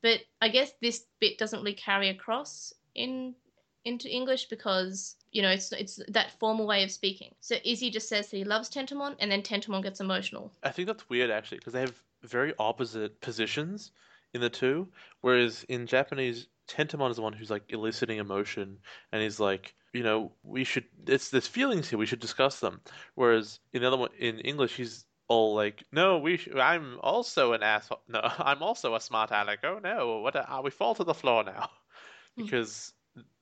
But 0.02 0.22
I 0.40 0.48
guess 0.48 0.72
this 0.82 1.06
bit 1.20 1.38
doesn't 1.38 1.60
really 1.60 1.74
carry 1.74 2.08
across 2.08 2.74
in 2.96 3.36
into 3.84 4.10
English 4.10 4.46
because 4.46 5.18
you 5.34 5.42
know 5.42 5.50
it's 5.50 5.72
it's 5.74 6.00
that 6.08 6.32
formal 6.40 6.66
way 6.66 6.84
of 6.84 6.92
speaking. 6.92 7.34
So 7.42 7.56
Izzy 7.66 7.90
just 7.90 8.08
says 8.08 8.30
that 8.30 8.38
he 8.38 8.44
loves 8.44 8.70
Tentomon, 8.70 9.16
and 9.20 9.32
then 9.32 9.42
Tentomon 9.42 9.84
gets 9.84 10.00
emotional. 10.00 10.52
I 10.64 10.70
think 10.72 10.88
that's 10.88 11.10
weird 11.10 11.30
actually 11.32 11.58
because 11.60 11.74
they 11.74 11.82
have 11.82 12.02
very 12.24 12.54
opposite 12.60 13.20
positions 13.22 13.92
in 14.34 14.42
the 14.42 14.50
two. 14.50 14.88
Whereas 15.22 15.66
in 15.68 15.88
Japanese, 15.88 16.48
Tentomon 16.68 17.10
is 17.10 17.18
the 17.18 17.22
one 17.22 17.34
who's 17.34 17.50
like 17.50 17.64
eliciting 17.70 18.20
emotion 18.20 18.78
and 19.12 19.22
he's 19.22 19.40
like, 19.40 19.76
you 19.94 20.04
know, 20.04 20.32
we 20.44 20.64
should. 20.64 20.86
It's 21.08 21.30
there's 21.30 21.48
feelings 21.48 21.90
here. 21.90 22.00
We 22.00 22.06
should 22.06 22.20
discuss 22.20 22.60
them. 22.60 22.82
Whereas 23.16 23.60
in 23.74 23.82
the 23.82 23.88
other 23.88 23.98
one, 23.98 24.10
in 24.18 24.40
English, 24.40 24.76
he's 24.76 25.06
all 25.28 25.56
like, 25.56 25.84
no, 25.92 26.18
we. 26.18 26.38
Sh- 26.38 26.50
I'm 26.56 27.00
also 27.02 27.54
an 27.54 27.64
asshole. 27.64 28.02
No, 28.08 28.22
I'm 28.40 28.62
also 28.64 28.96
a 28.96 29.00
smart 29.02 29.32
aleck. 29.32 29.60
Oh 29.64 29.80
no, 29.84 30.20
what? 30.20 30.36
A- 30.36 30.62
we 30.64 30.72
fall 30.72 30.96
to 30.96 31.04
the 31.04 31.14
floor 31.14 31.44
now 31.44 31.70
Hmm. 32.38 32.46
because 32.46 32.94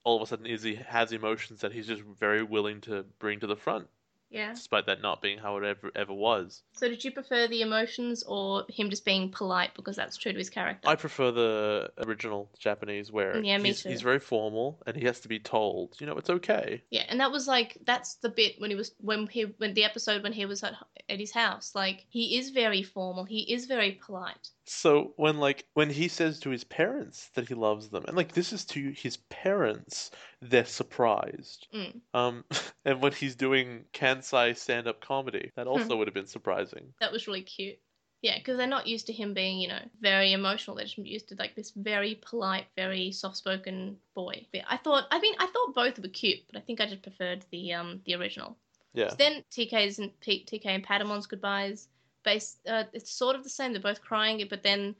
all 0.03 0.17
of 0.17 0.21
a 0.23 0.25
sudden 0.25 0.45
Izzy 0.45 0.75
has 0.75 1.11
emotions 1.11 1.61
that 1.61 1.71
he's 1.73 1.87
just 1.87 2.01
very 2.01 2.43
willing 2.43 2.81
to 2.81 3.03
bring 3.19 3.39
to 3.41 3.47
the 3.47 3.55
front, 3.55 3.87
Yeah. 4.29 4.53
despite 4.53 4.85
that 4.87 5.01
not 5.01 5.21
being 5.21 5.37
how 5.37 5.57
it 5.57 5.63
ever 5.63 5.91
ever 5.95 6.13
was. 6.13 6.63
So 6.73 6.87
did 6.87 7.03
you 7.03 7.11
prefer 7.11 7.47
the 7.47 7.61
emotions 7.61 8.23
or 8.23 8.65
him 8.69 8.89
just 8.89 9.05
being 9.05 9.29
polite 9.31 9.75
because 9.75 9.95
that's 9.95 10.17
true 10.17 10.31
to 10.31 10.37
his 10.37 10.49
character? 10.49 10.87
I 10.89 10.95
prefer 10.95 11.31
the 11.31 11.91
original 11.99 12.49
Japanese 12.57 13.11
where 13.11 13.35
mm, 13.35 13.45
Yeah, 13.45 13.57
me 13.59 13.69
he's, 13.69 13.83
too. 13.83 13.89
he's 13.89 14.01
very 14.01 14.19
formal 14.19 14.81
and 14.87 14.95
he 14.97 15.05
has 15.05 15.19
to 15.21 15.27
be 15.27 15.39
told, 15.39 15.95
you 15.99 16.07
know, 16.07 16.17
it's 16.17 16.29
okay. 16.29 16.81
Yeah, 16.89 17.05
and 17.09 17.19
that 17.19 17.31
was 17.31 17.47
like 17.47 17.77
that's 17.85 18.15
the 18.15 18.29
bit 18.29 18.55
when 18.59 18.69
he 18.71 18.75
was 18.75 18.91
when 18.99 19.27
he 19.27 19.43
when 19.57 19.73
the 19.73 19.83
episode 19.83 20.23
when 20.23 20.33
he 20.33 20.45
was 20.45 20.63
at 20.63 20.73
at 21.09 21.19
his 21.19 21.31
house. 21.31 21.75
Like 21.75 22.05
he 22.09 22.37
is 22.39 22.49
very 22.49 22.81
formal. 22.83 23.25
He 23.25 23.53
is 23.53 23.65
very 23.65 23.91
polite. 23.91 24.49
So 24.73 25.13
when 25.17 25.37
like 25.37 25.65
when 25.73 25.89
he 25.89 26.07
says 26.07 26.39
to 26.39 26.49
his 26.49 26.63
parents 26.63 27.29
that 27.35 27.49
he 27.49 27.55
loves 27.55 27.89
them, 27.89 28.05
and 28.07 28.15
like 28.15 28.31
this 28.31 28.53
is 28.53 28.63
to 28.67 28.91
his 28.91 29.17
parents, 29.17 30.11
they're 30.41 30.63
surprised. 30.63 31.67
Mm. 31.73 31.99
Um, 32.13 32.45
and 32.85 33.01
when 33.01 33.11
he's 33.11 33.35
doing 33.35 33.83
Kansai 33.93 34.55
stand-up 34.55 35.01
comedy, 35.01 35.51
that 35.57 35.67
Hmm. 35.67 35.73
also 35.73 35.97
would 35.97 36.07
have 36.07 36.13
been 36.13 36.25
surprising. 36.25 36.93
That 37.01 37.11
was 37.11 37.27
really 37.27 37.41
cute. 37.41 37.79
Yeah, 38.21 38.37
because 38.37 38.57
they're 38.57 38.65
not 38.65 38.87
used 38.87 39.07
to 39.07 39.13
him 39.13 39.33
being, 39.33 39.59
you 39.59 39.67
know, 39.67 39.81
very 39.99 40.31
emotional. 40.31 40.77
They're 40.77 40.85
just 40.85 40.97
used 40.97 41.27
to 41.29 41.35
like 41.35 41.53
this 41.53 41.71
very 41.71 42.15
polite, 42.15 42.67
very 42.77 43.11
soft-spoken 43.11 43.97
boy. 44.15 44.47
But 44.53 44.61
I 44.69 44.77
thought, 44.77 45.05
I 45.11 45.19
mean, 45.19 45.35
I 45.37 45.47
thought 45.47 45.75
both 45.75 45.99
were 45.99 46.07
cute, 46.07 46.47
but 46.47 46.57
I 46.57 46.61
think 46.61 46.79
I 46.79 46.85
just 46.85 47.01
preferred 47.01 47.45
the 47.51 47.73
um 47.73 48.01
the 48.05 48.15
original. 48.15 48.57
Yeah. 48.93 49.09
So 49.09 49.15
then 49.17 49.43
TK's 49.51 49.99
and 49.99 50.17
TK 50.21 50.65
and 50.65 50.85
Patamon's 50.85 51.27
goodbyes. 51.27 51.89
Base, 52.23 52.57
uh, 52.67 52.83
it's 52.93 53.11
sort 53.11 53.35
of 53.35 53.43
the 53.43 53.49
same. 53.49 53.73
They're 53.73 53.81
both 53.81 54.01
crying, 54.01 54.45
but 54.49 54.63
then 54.63 54.95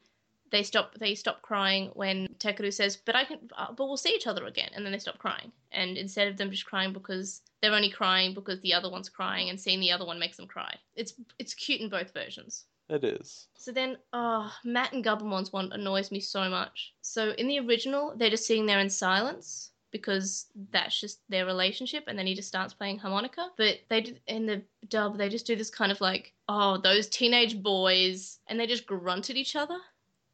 they 0.50 0.62
stop. 0.62 0.94
They 0.98 1.14
stop 1.14 1.42
crying 1.42 1.90
when 1.94 2.28
Takeru 2.38 2.72
says, 2.72 2.96
"But 2.96 3.16
I 3.16 3.24
can, 3.24 3.38
uh, 3.56 3.72
but 3.72 3.86
we'll 3.86 3.96
see 3.96 4.14
each 4.14 4.26
other 4.26 4.44
again." 4.46 4.70
And 4.74 4.84
then 4.84 4.92
they 4.92 4.98
stop 4.98 5.18
crying. 5.18 5.52
And 5.72 5.96
instead 5.96 6.28
of 6.28 6.36
them 6.36 6.50
just 6.50 6.66
crying 6.66 6.92
because 6.92 7.40
they're 7.60 7.74
only 7.74 7.90
crying 7.90 8.34
because 8.34 8.60
the 8.60 8.74
other 8.74 8.90
one's 8.90 9.08
crying, 9.08 9.50
and 9.50 9.60
seeing 9.60 9.80
the 9.80 9.92
other 9.92 10.04
one 10.04 10.18
makes 10.18 10.36
them 10.36 10.46
cry. 10.46 10.76
It's 10.94 11.14
it's 11.38 11.54
cute 11.54 11.80
in 11.80 11.88
both 11.88 12.12
versions. 12.12 12.66
It 12.88 13.04
is. 13.04 13.48
So 13.56 13.72
then, 13.72 13.96
oh, 14.12 14.52
Matt 14.64 14.92
and 14.92 15.04
Gabumon's 15.04 15.52
one 15.52 15.72
annoys 15.72 16.10
me 16.10 16.20
so 16.20 16.50
much. 16.50 16.92
So 17.00 17.30
in 17.30 17.48
the 17.48 17.58
original, 17.60 18.14
they're 18.16 18.28
just 18.30 18.46
sitting 18.46 18.66
there 18.66 18.80
in 18.80 18.90
silence 18.90 19.71
because 19.92 20.46
that's 20.72 20.98
just 20.98 21.20
their 21.28 21.46
relationship, 21.46 22.04
and 22.06 22.18
then 22.18 22.26
he 22.26 22.34
just 22.34 22.48
starts 22.48 22.74
playing 22.74 22.98
harmonica. 22.98 23.50
But 23.56 23.80
they 23.88 24.00
do, 24.00 24.16
in 24.26 24.46
the 24.46 24.62
dub, 24.88 25.18
they 25.18 25.28
just 25.28 25.46
do 25.46 25.54
this 25.54 25.70
kind 25.70 25.92
of 25.92 26.00
like, 26.00 26.32
oh, 26.48 26.78
those 26.78 27.06
teenage 27.08 27.62
boys, 27.62 28.38
and 28.48 28.58
they 28.58 28.66
just 28.66 28.86
grunt 28.86 29.30
at 29.30 29.36
each 29.36 29.54
other. 29.54 29.78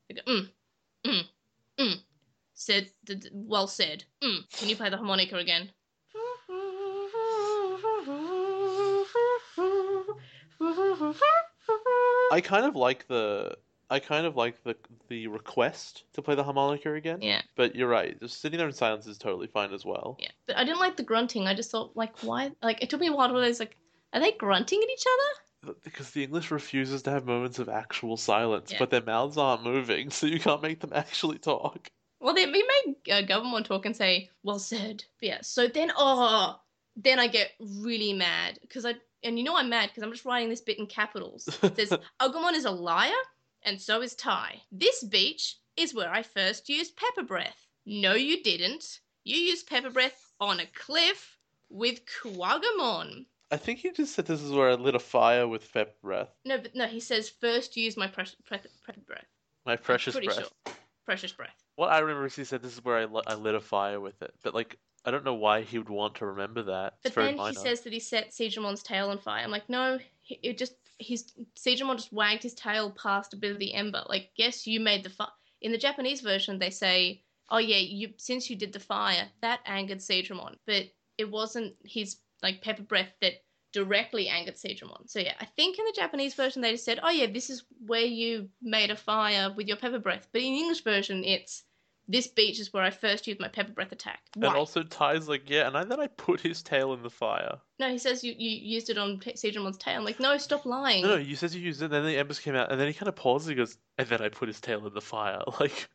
They 0.09 0.15
go, 0.15 0.23
mm, 0.27 0.49
mm, 1.07 1.23
mm. 1.79 1.95
Said, 2.55 2.91
well 3.33 3.67
said. 3.67 4.05
Mm. 4.23 4.51
Can 4.53 4.69
you 4.69 4.77
play 4.77 4.91
the 4.91 4.97
harmonica 4.97 5.37
again? 5.37 5.71
I 12.31 12.41
kind 12.43 12.67
of 12.67 12.77
like 12.77 13.07
the 13.09 13.57
I 13.91 13.99
kind 14.01 14.26
of 14.26 14.36
like 14.36 14.62
the 14.64 14.76
the 15.09 15.26
request 15.28 16.05
to 16.12 16.22
play 16.22 16.34
the 16.34 16.45
harmonica 16.45 16.93
again. 16.95 17.22
Yeah. 17.22 17.43
But 17.57 17.74
you're 17.74 17.89
right. 17.89 18.18
Just 18.20 18.41
sitting 18.41 18.59
there 18.59 18.66
in 18.66 18.74
silence 18.74 19.07
is 19.07 19.18
totally 19.18 19.47
fine 19.47 19.72
as 19.72 19.84
well. 19.84 20.16
Yeah, 20.20 20.30
but 20.47 20.57
I 20.57 20.64
didn't 20.64 20.80
like 20.80 20.97
the 20.97 21.03
grunting. 21.03 21.47
I 21.47 21.55
just 21.55 21.70
thought, 21.70 21.97
like, 21.97 22.18
why? 22.22 22.51
Like, 22.62 22.82
it 22.82 22.91
took 22.91 23.01
me 23.01 23.07
a 23.07 23.12
while 23.12 23.28
to 23.28 23.34
realize, 23.34 23.61
like, 23.61 23.76
are 24.12 24.20
they 24.20 24.32
grunting 24.32 24.80
at 24.82 24.91
each 24.91 25.05
other? 25.07 25.74
Because 25.82 26.11
the 26.11 26.22
English 26.22 26.50
refuses 26.50 27.03
to 27.03 27.11
have 27.11 27.26
moments 27.26 27.58
of 27.58 27.68
actual 27.68 28.17
silence, 28.17 28.71
Yeah. 28.72 28.79
but 28.79 28.91
their 28.91 29.03
mouths 29.03 29.38
aren't 29.38 29.64
moving, 29.64 30.11
so 30.18 30.26
you 30.26 30.38
can't 30.38 30.63
make 30.63 30.80
them 30.80 30.92
actually 30.95 31.38
talk. 31.38 31.91
Well, 32.21 32.34
they 32.34 32.46
we 32.46 32.68
made 32.87 33.13
uh, 33.13 33.22
Gabumon 33.26 33.64
talk 33.64 33.87
and 33.87 33.96
say, 33.96 34.29
"Well 34.42 34.58
said." 34.58 35.04
But 35.21 35.26
yeah. 35.29 35.38
So 35.42 35.68
then, 35.68 35.92
oh, 35.96 36.61
then 36.96 37.18
I 37.21 37.29
get 37.29 37.53
really 37.61 38.13
mad 38.13 38.58
because 38.61 38.84
I 38.84 38.95
and 39.22 39.38
you 39.38 39.45
know 39.45 39.57
I'm 39.57 39.71
mad 39.71 39.88
because 39.91 40.03
I'm 40.03 40.11
just 40.13 40.25
writing 40.25 40.49
this 40.49 40.61
bit 40.61 40.79
in 40.79 40.87
capitals. 40.87 41.49
It 41.63 41.76
says 41.76 41.91
Agumon 42.21 42.54
is 42.54 42.64
a 42.64 42.71
liar, 42.71 43.13
and 43.63 43.80
so 43.80 44.03
is 44.03 44.14
Tai. 44.14 44.63
This 44.72 45.03
beach 45.05 45.57
is 45.76 45.95
where 45.95 46.11
I 46.11 46.22
first 46.22 46.68
used 46.68 46.97
pepper 46.97 47.22
breath. 47.26 47.67
No, 47.87 48.14
you 48.14 48.43
didn't. 48.43 49.01
You 49.25 49.37
used 49.37 49.67
pepper 49.68 49.91
breath 49.91 50.33
on 50.41 50.61
a 50.61 50.67
cliff 50.67 51.39
with 51.71 52.01
Kuwagamon. 52.07 53.26
I 53.51 53.57
think 53.57 53.79
he 53.79 53.91
just 53.93 54.14
said 54.14 54.26
this 54.26 54.43
is 54.43 54.53
where 54.53 54.71
I 54.71 54.75
lit 54.75 54.95
a 54.95 54.99
fire 54.99 55.49
with 55.49 55.72
pepper 55.72 55.95
breath. 56.03 56.29
No, 56.45 56.59
but 56.59 56.75
no, 56.75 56.87
he 56.87 57.01
says 57.01 57.29
first 57.29 57.76
use 57.76 57.97
my 57.97 58.07
precious 58.07 58.37
pre- 58.45 58.59
pre- 58.59 59.03
breath. 59.07 59.25
My 59.64 59.76
precious 59.76 60.14
pretty 60.14 60.26
breath. 60.26 60.51
sure. 60.67 60.75
Precious 61.05 61.33
breath. 61.33 61.55
What 61.76 61.91
I 61.91 62.01
remember 62.01 62.26
is 62.26 62.37
he 62.37 62.45
said 62.45 62.63
this 62.63 62.75
is 62.75 62.85
where 62.85 62.99
I, 62.99 63.05
li- 63.07 63.22
I 63.26 63.35
lit 63.35 63.55
a 63.55 63.61
fire 63.61 64.01
with 64.01 64.21
it, 64.21 64.35
but 64.43 64.55
like 64.55 64.76
I 65.05 65.11
don't 65.11 65.25
know 65.25 65.35
why 65.35 65.63
he 65.63 65.79
would 65.79 65.89
want 65.89 66.17
to 66.17 66.26
remember 66.26 66.63
that. 66.64 66.95
It's 67.05 67.14
But 67.14 67.25
then 67.25 67.37
minor. 67.37 67.51
he 67.51 67.57
says 67.57 67.80
that 67.83 67.93
he 67.93 68.01
set 68.01 68.30
Seadramon's 68.30 68.83
tail 68.83 69.09
on 69.11 69.18
fire. 69.18 69.43
I'm 69.45 69.51
like, 69.51 69.68
no, 69.68 69.99
he, 70.21 70.39
it 70.43 70.59
just 70.59 70.75
he's 70.99 71.33
Seadramon 71.57 71.96
just 71.96 72.12
wagged 72.12 72.42
his 72.42 72.54
tail 72.54 72.91
past 72.91 73.33
a 73.33 73.37
bit 73.37 73.53
of 73.53 73.58
the 73.58 73.75
ember. 73.75 74.03
Like, 74.08 74.30
yes, 74.37 74.66
you 74.66 74.80
made 74.80 75.04
the 75.04 75.11
fire. 75.11 75.29
In 75.61 75.72
the 75.72 75.79
Japanese 75.79 76.20
version, 76.20 76.58
they 76.58 76.70
say, 76.70 77.22
oh 77.50 77.58
yeah, 77.58 77.79
you 77.79 78.12
since 78.16 78.50
you 78.50 78.57
did 78.57 78.72
the 78.72 78.80
fire, 78.80 79.29
that 79.41 79.61
angered 79.66 79.99
Seadramon, 79.99 80.57
but 80.66 80.84
it 81.16 81.30
wasn't 81.30 81.75
his 81.84 82.16
like 82.42 82.62
pepper 82.62 82.83
breath 82.83 83.12
that 83.20 83.42
directly 83.72 84.29
angered 84.29 84.57
Seadramon. 84.57 85.08
So 85.08 85.20
yeah, 85.20 85.34
I 85.41 85.45
think 85.45 85.79
in 85.79 85.84
the 85.84 85.92
Japanese 85.95 86.34
version 86.34 86.62
they 86.62 86.72
just 86.72 86.84
said, 86.84 87.00
oh 87.03 87.11
yeah, 87.11 87.26
this 87.26 87.50
is 87.50 87.64
where 87.87 88.04
you 88.04 88.49
made 88.62 88.91
a 88.91 88.96
fire 88.96 89.53
with 89.54 89.66
your 89.66 89.76
pepper 89.76 89.99
breath. 89.99 90.29
But 90.33 90.42
in 90.42 90.54
English 90.54 90.84
version, 90.84 91.25
it's 91.25 91.64
this 92.09 92.26
beach 92.26 92.59
is 92.59 92.72
where 92.72 92.83
I 92.83 92.91
first 92.91 93.26
used 93.26 93.39
my 93.39 93.49
pepper 93.49 93.72
breath 93.72 93.93
attack. 93.93 94.21
and 94.35 94.45
also 94.47 94.83
Tai's 94.83 95.29
like, 95.29 95.49
yeah, 95.49 95.67
and 95.67 95.76
I, 95.76 95.85
then 95.85 96.01
I 96.01 96.07
put 96.07 96.41
his 96.41 96.63
tail 96.63 96.95
in 96.95 97.03
the 97.03 97.11
fire. 97.11 97.59
No, 97.79 97.91
he 97.91 97.99
says 97.99 98.25
you, 98.25 98.35
you 98.37 98.51
used 98.51 98.89
it 98.89 98.97
on 98.97 99.18
Seadramon's 99.18 99.76
tail. 99.76 99.99
I'm 99.99 100.05
like, 100.05 100.18
no, 100.18 100.39
stop 100.39 100.64
lying. 100.64 101.03
No, 101.03 101.11
no, 101.11 101.17
you 101.17 101.37
said 101.37 101.53
you 101.53 101.61
used 101.61 101.83
it, 101.83 101.87
and 101.87 101.95
then 101.95 102.07
the 102.07 102.17
embers 102.17 102.39
came 102.41 102.55
out, 102.55 102.72
and 102.72 102.80
then 102.80 102.89
he 102.89 102.95
kind 102.95 103.09
of 103.09 103.14
pauses. 103.17 103.49
He 103.49 103.55
goes, 103.55 103.76
and 103.99 104.09
then 104.09 104.22
I 104.22 104.30
put 104.30 104.49
his 104.49 104.61
tail 104.61 104.87
in 104.87 104.95
the 104.95 105.01
fire. 105.01 105.43
Like, 105.61 105.89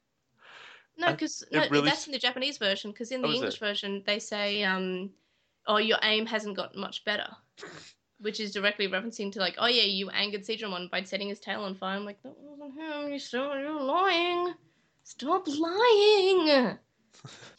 No, 0.98 1.12
because 1.12 1.44
no, 1.52 1.66
really 1.72 1.90
that's 1.90 2.06
in 2.06 2.12
the 2.14 2.20
Japanese 2.20 2.60
version. 2.60 2.92
Because 2.92 3.12
in 3.12 3.22
Oh, 3.26 3.28
the 3.28 3.30
is 3.30 3.36
English 3.38 3.60
version, 3.60 4.04
they 4.06 4.20
say, 4.20 4.64
um, 4.64 5.10
"Oh, 5.66 5.78
your 5.78 5.98
aim 6.04 6.28
hasn't 6.28 6.56
gotten 6.56 6.80
much 6.80 7.04
better," 7.06 7.28
which 8.20 8.40
is 8.40 8.54
directly 8.54 8.88
referencing 8.88 9.32
to 9.32 9.40
like, 9.40 9.56
"Oh 9.58 9.66
yeah, 9.66 9.84
you 9.84 10.12
angered 10.12 10.44
Seadramon 10.44 10.92
by 10.92 11.02
setting 11.02 11.30
his 11.30 11.40
tail 11.40 11.64
on 11.64 11.74
fire." 11.74 11.98
I'm 11.98 12.06
like, 12.06 12.22
"That 12.22 12.36
wasn't 12.38 12.80
him. 12.80 13.12
You 13.12 13.18
still 13.18 13.58
you're 13.58 13.82
lying. 13.82 14.54
Stop 15.04 15.48
lying." 15.48 16.78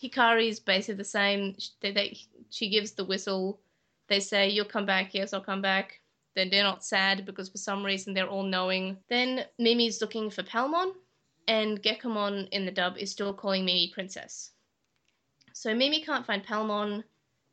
Hikari's 0.03 0.61
basically 0.61 0.97
the 0.97 1.05
same. 1.05 1.57
They, 1.81 1.93
they, 1.93 2.19
she 2.51 2.69
gives 2.69 2.93
the 2.93 3.05
whistle. 3.05 3.61
They 4.09 4.21
say, 4.21 4.49
"You'll 4.49 4.65
come 4.65 4.87
back." 4.87 5.15
Yes, 5.15 5.33
I'll 5.33 5.41
come 5.41 5.63
back. 5.63 6.01
Then 6.35 6.51
they're 6.51 6.65
not 6.65 6.85
sad 6.85 7.25
because 7.25 7.49
for 7.49 7.59
some 7.59 7.85
reason 7.85 8.13
they're 8.13 8.29
all 8.29 8.43
knowing. 8.43 8.99
Then 9.09 9.47
Mimi's 9.59 10.01
looking 10.01 10.31
for 10.31 10.43
Palmon, 10.43 10.93
and 11.47 11.83
Gekomon 11.83 12.49
in 12.51 12.65
the 12.65 12.73
dub 12.73 12.97
is 12.99 13.11
still 13.11 13.33
calling 13.33 13.65
Mimi 13.65 13.91
princess. 13.93 14.51
So 15.53 15.75
Mimi 15.75 16.03
can't 16.03 16.27
find 16.27 16.45
Palmon. 16.45 17.05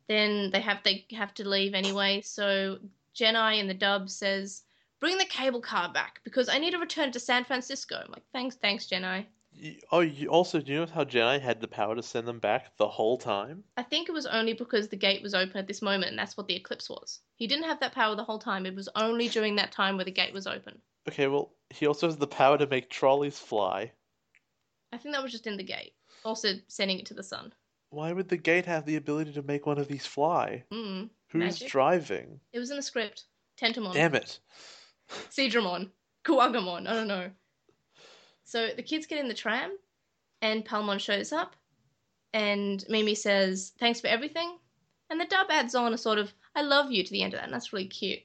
Then 0.08 0.50
they 0.50 0.60
have 0.60 0.82
they 0.82 1.06
have 1.12 1.32
to 1.34 1.48
leave 1.48 1.74
anyway. 1.74 2.20
So 2.22 2.78
Gennai 3.14 3.58
in 3.58 3.68
the 3.68 3.74
dub 3.74 4.10
says, 4.10 4.64
"Bring 5.00 5.18
the 5.18 5.24
cable 5.26 5.60
car 5.60 5.92
back 5.92 6.20
because 6.24 6.48
I 6.48 6.58
need 6.58 6.72
to 6.72 6.78
return 6.78 7.12
to 7.12 7.20
San 7.20 7.44
Francisco." 7.44 8.02
I'm 8.04 8.10
like, 8.10 8.26
"Thanks, 8.32 8.56
thanks, 8.56 8.86
Gennai." 8.86 9.26
Oh, 9.92 10.00
you 10.00 10.28
also 10.28 10.60
do 10.60 10.72
you 10.72 10.80
know 10.80 10.86
how 10.86 11.04
Gennai 11.04 11.40
had 11.40 11.60
the 11.60 11.68
power 11.68 11.94
to 11.94 12.02
send 12.02 12.26
them 12.26 12.38
back 12.38 12.76
the 12.78 12.88
whole 12.88 13.18
time? 13.18 13.64
I 13.76 13.82
think 13.82 14.08
it 14.08 14.12
was 14.12 14.26
only 14.26 14.54
because 14.54 14.88
the 14.88 14.96
gate 14.96 15.22
was 15.22 15.34
open 15.34 15.56
at 15.56 15.66
this 15.66 15.82
moment, 15.82 16.10
and 16.10 16.18
that's 16.18 16.36
what 16.36 16.48
the 16.48 16.56
eclipse 16.56 16.88
was. 16.88 17.20
He 17.36 17.46
didn't 17.46 17.66
have 17.66 17.80
that 17.80 17.92
power 17.92 18.16
the 18.16 18.24
whole 18.24 18.38
time. 18.38 18.66
It 18.66 18.74
was 18.74 18.88
only 18.96 19.28
during 19.28 19.56
that 19.56 19.70
time 19.70 19.96
where 19.96 20.04
the 20.04 20.10
gate 20.10 20.32
was 20.32 20.46
open. 20.46 20.80
Okay, 21.08 21.26
well, 21.26 21.52
he 21.70 21.86
also 21.86 22.06
has 22.06 22.16
the 22.16 22.26
power 22.26 22.58
to 22.58 22.66
make 22.66 22.90
trolleys 22.90 23.38
fly. 23.38 23.92
I 24.92 24.98
think 24.98 25.14
that 25.14 25.22
was 25.22 25.32
just 25.32 25.46
in 25.46 25.56
the 25.56 25.62
gate. 25.62 25.92
Also 26.24 26.54
sending 26.68 26.98
it 26.98 27.06
to 27.06 27.14
the 27.14 27.22
sun. 27.22 27.52
Why 27.90 28.12
would 28.12 28.28
the 28.28 28.36
gate 28.36 28.66
have 28.66 28.86
the 28.86 28.96
ability 28.96 29.32
to 29.34 29.42
make 29.42 29.66
one 29.66 29.78
of 29.78 29.88
these 29.88 30.06
fly? 30.06 30.64
Mm. 30.72 31.10
Who's 31.28 31.40
Magic. 31.40 31.68
driving? 31.68 32.40
It 32.52 32.58
was 32.58 32.70
in 32.70 32.76
the 32.76 32.82
script. 32.82 33.24
Tentomon. 33.60 33.92
Damn 33.92 34.14
it. 34.14 34.38
Seadramon, 35.30 35.90
Kuwagamon, 36.24 36.88
I 36.88 36.94
don't 36.94 37.08
know. 37.08 37.30
So 38.44 38.68
the 38.74 38.82
kids 38.82 39.06
get 39.06 39.18
in 39.18 39.28
the 39.28 39.34
tram, 39.34 39.76
and 40.40 40.64
Palmon 40.64 40.98
shows 40.98 41.32
up, 41.32 41.56
and 42.34 42.84
Mimi 42.88 43.14
says, 43.14 43.72
Thanks 43.78 44.00
for 44.00 44.08
everything. 44.08 44.58
And 45.10 45.20
the 45.20 45.26
dub 45.26 45.46
adds 45.50 45.74
on 45.74 45.92
a 45.92 45.98
sort 45.98 46.18
of, 46.18 46.32
I 46.54 46.62
love 46.62 46.90
you 46.90 47.04
to 47.04 47.10
the 47.10 47.22
end 47.22 47.34
of 47.34 47.38
that, 47.38 47.44
and 47.44 47.54
that's 47.54 47.72
really 47.72 47.86
cute. 47.88 48.20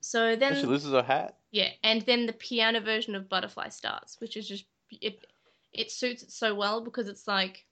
So 0.00 0.34
then, 0.36 0.52
And 0.52 0.60
she 0.60 0.66
loses 0.66 0.92
her 0.92 1.02
hat. 1.02 1.36
yeah, 1.50 1.68
and 1.84 2.02
then 2.02 2.26
the 2.26 2.32
piano 2.32 2.80
version 2.80 3.14
of 3.14 3.28
Butterfly 3.28 3.68
starts, 3.68 4.20
which 4.20 4.36
is 4.36 4.48
just, 4.48 4.64
it, 5.00 5.26
it 5.72 5.90
suits 5.90 6.22
it 6.22 6.32
so 6.32 6.54
well 6.54 6.80
because 6.80 7.08
it's 7.08 7.28
like, 7.28 7.64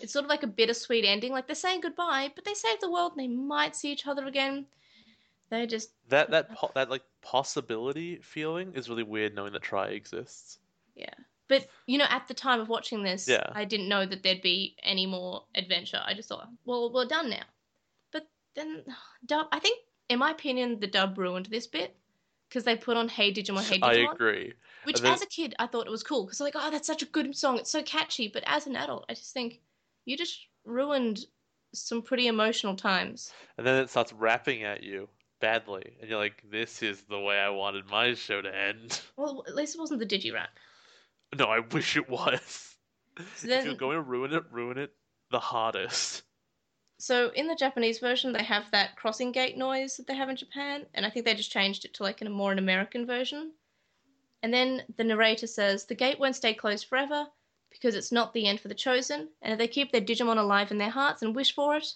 it's 0.00 0.12
sort 0.12 0.24
of 0.24 0.28
like 0.28 0.42
a 0.42 0.48
bittersweet 0.48 1.04
ending. 1.04 1.32
Like 1.32 1.46
they're 1.46 1.56
saying 1.56 1.80
goodbye, 1.80 2.30
but 2.34 2.44
they 2.44 2.54
saved 2.54 2.82
the 2.82 2.90
world 2.90 3.12
and 3.16 3.20
they 3.20 3.28
might 3.28 3.74
see 3.74 3.90
each 3.90 4.06
other 4.06 4.26
again. 4.26 4.66
They 5.50 5.66
just 5.66 5.90
That 6.10 6.30
that 6.30 6.54
po- 6.54 6.70
that 6.74 6.90
like 6.90 7.02
possibility 7.22 8.16
feeling 8.22 8.74
is 8.74 8.90
really 8.90 9.02
weird 9.02 9.34
knowing 9.34 9.52
that 9.54 9.62
Tri 9.62 9.88
exists. 9.88 10.58
Yeah. 10.98 11.14
But, 11.48 11.66
you 11.86 11.96
know, 11.96 12.06
at 12.10 12.28
the 12.28 12.34
time 12.34 12.60
of 12.60 12.68
watching 12.68 13.02
this, 13.02 13.26
Yeah. 13.26 13.46
I 13.54 13.64
didn't 13.64 13.88
know 13.88 14.04
that 14.04 14.22
there'd 14.22 14.42
be 14.42 14.76
any 14.82 15.06
more 15.06 15.44
adventure. 15.54 16.02
I 16.04 16.12
just 16.14 16.28
thought, 16.28 16.48
well, 16.66 16.92
we're 16.92 17.06
done 17.06 17.30
now. 17.30 17.44
But 18.12 18.28
then, 18.54 18.84
dub, 19.26 19.46
I 19.52 19.58
think, 19.58 19.78
in 20.08 20.18
my 20.18 20.30
opinion, 20.30 20.80
the 20.80 20.86
dub 20.86 21.16
ruined 21.16 21.46
this 21.46 21.66
bit 21.66 21.96
because 22.48 22.64
they 22.64 22.76
put 22.76 22.96
on 22.96 23.08
Hey 23.08 23.32
Digimon, 23.32 23.62
Hey 23.62 23.78
I 23.82 24.10
agree. 24.12 24.52
Which, 24.84 24.96
And 24.96 25.06
then- 25.06 25.14
as 25.14 25.22
a 25.22 25.26
kid, 25.26 25.54
I 25.58 25.66
thought 25.66 25.86
it 25.86 25.90
was 25.90 26.02
cool 26.02 26.24
because, 26.24 26.40
like, 26.40 26.54
oh, 26.56 26.70
that's 26.70 26.86
such 26.86 27.02
a 27.02 27.06
good 27.06 27.34
song. 27.36 27.58
It's 27.58 27.70
so 27.70 27.82
catchy. 27.82 28.28
But 28.28 28.42
as 28.46 28.66
an 28.66 28.76
adult, 28.76 29.04
I 29.08 29.14
just 29.14 29.32
think 29.32 29.60
you 30.04 30.16
just 30.16 30.46
ruined 30.64 31.24
some 31.74 32.00
pretty 32.02 32.26
emotional 32.26 32.74
times. 32.74 33.32
And 33.56 33.66
then 33.66 33.82
it 33.82 33.90
starts 33.90 34.12
rapping 34.12 34.64
at 34.64 34.82
you 34.82 35.08
badly, 35.40 35.96
and 36.00 36.08
you're 36.08 36.18
like, 36.18 36.42
"This 36.50 36.82
is 36.82 37.02
the 37.02 37.20
way 37.20 37.38
I 37.38 37.50
wanted 37.50 37.86
my 37.86 38.14
show 38.14 38.40
to 38.40 38.54
end." 38.54 39.00
Well, 39.16 39.44
at 39.46 39.54
least 39.54 39.74
it 39.76 39.78
wasn't 39.78 40.00
the 40.00 40.06
Digi 40.06 40.32
rap. 40.32 40.50
No, 41.36 41.46
I 41.46 41.60
wish 41.60 41.96
it 41.96 42.08
was. 42.08 42.76
So 43.36 43.48
If 43.48 43.64
you're 43.64 43.74
going 43.74 43.96
to 43.96 44.02
ruin 44.02 44.32
it, 44.32 44.44
ruin 44.50 44.78
it 44.78 44.94
the 45.30 45.40
hardest. 45.40 46.22
So 46.98 47.30
in 47.34 47.46
the 47.46 47.54
Japanese 47.54 47.98
version, 48.00 48.32
they 48.32 48.42
have 48.42 48.70
that 48.72 48.96
crossing 48.96 49.30
gate 49.30 49.56
noise 49.56 49.96
that 49.96 50.06
they 50.06 50.16
have 50.16 50.28
in 50.28 50.36
Japan, 50.36 50.86
and 50.94 51.06
I 51.06 51.10
think 51.10 51.24
they 51.24 51.34
just 51.34 51.52
changed 51.52 51.84
it 51.84 51.94
to 51.94 52.02
like 52.02 52.20
in 52.20 52.26
a 52.26 52.30
more 52.30 52.50
an 52.50 52.58
American 52.58 53.06
version. 53.06 53.52
And 54.42 54.52
then 54.52 54.82
the 54.96 55.04
narrator 55.04 55.46
says 55.46 55.84
the 55.84 55.94
gate 55.94 56.18
won't 56.18 56.36
stay 56.36 56.54
closed 56.54 56.86
forever 56.86 57.26
because 57.70 57.94
it's 57.94 58.12
not 58.12 58.32
the 58.32 58.46
end 58.46 58.60
for 58.60 58.68
the 58.68 58.74
chosen, 58.74 59.28
and 59.42 59.52
if 59.52 59.58
they 59.58 59.68
keep 59.68 59.92
their 59.92 60.00
Digimon 60.00 60.38
alive 60.38 60.70
in 60.70 60.78
their 60.78 60.90
hearts 60.90 61.22
and 61.22 61.36
wish 61.36 61.54
for 61.54 61.76
it, 61.76 61.94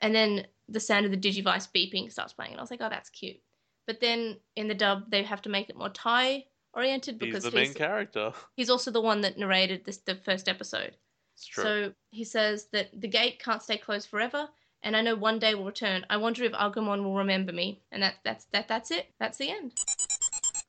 and 0.00 0.14
then 0.14 0.46
the 0.68 0.80
sound 0.80 1.06
of 1.06 1.10
the 1.10 1.16
Digivice 1.16 1.68
beeping 1.72 2.12
starts 2.12 2.32
playing, 2.32 2.52
and 2.52 2.60
I 2.60 2.62
was 2.62 2.70
like, 2.70 2.82
oh, 2.82 2.88
that's 2.88 3.10
cute. 3.10 3.40
But 3.86 4.00
then 4.00 4.38
in 4.54 4.68
the 4.68 4.74
dub, 4.74 5.10
they 5.10 5.22
have 5.24 5.42
to 5.42 5.48
make 5.48 5.70
it 5.70 5.76
more 5.76 5.88
Tai 5.88 6.44
oriented 6.74 7.18
because 7.18 7.44
He's 7.44 7.52
the 7.52 7.56
main 7.56 7.66
he's, 7.68 7.74
character. 7.74 8.32
he's 8.56 8.70
also 8.70 8.90
the 8.90 9.00
one 9.00 9.20
that 9.22 9.38
narrated 9.38 9.84
this 9.84 9.98
the 9.98 10.14
first 10.14 10.48
episode. 10.48 10.96
It's 11.36 11.46
true. 11.46 11.62
So 11.64 11.92
he 12.10 12.24
says 12.24 12.68
that 12.72 12.88
the 13.00 13.08
gate 13.08 13.42
can't 13.42 13.62
stay 13.62 13.76
closed 13.78 14.08
forever, 14.08 14.48
and 14.82 14.96
I 14.96 15.02
know 15.02 15.14
one 15.14 15.38
day 15.38 15.54
will 15.54 15.64
return. 15.64 16.04
I 16.10 16.16
wonder 16.16 16.44
if 16.44 16.52
Agumon 16.52 17.02
will 17.02 17.16
remember 17.16 17.52
me. 17.52 17.82
And 17.92 18.02
that 18.02 18.16
that's 18.24 18.46
that 18.52 18.68
that's 18.68 18.90
it. 18.90 19.06
That's 19.18 19.38
the 19.38 19.50
end. 19.50 19.72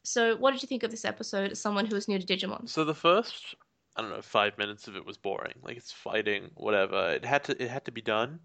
So 0.03 0.35
what 0.35 0.51
did 0.51 0.61
you 0.61 0.67
think 0.67 0.83
of 0.83 0.91
this 0.91 1.05
episode 1.05 1.51
as 1.51 1.61
someone 1.61 1.85
who 1.85 1.95
is 1.95 2.07
new 2.07 2.19
to 2.19 2.25
Digimon? 2.25 2.67
So 2.67 2.83
the 2.83 2.95
first, 2.95 3.55
I 3.95 4.01
don't 4.01 4.11
know, 4.11 4.21
five 4.21 4.57
minutes 4.57 4.87
of 4.87 4.95
it 4.95 5.05
was 5.05 5.17
boring. 5.17 5.53
Like 5.61 5.77
it's 5.77 5.91
fighting, 5.91 6.49
whatever. 6.55 7.11
It 7.11 7.23
had 7.23 7.43
to, 7.45 7.61
it 7.61 7.69
had 7.69 7.85
to 7.85 7.91
be 7.91 8.01
done, 8.01 8.39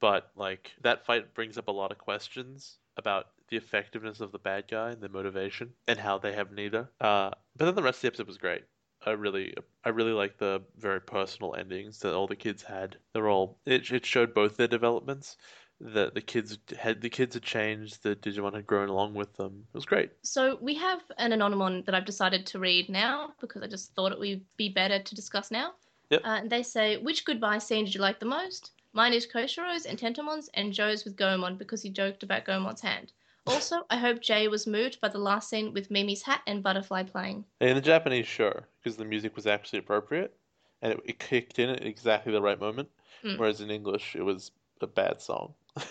but 0.00 0.30
like 0.36 0.72
that 0.82 1.04
fight 1.04 1.34
brings 1.34 1.58
up 1.58 1.68
a 1.68 1.72
lot 1.72 1.90
of 1.90 1.98
questions 1.98 2.78
about 2.96 3.26
the 3.48 3.56
effectiveness 3.56 4.20
of 4.20 4.32
the 4.32 4.38
bad 4.38 4.64
guy 4.70 4.90
and 4.90 5.00
the 5.00 5.08
motivation 5.08 5.72
and 5.88 5.98
how 5.98 6.18
they 6.18 6.32
have 6.32 6.52
neither. 6.52 6.88
Uh, 7.00 7.30
but 7.56 7.66
then 7.66 7.74
the 7.74 7.82
rest 7.82 7.98
of 7.98 8.02
the 8.02 8.08
episode 8.08 8.26
was 8.26 8.38
great. 8.38 8.64
I 9.04 9.10
really, 9.10 9.54
I 9.84 9.90
really 9.90 10.12
like 10.12 10.38
the 10.38 10.62
very 10.78 11.00
personal 11.00 11.54
endings 11.54 11.98
that 12.00 12.14
all 12.14 12.26
the 12.26 12.34
kids 12.36 12.62
had. 12.62 12.96
They're 13.12 13.28
all, 13.28 13.58
it, 13.66 13.90
it 13.90 14.04
showed 14.06 14.34
both 14.34 14.56
their 14.56 14.66
developments. 14.68 15.36
that 15.80 16.14
the 16.14 16.20
kids 16.20 16.58
had 16.78 17.02
the 17.02 17.10
kids 17.10 17.34
had 17.34 17.42
changed. 17.42 18.02
The 18.02 18.16
Digimon 18.16 18.54
had 18.54 18.66
grown 18.66 18.88
along 18.88 19.14
with 19.14 19.34
them. 19.36 19.64
It 19.68 19.74
was 19.74 19.84
great. 19.84 20.10
So 20.22 20.58
we 20.60 20.74
have 20.76 21.02
an 21.18 21.32
anonymon 21.32 21.84
that 21.84 21.94
I've 21.94 22.06
decided 22.06 22.46
to 22.46 22.58
read 22.58 22.88
now 22.88 23.32
because 23.40 23.62
I 23.62 23.66
just 23.66 23.94
thought 23.94 24.12
it 24.12 24.18
would 24.18 24.40
be 24.56 24.70
better 24.70 24.98
to 24.98 25.14
discuss 25.14 25.50
now. 25.50 25.72
Yep. 26.10 26.22
Uh, 26.24 26.28
and 26.28 26.50
they 26.50 26.62
say, 26.62 26.96
which 26.96 27.24
goodbye 27.24 27.58
scene 27.58 27.84
did 27.84 27.94
you 27.94 28.00
like 28.00 28.20
the 28.20 28.26
most? 28.26 28.70
Mine 28.92 29.12
is 29.12 29.26
Koshiro's 29.26 29.84
and 29.84 29.98
Tentomon's, 29.98 30.48
and 30.54 30.72
Joe's 30.72 31.04
with 31.04 31.16
Gomon 31.16 31.58
because 31.58 31.82
he 31.82 31.90
joked 31.90 32.22
about 32.22 32.46
Gomon's 32.46 32.80
hand. 32.80 33.12
Also, 33.46 33.84
I 33.90 33.96
hope 33.96 34.20
Jay 34.20 34.48
was 34.48 34.66
moved 34.66 35.00
by 35.00 35.08
the 35.08 35.18
last 35.18 35.48
scene 35.48 35.72
with 35.72 35.90
Mimi's 35.90 36.22
hat 36.22 36.42
and 36.46 36.62
butterfly 36.62 37.04
playing. 37.04 37.44
In 37.60 37.74
the 37.76 37.80
Japanese, 37.80 38.26
sure, 38.26 38.66
because 38.82 38.96
the 38.96 39.04
music 39.04 39.36
was 39.36 39.46
actually 39.46 39.78
appropriate, 39.78 40.34
and 40.82 40.92
it, 40.92 41.00
it 41.04 41.18
kicked 41.18 41.58
in 41.58 41.70
at 41.70 41.84
exactly 41.84 42.32
the 42.32 42.42
right 42.42 42.58
moment. 42.60 42.88
Mm. 43.24 43.38
Whereas 43.38 43.60
in 43.60 43.70
English, 43.70 44.14
it 44.16 44.22
was 44.22 44.50
a 44.80 44.86
bad 44.86 45.20
song. 45.20 45.54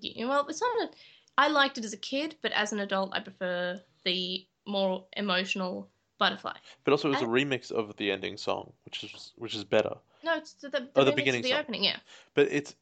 Yeah, 0.00 0.26
well, 0.28 0.46
it's 0.48 0.60
not 0.60 0.88
a. 0.88 0.90
I 1.36 1.48
liked 1.48 1.76
it 1.76 1.84
as 1.84 1.92
a 1.92 1.96
kid, 1.96 2.36
but 2.42 2.52
as 2.52 2.72
an 2.72 2.78
adult, 2.78 3.10
I 3.12 3.18
prefer 3.18 3.80
the 4.04 4.46
more 4.66 5.04
emotional 5.16 5.88
butterfly. 6.18 6.52
But 6.84 6.92
also, 6.92 7.08
it 7.08 7.14
was 7.14 7.22
a 7.22 7.24
I- 7.24 7.28
remix 7.28 7.72
of 7.72 7.96
the 7.96 8.12
ending 8.12 8.36
song, 8.36 8.72
which 8.84 9.02
is 9.02 9.32
which 9.36 9.56
is 9.56 9.64
better. 9.64 9.94
No, 10.22 10.36
it's 10.36 10.52
the, 10.52 10.68
the, 10.68 10.88
Oh, 10.94 11.02
the 11.02 11.10
beginning 11.10 11.42
the 11.42 11.48
song. 11.50 11.58
opening. 11.58 11.82
Yeah, 11.82 11.96
But 12.34 12.48
it's, 12.52 12.76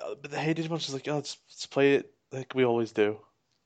uh, 0.00 0.14
but 0.22 0.30
the 0.30 0.38
Hey 0.38 0.54
Digimon's 0.54 0.82
just 0.82 0.94
like, 0.94 1.08
oh, 1.08 1.16
let's, 1.16 1.38
let's 1.48 1.66
play 1.66 1.94
it 1.94 2.12
like 2.30 2.54
we 2.54 2.64
always 2.64 2.92
do. 2.92 3.18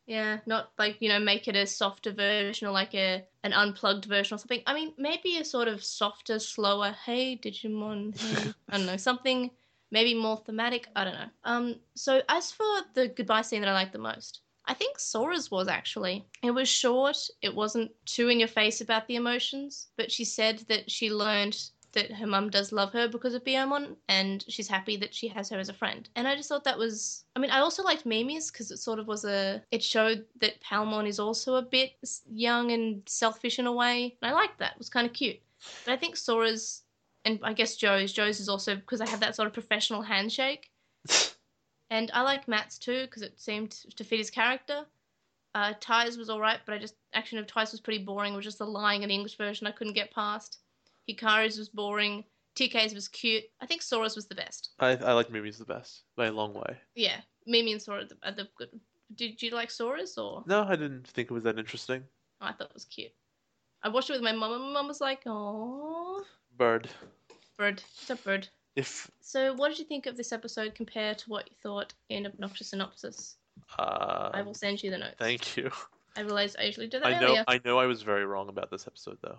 Yeah, 0.06 0.38
not 0.46 0.72
like 0.78 0.96
you 1.00 1.08
know 1.08 1.18
make 1.18 1.48
it 1.48 1.56
a 1.56 1.66
softer 1.66 2.12
version 2.12 2.66
or 2.66 2.70
like 2.70 2.94
a 2.94 3.24
an 3.44 3.52
unplugged 3.52 4.06
version 4.06 4.34
or 4.34 4.38
something. 4.38 4.62
I 4.66 4.74
mean, 4.74 4.92
maybe 4.98 5.38
a 5.38 5.44
sort 5.44 5.68
of 5.68 5.84
softer, 5.84 6.38
slower. 6.38 6.94
Hey, 7.04 7.36
Digimon. 7.36 8.18
Hey, 8.18 8.52
I 8.68 8.76
don't 8.78 8.86
know 8.86 8.96
something. 9.08 9.50
Maybe 9.90 10.14
more 10.14 10.38
thematic. 10.38 10.88
I 10.96 11.04
don't 11.04 11.14
know. 11.14 11.30
Um. 11.44 11.76
So 11.94 12.22
as 12.28 12.50
for 12.50 12.66
the 12.94 13.08
goodbye 13.08 13.42
scene 13.42 13.60
that 13.60 13.68
I 13.68 13.74
liked 13.74 13.92
the 13.92 13.98
most, 13.98 14.40
I 14.66 14.74
think 14.74 14.98
Sora's 14.98 15.50
was 15.50 15.68
actually. 15.68 16.24
It 16.42 16.52
was 16.52 16.68
short. 16.68 17.18
It 17.40 17.54
wasn't 17.54 17.92
too 18.06 18.28
in 18.28 18.38
your 18.38 18.48
face 18.48 18.80
about 18.80 19.06
the 19.06 19.16
emotions, 19.16 19.88
but 19.96 20.10
she 20.10 20.24
said 20.24 20.60
that 20.68 20.90
she 20.90 21.10
learned 21.10 21.58
that 21.92 22.12
her 22.12 22.26
mum 22.26 22.50
does 22.50 22.72
love 22.72 22.92
her 22.92 23.08
because 23.08 23.34
of 23.34 23.44
Biyomon, 23.44 23.96
and 24.08 24.44
she's 24.48 24.68
happy 24.68 24.96
that 24.96 25.14
she 25.14 25.28
has 25.28 25.50
her 25.50 25.58
as 25.58 25.68
a 25.68 25.74
friend. 25.74 26.08
And 26.16 26.26
I 26.26 26.36
just 26.36 26.48
thought 26.48 26.64
that 26.64 26.78
was. 26.78 27.24
I 27.36 27.40
mean, 27.40 27.50
I 27.50 27.60
also 27.60 27.82
liked 27.82 28.06
Mimi's 28.06 28.50
because 28.50 28.70
it 28.70 28.78
sort 28.78 28.98
of 28.98 29.06
was 29.06 29.24
a. 29.24 29.62
It 29.70 29.82
showed 29.82 30.24
that 30.40 30.60
Palmon 30.62 31.06
is 31.06 31.18
also 31.18 31.56
a 31.56 31.62
bit 31.62 31.92
young 32.30 32.72
and 32.72 33.02
selfish 33.06 33.58
in 33.58 33.66
a 33.66 33.72
way, 33.72 34.16
and 34.20 34.30
I 34.30 34.34
liked 34.34 34.58
that. 34.58 34.72
It 34.72 34.78
was 34.78 34.90
kind 34.90 35.06
of 35.06 35.12
cute. 35.12 35.40
But 35.84 35.92
I 35.92 35.96
think 35.96 36.16
Sora's, 36.16 36.82
and 37.24 37.38
I 37.42 37.52
guess 37.52 37.76
Joe's. 37.76 38.12
Joe's 38.12 38.40
is 38.40 38.48
also 38.48 38.74
because 38.76 39.00
I 39.00 39.08
have 39.08 39.20
that 39.20 39.36
sort 39.36 39.46
of 39.46 39.52
professional 39.52 40.02
handshake. 40.02 40.70
And 41.92 42.10
I 42.14 42.22
like 42.22 42.48
Matt's 42.48 42.78
too 42.78 43.02
because 43.02 43.20
it 43.20 43.38
seemed 43.38 43.72
to 43.96 44.02
fit 44.02 44.18
his 44.18 44.30
character. 44.30 44.86
Uh, 45.54 45.74
Tai's 45.78 46.16
was 46.16 46.30
alright, 46.30 46.60
but 46.64 46.74
I 46.74 46.78
just 46.78 46.94
action 47.12 47.36
of 47.36 47.46
Tai's 47.46 47.70
was 47.70 47.82
pretty 47.82 48.02
boring. 48.02 48.32
It 48.32 48.36
was 48.36 48.46
just 48.46 48.56
the 48.56 48.64
lying 48.64 49.02
in 49.02 49.10
the 49.10 49.14
English 49.14 49.36
version 49.36 49.66
I 49.66 49.72
couldn't 49.72 49.92
get 49.92 50.10
past. 50.10 50.60
Hikari's 51.08 51.58
was 51.58 51.68
boring. 51.68 52.24
TK's 52.54 52.94
was 52.94 53.08
cute. 53.08 53.44
I 53.60 53.66
think 53.66 53.82
Sora's 53.82 54.14
was 54.14 54.26
the 54.26 54.34
best. 54.34 54.70
I 54.78 54.90
I 54.90 55.12
like 55.12 55.30
Mimi's 55.30 55.58
the 55.58 55.64
best 55.64 56.02
by 56.16 56.26
a 56.26 56.32
long 56.32 56.52
way. 56.52 56.76
Yeah, 56.94 57.20
Mimi 57.46 57.72
and 57.72 57.80
Sora 57.80 58.02
are 58.02 58.04
the, 58.04 58.16
are 58.22 58.32
the 58.32 58.48
good. 58.56 58.68
Did 59.14 59.42
you 59.42 59.50
like 59.50 59.70
Sora's 59.70 60.16
or? 60.18 60.42
No, 60.46 60.64
I 60.64 60.76
didn't 60.76 61.06
think 61.08 61.30
it 61.30 61.34
was 61.34 61.44
that 61.44 61.58
interesting. 61.58 62.04
Oh, 62.40 62.46
I 62.46 62.52
thought 62.52 62.68
it 62.68 62.74
was 62.74 62.84
cute. 62.84 63.12
I 63.82 63.88
watched 63.88 64.10
it 64.10 64.14
with 64.14 64.22
my 64.22 64.32
mum, 64.32 64.52
and 64.52 64.62
my 64.62 64.72
mum 64.72 64.88
was 64.88 65.00
like, 65.00 65.22
"Oh, 65.26 66.24
Bird. 66.56 66.88
bird, 67.58 67.82
it's 68.00 68.10
a 68.10 68.16
bird." 68.16 68.48
If 68.76 69.10
So, 69.20 69.52
what 69.54 69.68
did 69.68 69.78
you 69.78 69.84
think 69.84 70.06
of 70.06 70.16
this 70.16 70.32
episode 70.32 70.74
compared 70.74 71.18
to 71.18 71.30
what 71.30 71.48
you 71.50 71.56
thought 71.62 71.92
in 72.08 72.26
Obnoxious 72.26 72.68
Synopsis? 72.68 73.36
uh, 73.78 74.30
I 74.32 74.42
will 74.42 74.54
send 74.54 74.82
you 74.82 74.90
the 74.90 74.98
notes. 74.98 75.16
thank 75.18 75.56
you. 75.56 75.70
I 76.16 76.20
realized 76.20 76.56
I 76.58 76.64
usually 76.64 76.88
do 76.88 77.00
that 77.00 77.06
I 77.06 77.20
know 77.20 77.28
earlier. 77.28 77.44
I 77.48 77.60
know 77.64 77.78
I 77.78 77.86
was 77.86 78.02
very 78.02 78.24
wrong 78.24 78.48
about 78.48 78.70
this 78.70 78.86
episode 78.86 79.18
though. 79.22 79.38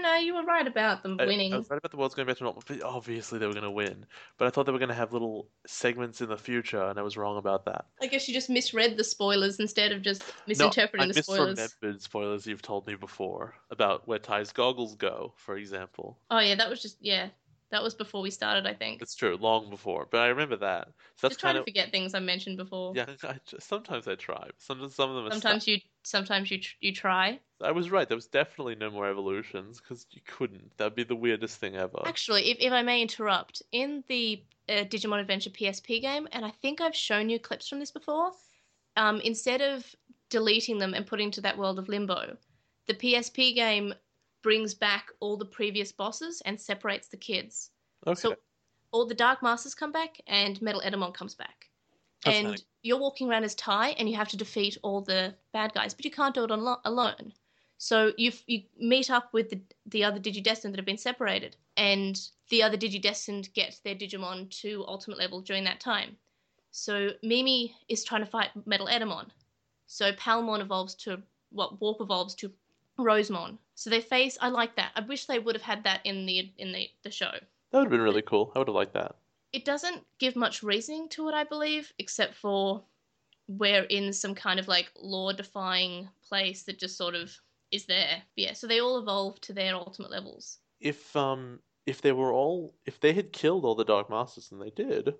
No, 0.00 0.16
you 0.16 0.34
were 0.34 0.44
right 0.44 0.66
about 0.66 1.02
them 1.02 1.16
I, 1.18 1.26
winning. 1.26 1.52
I 1.52 1.58
was 1.58 1.68
right 1.70 1.78
about 1.78 1.90
the 1.90 1.96
world's 1.96 2.14
going 2.14 2.26
back 2.26 2.38
to 2.38 2.44
normal. 2.44 2.62
Obviously, 2.84 3.38
they 3.38 3.46
were 3.46 3.52
going 3.52 3.64
to 3.64 3.70
win, 3.70 4.06
but 4.38 4.46
I 4.46 4.50
thought 4.50 4.66
they 4.66 4.72
were 4.72 4.78
going 4.78 4.88
to 4.88 4.94
have 4.94 5.12
little 5.12 5.48
segments 5.66 6.20
in 6.20 6.28
the 6.28 6.36
future, 6.36 6.82
and 6.82 6.98
I 6.98 7.02
was 7.02 7.16
wrong 7.16 7.36
about 7.36 7.64
that. 7.66 7.86
I 8.00 8.06
guess 8.06 8.28
you 8.28 8.34
just 8.34 8.50
misread 8.50 8.96
the 8.96 9.04
spoilers 9.04 9.60
instead 9.60 9.92
of 9.92 10.02
just 10.02 10.22
misinterpreting 10.46 11.04
I 11.10 11.12
the 11.12 11.22
spoilers. 11.22 11.58
I 11.58 11.66
misremembered 11.66 12.00
spoilers 12.00 12.46
you've 12.46 12.62
told 12.62 12.86
me 12.86 12.94
before 12.94 13.54
about 13.70 14.06
where 14.08 14.18
Tai's 14.18 14.52
goggles 14.52 14.94
go, 14.94 15.34
for 15.36 15.56
example. 15.56 16.18
Oh 16.30 16.38
yeah, 16.38 16.54
that 16.54 16.70
was 16.70 16.80
just 16.80 16.96
yeah, 17.00 17.28
that 17.70 17.82
was 17.82 17.94
before 17.94 18.22
we 18.22 18.30
started. 18.30 18.66
I 18.66 18.74
think. 18.74 19.02
It's 19.02 19.14
true, 19.14 19.36
long 19.40 19.70
before, 19.70 20.08
but 20.10 20.20
I 20.20 20.28
remember 20.28 20.56
that. 20.56 20.88
So 21.16 21.28
that's 21.28 21.34
just 21.34 21.40
trying 21.40 21.54
kind 21.54 21.64
to 21.64 21.70
forget 21.70 21.90
things 21.90 22.14
I 22.14 22.20
mentioned 22.20 22.56
before. 22.56 22.92
yeah. 22.94 23.06
I, 23.22 23.38
sometimes 23.58 24.08
I 24.08 24.14
try. 24.14 24.48
Sometimes 24.58 24.94
some 24.94 25.10
of 25.10 25.16
them 25.16 25.26
are 25.26 25.30
Sometimes 25.32 25.66
you, 25.66 25.78
sometimes 26.02 26.50
you, 26.50 26.60
tr- 26.60 26.76
you 26.80 26.94
try. 26.94 27.40
I 27.62 27.72
was 27.72 27.90
right. 27.90 28.08
There 28.08 28.16
was 28.16 28.26
definitely 28.26 28.74
no 28.74 28.90
more 28.90 29.08
evolutions 29.08 29.80
because 29.80 30.06
you 30.10 30.20
couldn't. 30.26 30.76
That'd 30.76 30.94
be 30.94 31.04
the 31.04 31.16
weirdest 31.16 31.58
thing 31.58 31.76
ever. 31.76 32.02
Actually, 32.06 32.50
if, 32.50 32.58
if 32.60 32.72
I 32.72 32.82
may 32.82 33.02
interrupt, 33.02 33.62
in 33.72 34.02
the 34.08 34.42
uh, 34.68 34.84
Digimon 34.84 35.20
Adventure 35.20 35.50
PSP 35.50 36.00
game, 36.00 36.26
and 36.32 36.44
I 36.44 36.50
think 36.62 36.80
I've 36.80 36.96
shown 36.96 37.28
you 37.28 37.38
clips 37.38 37.68
from 37.68 37.78
this 37.78 37.90
before, 37.90 38.32
um, 38.96 39.20
instead 39.20 39.60
of 39.60 39.84
deleting 40.30 40.78
them 40.78 40.94
and 40.94 41.06
putting 41.06 41.30
to 41.32 41.40
that 41.42 41.58
world 41.58 41.78
of 41.78 41.88
limbo, 41.88 42.36
the 42.86 42.94
PSP 42.94 43.54
game 43.54 43.94
brings 44.42 44.74
back 44.74 45.10
all 45.20 45.36
the 45.36 45.44
previous 45.44 45.92
bosses 45.92 46.40
and 46.44 46.58
separates 46.58 47.08
the 47.08 47.16
kids. 47.16 47.70
okay. 48.06 48.18
So 48.18 48.36
all 48.90 49.06
the 49.06 49.14
Dark 49.14 49.42
Masters 49.42 49.74
come 49.74 49.92
back 49.92 50.20
and 50.26 50.60
Metal 50.62 50.82
Etemon 50.84 51.14
comes 51.14 51.34
back. 51.34 51.66
That's 52.24 52.36
and 52.36 52.46
funny. 52.48 52.58
you're 52.82 52.98
walking 52.98 53.30
around 53.30 53.44
as 53.44 53.54
Tai 53.54 53.90
and 53.90 54.08
you 54.08 54.16
have 54.16 54.28
to 54.28 54.36
defeat 54.36 54.76
all 54.82 55.00
the 55.02 55.34
bad 55.52 55.72
guys, 55.74 55.94
but 55.94 56.04
you 56.04 56.10
can't 56.10 56.34
do 56.34 56.44
it 56.44 56.50
alo- 56.50 56.80
alone. 56.84 57.32
So 57.82 58.12
you 58.18 58.30
you 58.46 58.64
meet 58.78 59.10
up 59.10 59.32
with 59.32 59.48
the 59.48 59.62
the 59.86 60.04
other 60.04 60.20
Digidestined 60.20 60.72
that 60.72 60.76
have 60.76 60.84
been 60.84 60.98
separated, 60.98 61.56
and 61.78 62.20
the 62.50 62.62
other 62.62 62.76
Digidestined 62.76 63.54
get 63.54 63.80
their 63.84 63.94
Digimon 63.94 64.50
to 64.60 64.84
ultimate 64.86 65.18
level 65.18 65.40
during 65.40 65.64
that 65.64 65.80
time. 65.80 66.18
So 66.72 67.12
Mimi 67.22 67.74
is 67.88 68.04
trying 68.04 68.20
to 68.20 68.30
fight 68.30 68.50
Metal 68.66 68.86
Etemon. 68.86 69.30
So 69.86 70.12
Palmon 70.12 70.60
evolves 70.60 70.94
to 70.96 71.22
what 71.52 71.80
Warp 71.80 72.02
evolves 72.02 72.34
to 72.34 72.52
Rosemon. 72.98 73.56
So 73.76 73.88
they 73.88 74.02
face. 74.02 74.36
I 74.42 74.50
like 74.50 74.76
that. 74.76 74.92
I 74.94 75.00
wish 75.00 75.24
they 75.24 75.38
would 75.38 75.54
have 75.54 75.62
had 75.62 75.82
that 75.84 76.00
in 76.04 76.26
the 76.26 76.52
in 76.58 76.72
the 76.72 76.90
the 77.02 77.10
show. 77.10 77.32
that 77.32 77.78
would 77.78 77.84
have 77.84 77.90
been 77.90 78.02
really 78.02 78.20
cool. 78.20 78.52
I 78.54 78.58
would 78.58 78.68
have 78.68 78.74
liked 78.74 78.92
that. 78.92 79.16
It 79.54 79.64
doesn't 79.64 80.04
give 80.18 80.36
much 80.36 80.62
reasoning 80.62 81.08
to 81.10 81.30
it, 81.30 81.34
I 81.34 81.44
believe, 81.44 81.94
except 81.98 82.34
for 82.34 82.84
we're 83.48 83.84
in 83.84 84.12
some 84.12 84.34
kind 84.34 84.60
of 84.60 84.68
like 84.68 84.92
law 85.00 85.32
defying 85.32 86.10
place 86.28 86.64
that 86.64 86.78
just 86.78 86.98
sort 86.98 87.14
of 87.14 87.40
is 87.70 87.86
there. 87.86 88.22
Yeah, 88.36 88.52
so 88.52 88.66
they 88.66 88.80
all 88.80 88.98
evolve 88.98 89.40
to 89.42 89.52
their 89.52 89.74
ultimate 89.74 90.10
levels. 90.10 90.58
If 90.80 91.14
um 91.16 91.60
if 91.86 92.02
they 92.02 92.12
were 92.12 92.32
all 92.32 92.74
if 92.86 93.00
they 93.00 93.12
had 93.12 93.32
killed 93.32 93.64
all 93.64 93.74
the 93.74 93.84
Dark 93.84 94.10
Masters 94.10 94.50
and 94.52 94.60
they 94.60 94.70
did, 94.70 95.14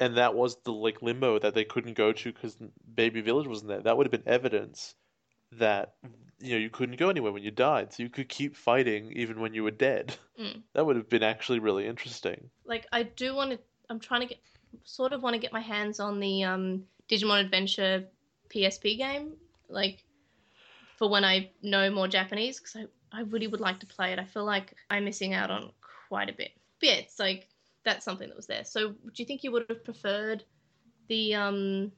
and 0.00 0.16
that 0.16 0.34
was 0.34 0.56
the 0.64 0.72
like 0.72 1.02
limbo 1.02 1.38
that 1.38 1.54
they 1.54 1.64
couldn't 1.64 1.96
go 1.96 2.12
to 2.12 2.32
because 2.32 2.56
Baby 2.94 3.20
Village 3.20 3.46
wasn't 3.46 3.68
there, 3.68 3.80
that 3.80 3.96
would 3.96 4.06
have 4.06 4.12
been 4.12 4.32
evidence 4.32 4.94
that 5.52 5.94
you 6.40 6.52
know 6.52 6.58
you 6.58 6.70
couldn't 6.70 6.98
go 6.98 7.10
anywhere 7.10 7.32
when 7.32 7.42
you 7.42 7.50
died, 7.50 7.92
so 7.92 8.02
you 8.02 8.08
could 8.08 8.28
keep 8.28 8.56
fighting 8.56 9.12
even 9.12 9.40
when 9.40 9.54
you 9.54 9.64
were 9.64 9.70
dead. 9.70 10.16
Mm. 10.40 10.62
That 10.72 10.84
would 10.84 10.96
have 10.96 11.08
been 11.08 11.22
actually 11.22 11.60
really 11.60 11.86
interesting. 11.86 12.50
Like 12.64 12.86
I 12.92 13.04
do 13.04 13.34
want 13.34 13.52
to. 13.52 13.58
I'm 13.88 14.00
trying 14.00 14.22
to 14.22 14.26
get 14.26 14.40
sort 14.82 15.12
of 15.12 15.22
want 15.22 15.34
to 15.34 15.40
get 15.40 15.52
my 15.52 15.60
hands 15.60 16.00
on 16.00 16.18
the 16.18 16.44
um, 16.44 16.84
Digimon 17.08 17.40
Adventure 17.40 18.04
PSP 18.48 18.98
game, 18.98 19.34
like 19.68 20.03
for 20.96 21.08
when 21.08 21.24
I 21.24 21.50
know 21.62 21.90
more 21.90 22.08
Japanese, 22.08 22.58
because 22.58 22.76
I 22.76 22.86
I 23.16 23.22
really 23.22 23.46
would 23.46 23.60
like 23.60 23.78
to 23.80 23.86
play 23.86 24.12
it. 24.12 24.18
I 24.18 24.24
feel 24.24 24.44
like 24.44 24.74
I'm 24.90 25.04
missing 25.04 25.34
out 25.34 25.50
on 25.50 25.70
quite 26.08 26.28
a 26.28 26.32
bit. 26.32 26.50
But 26.80 26.88
yeah, 26.88 26.94
it's 26.94 27.18
like 27.18 27.48
that's 27.84 28.04
something 28.04 28.28
that 28.28 28.36
was 28.36 28.46
there. 28.46 28.64
So 28.64 28.88
do 28.88 29.12
you 29.16 29.24
think 29.24 29.44
you 29.44 29.52
would 29.52 29.66
have 29.68 29.84
preferred 29.84 30.44
the 31.08 31.34
um 31.34 31.92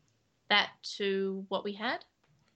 that 0.49 0.71
to 0.97 1.45
what 1.49 1.65
we 1.65 1.73
had? 1.73 2.05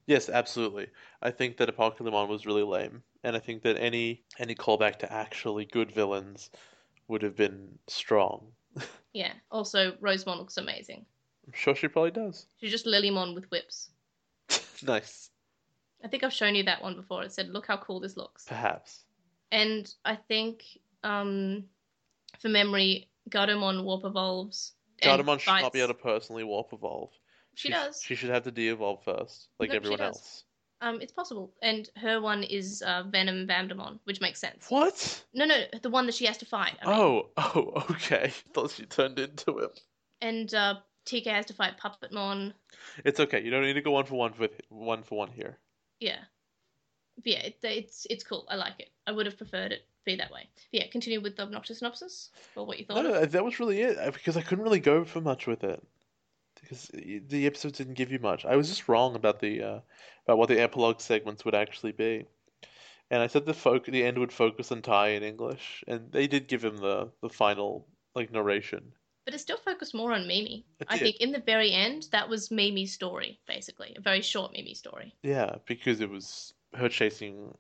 Yes, 0.07 0.29
absolutely. 0.29 0.89
I 1.23 1.31
think 1.31 1.57
that 1.59 1.75
Apocalymon 1.75 2.29
was 2.29 2.45
really 2.45 2.63
lame, 2.63 3.03
and 3.23 3.37
I 3.37 3.39
think 3.39 3.63
that 3.63 3.79
any 3.79 4.25
any 4.39 4.55
callback 4.55 4.99
to 5.01 5.13
actually 5.13 5.65
good 5.65 5.91
villains 5.93 6.51
would 7.09 7.23
have 7.23 7.37
been 7.37 7.79
strong. 7.89 8.47
Yeah. 9.13 9.33
Also, 9.51 9.91
Rosemon 10.01 10.39
looks 10.39 10.57
amazing. 10.57 11.05
I'm 11.45 11.53
sure 11.53 11.75
she 11.75 11.89
probably 11.89 12.13
does. 12.13 12.47
She's 12.61 12.71
just 12.71 12.87
Lilymon 12.87 13.35
with 13.35 13.51
whips. 13.51 13.91
nice, 14.85 15.30
I 16.05 16.09
think 16.09 16.25
I've 16.25 16.33
shown 16.33 16.55
you 16.55 16.63
that 16.65 16.83
one 16.83 16.97
before. 16.97 17.23
It 17.23 17.33
said, 17.33 17.49
"Look 17.49 17.67
how 17.67 17.77
cool 17.77 18.01
this 18.01 18.17
looks." 18.17 18.45
perhaps. 18.45 19.05
And 19.53 19.93
I 20.05 20.15
think, 20.17 20.65
um, 21.03 21.65
for 22.39 22.49
memory, 22.49 23.09
Gatomon 23.29 23.85
warp 23.85 24.05
evolves. 24.05 24.73
Gatomon 25.03 25.41
should 25.41 25.63
not 25.63 25.73
be 25.73 25.81
able 25.81 25.89
to 25.89 25.95
personally 25.95 26.45
warp 26.45 26.73
evolve. 26.73 27.11
She 27.55 27.69
sh- 27.69 27.73
does. 27.73 28.03
She 28.03 28.15
should 28.15 28.31
have 28.31 28.45
to 28.45 28.51
de-evolve 28.51 29.03
first, 29.03 29.49
like 29.59 29.71
No, 29.71 29.77
everyone 29.77 30.01
else. 30.01 30.45
Um, 30.83 31.01
it's 31.01 31.13
possible. 31.13 31.53
And 31.63 31.89
her 31.97 32.21
one 32.21 32.43
is 32.43 32.83
uh, 32.83 33.03
Venom 33.07 33.47
Vandemon, 33.47 33.99
which 34.05 34.21
makes 34.21 34.41
sense. 34.41 34.67
What? 34.71 35.25
No, 35.35 35.45
no, 35.45 35.65
the 35.83 35.91
one 35.91 36.07
that 36.07 36.15
she 36.15 36.25
has 36.27 36.39
to 36.39 36.47
fight. 36.47 36.77
I 36.81 36.87
mean. 36.87 36.97
Oh, 36.99 37.31
oh, 37.37 37.85
okay. 37.91 38.33
Thought 38.55 38.71
she 38.71 38.87
turned 38.87 39.19
into 39.19 39.59
him. 39.59 39.71
And 40.23 40.53
uh, 40.55 40.77
TK 41.05 41.27
has 41.27 41.47
to 41.47 41.55
fight 41.55 41.79
Puppetmon. 41.79 42.55
It's 43.05 43.21
okay. 43.21 43.43
You 43.43 43.51
don't 43.51 43.63
need 43.63 43.75
to 43.75 43.83
go 43.83 43.91
one 43.91 44.07
for 44.07 44.15
one 44.15 44.33
with 44.39 44.61
one 44.69 45.03
for 45.03 45.19
one 45.19 45.31
here. 45.33 45.59
Yeah. 46.01 46.19
But 47.17 47.27
yeah, 47.27 47.39
it, 47.41 47.59
it's 47.63 48.07
it's 48.09 48.25
cool. 48.25 48.47
I 48.49 48.57
like 48.57 48.81
it. 48.81 48.91
I 49.07 49.13
would 49.13 49.27
have 49.27 49.37
preferred 49.37 49.73
it 49.73 49.83
be 50.05 50.17
that 50.17 50.31
way. 50.31 50.49
But 50.73 50.81
yeah, 50.81 50.87
continue 50.91 51.21
with 51.21 51.37
the 51.37 51.43
obnoxious 51.43 51.79
synopsis 51.79 52.31
or 52.57 52.67
what 52.67 52.79
you 52.79 52.85
thought. 52.85 53.05
No, 53.05 53.25
that 53.25 53.45
was 53.45 53.61
really 53.61 53.83
it 53.83 53.99
uh, 53.99 54.11
because 54.11 54.37
I 54.37 54.43
couldn't 54.43 54.65
really 54.65 54.81
go 54.81 55.05
for 55.05 55.21
much 55.21 55.47
with 55.47 55.65
it 55.65 55.83
because 56.61 56.91
the 56.93 57.47
episodes 57.47 57.79
didn't 57.79 57.95
give 57.95 58.13
you 58.13 58.19
much. 58.19 58.45
I 58.45 58.57
was 58.57 58.69
just 58.69 58.89
wrong 58.89 59.15
about 59.15 59.41
the 59.41 59.63
uh, 59.63 59.81
about 60.27 60.39
what 60.39 60.49
the 60.49 60.61
epilogue 60.61 61.01
segments 61.01 61.45
would 61.45 61.55
actually 61.55 61.93
be, 61.93 62.25
and 63.11 63.23
I 63.23 63.27
said 63.27 63.45
the 63.45 63.55
folk 63.55 63.87
the 63.87 64.05
end 64.05 64.19
would 64.19 64.33
focus 64.33 64.73
on 64.73 64.83
Tai 64.83 65.09
in 65.09 65.23
English, 65.23 65.85
and 65.87 66.11
they 66.13 66.27
did 66.27 66.49
give 66.49 66.65
him 66.65 66.79
the 66.79 67.11
the 67.23 67.29
final 67.29 67.87
like 68.15 68.33
narration. 68.33 68.93
But 69.31 69.37
it 69.37 69.43
still 69.43 69.59
focused 69.59 69.95
more 69.95 70.13
on 70.13 70.27
Mimi. 70.27 70.67
I 70.89 70.99
think 70.99 71.19
in 71.21 71.31
the 71.31 71.39
very 71.39 71.71
end, 71.71 72.09
that 72.11 72.29
was 72.29 72.51
Mimi's 72.51 72.93
story, 72.93 73.39
basically. 73.47 73.95
A 73.97 74.01
very 74.01 74.23
short 74.23 74.51
Mimi 74.51 74.75
story. 74.75 75.15
Yeah, 75.23 75.55
because 75.67 76.01
it 76.01 76.11
was 76.11 76.53
her 76.75 76.89
chasing 76.89 77.55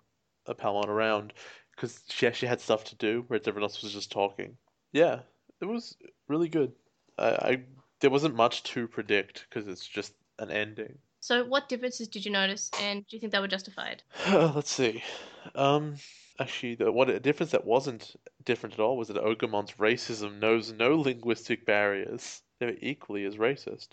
a 0.46 0.54
Palmon 0.56 0.88
around 0.88 1.32
because 1.70 2.02
she 2.08 2.26
actually 2.26 2.48
had 2.48 2.60
stuff 2.60 2.82
to 2.86 2.96
do, 2.96 3.22
whereas 3.28 3.46
everyone 3.46 3.70
else 3.70 3.84
was 3.84 3.92
just 3.92 4.10
talking. 4.10 4.56
Yeah, 4.90 5.20
it 5.60 5.66
was 5.66 5.96
really 6.26 6.48
good. 6.48 6.72
I, 7.16 7.28
I 7.28 7.62
there 8.00 8.10
wasn't 8.10 8.34
much 8.34 8.64
to 8.64 8.88
predict 8.88 9.46
because 9.48 9.68
it's 9.68 9.86
just 9.86 10.12
an 10.40 10.50
ending. 10.50 10.98
So, 11.20 11.44
what 11.44 11.68
differences 11.68 12.08
did 12.08 12.24
you 12.24 12.32
notice, 12.32 12.68
and 12.82 13.06
do 13.06 13.14
you 13.14 13.20
think 13.20 13.30
they 13.30 13.38
were 13.38 13.46
justified? 13.46 14.02
Let's 14.28 14.72
see. 14.72 15.04
Um, 15.54 15.98
actually, 16.40 16.74
the, 16.74 16.90
what 16.90 17.10
a 17.10 17.20
difference 17.20 17.52
that 17.52 17.66
wasn't 17.66 18.16
different 18.44 18.74
at 18.74 18.80
all 18.80 18.96
was 18.96 19.08
that 19.08 19.18
Ogremon's 19.18 19.72
racism 19.72 20.38
knows 20.38 20.72
no 20.72 20.96
linguistic 20.96 21.66
barriers. 21.66 22.42
They're 22.58 22.76
equally 22.80 23.24
as 23.24 23.36
racist. 23.36 23.88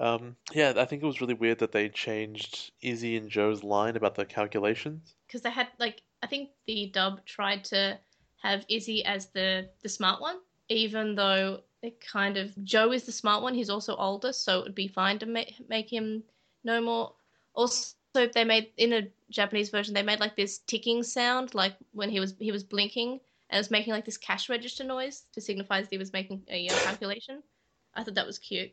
Um, 0.00 0.34
yeah, 0.52 0.72
I 0.76 0.84
think 0.84 1.02
it 1.02 1.06
was 1.06 1.20
really 1.20 1.34
weird 1.34 1.60
that 1.60 1.72
they 1.72 1.88
changed 1.88 2.72
Izzy 2.82 3.16
and 3.16 3.30
Joe's 3.30 3.62
line 3.62 3.96
about 3.96 4.16
the 4.16 4.24
calculations. 4.24 5.14
Because 5.26 5.42
they 5.42 5.50
had, 5.50 5.68
like, 5.78 6.02
I 6.22 6.26
think 6.26 6.50
the 6.66 6.90
dub 6.92 7.24
tried 7.24 7.64
to 7.66 7.98
have 8.42 8.64
Izzy 8.68 9.04
as 9.04 9.26
the, 9.26 9.68
the 9.82 9.88
smart 9.88 10.20
one, 10.20 10.38
even 10.68 11.14
though 11.14 11.60
it 11.82 12.00
kind 12.00 12.36
of. 12.36 12.52
Joe 12.64 12.92
is 12.92 13.04
the 13.04 13.12
smart 13.12 13.42
one, 13.42 13.54
he's 13.54 13.70
also 13.70 13.94
older, 13.96 14.32
so 14.32 14.58
it 14.58 14.64
would 14.64 14.74
be 14.74 14.88
fine 14.88 15.18
to 15.20 15.26
make, 15.26 15.54
make 15.68 15.92
him 15.92 16.24
no 16.64 16.80
more. 16.80 17.12
Also, 17.54 17.94
they 18.14 18.44
made, 18.44 18.70
in 18.76 18.92
a 18.94 19.08
Japanese 19.34 19.70
version, 19.70 19.94
they 19.94 20.02
made, 20.02 20.20
like, 20.20 20.36
this 20.36 20.58
ticking 20.58 21.02
sound, 21.02 21.54
like 21.54 21.74
when 21.92 22.10
he 22.10 22.20
was 22.20 22.34
he 22.38 22.52
was 22.52 22.64
blinking, 22.64 23.20
and 23.50 23.56
it 23.56 23.58
was 23.58 23.70
making, 23.70 23.92
like, 23.92 24.04
this 24.04 24.16
cash 24.16 24.48
register 24.48 24.84
noise 24.84 25.24
to 25.32 25.40
signify 25.40 25.80
that 25.80 25.90
he 25.90 25.98
was 25.98 26.12
making 26.12 26.42
a 26.48 26.68
uh, 26.68 26.74
calculation. 26.84 27.42
I 27.94 28.02
thought 28.02 28.14
that 28.14 28.26
was 28.26 28.38
cute. 28.38 28.72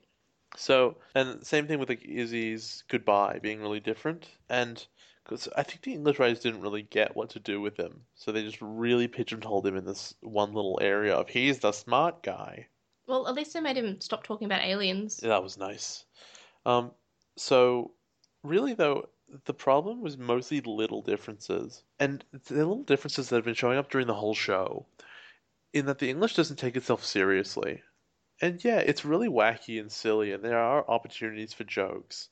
So, 0.58 0.98
and 1.16 1.46
same 1.46 1.68
thing 1.68 1.80
with 1.80 1.90
like 1.90 2.04
Izzy's 2.04 2.84
goodbye 2.90 3.40
being 3.42 3.62
really 3.62 3.80
different, 3.80 4.28
and 4.50 4.86
because 5.24 5.48
I 5.56 5.64
think 5.64 5.82
the 5.82 5.94
English 5.94 6.20
writers 6.20 6.42
didn't 6.42 6.62
really 6.62 6.82
get 6.82 7.16
what 7.16 7.30
to 7.32 7.40
do 7.40 7.62
with 7.62 7.78
him, 7.78 8.02
so 8.16 8.32
they 8.32 8.44
just 8.44 8.62
really 8.62 9.08
pigeonholed 9.08 9.66
him 9.66 9.78
in 9.78 9.86
this 9.86 10.14
one 10.20 10.54
little 10.54 10.78
area 10.82 11.16
of 11.16 11.30
he's 11.30 11.60
the 11.60 11.72
smart 11.72 12.22
guy. 12.22 12.68
Well, 13.08 13.28
at 13.28 13.36
least 13.36 13.54
they 13.54 13.62
made 13.62 13.78
him 13.78 14.02
stop 14.02 14.24
talking 14.24 14.46
about 14.46 14.64
aliens. 14.64 15.20
Yeah, 15.24 15.30
that 15.30 15.44
was 15.44 15.58
nice. 15.58 16.06
Um, 16.66 16.92
so 17.38 17.92
really 18.44 18.74
though, 18.74 19.08
the 19.45 19.53
problem 19.53 20.02
was 20.02 20.18
mostly 20.18 20.62
little 20.62 21.02
differences, 21.02 21.84
and 21.99 22.24
the 22.32 22.56
little 22.56 22.84
differences 22.84 23.30
that 23.30 23.36
have 23.38 23.45
been 23.45 23.53
showing 23.53 23.78
up 23.78 23.90
during 23.90 24.08
the 24.08 24.14
whole 24.14 24.34
show, 24.34 24.86
in 25.74 25.86
that 25.86 25.99
the 25.99 26.10
English 26.10 26.36
doesn't 26.36 26.58
take 26.58 26.76
itself 26.76 27.03
seriously. 27.03 27.82
And 28.41 28.64
yeah, 28.64 28.80
it's 28.80 29.06
really 29.06 29.30
wacky 29.30 29.80
and 29.80 29.91
silly, 29.91 30.32
and 30.32 30.44
there 30.44 30.58
are 30.58 30.90
opportunities 30.90 31.53
for 31.53 31.64
jokes, 31.64 32.30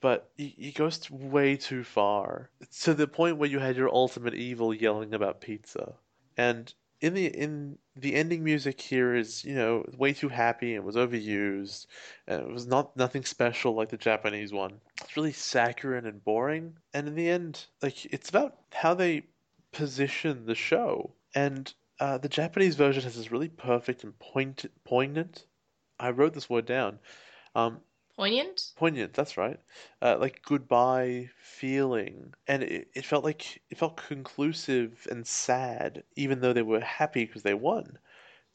but 0.00 0.30
it, 0.36 0.74
goes 0.74 1.10
way 1.10 1.56
too 1.56 1.82
far 1.82 2.50
to 2.82 2.94
the 2.94 3.08
point 3.08 3.38
where 3.38 3.48
you 3.48 3.58
had 3.58 3.76
your 3.76 3.88
ultimate 3.88 4.34
evil 4.34 4.74
yelling 4.74 5.14
about 5.14 5.40
pizza. 5.40 5.94
And 6.36 6.72
in 7.00 7.14
the 7.14 7.26
in 7.26 7.78
the 7.96 8.14
ending 8.14 8.44
music 8.44 8.80
here 8.80 9.14
is 9.14 9.44
you 9.44 9.54
know 9.54 9.84
way 9.96 10.12
too 10.12 10.28
happy 10.28 10.74
and 10.74 10.84
was 10.84 10.96
overused, 10.96 11.86
and 12.26 12.42
it 12.42 12.52
was 12.52 12.66
not 12.66 12.96
nothing 12.96 13.24
special 13.24 13.74
like 13.74 13.88
the 13.88 13.96
Japanese 13.96 14.52
one. 14.52 14.80
It's 15.02 15.16
really 15.16 15.32
saccharine 15.32 16.06
and 16.06 16.22
boring. 16.22 16.76
And 16.92 17.08
in 17.08 17.14
the 17.14 17.28
end, 17.28 17.66
like 17.82 18.04
it's 18.06 18.28
about 18.28 18.58
how 18.72 18.94
they 18.94 19.22
position 19.72 20.46
the 20.46 20.54
show. 20.54 21.14
And 21.34 21.72
uh, 22.00 22.18
the 22.18 22.28
Japanese 22.28 22.76
version 22.76 23.02
has 23.02 23.16
this 23.16 23.32
really 23.32 23.48
perfect 23.48 24.04
and 24.04 24.18
point 24.18 24.66
poignant. 24.84 25.44
I 25.98 26.10
wrote 26.10 26.34
this 26.34 26.50
word 26.50 26.66
down. 26.66 26.98
Um, 27.54 27.80
Poignant? 28.20 28.72
poignant. 28.76 29.14
That's 29.14 29.38
right. 29.38 29.58
Uh, 30.02 30.18
like 30.20 30.42
goodbye 30.42 31.30
feeling, 31.42 32.34
and 32.46 32.62
it, 32.62 32.88
it 32.94 33.06
felt 33.06 33.24
like 33.24 33.62
it 33.70 33.78
felt 33.78 33.96
conclusive 33.96 35.06
and 35.10 35.26
sad, 35.26 36.04
even 36.16 36.40
though 36.40 36.52
they 36.52 36.60
were 36.60 36.80
happy 36.80 37.24
because 37.24 37.42
they 37.42 37.54
won. 37.54 37.98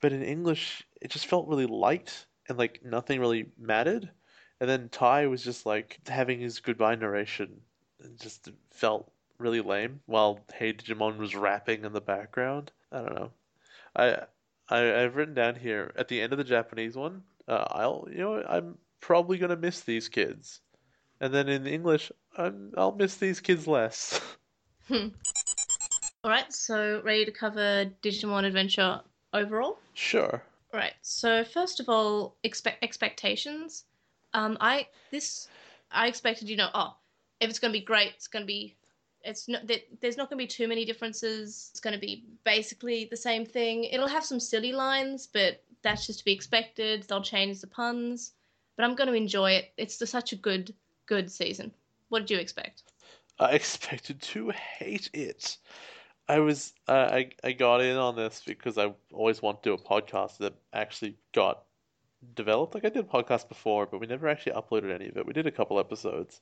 But 0.01 0.13
in 0.13 0.21
English, 0.21 0.83
it 1.01 1.09
just 1.09 1.25
felt 1.25 1.47
really 1.47 1.65
light 1.65 2.27
and 2.47 2.59
like 2.59 2.81
nothing 2.85 3.19
really 3.19 3.47
mattered. 3.57 4.11
And 4.59 4.69
then 4.69 4.89
Tai 4.89 5.25
was 5.27 5.43
just 5.43 5.65
like 5.65 5.99
having 6.07 6.39
his 6.39 6.59
goodbye 6.59 6.93
narration, 6.93 7.61
and 8.03 8.19
just 8.19 8.49
felt 8.69 9.11
really 9.39 9.61
lame 9.61 9.99
while 10.05 10.41
Hey 10.53 10.73
Digimon 10.73 11.17
was 11.17 11.35
rapping 11.35 11.85
in 11.85 11.93
the 11.93 12.01
background. 12.01 12.71
I 12.91 12.99
don't 12.99 13.15
know. 13.15 13.31
I 13.95 14.17
I 14.69 15.03
I've 15.03 15.15
written 15.15 15.33
down 15.33 15.55
here 15.55 15.91
at 15.95 16.07
the 16.07 16.21
end 16.21 16.33
of 16.33 16.37
the 16.37 16.43
Japanese 16.43 16.95
one. 16.95 17.23
Uh, 17.47 17.65
I'll 17.71 18.07
you 18.11 18.19
know 18.19 18.43
I'm 18.47 18.77
probably 19.05 19.37
gonna 19.37 19.55
miss 19.55 19.81
these 19.81 20.09
kids, 20.09 20.61
and 21.21 21.31
then 21.31 21.47
in 21.47 21.67
English 21.67 22.11
I'm 22.35 22.71
I'll 22.75 22.95
miss 22.95 23.17
these 23.17 23.39
kids 23.39 23.67
less. 23.67 24.19
Alright, 26.25 26.51
so 26.53 27.01
ready 27.03 27.23
to 27.25 27.31
cover 27.31 27.85
Digimon 28.01 28.45
Adventure 28.45 29.01
overall? 29.33 29.77
sure. 29.93 30.41
Right. 30.73 30.93
So 31.03 31.43
first 31.43 31.79
of 31.79 31.87
all, 31.87 32.35
expect 32.43 32.83
expectations. 32.83 33.85
Um, 34.33 34.57
I 34.59 34.87
this 35.11 35.47
I 35.91 36.07
expected, 36.07 36.49
you 36.49 36.57
know, 36.57 36.69
oh, 36.73 36.95
if 37.39 37.49
it's 37.49 37.59
going 37.59 37.71
to 37.71 37.79
be 37.79 37.85
great, 37.85 38.13
it's 38.15 38.27
going 38.27 38.43
to 38.43 38.47
be. 38.47 38.75
It's 39.23 39.47
not. 39.47 39.65
there- 39.67 39.87
There's 40.01 40.17
not 40.17 40.29
going 40.29 40.37
to 40.39 40.43
be 40.43 40.47
too 40.47 40.67
many 40.67 40.83
differences. 40.83 41.69
It's 41.71 41.79
going 41.79 41.93
to 41.93 41.99
be 41.99 42.25
basically 42.43 43.07
the 43.09 43.15
same 43.15 43.45
thing. 43.45 43.85
It'll 43.85 44.07
have 44.07 44.25
some 44.25 44.39
silly 44.39 44.73
lines, 44.73 45.27
but 45.31 45.63
that's 45.83 46.05
just 46.07 46.19
to 46.19 46.25
be 46.25 46.33
expected. 46.33 47.03
They'll 47.03 47.21
change 47.23 47.61
the 47.61 47.67
puns, 47.67 48.33
but 48.75 48.83
I'm 48.83 48.95
going 48.95 49.07
to 49.07 49.13
enjoy 49.13 49.51
it. 49.51 49.71
It's 49.77 49.97
just 49.97 50.11
such 50.11 50.31
a 50.33 50.35
good, 50.37 50.73
good 51.05 51.31
season. 51.31 51.71
What 52.09 52.19
did 52.19 52.31
you 52.31 52.37
expect? 52.39 52.83
I 53.39 53.51
expected 53.53 54.21
to 54.21 54.49
hate 54.51 55.09
it. 55.13 55.57
I 56.27 56.39
was 56.39 56.73
uh, 56.87 57.09
I 57.11 57.29
I 57.43 57.51
got 57.51 57.81
in 57.81 57.97
on 57.97 58.15
this 58.15 58.41
because 58.45 58.77
I 58.77 58.93
always 59.13 59.41
want 59.41 59.61
to 59.63 59.69
do 59.69 59.73
a 59.75 59.77
podcast 59.77 60.37
that 60.39 60.53
actually 60.73 61.17
got 61.33 61.63
developed. 62.33 62.73
Like 62.73 62.85
I 62.85 62.89
did 62.89 63.05
a 63.05 63.07
podcast 63.07 63.47
before, 63.47 63.85
but 63.85 63.99
we 63.99 64.07
never 64.07 64.27
actually 64.27 64.53
uploaded 64.53 64.91
any 64.93 65.07
of 65.07 65.17
it. 65.17 65.27
We 65.27 65.33
did 65.33 65.45
a 65.45 65.51
couple 65.51 65.79
episodes, 65.79 66.41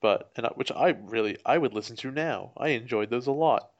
but 0.00 0.32
and 0.36 0.46
I, 0.46 0.50
which 0.56 0.72
I 0.72 0.96
really 1.04 1.36
I 1.46 1.56
would 1.58 1.72
listen 1.72 1.94
to 1.96 2.10
now. 2.10 2.50
I 2.56 2.70
enjoyed 2.70 3.10
those 3.10 3.28
a 3.28 3.32
lot, 3.32 3.70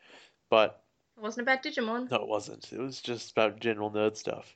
but 0.48 0.85
It 1.16 1.23
wasn't 1.23 1.48
about 1.48 1.64
Digimon. 1.64 2.09
no, 2.09 2.19
it 2.19 2.28
wasn't. 2.28 2.73
It 2.73 2.78
was 2.78 3.01
just 3.01 3.32
about 3.32 3.59
general 3.59 3.90
nerd 3.90 4.16
stuff. 4.16 4.55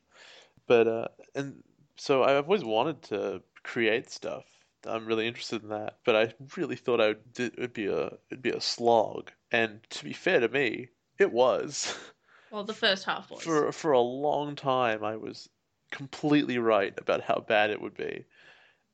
But 0.68 0.86
uh, 0.86 1.08
and 1.34 1.64
so 1.96 2.22
I've 2.22 2.44
always 2.44 2.64
wanted 2.64 3.02
to 3.04 3.42
create 3.62 4.10
stuff. 4.10 4.44
I'm 4.86 5.06
really 5.06 5.26
interested 5.26 5.62
in 5.62 5.70
that, 5.70 5.98
but 6.04 6.14
I 6.14 6.34
really 6.56 6.76
thought 6.76 7.00
I 7.00 7.08
would, 7.08 7.40
it 7.40 7.58
would 7.58 7.72
be 7.72 7.86
a 7.86 8.06
it'd 8.30 8.42
be 8.42 8.50
a 8.50 8.60
slog. 8.60 9.32
And 9.50 9.80
to 9.90 10.04
be 10.04 10.12
fair 10.12 10.40
to 10.40 10.48
me, 10.48 10.88
it 11.18 11.32
was. 11.32 11.96
Well, 12.52 12.62
the 12.62 12.74
first 12.74 13.04
half 13.04 13.28
was. 13.28 13.42
For 13.42 13.72
for 13.72 13.90
a 13.90 14.00
long 14.00 14.54
time, 14.54 15.02
I 15.02 15.16
was 15.16 15.48
completely 15.90 16.58
right 16.58 16.94
about 16.96 17.20
how 17.20 17.44
bad 17.46 17.70
it 17.70 17.80
would 17.82 17.96
be, 17.96 18.24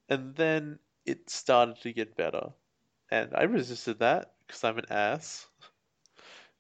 and 0.09 0.35
then 0.35 0.79
it 1.05 1.29
started 1.29 1.77
to 1.83 1.93
get 1.93 2.17
better, 2.17 2.49
and 3.11 3.35
I 3.35 3.43
resisted 3.43 3.99
that 3.99 4.33
because 4.47 4.65
I'm 4.65 4.79
an 4.79 4.87
ass. 4.91 5.47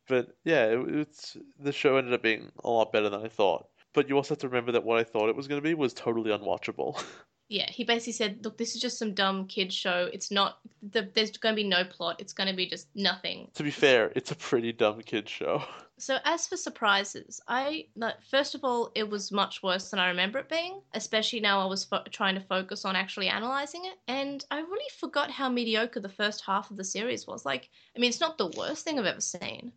But 0.08 0.36
yeah, 0.44 0.64
it, 0.66 0.94
it's 0.94 1.36
the 1.58 1.72
show 1.72 1.96
ended 1.96 2.12
up 2.12 2.22
being 2.22 2.52
a 2.62 2.68
lot 2.68 2.92
better 2.92 3.08
than 3.08 3.24
I 3.24 3.28
thought. 3.28 3.68
But 3.92 4.08
you 4.08 4.16
also 4.16 4.34
have 4.34 4.40
to 4.40 4.48
remember 4.48 4.72
that 4.72 4.84
what 4.84 4.98
I 4.98 5.04
thought 5.04 5.28
it 5.28 5.36
was 5.36 5.48
going 5.48 5.60
to 5.60 5.66
be 5.68 5.74
was 5.74 5.92
totally 5.92 6.30
unwatchable. 6.30 7.02
Yeah, 7.52 7.70
he 7.70 7.84
basically 7.84 8.14
said, 8.14 8.42
"Look, 8.42 8.56
this 8.56 8.74
is 8.74 8.80
just 8.80 8.98
some 8.98 9.12
dumb 9.12 9.46
kid 9.46 9.70
show. 9.70 10.08
It's 10.10 10.30
not. 10.30 10.60
The, 10.90 11.10
there's 11.12 11.36
going 11.36 11.54
to 11.54 11.62
be 11.62 11.68
no 11.68 11.84
plot. 11.84 12.18
It's 12.18 12.32
going 12.32 12.48
to 12.48 12.56
be 12.56 12.66
just 12.66 12.88
nothing." 12.94 13.50
to 13.52 13.62
be 13.62 13.70
fair, 13.70 14.10
it's 14.16 14.30
a 14.30 14.34
pretty 14.34 14.72
dumb 14.72 15.02
kid 15.02 15.28
show. 15.28 15.62
So 15.98 16.18
as 16.24 16.48
for 16.48 16.56
surprises, 16.56 17.40
I 17.46 17.86
like, 17.94 18.20
first 18.28 18.56
of 18.56 18.64
all, 18.64 18.90
it 18.96 19.08
was 19.08 19.30
much 19.30 19.62
worse 19.62 19.90
than 19.90 20.00
I 20.00 20.08
remember 20.08 20.40
it 20.40 20.48
being. 20.48 20.80
Especially 20.94 21.38
now, 21.38 21.60
I 21.60 21.66
was 21.66 21.84
fo- 21.84 22.02
trying 22.10 22.34
to 22.34 22.40
focus 22.40 22.84
on 22.84 22.96
actually 22.96 23.28
analyzing 23.28 23.84
it, 23.84 23.98
and 24.08 24.44
I 24.50 24.60
really 24.60 24.90
forgot 24.98 25.30
how 25.30 25.48
mediocre 25.48 26.00
the 26.00 26.08
first 26.08 26.44
half 26.44 26.72
of 26.72 26.76
the 26.76 26.82
series 26.82 27.28
was. 27.28 27.44
Like, 27.44 27.68
I 27.94 28.00
mean, 28.00 28.08
it's 28.08 28.20
not 28.20 28.36
the 28.36 28.50
worst 28.56 28.84
thing 28.84 28.98
I've 28.98 29.06
ever 29.06 29.20
seen, 29.20 29.72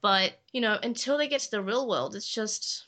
but 0.00 0.40
you 0.52 0.60
know, 0.60 0.80
until 0.82 1.16
they 1.16 1.28
get 1.28 1.42
to 1.42 1.50
the 1.52 1.62
real 1.62 1.86
world, 1.86 2.16
it's 2.16 2.34
just 2.34 2.87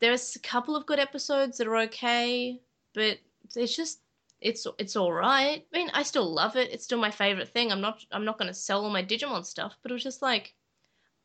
there's 0.00 0.36
a 0.36 0.40
couple 0.40 0.76
of 0.76 0.86
good 0.86 0.98
episodes 0.98 1.58
that 1.58 1.66
are 1.66 1.76
okay, 1.76 2.60
but 2.94 3.18
it's 3.54 3.76
just 3.76 4.00
it's 4.40 4.66
it's 4.78 4.96
all 4.96 5.12
right. 5.12 5.64
I 5.72 5.78
mean, 5.78 5.90
I 5.94 6.02
still 6.02 6.32
love 6.32 6.56
it. 6.56 6.70
It's 6.70 6.84
still 6.84 6.98
my 6.98 7.10
favorite 7.10 7.48
thing. 7.48 7.72
I'm 7.72 7.80
not 7.80 8.04
I'm 8.12 8.24
not 8.24 8.38
going 8.38 8.48
to 8.48 8.54
sell 8.54 8.84
all 8.84 8.90
my 8.90 9.02
Digimon 9.02 9.44
stuff, 9.44 9.76
but 9.82 9.90
it 9.90 9.94
was 9.94 10.02
just 10.02 10.22
like 10.22 10.54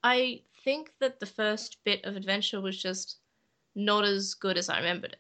I 0.04 0.42
think 0.64 0.94
that 1.00 1.20
the 1.20 1.26
first 1.26 1.84
bit 1.84 2.06
of 2.06 2.16
adventure 2.16 2.62
was 2.62 2.82
just 2.82 3.18
not 3.76 4.04
as 4.04 4.34
good 4.34 4.58
as 4.58 4.70
I 4.70 4.78
remembered 4.78 5.14
it. 5.14 5.20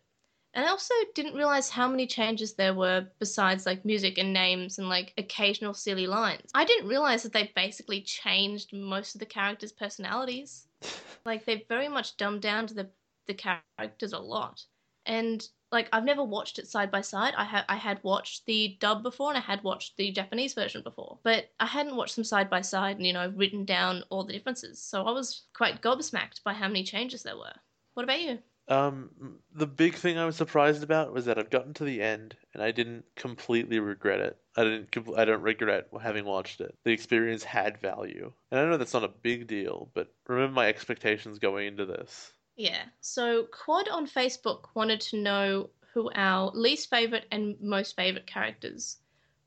And 0.53 0.65
I 0.65 0.69
also 0.69 0.93
didn't 1.15 1.35
realize 1.35 1.69
how 1.69 1.87
many 1.87 2.05
changes 2.05 2.53
there 2.53 2.73
were 2.73 3.07
besides 3.19 3.65
like 3.65 3.85
music 3.85 4.17
and 4.17 4.33
names 4.33 4.79
and 4.79 4.89
like 4.89 5.13
occasional 5.17 5.73
silly 5.73 6.07
lines. 6.07 6.51
I 6.53 6.65
didn't 6.65 6.89
realize 6.89 7.23
that 7.23 7.31
they 7.31 7.51
basically 7.55 8.01
changed 8.01 8.73
most 8.73 9.15
of 9.15 9.19
the 9.19 9.25
characters' 9.25 9.71
personalities. 9.71 10.67
like 11.25 11.45
they 11.45 11.65
very 11.69 11.87
much 11.87 12.17
dumbed 12.17 12.41
down 12.41 12.67
to 12.67 12.73
the 12.73 12.89
the 13.27 13.33
characters 13.33 14.13
a 14.13 14.19
lot. 14.19 14.63
And 15.05 15.47
like 15.71 15.87
I've 15.93 16.03
never 16.03 16.23
watched 16.23 16.59
it 16.59 16.67
side 16.67 16.91
by 16.91 17.01
side. 17.01 17.33
I 17.37 17.43
had 17.43 17.65
I 17.69 17.75
had 17.75 18.03
watched 18.03 18.45
the 18.45 18.77
dub 18.79 19.03
before 19.03 19.29
and 19.29 19.37
I 19.37 19.41
had 19.41 19.63
watched 19.63 19.97
the 19.97 20.11
Japanese 20.11 20.53
version 20.53 20.81
before, 20.83 21.19
but 21.23 21.49
I 21.59 21.65
hadn't 21.65 21.95
watched 21.95 22.15
them 22.15 22.25
side 22.25 22.49
by 22.49 22.61
side 22.61 22.97
and 22.97 23.05
you 23.05 23.13
know 23.13 23.33
written 23.35 23.65
down 23.65 24.03
all 24.09 24.23
the 24.23 24.33
differences. 24.33 24.81
So 24.83 25.03
I 25.03 25.11
was 25.11 25.43
quite 25.53 25.81
gobsmacked 25.81 26.43
by 26.43 26.53
how 26.53 26.67
many 26.67 26.83
changes 26.83 27.23
there 27.23 27.37
were. 27.37 27.53
What 27.93 28.03
about 28.03 28.21
you? 28.21 28.39
Um, 28.67 29.39
the 29.53 29.67
big 29.67 29.95
thing 29.95 30.17
I 30.17 30.25
was 30.25 30.35
surprised 30.35 30.83
about 30.83 31.13
was 31.13 31.25
that 31.25 31.37
I've 31.37 31.49
gotten 31.49 31.73
to 31.75 31.83
the 31.83 32.01
end 32.01 32.37
and 32.53 32.61
I 32.63 32.71
didn't 32.71 33.03
completely 33.15 33.79
regret 33.79 34.21
it. 34.21 34.37
I 34.55 34.63
didn't. 34.63 34.91
compl- 34.91 35.17
I 35.17 35.25
don't 35.25 35.41
regret 35.41 35.87
having 36.01 36.25
watched 36.25 36.61
it. 36.61 36.77
The 36.83 36.91
experience 36.91 37.43
had 37.43 37.79
value, 37.79 38.31
and 38.51 38.59
I 38.59 38.65
know 38.65 38.77
that's 38.77 38.93
not 38.93 39.03
a 39.03 39.09
big 39.09 39.47
deal, 39.47 39.89
but 39.93 40.13
remember 40.27 40.53
my 40.53 40.67
expectations 40.67 41.39
going 41.39 41.67
into 41.67 41.85
this. 41.85 42.31
Yeah. 42.55 42.83
So 42.99 43.45
Quad 43.45 43.87
on 43.89 44.07
Facebook 44.07 44.69
wanted 44.75 45.01
to 45.01 45.17
know 45.17 45.69
who 45.93 46.11
our 46.15 46.51
least 46.53 46.89
favorite 46.89 47.25
and 47.31 47.59
most 47.61 47.95
favorite 47.95 48.27
characters 48.27 48.97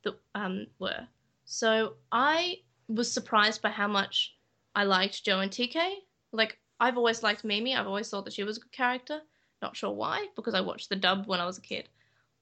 that 0.02 0.14
um 0.34 0.66
were. 0.78 1.06
So 1.44 1.94
I 2.12 2.58
was 2.88 3.10
surprised 3.10 3.62
by 3.62 3.70
how 3.70 3.88
much 3.88 4.36
I 4.74 4.84
liked 4.84 5.24
Joe 5.24 5.40
and 5.40 5.50
TK. 5.50 5.96
Like 6.32 6.58
I've 6.80 6.96
always 6.96 7.22
liked 7.22 7.44
Mimi. 7.44 7.74
I've 7.74 7.86
always 7.86 8.10
thought 8.10 8.24
that 8.24 8.34
she 8.34 8.44
was 8.44 8.58
a 8.58 8.60
good 8.60 8.72
character. 8.72 9.20
Not 9.62 9.76
sure 9.76 9.92
why, 9.92 10.26
because 10.36 10.54
I 10.54 10.60
watched 10.60 10.88
the 10.88 10.96
dub 10.96 11.26
when 11.26 11.40
I 11.40 11.46
was 11.46 11.58
a 11.58 11.62
kid. 11.62 11.88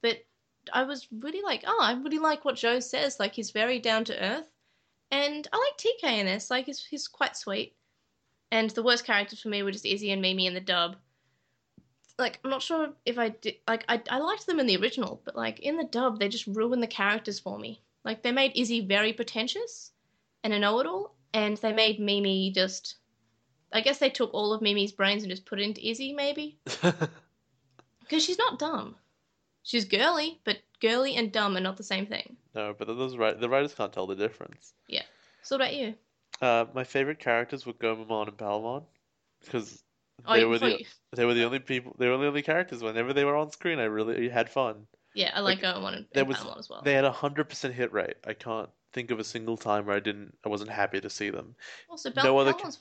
But 0.01 0.25
I 0.73 0.85
was 0.85 1.07
really 1.13 1.43
like, 1.43 1.65
oh, 1.67 1.79
I 1.81 1.93
really 1.93 2.19
like 2.19 2.45
what 2.45 2.57
Joe 2.57 2.81
says. 2.81 3.21
Like 3.21 3.35
he's 3.35 3.51
very 3.51 3.79
down 3.79 4.05
to 4.07 4.21
earth, 4.21 4.51
and 5.11 5.47
I 5.53 5.57
like 5.57 5.79
TK 5.79 6.19
in 6.21 6.27
this. 6.27 6.51
Like 6.51 6.67
he's 6.67 6.85
he's 6.85 7.09
quite 7.09 7.37
sweet. 7.37 7.77
And 8.53 8.69
the 8.71 8.83
worst 8.83 9.05
characters 9.07 9.41
for 9.41 9.49
me 9.49 9.63
were 9.63 9.73
just 9.73 9.87
Izzy 9.87 10.13
and 10.13 10.21
Mimi 10.21 10.47
in 10.47 10.53
the 10.53 10.61
dub. 10.61 10.97
like 12.19 12.39
I'm 12.45 12.51
not 12.51 12.63
sure 12.63 12.91
if 13.07 13.19
I 13.19 13.31
did 13.31 13.57
like 13.67 13.85
I 13.89 14.01
I 14.11 14.19
liked 14.19 14.47
them 14.47 14.61
in 14.61 14.67
the 14.67 14.77
original, 14.77 15.23
but 15.25 15.35
like 15.35 15.59
in 15.61 15.79
the 15.79 15.85
dub 15.85 16.21
they 16.21 16.29
just 16.29 16.47
ruined 16.47 16.83
the 16.83 16.87
characters 16.87 17.41
for 17.41 17.59
me. 17.59 17.83
Like 18.05 18.23
they 18.23 18.31
made 18.31 18.53
Izzy 18.55 18.81
very 18.87 19.13
pretentious 19.15 19.93
and 20.45 20.53
a 20.53 20.59
know-it-all, 20.59 21.15
and 21.33 21.57
they 21.57 21.73
made 21.73 21.99
Mimi 21.99 22.53
just. 22.53 22.97
I 23.73 23.81
guess 23.81 23.99
they 23.99 24.11
took 24.11 24.35
all 24.35 24.53
of 24.53 24.61
Mimi's 24.61 24.93
brains 24.93 25.23
and 25.23 25.31
just 25.31 25.47
put 25.47 25.59
it 25.59 25.63
into 25.63 25.89
Izzy, 25.89 26.13
maybe 26.13 26.59
because 28.01 28.23
she's 28.23 28.37
not 28.37 28.59
dumb. 28.59 28.97
She's 29.63 29.87
girly, 29.87 30.41
but 30.45 30.59
girly 30.81 31.17
and 31.17 31.33
dumb 31.33 31.57
are 31.57 31.61
not 31.61 31.79
the 31.79 31.83
same 31.83 32.05
thing. 32.05 32.37
no, 32.55 32.75
but 32.77 32.87
those 32.87 33.17
right 33.17 33.41
the 33.41 33.49
writers 33.49 33.75
can't 33.75 33.93
tell 33.95 34.07
the 34.07 34.15
difference. 34.15 34.75
Yeah. 34.89 35.05
So 35.41 35.57
what 35.57 35.63
about 35.63 35.75
you? 35.75 35.95
Uh, 36.43 36.67
my 36.75 36.85
favorite 36.85 37.21
characters 37.21 37.65
were 37.65 37.73
Gomamon 37.73 38.29
and 38.29 38.37
Palmon 38.37 38.85
because 39.41 39.83
Oh, 40.27 40.35
they 40.35 40.41
you- 40.41 40.49
were 40.49 40.59
the 40.59 40.81
you. 40.81 40.85
they 41.13 41.25
were 41.25 41.35
the 41.35 41.45
only 41.45 41.59
people 41.59 41.97
they 41.99 42.09
were 42.09 42.19
the 42.19 42.27
only 42.27 42.43
characters 42.43 42.83
whenever 42.83 43.13
they 43.13 43.25
were 43.25 43.37
on 43.37 43.51
screen. 43.51 43.79
I 43.79 43.85
really 43.85 44.29
had 44.29 44.51
fun. 44.51 44.87
Yeah, 45.15 45.31
I 45.35 45.41
like 45.41 45.61
Gomamon 45.61 45.97
and, 45.97 46.07
there 46.13 46.23
and 46.23 46.29
was- 46.29 46.39
Palmon 46.39 46.59
as 46.59 46.69
well. 46.69 46.83
They 46.83 46.95
had 46.95 47.05
a 47.05 47.13
hundred 47.13 47.49
percent 47.49 47.75
hit 47.75 47.93
rate. 47.93 48.17
I 48.27 48.35
can't 48.35 48.69
think 48.93 49.11
of 49.11 49.19
a 49.21 49.25
single 49.25 49.57
time 49.57 49.87
where 49.87 49.97
I 49.97 50.01
didn't 50.01 50.37
I 50.45 50.49
wasn't 50.49 50.71
happy 50.71 51.01
to 51.01 51.09
see 51.11 51.31
them. 51.31 51.55
Also, 51.89 52.11
Bel- 52.11 52.25
no 52.25 52.39
other 52.39 52.53
Palmon's, 52.53 52.81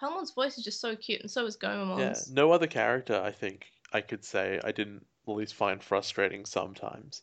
Palmon's 0.00 0.30
voice 0.32 0.58
is 0.58 0.64
just 0.64 0.80
so 0.80 0.94
cute, 0.94 1.20
and 1.22 1.30
so 1.30 1.46
is 1.46 1.58
Yeah, 1.62 2.14
no 2.30 2.52
other 2.52 2.66
character 2.66 3.20
I 3.20 3.32
think 3.32 3.66
I 3.92 4.00
could 4.02 4.24
say 4.24 4.60
I 4.62 4.70
didn't 4.72 5.04
at 5.26 5.34
least 5.34 5.54
find 5.54 5.82
frustrating 5.82 6.44
sometimes. 6.44 7.22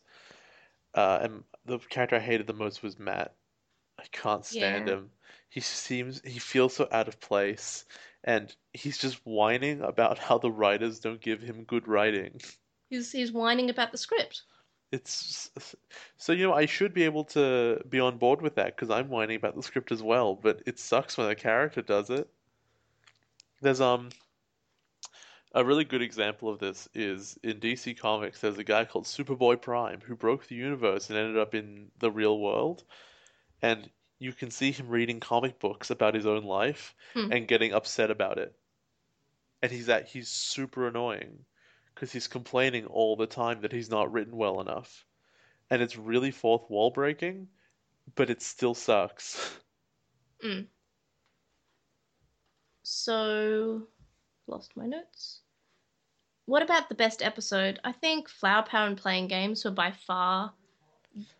Uh, 0.94 1.20
and 1.22 1.44
the 1.66 1.80
character 1.80 2.16
I 2.16 2.20
hated 2.20 2.48
the 2.48 2.54
most 2.54 2.82
was 2.84 2.98
Matt. 3.00 3.36
I 4.00 4.06
can't 4.12 4.46
stand 4.46 4.88
Yeah. 4.88 4.96
him. 4.96 5.12
He 5.50 5.62
seems 5.62 6.22
he 6.22 6.40
feels 6.40 6.76
so 6.76 6.88
out 6.92 7.08
of 7.08 7.20
place, 7.20 7.86
and 8.24 8.54
he's 8.74 8.98
just 8.98 9.26
whining 9.26 9.82
about 9.82 10.20
how 10.20 10.38
the 10.38 10.52
writers 10.52 11.00
don't 11.00 11.22
give 11.22 11.42
him 11.42 11.64
good 11.64 11.88
writing. 11.88 12.42
He's 12.90 13.12
he's 13.12 13.32
whining 13.32 13.70
about 13.70 13.92
the 13.92 13.98
script. 13.98 14.44
It's 14.92 15.50
so 16.18 16.32
you 16.34 16.48
know 16.48 16.54
I 16.54 16.66
should 16.66 16.94
be 16.94 17.04
able 17.04 17.24
to 17.26 17.82
be 17.90 18.00
on 18.00 18.18
board 18.18 18.42
with 18.42 18.56
that 18.56 18.76
because 18.76 18.90
I'm 18.90 19.10
whining 19.10 19.36
about 19.36 19.56
the 19.56 19.64
script 19.64 19.92
as 19.92 20.02
well, 20.04 20.36
but 20.36 20.62
it 20.66 20.80
sucks 20.80 21.18
when 21.18 21.30
a 21.30 21.36
character 21.36 21.82
does 21.82 22.10
it. 22.10 22.30
There's 23.62 23.82
um 23.82 24.10
a 25.54 25.64
really 25.64 25.86
good 25.86 26.02
example 26.02 26.50
of 26.50 26.60
this 26.60 26.88
is 26.94 27.40
in 27.44 27.60
DC 27.60 27.98
Comics. 27.98 28.42
There's 28.42 28.58
a 28.58 28.64
guy 28.64 28.86
called 28.86 29.06
Superboy 29.06 29.62
Prime 29.62 30.02
who 30.02 30.16
broke 30.16 30.48
the 30.48 30.56
universe 30.56 31.10
and 31.10 31.18
ended 31.18 31.38
up 31.38 31.56
in 31.56 31.92
the 32.00 32.12
real 32.12 32.40
world, 32.40 32.84
and 33.62 33.90
you 34.20 34.32
can 34.34 34.50
see 34.52 34.72
him 34.72 34.88
reading 34.90 35.20
comic 35.20 35.60
books 35.60 35.90
about 35.90 36.16
his 36.16 36.26
own 36.26 36.44
life 36.44 36.96
Hmm. 37.14 37.32
and 37.32 37.48
getting 37.48 37.74
upset 37.74 38.12
about 38.12 38.38
it. 38.38 38.54
And 39.62 39.72
he's 39.72 39.88
that 39.88 40.08
he's 40.08 40.30
super 40.30 40.88
annoying 40.88 41.46
because 41.94 42.12
he's 42.12 42.28
complaining 42.28 42.86
all 42.86 43.16
the 43.16 43.28
time 43.28 43.62
that 43.62 43.72
he's 43.72 43.90
not 43.90 44.12
written 44.12 44.36
well 44.36 44.62
enough. 44.62 45.06
And 45.70 45.82
it's 45.82 45.98
really 45.98 46.32
fourth 46.32 46.70
wall 46.70 46.92
breaking, 46.92 47.48
but 48.16 48.30
it 48.30 48.42
still 48.42 48.74
sucks. 48.74 49.60
Mm. 50.44 50.68
So, 52.84 53.88
lost 54.48 54.76
my 54.76 54.86
notes. 54.86 55.42
What 56.46 56.62
about 56.62 56.90
the 56.90 56.96
best 56.96 57.24
episode? 57.24 57.80
I 57.84 57.94
think 57.94 58.30
Flower 58.30 58.64
Power 58.64 58.88
and 58.88 58.98
Playing 58.98 59.28
Games 59.28 59.66
were 59.66 59.72
by 59.72 59.92
far 59.92 60.54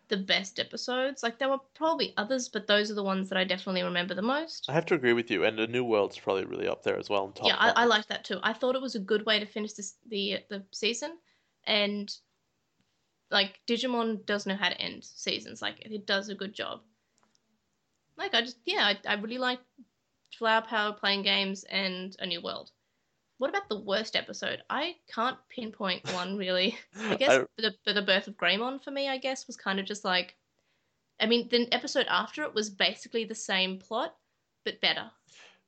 the 0.08 0.16
best 0.16 0.58
episodes. 0.58 1.22
Like 1.22 1.38
there 1.38 1.48
were 1.48 1.60
probably 1.74 2.14
others, 2.16 2.48
but 2.48 2.66
those 2.66 2.90
are 2.90 2.94
the 2.94 3.02
ones 3.02 3.28
that 3.28 3.38
I 3.38 3.44
definitely 3.44 3.82
remember 3.82 4.14
the 4.14 4.22
most. 4.22 4.66
I 4.68 4.72
have 4.72 4.86
to 4.86 4.94
agree 4.94 5.12
with 5.12 5.30
you, 5.30 5.44
and 5.44 5.58
A 5.58 5.66
New 5.66 5.84
World's 5.84 6.18
probably 6.18 6.44
really 6.44 6.68
up 6.68 6.82
there 6.82 6.98
as 6.98 7.08
well. 7.08 7.32
Yeah, 7.42 7.56
I, 7.58 7.70
I 7.70 7.84
liked 7.84 8.08
that 8.08 8.24
too. 8.24 8.38
I 8.42 8.52
thought 8.52 8.74
it 8.74 8.82
was 8.82 8.94
a 8.94 9.00
good 9.00 9.26
way 9.26 9.38
to 9.38 9.46
finish 9.46 9.72
this 9.72 9.94
the 10.08 10.38
the 10.48 10.62
season, 10.70 11.18
and 11.64 12.14
like 13.30 13.60
Digimon 13.66 14.24
does 14.24 14.46
know 14.46 14.56
how 14.56 14.68
to 14.68 14.80
end 14.80 15.04
seasons. 15.04 15.60
Like 15.60 15.80
it 15.80 16.06
does 16.06 16.28
a 16.28 16.34
good 16.34 16.54
job. 16.54 16.80
Like 18.16 18.34
I 18.34 18.40
just 18.42 18.58
yeah, 18.64 18.94
I, 19.06 19.12
I 19.12 19.14
really 19.14 19.38
like 19.38 19.60
Flower 20.38 20.62
Power 20.62 20.92
playing 20.92 21.22
games 21.22 21.64
and 21.64 22.16
A 22.18 22.26
New 22.26 22.40
World. 22.40 22.70
What 23.38 23.50
about 23.50 23.68
the 23.68 23.80
worst 23.80 24.16
episode? 24.16 24.62
I 24.70 24.96
can't 25.12 25.36
pinpoint 25.48 26.12
one 26.14 26.36
really. 26.36 26.78
I 26.98 27.16
guess 27.16 27.44
the 27.58 27.74
the 27.92 28.02
birth 28.02 28.28
of 28.28 28.36
Greymon 28.36 28.82
for 28.82 28.90
me, 28.90 29.08
I 29.08 29.18
guess, 29.18 29.46
was 29.46 29.56
kind 29.56 29.78
of 29.80 29.86
just 29.86 30.04
like. 30.04 30.36
I 31.18 31.24
mean, 31.24 31.48
the 31.48 31.66
episode 31.72 32.06
after 32.10 32.42
it 32.42 32.54
was 32.54 32.68
basically 32.68 33.24
the 33.24 33.34
same 33.34 33.78
plot, 33.78 34.14
but 34.66 34.82
better. 34.82 35.10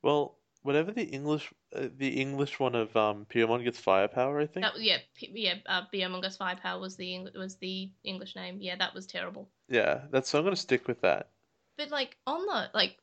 Well, 0.02 0.36
whatever 0.62 0.92
the 0.92 1.04
English, 1.04 1.50
uh, 1.74 1.88
the 1.96 2.20
English 2.20 2.60
one 2.60 2.74
of 2.74 2.94
um, 2.96 3.26
Biyomon 3.30 3.64
gets 3.64 3.78
firepower, 3.78 4.40
I 4.40 4.46
think. 4.46 4.66
That 4.66 4.80
yeah, 4.80 4.98
P- 5.14 5.32
yeah. 5.34 5.54
Uh, 5.66 5.82
Us 6.26 6.36
Firepower 6.36 6.80
was 6.80 6.96
the 6.96 7.14
Eng- 7.14 7.30
was 7.34 7.56
the 7.56 7.90
English 8.04 8.36
name. 8.36 8.58
Yeah, 8.60 8.76
that 8.76 8.94
was 8.94 9.06
terrible. 9.06 9.48
Yeah, 9.68 10.02
that's 10.10 10.28
so 10.28 10.38
I'm 10.38 10.44
gonna 10.44 10.56
stick 10.56 10.86
with 10.86 11.00
that. 11.00 11.30
But 11.76 11.90
like 11.90 12.16
on 12.26 12.44
the 12.44 12.70
like, 12.74 12.98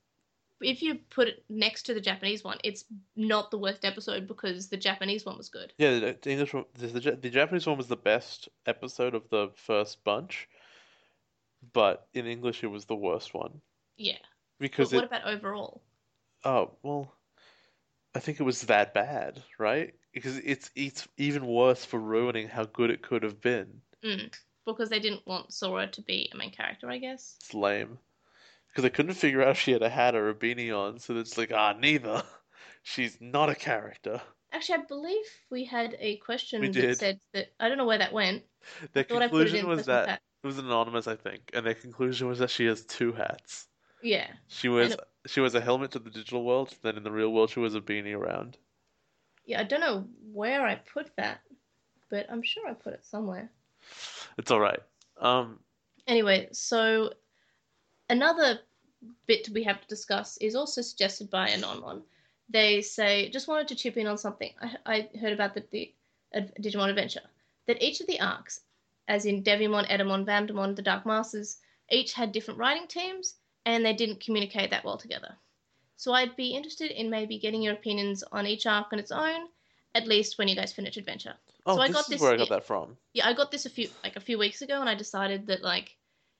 if 0.62 0.82
you 0.82 0.96
put 1.10 1.28
it 1.28 1.44
next 1.50 1.84
to 1.84 1.94
the 1.94 2.02
Japanese 2.02 2.44
one, 2.44 2.58
it's 2.64 2.86
not 3.16 3.52
the 3.52 3.58
worst 3.58 3.84
episode 3.86 4.28
because 4.28 4.70
the 4.70 4.78
Japanese 4.78 5.26
one 5.26 5.38
was 5.38 5.50
good. 5.50 5.74
Yeah, 5.78 6.00
the, 6.00 6.18
the 6.22 6.32
English 6.32 6.54
one, 6.54 6.66
the, 6.76 6.88
the, 6.88 7.12
the 7.12 7.30
Japanese 7.30 7.66
one 7.68 7.78
was 7.78 7.88
the 7.88 7.96
best 7.98 8.50
episode 8.66 9.16
of 9.16 9.30
the 9.30 9.50
first 9.56 10.04
bunch, 10.04 10.48
but 11.74 12.08
in 12.14 12.26
English 12.26 12.64
it 12.64 12.68
was 12.68 12.86
the 12.86 12.96
worst 12.96 13.34
one 13.34 13.62
Yeah. 13.98 14.18
because 14.60 14.92
But 14.92 14.96
what 14.96 15.04
it. 15.06 15.08
about 15.08 15.28
overall? 15.28 15.82
Oh 16.44 16.72
well, 16.84 17.12
I 18.14 18.20
think 18.20 18.40
it 18.40 18.44
was 18.44 18.62
that 18.64 18.94
bad, 18.94 19.42
right? 19.60 19.94
Because 20.14 20.38
it's 20.38 20.70
it's 20.76 21.08
even 21.18 21.46
worse 21.46 21.84
for 21.84 22.00
ruining 22.00 22.48
how 22.48 22.66
good 22.66 22.90
it 22.92 23.02
could 23.02 23.24
have 23.24 23.42
been. 23.42 23.82
Mm. 24.04 24.34
Because 24.66 24.90
they 24.90 25.00
didn't 25.00 25.26
want 25.28 25.54
Sora 25.54 25.88
to 25.88 26.02
be 26.02 26.30
a 26.34 26.38
main 26.38 26.52
character, 26.52 26.90
I 26.90 26.98
guess. 27.00 27.36
It's 27.42 27.54
lame. 27.54 27.98
Because 28.76 28.84
I 28.86 28.90
couldn't 28.90 29.14
figure 29.14 29.42
out 29.42 29.52
if 29.52 29.60
she 29.60 29.72
had 29.72 29.84
a 29.84 29.90
hat 29.90 30.16
or 30.16 30.28
a 30.28 30.34
beanie 30.36 30.78
on, 30.78 31.00
so 31.00 31.16
it's 31.16 31.38
like, 31.38 31.54
ah, 31.56 31.74
neither. 31.80 32.22
She's 32.84 33.18
not 33.22 33.50
a 33.50 33.56
character. 33.56 34.22
Actually, 34.52 34.80
I 34.80 34.82
believe 34.90 35.26
we 35.50 35.64
had 35.64 35.96
a 35.98 36.18
question 36.18 36.60
We 36.60 36.68
that 36.68 36.74
did. 36.82 36.98
said 36.98 37.20
that 37.34 37.54
I 37.58 37.70
don't 37.70 37.78
know 37.78 37.86
where 37.86 37.98
that 38.00 38.12
went. 38.12 38.44
Their 38.92 39.06
Thought 39.06 39.22
I 39.22 39.28
put 39.30 39.48
it 39.48 39.52
conclusion 39.52 39.68
was 39.70 39.86
that 39.86 40.10
hat. 40.10 40.22
it 40.44 40.48
was 40.48 40.58
anonymous, 40.58 41.08
I 41.08 41.16
think, 41.16 41.52
and 41.54 41.66
their 41.66 41.74
conclusion 41.74 42.28
was 42.28 42.40
that 42.40 42.50
she 42.50 42.66
has 42.66 42.84
two 42.84 43.14
hats. 43.14 43.68
Yeah. 44.04 44.28
She 44.48 44.68
wears 44.68 44.92
it- 44.92 45.00
she 45.26 45.40
wears 45.40 45.56
a 45.56 45.62
helmet 45.62 45.92
to 45.92 46.00
the 46.00 46.10
digital 46.12 46.44
world, 46.44 46.76
then 46.84 46.98
in 46.98 47.04
the 47.04 47.12
real 47.12 47.32
world 47.32 47.52
she 47.52 47.62
wears 47.62 47.76
a 47.76 47.82
beanie 47.82 48.14
around. 48.16 48.58
Yeah, 49.46 49.62
I 49.62 49.64
don't 49.64 49.80
know 49.80 50.06
where 50.34 50.66
I 50.68 50.76
put 50.76 51.16
that, 51.16 51.40
but 52.10 52.28
I'm 52.30 52.44
sure 52.44 52.68
I 52.68 52.74
put 52.74 52.94
it 52.94 53.06
somewhere. 53.06 53.50
It's 54.38 54.52
all 54.52 54.60
right. 54.60 54.82
Um, 55.18 55.60
Anyway, 56.08 56.50
so 56.52 57.14
another 58.10 58.60
bit 59.28 59.50
we 59.50 59.64
have 59.64 59.82
to 59.82 59.88
discuss 59.88 60.38
is 60.38 60.56
also 60.56 60.82
suggested 60.82 61.30
by 61.30 61.50
Anon 61.50 62.04
They 62.50 62.82
say, 62.82 63.30
just 63.30 63.48
wanted 63.48 63.68
to 63.70 63.76
chip 63.76 63.98
in 63.98 64.08
on 64.08 64.18
something 64.18 64.54
I, 64.62 64.78
I 65.14 65.18
heard 65.18 65.34
about 65.34 65.54
the, 65.54 65.64
the 65.72 65.94
Ad- 66.34 66.54
Digimon 66.62 66.90
Adventure. 66.90 67.22
That 67.68 67.82
each 67.82 68.02
of 68.02 68.08
the 68.08 68.20
arcs, 68.20 68.62
as 69.08 69.26
in 69.26 69.44
Devimon, 69.44 69.88
Etemon, 69.88 70.26
Vandemon, 70.26 70.76
the 70.76 70.82
Dark 70.82 71.06
Masters, 71.06 71.58
each 71.90 72.14
had 72.14 72.32
different 72.32 72.60
writing 72.60 72.88
teams 72.88 73.36
and 73.66 73.86
they 73.86 73.94
didn't 73.94 74.20
communicate 74.20 74.70
that 74.72 74.84
well 74.86 74.98
together. 74.98 75.36
So 75.98 76.14
I'd 76.14 76.36
be 76.36 76.50
interested 76.50 76.92
in 76.92 77.10
maybe 77.10 77.40
getting 77.40 77.62
your 77.62 77.74
opinions 77.74 78.24
on 78.32 78.46
each 78.46 78.66
arc 78.66 78.92
on 78.92 79.00
its 79.00 79.12
own, 79.12 79.48
at 79.96 80.08
least 80.08 80.38
when 80.38 80.48
you 80.48 80.56
guys 80.56 80.74
finish 80.74 80.98
Adventure. 80.98 81.36
oh, 81.66 81.76
So 81.76 81.82
I 81.82 81.88
this 81.88 81.96
got 81.96 82.12
is 82.12 82.22
where 82.22 82.34
I 82.34 82.38
got 82.38 82.50
that 82.50 82.66
from. 82.66 82.98
Yeah, 83.14 83.28
I 83.28 83.34
got 83.34 83.52
this 83.52 83.66
a 83.66 83.70
few 83.70 83.90
like 84.04 84.16
a 84.16 84.20
few 84.20 84.38
weeks 84.38 84.62
ago, 84.62 84.82
and 84.82 84.90
I 84.90 84.96
decided 84.96 85.48
that 85.48 85.62
like 85.62 85.96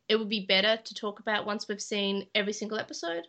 it 0.08 0.18
would 0.18 0.30
be 0.30 0.46
better 0.46 0.78
to 0.84 0.94
talk 0.94 1.20
about 1.20 1.46
once 1.46 1.68
we've 1.68 1.82
seen 1.82 2.28
every 2.36 2.54
single 2.54 2.80
episode. 2.80 3.28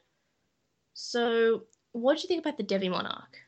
So, 0.95 1.65
what 1.93 2.17
do 2.17 2.23
you 2.23 2.29
think 2.29 2.45
about 2.45 2.57
the 2.59 2.65
Devimon 2.65 3.05
arc? 3.05 3.39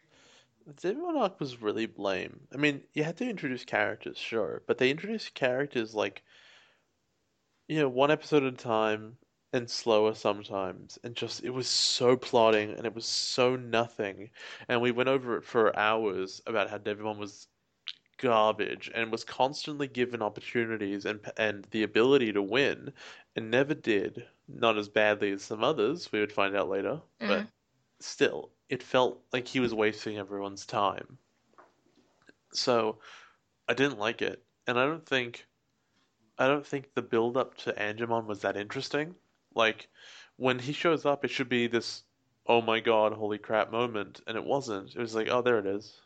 The 0.67 0.75
Devimon 0.75 1.19
arc 1.19 1.41
was 1.41 1.63
really 1.63 1.89
lame. 1.97 2.41
I 2.53 2.57
mean, 2.57 2.83
you 2.93 3.05
had 3.05 3.17
to 3.19 3.29
introduce 3.29 3.65
characters, 3.65 4.19
sure, 4.19 4.63
but 4.67 4.79
they 4.79 4.91
introduced 4.91 5.35
characters 5.35 5.95
like, 5.95 6.23
you 7.69 7.79
know, 7.79 7.89
one 7.89 8.11
episode 8.11 8.45
at 8.45 8.55
a 8.55 8.57
time 8.57 9.17
and 9.53 9.69
slower 9.71 10.15
sometimes, 10.15 10.99
and 11.03 11.15
just 11.15 11.43
it 11.43 11.51
was 11.51 11.67
so 11.69 12.17
plotting 12.17 12.73
and 12.73 12.87
it 12.87 12.95
was 12.95 13.07
so 13.07 13.57
nothing. 13.57 14.31
And 14.69 14.83
we 14.83 14.91
went 14.91 15.09
over 15.09 15.37
it 15.39 15.45
for 15.45 15.77
hours 15.77 16.43
about 16.47 16.69
how 16.71 16.79
Devimon 16.79 17.19
was 17.19 17.49
garbage 18.19 18.91
and 18.95 19.11
was 19.11 19.25
constantly 19.25 19.89
given 19.89 20.23
opportunities 20.23 21.07
and 21.07 21.33
and 21.37 21.65
the 21.67 21.83
ability 21.83 22.33
to 22.35 22.43
win, 22.43 22.93
and 23.37 23.51
never 23.51 23.75
did. 23.75 24.29
Not 24.49 24.77
as 24.79 24.89
badly 24.91 25.33
as 25.33 25.45
some 25.45 25.65
others, 25.65 26.13
we 26.13 26.21
would 26.21 26.33
find 26.33 26.57
out 26.57 26.69
later, 26.69 27.03
but 27.27 27.47
Mhm. 27.47 27.51
still, 28.01 28.53
it 28.69 28.83
felt 28.83 29.25
like 29.33 29.49
he 29.49 29.61
was 29.61 29.75
wasting 29.75 30.19
everyone's 30.19 30.67
time. 30.67 31.19
So, 32.53 33.01
I 33.69 33.75
didn't 33.75 33.99
like 33.99 34.23
it, 34.23 34.45
and 34.67 34.79
I 34.79 34.87
don't 34.87 35.07
think, 35.07 35.49
I 36.39 36.49
don't 36.49 36.67
think 36.67 36.95
the 36.95 37.03
build 37.03 37.37
up 37.37 37.57
to 37.59 37.73
Angemon 37.75 38.27
was 38.27 38.43
that 38.43 38.57
interesting. 38.57 39.17
Like, 39.55 39.91
when 40.37 40.61
he 40.61 40.73
shows 40.73 41.07
up, 41.07 41.25
it 41.25 41.31
should 41.31 41.49
be 41.51 41.67
this, 41.69 42.05
oh 42.47 42.63
my 42.63 42.81
god, 42.81 43.15
holy 43.15 43.39
crap 43.39 43.71
moment, 43.71 44.23
and 44.27 44.37
it 44.39 44.45
wasn't. 44.45 44.97
It 44.97 45.01
was 45.01 45.15
like, 45.15 45.29
oh, 45.29 45.43
there 45.43 45.59
it 45.61 45.67
is. 45.67 46.03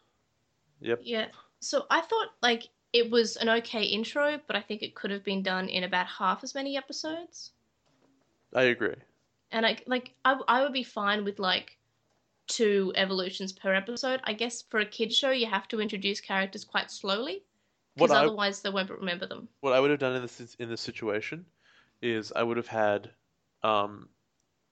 Yep. 0.81 1.05
Yeah, 1.05 1.31
So 1.63 1.87
I 1.89 2.03
thought 2.03 2.35
like 2.43 2.69
it 2.93 3.11
was 3.11 3.37
an 3.39 3.49
okay 3.49 3.85
intro, 3.85 4.39
but 4.47 4.55
I 4.55 4.61
think 4.61 4.83
it 4.83 4.95
could 4.95 5.11
have 5.11 5.25
been 5.25 5.43
done 5.43 5.67
in 5.71 5.83
about 5.83 6.07
half 6.07 6.45
as 6.45 6.55
many 6.55 6.77
episodes. 6.77 7.53
I 8.55 8.63
agree. 8.65 8.97
And 9.53 9.65
I 9.67 9.79
like 9.87 10.15
I 10.25 10.41
I 10.49 10.63
would 10.63 10.73
be 10.73 10.83
fine 10.83 11.25
with 11.25 11.39
like 11.39 11.79
two 12.49 12.93
evolutions 12.97 13.53
per 13.53 13.75
episode. 13.75 14.21
I 14.25 14.35
guess 14.35 14.63
for 14.63 14.81
a 14.81 14.87
kids 14.87 15.17
show 15.17 15.31
you 15.31 15.47
have 15.47 15.69
to 15.69 15.81
introduce 15.81 16.21
characters 16.21 16.65
quite 16.65 16.91
slowly 16.91 17.45
because 17.95 18.13
I 18.13 18.25
otherwise 18.25 18.63
they 18.63 18.71
won't 18.71 18.91
remember 18.91 19.27
them. 19.27 19.49
what 19.61 19.73
I 19.73 19.81
would 19.81 19.91
have 19.91 20.01
done 20.01 20.17
in 20.17 20.23
this 20.23 20.55
in 20.57 20.69
this 20.69 20.81
situation 20.81 21.47
is 22.03 22.33
I 22.33 22.43
would 22.43 22.57
have 22.57 22.67
had 22.69 23.15
um 23.63 24.11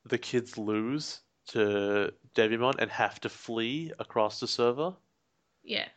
the 0.04 0.18
kids 0.18 0.58
lose 0.58 1.22
to 1.48 2.14
Devimon 2.34 2.76
and 2.78 2.90
have 2.90 3.20
to 3.20 3.28
flee 3.28 3.92
across 3.98 4.40
the 4.40 4.48
server, 4.48 4.96
Yeah. 5.62 5.88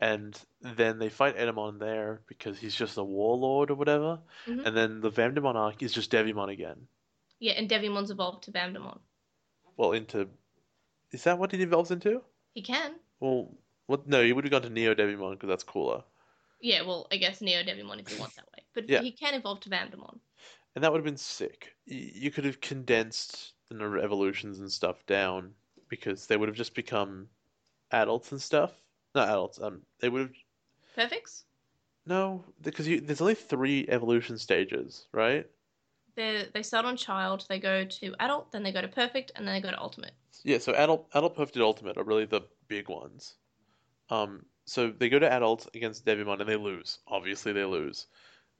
And 0.00 0.40
then 0.60 0.98
they 0.98 1.08
fight 1.08 1.36
Etemon 1.36 1.78
there 1.80 2.20
because 2.28 2.58
he's 2.58 2.74
just 2.74 2.98
a 2.98 3.02
warlord 3.04 3.70
or 3.70 3.74
whatever, 3.74 4.20
Mhm. 4.46 4.64
and 4.66 4.76
then 4.76 5.00
the 5.00 5.10
Vandemon 5.10 5.56
arc 5.56 5.82
is 5.82 5.92
just 5.92 6.12
Devimon 6.12 6.50
again. 6.52 6.86
Yeah, 7.40 7.54
and 7.54 7.68
Devimon's 7.68 8.10
evolved 8.12 8.44
to 8.44 8.52
Vandemon. 8.52 9.00
Well, 9.76 9.92
into 9.92 10.28
is 11.10 11.24
that 11.24 11.38
what 11.38 11.52
it 11.54 11.60
evolves 11.60 11.90
into? 11.90 12.22
He 12.54 12.62
can. 12.62 12.94
Well, 13.18 13.56
what? 13.86 14.06
No, 14.06 14.22
he 14.22 14.32
would 14.32 14.44
have 14.44 14.50
gone 14.52 14.62
to 14.62 14.70
Neo 14.70 14.94
Devimon 14.94 15.32
because 15.32 15.48
that's 15.48 15.64
cooler, 15.64 16.04
Yeah, 16.60 16.82
well, 16.82 17.06
I 17.12 17.16
guess 17.16 17.40
Neo 17.40 17.62
Devimon 17.62 18.00
if 18.00 18.12
you 18.12 18.18
want 18.18 18.34
that 18.34 18.46
way. 18.52 18.64
But 18.74 18.88
Yeah. 18.88 19.00
he 19.00 19.12
can 19.12 19.34
evolve 19.34 19.60
to 19.60 19.70
Vandemon. 19.70 20.20
and 20.74 20.84
that 20.84 20.92
would 20.92 20.98
have 20.98 21.04
been 21.04 21.16
sick. 21.16 21.74
You 21.86 22.30
could 22.30 22.44
have 22.44 22.60
condensed 22.60 23.54
the 23.68 23.74
number 23.74 23.96
of 23.96 24.04
evolutions 24.04 24.60
and 24.60 24.70
stuff 24.70 25.04
down 25.06 25.54
because 25.88 26.26
they 26.28 26.36
would 26.36 26.48
have 26.48 26.56
just 26.56 26.74
become 26.74 27.28
adults 27.90 28.30
and 28.30 28.40
stuff. 28.40 28.72
Not 29.14 29.28
adults. 29.28 29.60
Um, 29.60 29.86
they 30.00 30.08
would 30.08 30.28
have 30.28 30.34
Perfects? 30.94 31.44
no 32.06 32.44
because 32.60 32.88
you 32.88 33.00
there's 33.00 33.20
only 33.20 33.34
three 33.34 33.86
evolution 33.88 34.38
stages, 34.38 35.08
right? 35.12 35.48
They 36.16 36.50
they 36.52 36.62
start 36.62 36.84
on 36.84 36.98
child, 36.98 37.46
they 37.48 37.58
go 37.58 37.84
to 37.84 38.14
adult, 38.20 38.52
then 38.52 38.62
they 38.62 38.72
go 38.72 38.82
to 38.82 38.88
perfect, 38.88 39.32
and 39.34 39.46
then 39.46 39.54
they 39.54 39.60
go 39.60 39.70
to 39.70 39.80
ultimate. 39.80 40.12
Yeah, 40.44 40.58
so 40.58 40.72
adult, 40.74 41.08
adult, 41.14 41.34
perfect, 41.36 41.56
and 41.56 41.62
ultimate 41.62 41.96
are 41.96 42.04
really 42.04 42.24
the 42.26 42.42
big 42.68 42.88
ones. 42.88 43.36
Um, 44.10 44.46
so 44.66 44.90
they 44.90 45.08
go 45.08 45.18
to 45.18 45.30
adult 45.30 45.68
against 45.74 46.04
Devimon 46.06 46.40
and 46.40 46.48
they 46.48 46.56
lose. 46.56 47.00
Obviously, 47.08 47.52
they 47.52 47.64
lose, 47.64 48.06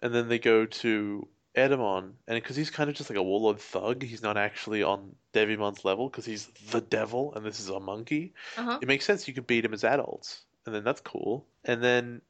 and 0.00 0.14
then 0.14 0.28
they 0.28 0.38
go 0.38 0.66
to 0.66 1.28
Etemon, 1.58 2.12
and 2.26 2.36
because 2.36 2.56
he's 2.56 2.70
kind 2.70 2.88
of 2.88 2.96
just 2.96 3.10
like 3.10 3.18
a 3.18 3.22
warlord 3.22 3.58
thug, 3.58 4.02
he's 4.02 4.22
not 4.22 4.36
actually 4.36 4.82
on 4.82 5.14
Devimon's 5.32 5.84
level 5.84 6.08
because 6.08 6.24
he's 6.24 6.46
the 6.70 6.80
devil 6.80 7.34
and 7.34 7.44
this 7.44 7.60
is 7.60 7.68
a 7.68 7.80
monkey. 7.80 8.32
Uh 8.56 8.62
huh. 8.62 8.78
It 8.80 8.88
makes 8.88 9.04
sense 9.04 9.28
you 9.28 9.34
could 9.34 9.46
beat 9.46 9.64
him 9.64 9.74
as 9.74 9.84
adults, 9.84 10.42
and 10.66 10.74
then 10.74 10.84
that's 10.84 11.00
cool. 11.00 11.46
And 11.64 11.82
then 11.82 12.22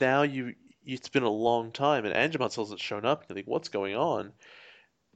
now 0.00 0.22
you, 0.22 0.54
it's 0.84 1.08
been 1.08 1.22
a 1.22 1.30
long 1.30 1.72
time, 1.72 2.04
and 2.04 2.14
Angemon 2.14 2.50
still 2.50 2.64
hasn't 2.64 2.80
shown 2.80 3.04
up. 3.04 3.22
And 3.22 3.30
you 3.30 3.34
think, 3.34 3.46
what's 3.46 3.68
going 3.68 3.94
on? 3.94 4.32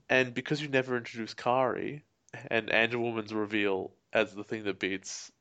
And 0.09 0.33
because 0.33 0.63
you 0.63 0.69
never 0.69 0.97
introduced 0.97 1.37
Kari, 1.37 2.05
and 2.49 2.69
Angewomon's 2.69 3.35
reveal 3.35 3.93
as 4.13 4.33
the 4.35 4.45
thing 4.45 4.65
that 4.65 4.79
beats 4.79 5.33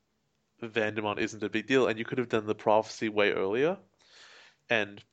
Vandemon 0.61 1.19
isn't 1.19 1.43
a 1.43 1.49
big 1.49 1.67
deal, 1.67 1.87
and 1.87 1.99
you 1.99 2.05
could 2.05 2.17
have 2.17 2.29
done 2.29 2.45
the 2.45 2.55
prophecy 2.55 3.09
way 3.09 3.31
earlier, 3.31 3.77
and 4.69 5.03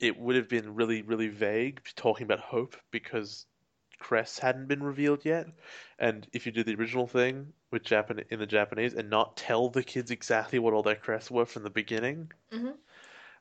it 0.00 0.18
would 0.18 0.36
have 0.36 0.48
been 0.48 0.74
really, 0.74 1.02
really 1.02 1.28
vague, 1.28 1.80
talking 1.94 2.24
about 2.24 2.40
hope 2.40 2.76
because 2.90 3.46
Crest 3.98 4.40
hadn't 4.40 4.66
been 4.68 4.82
revealed 4.82 5.24
yet. 5.24 5.46
And 5.98 6.26
if 6.32 6.44
you 6.46 6.52
did 6.52 6.66
the 6.66 6.74
original 6.74 7.06
thing 7.06 7.52
with 7.70 7.82
Japan 7.84 8.24
in 8.30 8.38
the 8.38 8.46
Japanese 8.46 8.94
and 8.94 9.08
not 9.08 9.36
tell 9.36 9.68
the 9.70 9.82
kids 9.82 10.10
exactly 10.10 10.58
what 10.58 10.74
all 10.74 10.82
their 10.82 10.96
crests 10.96 11.30
were 11.30 11.46
from 11.46 11.62
the 11.62 11.70
beginning, 11.70 12.30
Mhm. 12.52 12.76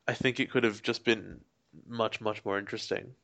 I 0.07 0.13
think 0.13 0.39
it 0.39 0.49
could 0.51 0.63
have 0.63 0.81
just 0.81 1.03
been 1.03 1.43
much, 1.87 2.21
much 2.21 2.45
more 2.45 2.57
interesting. 2.57 3.15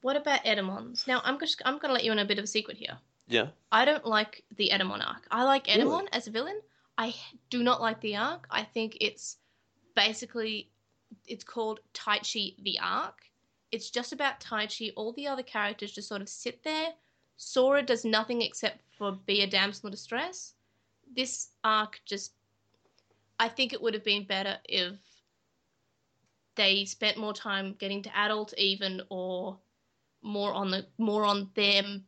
What 0.00 0.16
about 0.16 0.44
Etemons? 0.44 1.06
Now 1.06 1.20
I'm 1.24 1.38
just 1.38 1.60
I'm 1.64 1.78
gonna 1.78 1.94
let 1.94 2.04
you 2.04 2.12
in 2.12 2.18
a 2.18 2.24
bit 2.24 2.38
of 2.38 2.44
a 2.44 2.48
secret 2.48 2.76
here. 2.76 2.98
Yeah. 3.28 3.48
I 3.70 3.84
don't 3.84 4.04
like 4.04 4.44
the 4.56 4.70
Etemon 4.72 5.06
arc. 5.06 5.26
I 5.30 5.44
like 5.44 5.66
Really? 5.66 5.82
Etemon 5.82 6.08
as 6.12 6.26
a 6.26 6.30
villain. 6.30 6.60
I 6.98 7.14
do 7.50 7.62
not 7.62 7.80
like 7.80 8.00
the 8.00 8.16
arc. 8.16 8.46
I 8.50 8.64
think 8.64 8.98
it's 9.00 9.38
basically 9.94 10.68
it's 11.26 11.44
called 11.44 11.80
Taichi 11.94 12.62
the 12.62 12.78
arc. 12.80 13.20
It's 13.70 13.90
just 13.90 14.12
about 14.12 14.40
Taichi. 14.40 14.92
All 14.96 15.12
the 15.12 15.26
other 15.26 15.42
characters 15.42 15.92
just 15.92 16.08
sort 16.08 16.22
of 16.22 16.28
sit 16.28 16.62
there. 16.62 16.88
Sora 17.36 17.82
does 17.82 18.04
nothing 18.04 18.42
except 18.42 18.80
for 18.96 19.12
be 19.26 19.42
a 19.42 19.46
damsel 19.46 19.86
in 19.88 19.90
distress. 19.92 20.54
This 21.14 21.48
arc 21.64 22.00
just 22.04 22.32
I 23.38 23.48
think 23.48 23.72
it 23.72 23.82
would 23.82 23.94
have 23.94 24.04
been 24.04 24.24
better 24.24 24.58
if 24.64 24.96
they 26.54 26.84
spent 26.84 27.16
more 27.16 27.32
time 27.32 27.74
getting 27.78 28.02
to 28.02 28.16
adult 28.16 28.54
even 28.56 29.02
or 29.08 29.58
more 30.22 30.52
on 30.52 30.70
the 30.70 30.86
more 30.98 31.24
on 31.24 31.50
them 31.54 32.04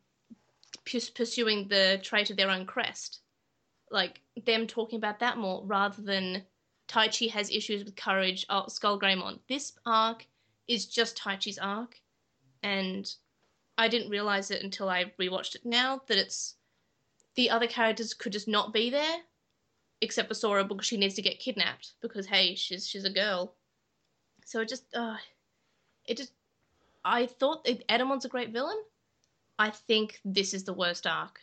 pursuing 0.84 1.66
the 1.68 1.98
trait 2.02 2.30
of 2.30 2.36
their 2.36 2.50
own 2.50 2.66
crest 2.66 3.20
like 3.90 4.20
them 4.44 4.66
talking 4.66 4.96
about 4.96 5.20
that 5.20 5.38
more 5.38 5.62
rather 5.64 6.02
than 6.02 6.42
Taichi 6.88 7.30
has 7.30 7.50
issues 7.50 7.84
with 7.84 7.96
courage 7.96 8.46
oh 8.48 8.66
Skull 8.68 8.98
Greymon 8.98 9.38
this 9.48 9.72
arc 9.86 10.26
is 10.68 10.86
just 10.86 11.16
Taichi's 11.18 11.58
arc 11.58 12.00
and 12.62 13.14
I 13.76 13.88
didn't 13.88 14.10
realize 14.10 14.50
it 14.50 14.62
until 14.62 14.88
I 14.88 15.12
rewatched 15.20 15.56
it 15.56 15.64
now 15.64 16.02
that 16.06 16.18
it's 16.18 16.54
the 17.34 17.50
other 17.50 17.66
characters 17.66 18.14
could 18.14 18.32
just 18.32 18.48
not 18.48 18.72
be 18.72 18.90
there 18.90 19.16
except 20.00 20.28
for 20.28 20.34
Sora 20.34 20.64
because 20.64 20.86
she 20.86 20.96
needs 20.96 21.14
to 21.14 21.22
get 21.22 21.40
kidnapped 21.40 21.92
because 22.00 22.26
hey 22.26 22.54
she's 22.54 22.86
she's 22.86 23.04
a 23.04 23.10
girl 23.10 23.54
so 24.44 24.60
it 24.60 24.68
just 24.68 24.84
uh 24.94 25.16
it 26.06 26.16
just 26.16 26.32
I 27.04 27.26
thought 27.26 27.66
Etemon's 27.66 28.24
a 28.24 28.28
great 28.28 28.50
villain. 28.50 28.82
I 29.58 29.70
think 29.70 30.20
this 30.24 30.54
is 30.54 30.64
the 30.64 30.72
worst 30.72 31.06
arc. 31.06 31.40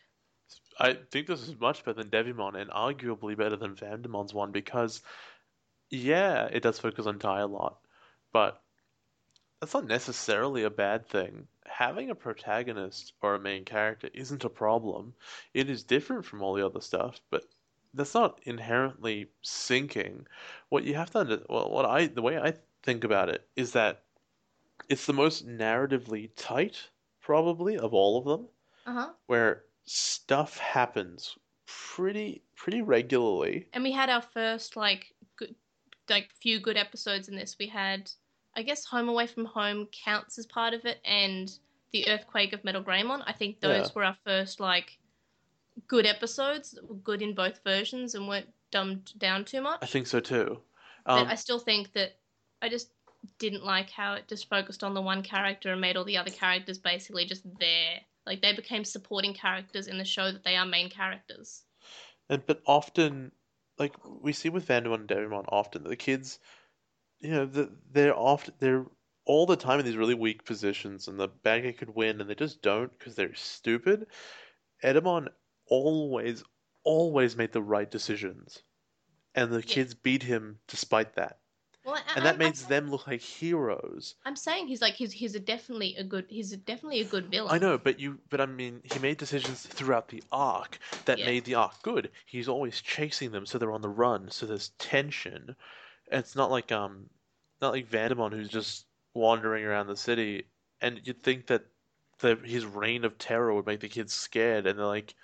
I 0.80 0.94
think 1.12 1.28
this 1.28 1.48
is 1.48 1.60
much 1.60 1.86
better 1.86 2.04
than 2.04 2.10
Devimon 2.10 2.60
and 2.60 2.70
arguably 2.72 3.38
better 3.38 3.56
than 3.56 3.76
Vandemon's 3.76 4.34
one 4.34 4.52
because, 4.52 5.02
yeah, 5.92 6.46
it 6.48 6.62
does 6.64 6.80
focus 6.80 7.06
on 7.06 7.20
Tai 7.20 7.42
a 7.42 7.48
lot, 7.48 7.86
but 8.32 8.64
that's 9.60 9.74
not 9.74 9.86
necessarily 9.86 10.64
a 10.64 10.70
bad 10.70 11.06
thing. 11.08 11.48
Having 11.66 12.10
a 12.10 12.16
protagonist 12.16 13.14
or 13.22 13.36
a 13.36 13.40
main 13.40 13.66
character 13.66 14.10
isn't 14.14 14.44
a 14.44 14.50
problem. 14.50 15.16
It 15.54 15.70
is 15.70 15.84
different 15.84 16.26
from 16.26 16.42
all 16.44 16.54
the 16.54 16.66
other 16.66 16.82
stuff, 16.82 17.22
but 17.30 17.46
that's 17.94 18.14
not 18.14 18.40
inherently 18.44 19.32
sinking. 19.42 20.28
What 20.70 20.84
you 20.84 20.96
have 20.96 21.12
to 21.12 21.20
under, 21.20 21.46
well, 21.50 21.70
what 21.72 21.86
I 21.86 22.08
the 22.08 22.22
way 22.22 22.38
I 22.40 22.54
think 22.84 23.04
about 23.04 23.30
it 23.30 23.50
is 23.56 23.74
that 23.74 24.06
it's 24.90 25.06
the 25.08 25.14
most 25.14 25.48
narratively 25.48 26.32
tight, 26.36 26.92
probably, 27.22 27.78
of 27.78 27.94
all 27.94 28.18
of 28.20 28.26
them 28.26 28.50
Uh 28.86 28.94
huh. 28.94 29.14
where 29.28 29.66
stuff 29.86 30.58
happens 30.60 31.38
pretty 31.68 32.44
pretty 32.56 32.82
regularly. 32.82 33.70
And 33.74 33.84
we 33.84 33.92
had 33.92 34.10
our 34.10 34.22
first 34.22 34.76
like 34.78 35.14
like 36.12 36.32
few 36.40 36.60
good 36.60 36.78
episodes 36.78 37.28
in 37.30 37.36
this. 37.36 37.56
We 37.60 37.68
had, 37.68 38.12
I 38.56 38.62
guess, 38.62 38.86
Home 38.86 39.10
Away 39.10 39.26
from 39.28 39.46
Home 39.46 39.88
counts 39.92 40.38
as 40.38 40.46
part 40.46 40.74
of 40.76 40.86
it, 40.86 41.00
and 41.06 41.52
the 41.92 42.08
Earthquake 42.08 42.54
of 42.54 42.64
Metal 42.64 42.84
Greymon. 42.84 43.24
I 43.26 43.34
think 43.34 43.60
those 43.60 43.88
Yeah. 43.88 43.92
were 43.96 44.04
our 44.04 44.18
first 44.24 44.60
like 44.60 45.00
good 45.88 46.06
episodes 46.06 46.72
that 46.72 46.88
were 46.88 46.96
good 46.96 47.22
in 47.22 47.34
both 47.34 47.62
versions 47.64 48.14
and 48.16 48.28
weren't 48.28 48.50
dumbed 48.72 49.18
down 49.18 49.44
too 49.46 49.62
much. 49.62 49.80
I 49.82 49.86
think 49.88 50.08
so 50.08 50.20
too. 50.20 50.62
but 51.06 51.22
Um, 51.24 51.28
I 51.28 51.36
still 51.36 51.60
think 51.60 51.94
that 51.94 52.20
I 52.62 52.70
just 52.70 52.92
didn't 53.40 53.64
like 53.66 53.90
how 53.90 54.14
it 54.14 54.28
just 54.28 54.50
focused 54.50 54.84
on 54.84 54.94
the 54.94 55.02
one 55.02 55.24
character 55.24 55.72
and 55.72 55.82
made 55.82 55.98
all 55.98 56.04
the 56.06 56.18
other 56.18 56.32
characters 56.32 56.78
basically 56.78 57.26
just 57.26 57.44
there. 57.60 58.00
Like 58.26 58.42
they 58.42 58.54
became 58.56 58.84
supporting 58.86 59.34
characters 59.34 59.88
in 59.88 59.98
the 59.98 60.06
show 60.06 60.32
that 60.32 60.44
they 60.44 60.56
are 60.56 60.66
main 60.66 60.90
characters. 60.90 61.64
and 62.30 62.46
but 62.46 62.62
often, 62.66 63.32
like 63.78 63.96
we 64.06 64.34
see 64.34 64.50
with 64.50 64.68
Vandemon 64.68 65.02
and 65.02 65.10
Devimon, 65.10 65.46
often 65.50 65.84
the 65.84 65.96
kids, 65.96 66.40
you 67.20 67.32
know, 67.32 67.46
the, 67.46 67.72
they're 67.92 68.16
often 68.16 68.54
they're 68.60 68.86
all 69.26 69.46
the 69.46 69.56
time 69.56 69.80
in 69.80 69.86
these 69.86 69.98
really 69.98 70.16
weak 70.16 70.46
positions, 70.46 71.08
and 71.08 71.20
the 71.20 71.28
bad 71.28 71.64
guy 71.64 71.72
could 71.74 71.94
win, 71.96 72.22
and 72.22 72.30
they 72.30 72.36
just 72.36 72.62
don't 72.62 72.92
because 72.98 73.16
they're 73.16 73.36
stupid. 73.36 74.08
Etemon 74.84 75.28
always, 75.68 76.44
always 76.84 77.38
made 77.38 77.52
the 77.52 77.62
right 77.62 77.92
decisions, 77.92 78.64
and 79.36 79.52
the 79.52 79.62
kids 79.62 79.94
beat 79.94 80.24
him 80.24 80.60
despite 80.68 81.16
that, 81.16 81.41
Well, 81.84 81.96
I, 81.96 82.02
and 82.16 82.26
that 82.26 82.36
I'm, 82.36 82.40
makes 82.40 82.64
I'm, 82.64 82.70
them 82.70 82.90
look 82.92 83.08
like 83.08 83.22
heroes. 83.22 84.16
I'm 84.26 84.36
saying 84.36 84.68
he's 84.68 84.82
like 84.82 84.96
he's 84.96 85.12
he's 85.14 85.36
a 85.36 85.40
definitely 85.40 85.96
a 85.96 86.04
good 86.04 86.26
he's 86.30 86.52
a 86.54 86.58
definitely 86.58 87.02
a 87.02 87.06
good 87.06 87.30
villain. 87.30 87.52
I 87.54 87.60
know, 87.60 87.78
but 87.78 88.00
you, 88.00 88.20
but 88.30 88.42
I 88.42 88.46
mean, 88.46 88.82
he 88.84 89.00
made 89.00 89.18
decisions 89.18 89.66
throughout 89.66 90.08
the 90.10 90.24
arc 90.32 90.80
that 91.06 91.20
Yeah. 91.20 91.26
made 91.26 91.46
the 91.46 91.56
arc 91.56 91.82
good. 91.84 92.12
He's 92.26 92.48
always 92.48 92.82
chasing 92.82 93.32
them, 93.32 93.46
so 93.46 93.58
they're 93.58 93.72
on 93.72 93.82
the 93.82 93.90
run, 93.90 94.30
so 94.32 94.46
there's 94.46 94.70
tension. 94.80 95.56
And 96.12 96.20
It's 96.20 96.36
not 96.36 96.52
like 96.52 96.72
um, 96.72 97.10
not 97.62 97.74
like 97.74 97.88
Vandemon 97.88 98.34
who's 98.34 98.50
just 98.50 98.88
wandering 99.14 99.66
around 99.66 99.88
the 99.88 99.98
city, 99.98 100.46
and 100.82 101.06
you'd 101.06 101.24
think 101.24 101.48
that 101.48 101.66
the 102.20 102.36
his 102.38 102.66
reign 102.66 103.06
of 103.06 103.18
terror 103.18 103.54
would 103.54 103.66
make 103.68 103.80
the 103.82 103.90
kids 103.90 104.14
scared, 104.14 104.68
and 104.68 104.78
they're 104.80 104.86
like, 104.86 105.16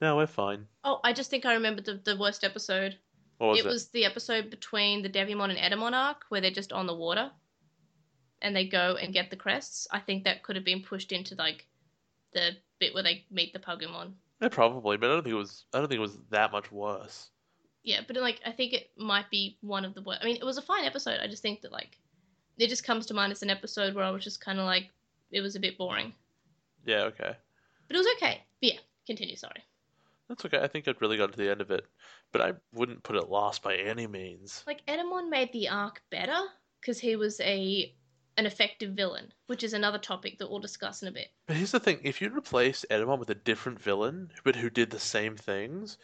"No, 0.00 0.16
we're 0.16 0.26
fine." 0.26 0.68
Oh, 0.84 1.00
I 1.02 1.14
just 1.14 1.30
think 1.30 1.46
I 1.46 1.54
remembered 1.54 1.86
the, 1.86 1.94
the 1.94 2.16
worst 2.18 2.44
episode. 2.44 2.98
Was 3.40 3.58
it 3.58 3.66
it? 3.66 3.68
was 3.68 3.88
the 3.88 4.04
episode 4.04 4.50
between 4.50 5.02
the 5.02 5.08
Devimon 5.08 5.50
and 5.50 5.58
Etemon 5.58 5.92
arc 5.92 6.24
where 6.28 6.40
they're 6.40 6.50
just 6.50 6.72
on 6.72 6.86
the 6.86 6.94
water 6.94 7.30
and 8.42 8.54
they 8.54 8.66
go 8.66 8.96
and 9.00 9.12
get 9.12 9.30
the 9.30 9.36
crests. 9.36 9.86
I 9.90 10.00
think 10.00 10.24
that 10.24 10.42
could 10.42 10.56
have 10.56 10.64
been 10.64 10.82
pushed 10.82 11.12
into 11.12 11.34
like 11.34 11.66
the 12.32 12.50
bit 12.78 12.94
where 12.94 13.02
they 13.02 13.24
meet 13.30 13.52
the 13.52 13.58
Pokemon. 13.58 14.12
Yeah, 14.40 14.48
probably, 14.48 14.96
but 14.96 15.10
I 15.10 15.14
don't 15.14 15.22
think 15.22 15.34
it 15.34 15.38
was. 15.38 15.64
I 15.72 15.78
don't 15.78 15.88
think 15.88 15.98
it 15.98 16.02
was 16.02 16.18
that 16.30 16.52
much 16.52 16.70
worse. 16.72 17.28
Yeah, 17.82 18.00
but 18.06 18.16
like 18.16 18.40
I 18.44 18.52
think 18.52 18.72
it 18.72 18.90
might 18.96 19.30
be 19.30 19.58
one 19.60 19.84
of 19.84 19.94
the 19.94 20.02
worst. 20.02 20.20
I 20.22 20.26
mean, 20.26 20.36
it 20.36 20.44
was 20.44 20.58
a 20.58 20.62
fine 20.62 20.84
episode. 20.84 21.20
I 21.20 21.26
just 21.26 21.42
think 21.42 21.62
that 21.62 21.72
like 21.72 21.98
it 22.58 22.68
just 22.68 22.84
comes 22.84 23.06
to 23.06 23.14
mind 23.14 23.32
as 23.32 23.42
an 23.42 23.50
episode 23.50 23.94
where 23.94 24.04
I 24.04 24.10
was 24.10 24.24
just 24.24 24.40
kind 24.40 24.58
of 24.58 24.66
like 24.66 24.90
it 25.30 25.40
was 25.40 25.56
a 25.56 25.60
bit 25.60 25.78
boring, 25.78 26.12
Yeah, 26.84 27.04
okay, 27.04 27.36
but 27.88 27.96
it 27.96 27.98
was 27.98 28.08
okay. 28.16 28.42
But 28.60 28.72
yeah, 28.74 28.80
continue. 29.06 29.36
Sorry. 29.36 29.62
That's 30.30 30.44
okay. 30.44 30.60
I 30.62 30.68
think 30.68 30.86
I'd 30.86 31.02
really 31.02 31.16
got 31.16 31.32
to 31.32 31.36
the 31.38 31.50
end 31.50 31.60
of 31.60 31.72
it, 31.72 31.84
but 32.30 32.40
I 32.40 32.52
wouldn't 32.72 33.02
put 33.02 33.16
it 33.16 33.28
last 33.28 33.64
by 33.64 33.74
any 33.74 34.06
means. 34.06 34.62
Like 34.64 34.86
Etemon 34.86 35.28
made 35.28 35.52
the 35.52 35.68
arc 35.68 36.02
better 36.08 36.38
because 36.80 37.00
he 37.00 37.16
was 37.16 37.40
a 37.40 37.92
an 38.36 38.46
effective 38.46 38.92
villain, 38.92 39.32
which 39.48 39.64
is 39.64 39.72
another 39.72 39.98
topic 39.98 40.38
that 40.38 40.48
we'll 40.48 40.60
discuss 40.60 41.02
in 41.02 41.08
a 41.08 41.12
bit. 41.12 41.32
But 41.48 41.56
here's 41.56 41.72
the 41.72 41.80
thing: 41.80 41.98
if 42.04 42.22
you'd 42.22 42.32
replaced 42.32 42.86
Etemon 42.90 43.18
with 43.18 43.30
a 43.30 43.34
different 43.34 43.80
villain, 43.80 44.30
but 44.44 44.54
who 44.54 44.70
did 44.70 44.90
the 44.90 45.00
same 45.00 45.36
things, 45.36 45.98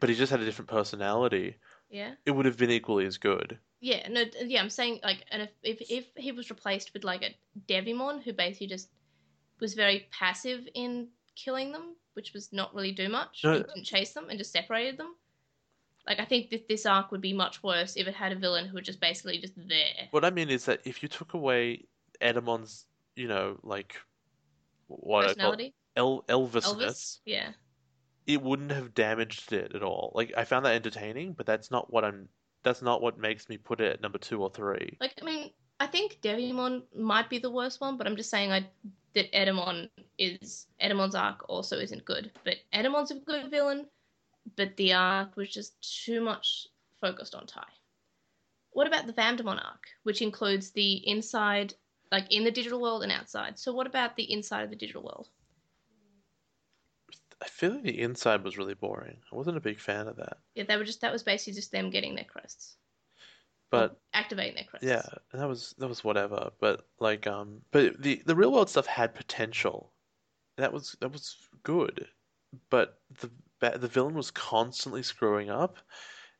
but 0.00 0.08
he 0.08 0.16
just 0.16 0.32
had 0.32 0.40
a 0.40 0.44
different 0.44 0.68
personality, 0.68 1.54
Yeah. 1.90 2.14
it 2.26 2.32
would 2.32 2.46
have 2.46 2.58
been 2.58 2.72
equally 2.72 3.06
as 3.06 3.18
good. 3.18 3.56
Yeah, 3.78 4.08
no, 4.08 4.24
yeah, 4.44 4.60
I'm 4.60 4.68
saying 4.68 4.98
like, 5.04 5.24
and 5.30 5.42
if 5.42 5.50
if, 5.62 5.90
if 5.90 6.06
he 6.16 6.32
was 6.32 6.50
replaced 6.50 6.92
with 6.92 7.04
like 7.04 7.22
a 7.22 7.36
Devimon 7.72 8.20
who 8.24 8.32
basically 8.32 8.66
just 8.66 8.88
was 9.60 9.74
very 9.74 10.08
passive 10.10 10.66
in 10.74 11.06
killing 11.36 11.70
them, 11.70 11.94
which 12.14 12.32
was 12.32 12.52
not 12.52 12.74
really 12.74 12.92
do 12.92 13.08
much, 13.08 13.42
No. 13.44 13.52
he 13.54 13.58
didn't 13.62 13.84
chase 13.84 14.12
them 14.12 14.28
and 14.28 14.38
just 14.38 14.52
separated 14.52 14.96
them. 14.98 15.14
Like 16.06 16.20
I 16.20 16.24
think 16.24 16.50
that 16.50 16.68
this 16.68 16.84
arc 16.86 17.10
would 17.12 17.20
be 17.20 17.32
much 17.32 17.62
worse 17.62 17.96
if 17.96 18.06
it 18.06 18.14
had 18.14 18.32
a 18.32 18.36
villain 18.36 18.66
who 18.66 18.74
was 18.74 18.86
just 18.86 19.00
basically 19.00 19.38
just 19.38 19.54
there. 19.56 20.08
What 20.10 20.24
I 20.24 20.30
mean 20.30 20.50
is 20.50 20.64
that 20.66 20.80
if 20.84 21.02
you 21.02 21.08
took 21.08 21.34
away 21.34 21.86
Etemon's, 22.20 22.86
you 23.16 23.28
know, 23.28 23.58
like 23.62 23.96
what 24.88 25.24
it, 25.24 25.28
Personality, 25.28 25.74
El 25.96 26.22
Elvisness, 26.28 26.74
Elvis, 26.74 27.18
yeah, 27.24 27.50
it 28.26 28.42
wouldn't 28.42 28.70
have 28.70 28.94
damaged 28.94 29.52
it 29.52 29.74
at 29.74 29.82
all. 29.82 30.12
Like 30.14 30.32
I 30.36 30.44
found 30.44 30.66
that 30.66 30.74
entertaining, 30.74 31.32
but 31.32 31.46
that's 31.46 31.70
not 31.70 31.92
what 31.92 32.04
I'm. 32.04 32.28
That's 32.62 32.82
not 32.82 33.02
what 33.02 33.18
makes 33.18 33.48
me 33.48 33.56
put 33.58 33.80
it 33.80 33.92
at 33.92 34.00
number 34.00 34.18
two 34.18 34.42
or 34.42 34.50
three. 34.50 34.96
like 35.00 35.14
I 35.20 35.24
mean, 35.24 35.50
I 35.80 35.86
think 35.86 36.18
Devimon 36.22 36.82
might 36.96 37.28
be 37.28 37.38
the 37.38 37.50
worst 37.50 37.80
one, 37.80 37.96
but 37.96 38.06
I'm 38.06 38.16
just 38.16 38.30
saying 38.30 38.52
I 38.52 38.66
that 39.14 39.32
Etemon 39.32 39.88
is 40.18 40.66
Etemon's 40.82 41.14
arc 41.14 41.48
also 41.48 41.78
isn't 41.78 42.04
good, 42.04 42.30
but 42.44 42.56
Etemon's 42.72 43.10
a 43.10 43.16
good 43.16 43.50
villain, 43.50 43.86
but 44.56 44.76
the 44.76 44.92
arc 44.92 45.36
was 45.36 45.48
just 45.48 46.04
too 46.04 46.20
much 46.20 46.66
focused 47.00 47.34
on 47.34 47.46
Tai. 47.46 47.64
What 48.70 48.88
about 48.88 49.06
the 49.06 49.12
Vandemon 49.12 49.64
arc, 49.64 49.86
which 50.02 50.20
includes 50.20 50.70
the 50.70 50.94
inside, 51.08 51.74
like 52.10 52.32
in 52.32 52.44
the 52.44 52.50
digital 52.50 52.80
world 52.80 53.04
and 53.04 53.12
outside? 53.12 53.58
So 53.58 53.72
what 53.72 53.86
about 53.86 54.16
the 54.16 54.30
inside 54.32 54.64
of 54.64 54.70
the 54.70 54.76
digital 54.76 55.02
world? 55.02 55.28
I 57.40 57.46
feel 57.46 57.72
like 57.74 57.82
the 57.82 58.00
inside 58.00 58.42
was 58.42 58.58
really 58.58 58.74
boring. 58.74 59.18
I 59.32 59.36
wasn't 59.36 59.56
a 59.56 59.60
big 59.60 59.78
fan 59.78 60.08
of 60.08 60.16
that. 60.16 60.38
Yeah, 60.54 60.64
they 60.64 60.76
were 60.76 60.84
just 60.84 61.02
that 61.02 61.12
was 61.12 61.22
basically 61.22 61.52
just 61.52 61.70
them 61.72 61.90
getting 61.90 62.14
their 62.14 62.24
crests, 62.24 62.76
But 63.78 64.00
activating 64.12 64.54
their 64.54 64.64
crests. 64.64 64.86
yeah, 64.86 65.02
that 65.32 65.48
was 65.48 65.74
that 65.78 65.88
was 65.88 66.04
whatever. 66.04 66.50
But 66.60 66.86
like 67.00 67.26
um, 67.26 67.62
but 67.70 68.00
the 68.00 68.22
the 68.26 68.36
real 68.36 68.52
world 68.52 68.70
stuff 68.70 68.86
had 68.86 69.14
potential. 69.14 69.92
That 70.56 70.72
was 70.72 70.96
that 71.00 71.12
was 71.12 71.36
good. 71.62 72.08
But 72.70 73.00
the 73.20 73.30
the 73.60 73.88
villain 73.88 74.14
was 74.14 74.30
constantly 74.30 75.02
screwing 75.02 75.50
up, 75.50 75.78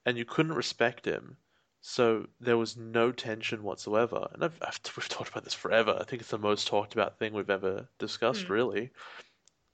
and 0.06 0.18
you 0.18 0.24
couldn't 0.24 0.54
respect 0.54 1.04
him. 1.06 1.36
So 1.80 2.26
there 2.40 2.56
was 2.56 2.76
no 2.76 3.12
tension 3.12 3.62
whatsoever. 3.62 4.28
And 4.32 4.44
I've, 4.44 4.58
I've 4.62 4.80
we've 4.96 5.08
talked 5.08 5.30
about 5.30 5.44
this 5.44 5.54
forever. 5.54 5.96
I 6.00 6.04
think 6.04 6.22
it's 6.22 6.30
the 6.30 6.38
most 6.38 6.66
talked 6.66 6.94
about 6.94 7.18
thing 7.18 7.32
we've 7.32 7.50
ever 7.50 7.88
discussed, 7.98 8.46
Hmm. 8.46 8.52
really. 8.52 8.90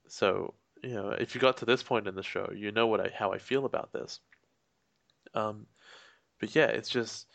So 0.09 0.55
you 0.83 0.95
know, 0.95 1.11
if 1.11 1.35
you 1.35 1.41
got 1.41 1.59
to 1.59 1.67
this 1.67 1.83
point 1.83 2.07
in 2.09 2.15
the 2.15 2.23
show, 2.23 2.51
you 2.55 2.73
know 2.73 2.87
what 2.87 3.01
I 3.01 3.11
how 3.15 3.33
I 3.33 3.39
feel 3.39 3.65
about 3.67 3.93
this. 3.93 4.21
Um, 5.35 5.67
but 6.39 6.55
yeah, 6.55 6.67
it's 6.67 6.89
just 6.89 7.27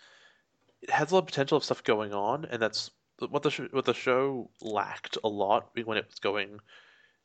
it 0.88 0.92
has 0.92 1.12
a 1.12 1.16
lot 1.16 1.22
of 1.22 1.26
potential 1.28 1.58
of 1.58 1.64
stuff 1.64 1.84
going 1.84 2.14
on, 2.14 2.46
and 2.46 2.62
that's 2.62 2.92
what 3.18 3.44
the 3.44 3.50
sh 3.50 3.62
what 3.72 3.86
the 3.86 3.94
show 3.94 4.52
lacked 4.62 5.18
a 5.24 5.28
lot 5.28 5.72
when 5.84 5.98
it 5.98 6.06
was 6.06 6.20
going, 6.20 6.60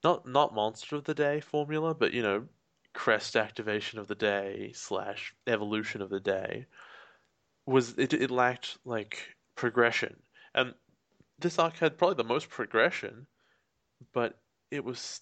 not 0.03 0.27
not 0.27 0.55
monster 0.55 0.97
of 0.97 1.05
the 1.05 1.15
day 1.15 1.41
formula, 1.41 1.95
but 1.95 2.12
you 2.15 2.23
know, 2.23 2.49
crest 2.95 3.37
activation 3.37 3.99
of 3.99 4.09
the 4.09 4.15
day 4.15 4.73
slash 4.74 5.35
evolution 5.47 6.01
of 6.01 6.09
the 6.09 6.20
day, 6.20 6.66
was 7.66 7.99
it 7.99 8.15
it 8.15 8.31
lacked 8.31 8.78
like 8.85 9.37
progression, 9.57 10.16
and 10.55 10.74
this 11.39 11.59
arc 11.59 11.77
had 11.77 11.99
probably 11.99 12.16
the 12.16 12.24
most 12.24 12.49
progression, 12.49 13.27
but 14.12 14.41
it 14.70 14.85
was 14.85 15.20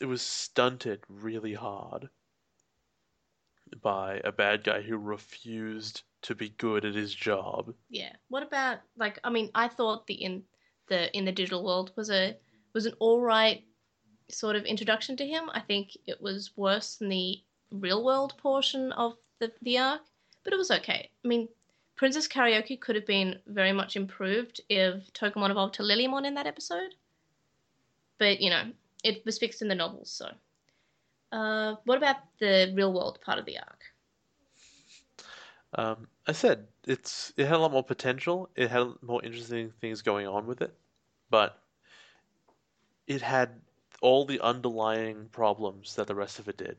it 0.00 0.06
was 0.06 0.22
stunted 0.22 1.00
really 1.08 1.54
hard 1.54 2.08
by 3.82 4.20
a 4.24 4.32
bad 4.32 4.64
guy 4.64 4.80
who 4.82 4.96
refused 4.96 6.02
to 6.22 6.34
be 6.34 6.50
good 6.50 6.84
at 6.84 6.94
his 6.94 7.14
job. 7.14 7.74
Yeah. 7.88 8.12
What 8.28 8.42
about 8.42 8.78
like 8.96 9.18
I 9.24 9.30
mean, 9.30 9.50
I 9.54 9.68
thought 9.68 10.06
the 10.06 10.14
in 10.14 10.42
the 10.88 11.14
in 11.16 11.24
the 11.24 11.32
digital 11.32 11.64
world 11.64 11.92
was 11.96 12.10
a 12.10 12.36
was 12.72 12.86
an 12.86 12.94
all 12.98 13.20
right 13.20 13.64
sort 14.28 14.56
of 14.56 14.64
introduction 14.64 15.16
to 15.16 15.26
him. 15.26 15.50
I 15.52 15.60
think 15.60 15.96
it 16.06 16.20
was 16.20 16.56
worse 16.56 16.96
than 16.96 17.08
the 17.08 17.40
real 17.70 18.04
world 18.04 18.34
portion 18.38 18.92
of 18.92 19.14
the 19.38 19.52
the 19.62 19.78
arc, 19.78 20.02
but 20.44 20.52
it 20.52 20.56
was 20.56 20.70
okay. 20.70 21.10
I 21.24 21.28
mean, 21.28 21.48
Princess 21.96 22.28
Karaoke 22.28 22.78
could 22.78 22.94
have 22.94 23.06
been 23.06 23.40
very 23.46 23.72
much 23.72 23.96
improved 23.96 24.60
if 24.68 25.12
Togemon 25.14 25.50
evolved 25.50 25.74
to 25.74 25.82
Lilymon 25.82 26.26
in 26.26 26.34
that 26.34 26.46
episode. 26.46 26.94
But, 28.18 28.40
you 28.40 28.50
know, 28.50 28.70
it 29.02 29.24
was 29.24 29.38
fixed 29.38 29.62
in 29.62 29.68
the 29.68 29.74
novels, 29.74 30.10
so. 30.10 30.30
Uh, 31.32 31.76
what 31.84 31.98
about 31.98 32.16
the 32.38 32.72
real 32.76 32.92
world 32.92 33.18
part 33.22 33.38
of 33.38 33.46
the 33.46 33.58
arc? 33.58 33.75
Um, 35.74 36.08
I 36.26 36.32
said 36.32 36.66
it's 36.86 37.32
it 37.36 37.46
had 37.46 37.56
a 37.56 37.58
lot 37.58 37.72
more 37.72 37.84
potential. 37.84 38.48
It 38.56 38.70
had 38.70 38.88
more 39.02 39.24
interesting 39.24 39.72
things 39.80 40.02
going 40.02 40.26
on 40.26 40.46
with 40.46 40.62
it, 40.62 40.74
but 41.28 41.58
it 43.06 43.22
had 43.22 43.50
all 44.00 44.24
the 44.24 44.40
underlying 44.40 45.28
problems 45.32 45.94
that 45.96 46.06
the 46.06 46.14
rest 46.14 46.38
of 46.38 46.48
it 46.48 46.56
did, 46.56 46.76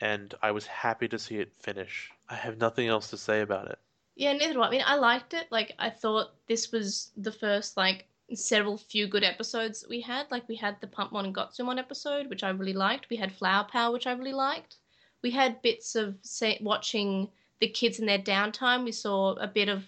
and 0.00 0.34
I 0.42 0.52
was 0.52 0.66
happy 0.66 1.08
to 1.08 1.18
see 1.18 1.38
it 1.38 1.52
finish. 1.58 2.10
I 2.28 2.34
have 2.34 2.58
nothing 2.58 2.88
else 2.88 3.10
to 3.10 3.16
say 3.16 3.40
about 3.40 3.68
it. 3.68 3.78
Yeah, 4.16 4.32
neither 4.34 4.52
do 4.52 4.62
I. 4.62 4.68
I 4.68 4.70
mean, 4.70 4.82
I 4.84 4.96
liked 4.96 5.34
it. 5.34 5.46
Like, 5.50 5.74
I 5.78 5.88
thought 5.88 6.34
this 6.46 6.72
was 6.72 7.10
the 7.16 7.32
first, 7.32 7.76
like, 7.76 8.06
several 8.34 8.76
few 8.76 9.06
good 9.06 9.24
episodes 9.24 9.80
that 9.80 9.90
we 9.90 10.00
had. 10.00 10.30
Like, 10.30 10.46
we 10.48 10.56
had 10.56 10.80
the 10.80 10.86
Pumpmon 10.86 11.24
and 11.24 11.34
Gotsumon 11.34 11.78
episode, 11.78 12.28
which 12.28 12.44
I 12.44 12.50
really 12.50 12.72
liked. 12.74 13.08
We 13.08 13.16
had 13.16 13.32
Flower 13.32 13.64
Power, 13.64 13.92
which 13.92 14.06
I 14.06 14.12
really 14.12 14.34
liked. 14.34 14.76
We 15.22 15.30
had 15.30 15.62
bits 15.62 15.96
of 15.96 16.16
say, 16.22 16.58
watching 16.60 17.30
the 17.60 17.68
kids 17.68 17.98
in 17.98 18.06
their 18.06 18.18
downtime. 18.18 18.84
We 18.84 18.92
saw 18.92 19.32
a 19.34 19.46
bit 19.46 19.68
of, 19.68 19.84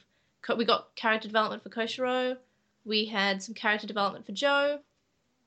we 0.56 0.64
got 0.64 0.94
character 0.94 1.28
development 1.28 1.62
for 1.62 1.70
Koshiro. 1.70 2.36
We 2.84 3.04
had 3.06 3.42
some 3.42 3.54
character 3.54 3.86
development 3.86 4.26
for 4.26 4.32
Joe. 4.32 4.80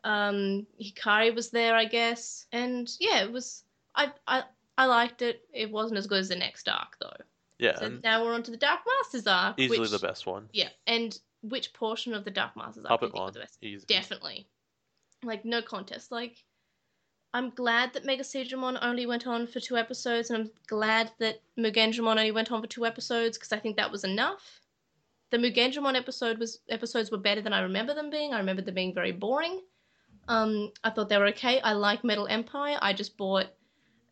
Um, 0.03 0.65
Hikari 0.81 1.33
was 1.33 1.49
there, 1.49 1.75
I 1.75 1.85
guess. 1.85 2.45
And 2.51 2.91
yeah, 2.99 3.23
it 3.23 3.31
was, 3.31 3.63
I, 3.95 4.11
I, 4.27 4.43
I 4.77 4.85
liked 4.85 5.21
it. 5.21 5.47
It 5.53 5.71
wasn't 5.71 5.97
as 5.97 6.07
good 6.07 6.19
as 6.19 6.29
the 6.29 6.35
next 6.35 6.69
arc, 6.69 6.97
though. 6.99 7.23
Yeah, 7.57 7.77
So 7.79 7.85
and 7.85 8.03
now 8.03 8.23
we're 8.23 8.33
on 8.33 8.43
to 8.43 8.51
the 8.51 8.57
Dark 8.57 8.81
Masters 9.01 9.27
arc. 9.27 9.59
easily 9.59 9.79
which, 9.79 9.91
the 9.91 9.99
best 9.99 10.25
one. 10.25 10.49
Yeah, 10.51 10.69
and 10.87 11.17
which 11.41 11.73
portion 11.73 12.13
of 12.13 12.25
the 12.25 12.31
Dark 12.31 12.55
Masters 12.57 12.85
arc 12.85 12.99
do 12.99 13.05
you 13.05 13.11
Puppet 13.11 13.13
think 13.13 13.25
was 13.25 13.33
the 13.33 13.39
best? 13.39 13.57
easy. 13.61 13.85
Definitely. 13.87 14.47
Like, 15.23 15.45
no 15.45 15.61
contest. 15.61 16.11
Like, 16.11 16.43
I'm 17.35 17.49
glad 17.49 17.91
that 17.91 18.05
Mega 18.05 18.23
Seadramon 18.23 18.79
only 18.81 19.05
went 19.05 19.27
on 19.27 19.45
for 19.45 19.59
two 19.59 19.75
episodes, 19.75 20.29
and 20.29 20.39
I'm 20.39 20.51
glad 20.67 21.11
that 21.19 21.41
Mugendramon 21.59 22.17
only 22.17 22.31
went 22.31 22.49
on 22.49 22.61
for 22.61 22.67
two 22.67 22.85
episodes, 22.85 23.37
because 23.37 23.51
I 23.51 23.59
think 23.59 23.75
that 23.75 23.91
was 23.91 24.05
enough. 24.05 24.61
The 25.31 25.37
Mugendramon 25.37 25.97
episode 25.97 26.37
was 26.37 26.59
episodes 26.69 27.11
were 27.11 27.17
better 27.17 27.41
than 27.41 27.51
I 27.51 27.59
remember 27.59 27.93
them 27.93 28.09
being. 28.09 28.33
I 28.33 28.37
remember 28.37 28.61
them 28.61 28.75
being 28.75 28.93
very 28.93 29.11
boring. 29.11 29.59
Um, 30.29 30.71
I 30.81 30.89
thought 30.89 31.09
they 31.09 31.17
were 31.17 31.27
okay. 31.27 31.59
I 31.59 31.73
like 31.73 32.05
Metal 32.05 32.25
Empire. 32.25 32.77
I 32.81 32.93
just 32.93 33.17
bought 33.17 33.47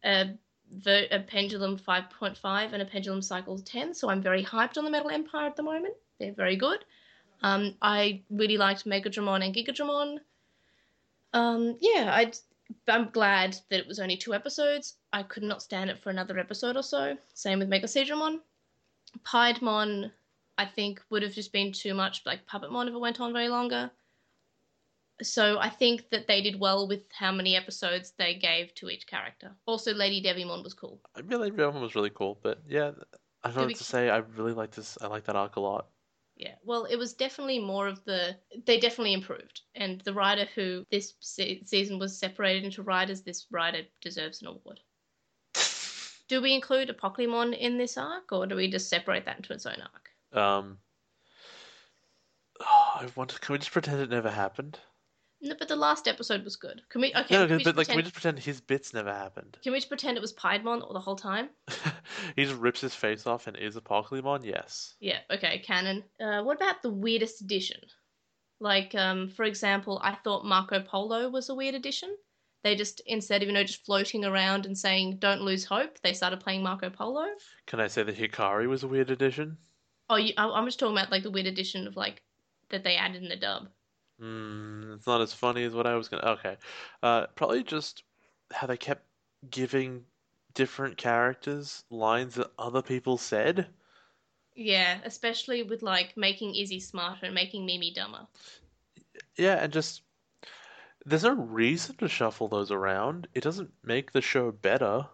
a, 0.04 0.32
a 0.86 1.20
Pendulum 1.22 1.78
5.5 1.78 2.74
and 2.74 2.82
a 2.82 2.86
Pendulum 2.86 3.22
Cycle 3.22 3.58
10, 3.58 3.94
so 3.94 4.10
I'm 4.10 4.22
very 4.22 4.44
hyped 4.44 4.78
on 4.78 4.84
the 4.84 4.92
Metal 4.92 5.12
Empire 5.12 5.48
at 5.48 5.56
the 5.56 5.64
moment. 5.64 5.94
They're 6.20 6.34
very 6.34 6.58
good. 6.58 6.84
Um, 7.42 7.76
I 7.82 8.24
really 8.30 8.58
liked 8.58 8.84
Megadramon 8.84 9.46
and 9.46 9.56
Gigadramon. 9.56 10.18
Um, 11.32 11.78
yeah, 11.80 12.12
I'd, 12.14 12.38
I'm 12.88 13.10
glad 13.10 13.58
that 13.70 13.80
it 13.80 13.88
was 13.88 14.00
only 14.00 14.18
two 14.18 14.34
episodes. 14.34 14.98
I 15.12 15.24
could 15.24 15.44
not 15.44 15.62
stand 15.62 15.90
it 15.90 16.00
for 16.00 16.10
another 16.10 16.40
episode 16.40 16.76
or 16.76 16.84
so. 16.84 17.18
Same 17.34 17.60
with 17.60 17.70
Mega 17.70 17.88
Seadramon. 17.88 18.40
Piedmon, 19.24 20.12
I 20.58 20.66
think, 20.66 21.02
would 21.10 21.24
have 21.24 21.34
just 21.34 21.54
been 21.54 21.72
too 21.72 21.94
much 21.94 22.22
like 22.26 22.48
Puppetmon 22.48 22.88
if 22.88 22.94
it 22.94 23.00
went 23.00 23.20
on 23.20 23.34
very 23.34 23.50
longer. 23.50 23.92
So 25.22 25.60
I 25.60 25.70
think 25.70 26.10
that 26.10 26.28
they 26.28 26.42
did 26.42 26.60
well 26.60 26.88
with 26.88 27.04
how 27.12 27.32
many 27.32 27.56
episodes 27.56 28.14
they 28.18 28.36
gave 28.36 28.74
to 28.76 28.90
each 28.90 29.06
character. 29.08 29.52
Also, 29.66 29.94
Lady 29.94 30.22
Devimon 30.22 30.64
was 30.64 30.74
cool. 30.74 31.00
I 31.16 31.22
mean, 31.22 31.42
everyone 31.42 31.82
was 31.82 31.96
really 31.96 32.10
cool, 32.10 32.40
but 32.42 32.62
yeah, 32.68 32.92
I 33.44 33.50
don't 33.50 33.58
know 33.58 33.66
what 33.66 33.76
to 33.76 33.84
say. 33.84 34.10
I 34.10 34.18
really 34.18 34.54
like 34.54 34.72
this. 34.72 34.98
I 35.02 35.08
like 35.08 35.26
that 35.26 35.36
arc 35.36 35.56
a 35.56 35.60
lot. 35.60 35.88
Yeah, 36.44 36.56
well, 36.62 36.84
it 36.84 36.98
was 36.98 37.14
definitely 37.14 37.60
more 37.60 37.88
of 37.88 38.04
the. 38.04 38.36
They 38.66 38.78
definitely 38.78 39.14
improved, 39.14 39.62
and 39.76 40.02
the 40.02 40.14
writer 40.14 40.46
who 40.54 40.86
this 40.92 41.14
se- 41.22 41.64
season 41.64 42.00
was 42.00 42.20
separated 42.20 42.66
into 42.66 42.84
writers, 42.84 43.22
this 43.22 43.48
writer 43.50 43.84
deserves 44.02 44.42
an 44.42 44.50
award. 44.50 44.82
Do 46.28 46.42
we 46.42 46.54
include 46.54 46.90
Apocalymon 46.90 47.58
in 47.58 47.78
this 47.78 47.98
arc, 47.98 48.34
or 48.34 48.46
do 48.46 48.58
we 48.58 48.70
just 48.70 48.90
separate 48.90 49.24
that 49.24 49.38
into 49.38 49.54
its 49.54 49.66
own 49.66 49.78
arc? 49.82 50.10
Um, 50.34 50.80
oh, 52.60 52.66
I 53.00 53.08
want. 53.16 53.40
Can 53.40 53.54
we 53.54 53.60
just 53.60 53.72
pretend 53.72 54.02
it 54.02 54.10
never 54.10 54.30
happened? 54.30 54.80
No, 55.46 55.56
but 55.60 55.68
the 55.68 55.76
last 55.76 56.08
episode 56.08 56.46
was 56.46 56.56
good. 56.56 56.82
Can 56.88 57.02
we? 57.02 57.14
Okay, 57.14 57.36
no, 57.36 57.46
can 57.46 57.58
we 57.58 57.64
but 57.66 57.76
just 57.76 57.78
like, 57.78 57.88
can 57.88 57.98
we 57.98 58.04
pretend, 58.04 58.06
just 58.06 58.14
pretend 58.14 58.40
his 58.40 58.62
bits 58.62 58.94
never 58.94 59.14
happened? 59.14 59.58
can 59.62 59.74
we 59.74 59.78
just 59.78 59.90
pretend 59.90 60.16
it 60.16 60.22
was 60.22 60.32
Piedmon 60.34 60.82
all 60.82 60.94
the 60.94 61.02
whole 61.02 61.18
time? 61.18 61.50
he 62.38 62.46
just 62.46 62.56
rips 62.62 62.80
his 62.80 62.96
face 62.96 63.28
off 63.28 63.48
and 63.48 63.58
is 63.58 63.76
Apocalymon. 63.76 64.46
Yes. 64.46 64.96
Yeah, 65.02 65.20
okay, 65.30 65.60
canon. 65.60 66.06
Uh, 66.18 66.44
what 66.44 66.56
about 66.56 66.82
the 66.82 66.90
weirdest 66.90 67.42
addition? 67.42 67.82
Like, 68.62 68.96
um, 68.96 69.28
for 69.28 69.44
example, 69.44 70.00
I 70.02 70.16
thought 70.24 70.46
Marco 70.46 70.80
Polo 70.80 71.30
was 71.30 71.50
a 71.50 71.56
weird 71.56 71.76
addition. 71.76 72.16
They 72.64 72.78
just, 72.78 73.02
instead 73.06 73.42
of, 73.42 73.50
you 73.50 73.54
know, 73.54 73.66
just 73.66 73.86
floating 73.86 74.24
around 74.24 74.66
and 74.66 74.78
saying, 74.78 75.18
don't 75.20 75.42
lose 75.42 75.66
hope, 75.66 76.00
they 76.02 76.14
started 76.14 76.40
playing 76.40 76.64
Marco 76.64 76.90
Polo. 76.90 77.26
Can 77.68 77.82
I 77.82 77.88
say 77.88 78.04
that 78.04 78.18
Hikari 78.18 78.70
was 78.70 78.84
a 78.84 78.88
weird 78.88 79.12
addition? 79.12 79.58
Oh, 80.10 80.16
you, 80.16 80.34
I, 80.38 80.48
I'm 80.48 80.64
just 80.64 80.80
talking 80.80 80.96
about, 80.96 81.12
like, 81.12 81.24
the 81.24 81.32
weird 81.32 81.48
addition 81.48 81.86
of, 81.86 81.98
like, 81.98 82.22
that 82.70 82.86
they 82.86 82.96
added 82.96 83.22
in 83.22 83.28
the 83.28 83.36
dub. 83.36 83.68
Hmm, 84.24 84.94
it's 84.94 85.06
not 85.06 85.20
as 85.20 85.34
funny 85.34 85.66
as 85.66 85.76
what 85.76 85.86
I 85.86 85.96
was 85.96 86.08
gonna. 86.08 86.24
Okay, 86.24 86.56
uh, 87.02 87.28
probably 87.36 87.62
just 87.62 88.04
how 88.54 88.68
they 88.68 88.78
kept 88.78 89.06
giving 89.50 90.06
different 90.54 90.96
characters 90.96 91.84
lines 91.90 92.36
that 92.36 92.52
other 92.58 92.82
people 92.82 93.18
said. 93.18 93.68
Yeah, 94.56 95.02
especially 95.04 95.62
with, 95.64 95.82
like, 95.82 96.16
making 96.16 96.56
Izzy 96.56 96.80
smarter 96.80 97.26
and 97.26 97.36
making 97.36 97.66
Mimi 97.66 97.92
dumber. 97.92 98.28
Yeah, 99.36 99.56
and 99.56 99.74
just 99.74 100.04
there's 101.06 101.24
no 101.24 101.34
reason 101.34 101.96
to 101.98 102.08
shuffle 102.08 102.48
those 102.48 102.72
around. 102.72 103.28
It 103.34 103.42
doesn't 103.44 103.74
make 103.84 104.12
the 104.12 104.22
show 104.22 104.52
better. 104.52 105.10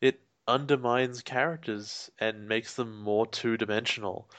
It 0.00 0.20
undermines 0.46 1.22
characters 1.22 2.10
and 2.18 2.48
makes 2.48 2.74
them 2.74 3.00
more 3.02 3.26
two-dimensional. 3.26 4.30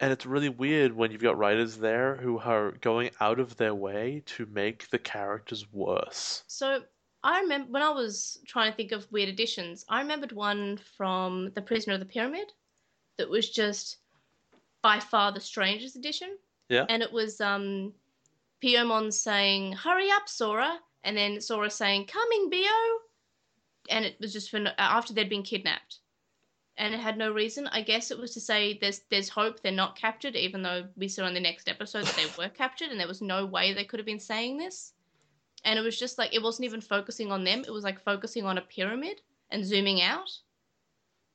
And 0.00 0.12
it's 0.12 0.26
really 0.26 0.48
weird 0.48 0.92
when 0.94 1.10
you've 1.10 1.22
got 1.22 1.38
writers 1.38 1.78
there 1.78 2.16
who 2.16 2.38
are 2.38 2.72
going 2.72 3.10
out 3.20 3.40
of 3.40 3.56
their 3.56 3.74
way 3.74 4.22
to 4.26 4.46
make 4.46 4.90
the 4.90 4.98
characters 4.98 5.66
worse. 5.72 6.44
So 6.46 6.82
I 7.22 7.40
remember 7.40 7.72
when 7.72 7.82
I 7.82 7.90
was 7.90 8.38
trying 8.46 8.70
to 8.70 8.76
think 8.76 8.92
of 8.92 9.10
weird 9.10 9.28
additions, 9.28 9.84
I 9.88 10.00
remembered 10.00 10.32
one 10.32 10.78
from 10.96 11.50
The 11.54 11.62
Prisoner 11.62 11.94
of 11.94 12.00
the 12.00 12.06
Pyramid 12.06 12.52
that 13.16 13.30
was 13.30 13.48
just 13.48 13.96
by 14.82 15.00
far 15.00 15.32
the 15.32 15.40
strangest 15.40 15.96
addition. 15.96 16.36
Yeah. 16.68 16.84
And 16.88 17.02
it 17.02 17.12
was 17.12 17.40
um 17.40 17.94
Piomon 18.62 19.12
saying, 19.12 19.72
Hurry 19.72 20.10
up, 20.10 20.28
Sora 20.28 20.78
and 21.04 21.16
then 21.16 21.40
Sora 21.40 21.70
saying, 21.70 22.06
Coming, 22.06 22.50
Bio 22.50 22.98
and 23.90 24.04
it 24.04 24.16
was 24.20 24.32
just 24.32 24.50
for 24.50 24.58
no- 24.58 24.72
after 24.78 25.12
they'd 25.12 25.28
been 25.28 25.42
kidnapped. 25.42 26.00
And 26.78 26.92
it 26.94 27.00
had 27.00 27.16
no 27.16 27.32
reason. 27.32 27.66
I 27.68 27.80
guess 27.80 28.10
it 28.10 28.18
was 28.18 28.34
to 28.34 28.40
say 28.40 28.76
there's 28.80 29.00
there's 29.10 29.30
hope 29.30 29.60
they're 29.60 29.72
not 29.72 29.96
captured, 29.96 30.36
even 30.36 30.62
though 30.62 30.86
we 30.96 31.08
saw 31.08 31.26
in 31.26 31.34
the 31.34 31.40
next 31.40 31.68
episode 31.68 32.04
that 32.04 32.16
they 32.16 32.26
were 32.36 32.50
captured, 32.50 32.90
and 32.90 33.00
there 33.00 33.08
was 33.08 33.22
no 33.22 33.46
way 33.46 33.72
they 33.72 33.84
could 33.84 33.98
have 33.98 34.06
been 34.06 34.20
saying 34.20 34.58
this. 34.58 34.92
And 35.64 35.78
it 35.78 35.82
was 35.82 35.98
just 35.98 36.18
like 36.18 36.34
it 36.34 36.42
wasn't 36.42 36.66
even 36.66 36.80
focusing 36.82 37.32
on 37.32 37.44
them. 37.44 37.60
It 37.66 37.72
was 37.72 37.82
like 37.84 38.04
focusing 38.04 38.44
on 38.44 38.58
a 38.58 38.62
pyramid 38.62 39.22
and 39.50 39.64
zooming 39.64 40.02
out. 40.02 40.30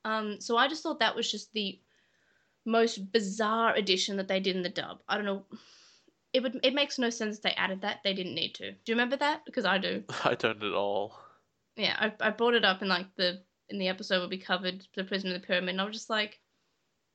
Um 0.04 0.40
so 0.40 0.56
i 0.56 0.68
just 0.68 0.82
thought 0.82 1.00
that 1.00 1.16
was 1.16 1.30
just 1.30 1.52
the 1.52 1.80
most 2.64 3.10
bizarre 3.12 3.74
addition 3.74 4.16
that 4.16 4.28
they 4.28 4.38
did 4.40 4.54
in 4.56 4.62
the 4.62 4.68
dub. 4.68 5.00
I 5.08 5.16
don't 5.16 5.26
know. 5.26 5.44
It 6.32 6.42
would 6.42 6.60
it 6.62 6.74
makes 6.74 6.98
no 6.98 7.10
sense 7.10 7.40
they 7.40 7.50
added 7.52 7.80
that. 7.82 7.98
They 8.04 8.14
didn't 8.14 8.34
need 8.34 8.54
to. 8.54 8.70
Do 8.72 8.78
you 8.86 8.94
remember 8.94 9.16
that? 9.16 9.44
Because 9.44 9.64
i 9.64 9.76
do. 9.78 10.04
I 10.24 10.34
don't 10.36 10.62
at 10.62 10.72
all. 10.72 11.18
yeah 11.76 11.96
i, 11.98 12.28
I 12.28 12.30
brought 12.30 12.54
it 12.54 12.64
up 12.64 12.80
in 12.82 12.88
like 12.88 13.06
the 13.16 13.42
in 13.72 13.78
the 13.78 13.88
episode 13.88 14.20
where 14.20 14.28
we 14.28 14.38
covered 14.38 14.86
the 14.94 15.04
prisoner 15.04 15.34
of 15.34 15.40
the 15.40 15.46
pyramid 15.46 15.70
and 15.70 15.80
i 15.80 15.84
was 15.84 15.94
just 15.94 16.10
like 16.10 16.38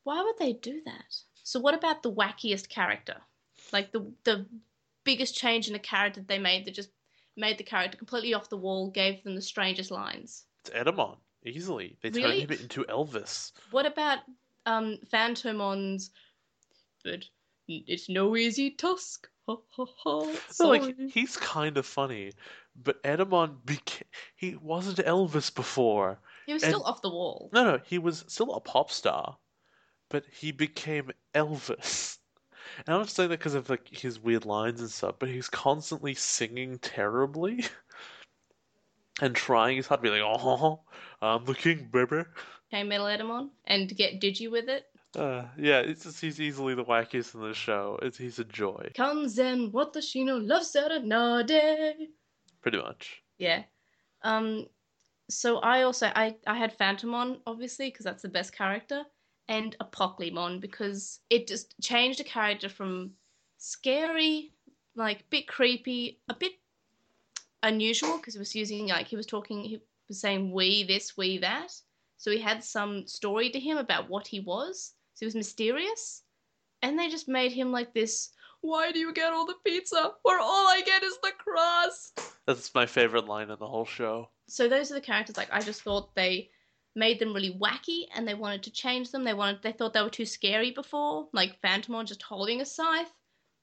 why 0.04 0.22
would 0.22 0.38
they 0.40 0.54
do 0.54 0.82
that 0.86 1.16
so 1.44 1.60
what 1.60 1.74
about 1.74 2.04
the 2.04 2.12
wackiest 2.12 2.68
character 2.70 3.16
like 3.72 3.92
the 3.92 4.06
the 4.24 4.46
biggest 5.04 5.36
change 5.36 5.70
in 5.70 5.76
a 5.76 5.80
character 5.80 6.22
they 6.28 6.40
made 6.40 6.66
that 6.66 6.74
just 6.74 6.90
made 7.38 7.58
the 7.58 7.64
character 7.64 7.98
completely 7.98 8.34
off 8.34 8.50
the 8.50 8.58
wall 8.58 8.90
gave 8.90 9.24
them 9.24 9.36
the 9.36 9.42
strangest 9.42 9.92
lines 9.92 10.46
It's 10.62 10.72
Etemon, 10.72 11.18
easily. 11.46 11.96
They 12.02 12.10
Really? 12.10 12.40
turned 12.40 12.52
him 12.52 12.60
into 12.62 12.84
Elvis. 12.86 13.52
what 13.72 13.86
about 13.86 14.20
um 14.66 14.98
phantomon's 15.14 16.10
but 17.04 17.24
it's 17.68 18.10
no 18.10 18.36
easy 18.36 18.72
task 18.72 19.30
ha 19.48 19.58
ha 19.70 19.86
ha 20.04 20.34
No, 20.60 20.70
like 20.70 20.96
he's 21.12 21.38
kind 21.38 21.78
of 21.78 21.86
funny, 21.86 22.32
but 22.76 23.02
Etemon 23.04 23.58
beca- 23.66 24.04
he 24.36 24.56
wasn't 24.56 24.98
Elvis 24.98 25.54
before. 25.54 26.20
He 26.48 26.54
was 26.54 26.64
and- 26.64 26.72
still 26.72 26.84
off 26.84 27.02
the 27.02 27.10
wall 27.10 27.50
No, 27.54 27.64
no, 27.64 27.80
he 27.86 28.00
was 28.00 28.24
still 28.28 28.56
a 28.56 28.60
pop 28.62 28.90
star, 28.90 29.38
but 30.10 30.24
he 30.32 30.52
became 30.52 31.12
Elvis. 31.36 32.18
And 32.80 32.96
I'm 32.96 33.02
not 33.02 33.10
saying 33.10 33.30
that 33.30 33.40
because 33.40 33.54
of 33.54 33.70
like 33.70 33.88
his 33.90 34.20
weird 34.20 34.46
lines 34.46 34.80
and 34.80 34.90
stuff, 34.90 35.16
but 35.20 35.30
he's 35.30 35.50
constantly 35.50 36.14
singing 36.14 36.80
terribly 36.80 37.66
and 39.22 39.36
trying 39.36 39.78
his 39.78 39.88
hard 39.88 40.02
to 40.02 40.04
be 40.04 40.10
like, 40.10 40.22
"Oh, 40.24 40.82
I'm 41.22 41.46
the 41.46 41.54
king, 41.54 41.90
baby." 41.92 42.24
came 42.72 42.90
metal 42.90 43.06
etemon 43.08 43.50
and 43.66 43.96
get 43.96 44.20
digi 44.20 44.52
with 44.52 44.68
it 44.68 44.86
Uh, 45.16 45.46
yeah, 45.58 45.80
it's 45.80 46.04
just 46.04 46.20
he's 46.20 46.40
easily 46.42 46.76
the 46.76 46.84
wackiest 46.84 47.34
in 47.34 47.42
the 47.42 47.54
show. 47.54 47.98
It's 48.02 48.18
he's 48.18 48.40
a 48.40 48.44
joy, 48.44 48.92
Kanzen, 48.94 49.72
what 49.72 49.94
the 49.94 50.02
Shino 50.02 50.46
loves 50.46 50.72
Serenade. 50.72 52.10
pretty 52.62 52.78
much. 52.78 53.22
Yeah. 53.38 53.64
Um. 54.22 54.68
So 55.30 55.58
I 55.60 55.84
also 55.84 56.08
I 56.16 56.36
I 56.46 56.56
had 56.58 56.78
Phantomon 56.78 57.42
obviously 57.46 57.90
because 57.90 58.06
that's 58.06 58.22
the 58.22 58.30
best 58.30 58.54
character, 58.54 59.04
and 59.48 59.76
Apocalymon 59.80 60.62
because 60.62 61.20
it 61.30 61.48
just 61.48 61.74
changed 61.82 62.20
a 62.22 62.24
character 62.24 62.70
from 62.70 63.12
scary, 63.58 64.54
like 64.96 65.22
a 65.22 65.30
bit 65.30 65.48
creepy, 65.48 66.20
a 66.30 66.34
bit 66.34 66.54
unusual 67.64 68.18
because 68.18 68.36
he 68.36 68.40
was 68.40 68.56
using 68.56 68.88
like 68.88 69.08
he 69.08 69.16
was 69.16 69.26
talking 69.26 69.64
he 69.64 69.82
was 70.08 70.20
saying 70.20 70.52
we 70.52 70.84
this 70.84 71.18
we 71.18 71.38
that, 71.40 71.74
so 72.18 72.32
he 72.32 72.40
had 72.40 72.64
some 72.64 73.06
story 73.08 73.50
to 73.50 73.60
him 73.60 73.78
about 73.78 74.10
what 74.10 74.28
he 74.28 74.40
was. 74.40 74.94
So 75.14 75.22
he 75.22 75.26
was 75.26 75.36
mysterious, 75.36 76.24
and 76.82 76.98
they 76.98 77.10
just 77.10 77.28
made 77.28 77.52
him 77.52 77.72
like 77.72 77.94
this. 77.94 78.30
Why 78.62 78.92
do 78.92 79.00
you 79.00 79.14
get 79.14 79.34
all 79.34 79.46
the 79.46 79.56
pizza? 79.66 80.12
Where 80.24 80.40
all 80.40 80.68
I 80.68 80.82
get 80.86 81.04
is 81.04 81.18
the 81.24 81.32
crust. 81.38 82.20
That's 82.46 82.74
my 82.74 82.86
favorite 82.86 83.28
line 83.28 83.50
in 83.50 83.60
the 83.60 83.68
whole 83.68 83.86
show. 83.86 84.30
so 84.48 84.68
those 84.68 84.92
are 84.92 84.96
the 84.96 85.02
characters 85.02 85.36
like 85.36 85.52
i 85.52 85.60
just 85.60 85.82
thought 85.82 86.16
they 86.16 86.50
made 86.98 87.20
them 87.20 87.34
really 87.34 87.54
wacky 87.54 88.06
and 88.16 88.28
they 88.28 88.34
wanted 88.34 88.64
to 88.64 88.72
change 88.72 89.12
them. 89.12 89.24
They 89.24 89.34
wanted 89.34 89.62
they 89.62 89.72
thought 89.72 89.94
they 89.94 90.02
were 90.02 90.10
too 90.10 90.26
scary 90.26 90.72
before. 90.72 91.28
Like 91.32 91.62
phantomon 91.62 92.06
just 92.08 92.24
holding 92.24 92.60
a 92.60 92.66
scythe. 92.66 93.14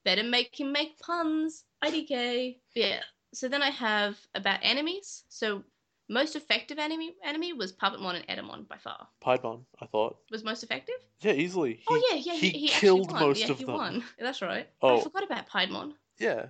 Better 0.05 0.23
make 0.23 0.59
him 0.59 0.71
make 0.71 0.97
puns. 0.99 1.65
Idk 1.83 2.57
yeah. 2.73 3.01
So 3.33 3.49
then 3.49 3.61
i 3.61 3.69
have 3.69 4.17
about 4.33 4.59
enemies. 4.63 5.25
So 5.27 5.63
most 6.09 6.35
effective 6.35 6.77
enemy 6.77 7.15
enemy 7.23 7.53
was 7.53 7.73
puppetmon 7.73 8.15
and 8.15 8.27
etemon 8.27 8.67
by 8.67 8.77
far 8.77 9.07
Piedmon, 9.23 9.65
I 9.81 9.85
thought. 9.87 10.17
was 10.31 10.43
most 10.43 10.63
effective 10.63 10.95
Yeah, 11.21 11.33
easily. 11.33 11.81
Oh, 11.87 11.95
he, 11.95 12.01
oh 12.01 12.09
yeah 12.15 12.21
yeah 12.33 12.39
he, 12.39 12.49
he, 12.49 12.59
he 12.59 12.67
killed 12.67 13.11
won. 13.11 13.21
most 13.21 13.39
yeah, 13.41 13.51
of 13.51 13.57
he 13.57 13.65
them. 13.65 13.73
won. 13.75 14.03
That's 14.19 14.41
right 14.41 14.67
Oh. 14.81 14.99
i 14.99 15.03
forgot 15.03 15.23
about 15.23 15.49
piedmon 15.49 15.93
Yeah, 16.19 16.47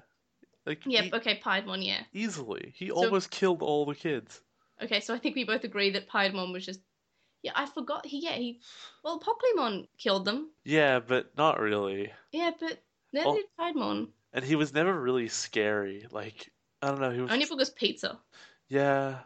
like 0.66 0.82
yeah 0.86 1.04
he- 1.04 1.14
okay 1.14 1.40
piedmon 1.44 1.86
yeah 1.86 2.02
easily. 2.14 2.74
He 2.76 2.90
So- 2.90 2.96
almost 2.96 3.32
killed 3.32 3.62
all 3.62 3.86
the 3.86 3.96
kids. 3.96 4.42
Okay, 4.84 5.00
so 5.00 5.14
I 5.14 5.20
think 5.20 5.36
we 5.38 5.46
both 5.46 5.64
agree 5.64 5.92
that 5.92 6.10
Piedmon 6.10 6.52
was 6.52 6.66
just. 6.66 6.82
Yeah, 7.44 7.54
I 7.56 7.66
forgot. 7.66 8.06
He 8.06 8.20
yeah 8.22 8.34
he. 8.34 8.60
Well, 9.06 9.22
Apocalymon 9.22 9.88
killed 9.98 10.26
them. 10.26 10.50
Yeah, 10.66 11.00
but 11.00 11.32
not 11.38 11.62
really. 11.62 12.12
Yeah, 12.34 12.52
but 12.60 12.84
never 13.14 13.30
Oh. 13.30 13.36
did 13.36 13.46
Piedmon. 13.58 14.10
And 14.34 14.44
he 14.44 14.58
was 14.58 14.74
never 14.74 14.94
really 15.00 15.30
scary. 15.30 16.06
Like 16.12 16.52
I 16.82 16.88
don't 16.90 17.00
know. 17.00 17.12
He 17.12 17.22
was. 17.22 17.32
Only 17.32 17.46
because 17.46 17.70
pizza. 17.70 18.20
Yeah, 18.68 19.20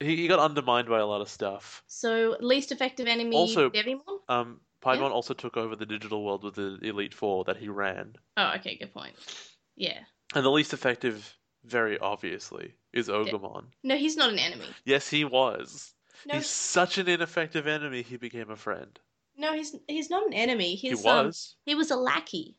he, 0.00 0.16
he 0.16 0.28
got 0.28 0.38
undermined 0.38 0.88
by 0.88 0.98
a 0.98 1.06
lot 1.06 1.20
of 1.20 1.28
stuff. 1.28 1.82
So 1.86 2.36
least 2.40 2.72
effective 2.72 3.06
enemy. 3.06 3.34
Also- 3.36 3.70
Devimon. 3.70 4.00
Um, 4.28 4.60
Piedmon 4.80 5.00
Yeah. 5.08 5.08
also 5.10 5.34
took 5.34 5.56
over 5.56 5.74
the 5.74 5.86
digital 5.86 6.24
world 6.24 6.44
with 6.44 6.54
the 6.54 6.78
Elite 6.82 7.12
Four 7.12 7.42
that 7.44 7.56
he 7.56 7.68
ran, 7.68 8.14
Oh, 8.36 8.52
okay, 8.56 8.76
good 8.76 8.92
point. 8.94 9.16
Yeah. 9.76 9.98
and 10.36 10.44
the 10.44 10.50
least 10.50 10.72
effective, 10.72 11.36
very 11.64 11.98
obviously, 11.98 12.74
is 12.92 13.08
Ogremon. 13.08 13.64
No, 13.82 13.96
he's 13.96 14.16
not 14.16 14.30
an 14.32 14.38
enemy. 14.38 14.68
Yes, 14.84 15.08
he 15.08 15.24
was. 15.24 15.94
No, 16.26 16.34
He's 16.36 16.46
such 16.48 16.96
an 16.98 17.08
ineffective 17.08 17.66
enemy. 17.66 18.02
He 18.02 18.16
became 18.16 18.50
a 18.50 18.56
friend. 18.56 18.98
no, 19.36 19.52
he's 19.52 19.74
he's 19.88 20.10
not 20.10 20.26
an 20.26 20.32
enemy. 20.32 20.74
He 20.76 20.90
He's 20.90 21.02
was 21.04 21.56
um, 21.58 21.62
he 21.64 21.74
was 21.74 21.90
a 21.90 21.96
lackey. 21.96 22.56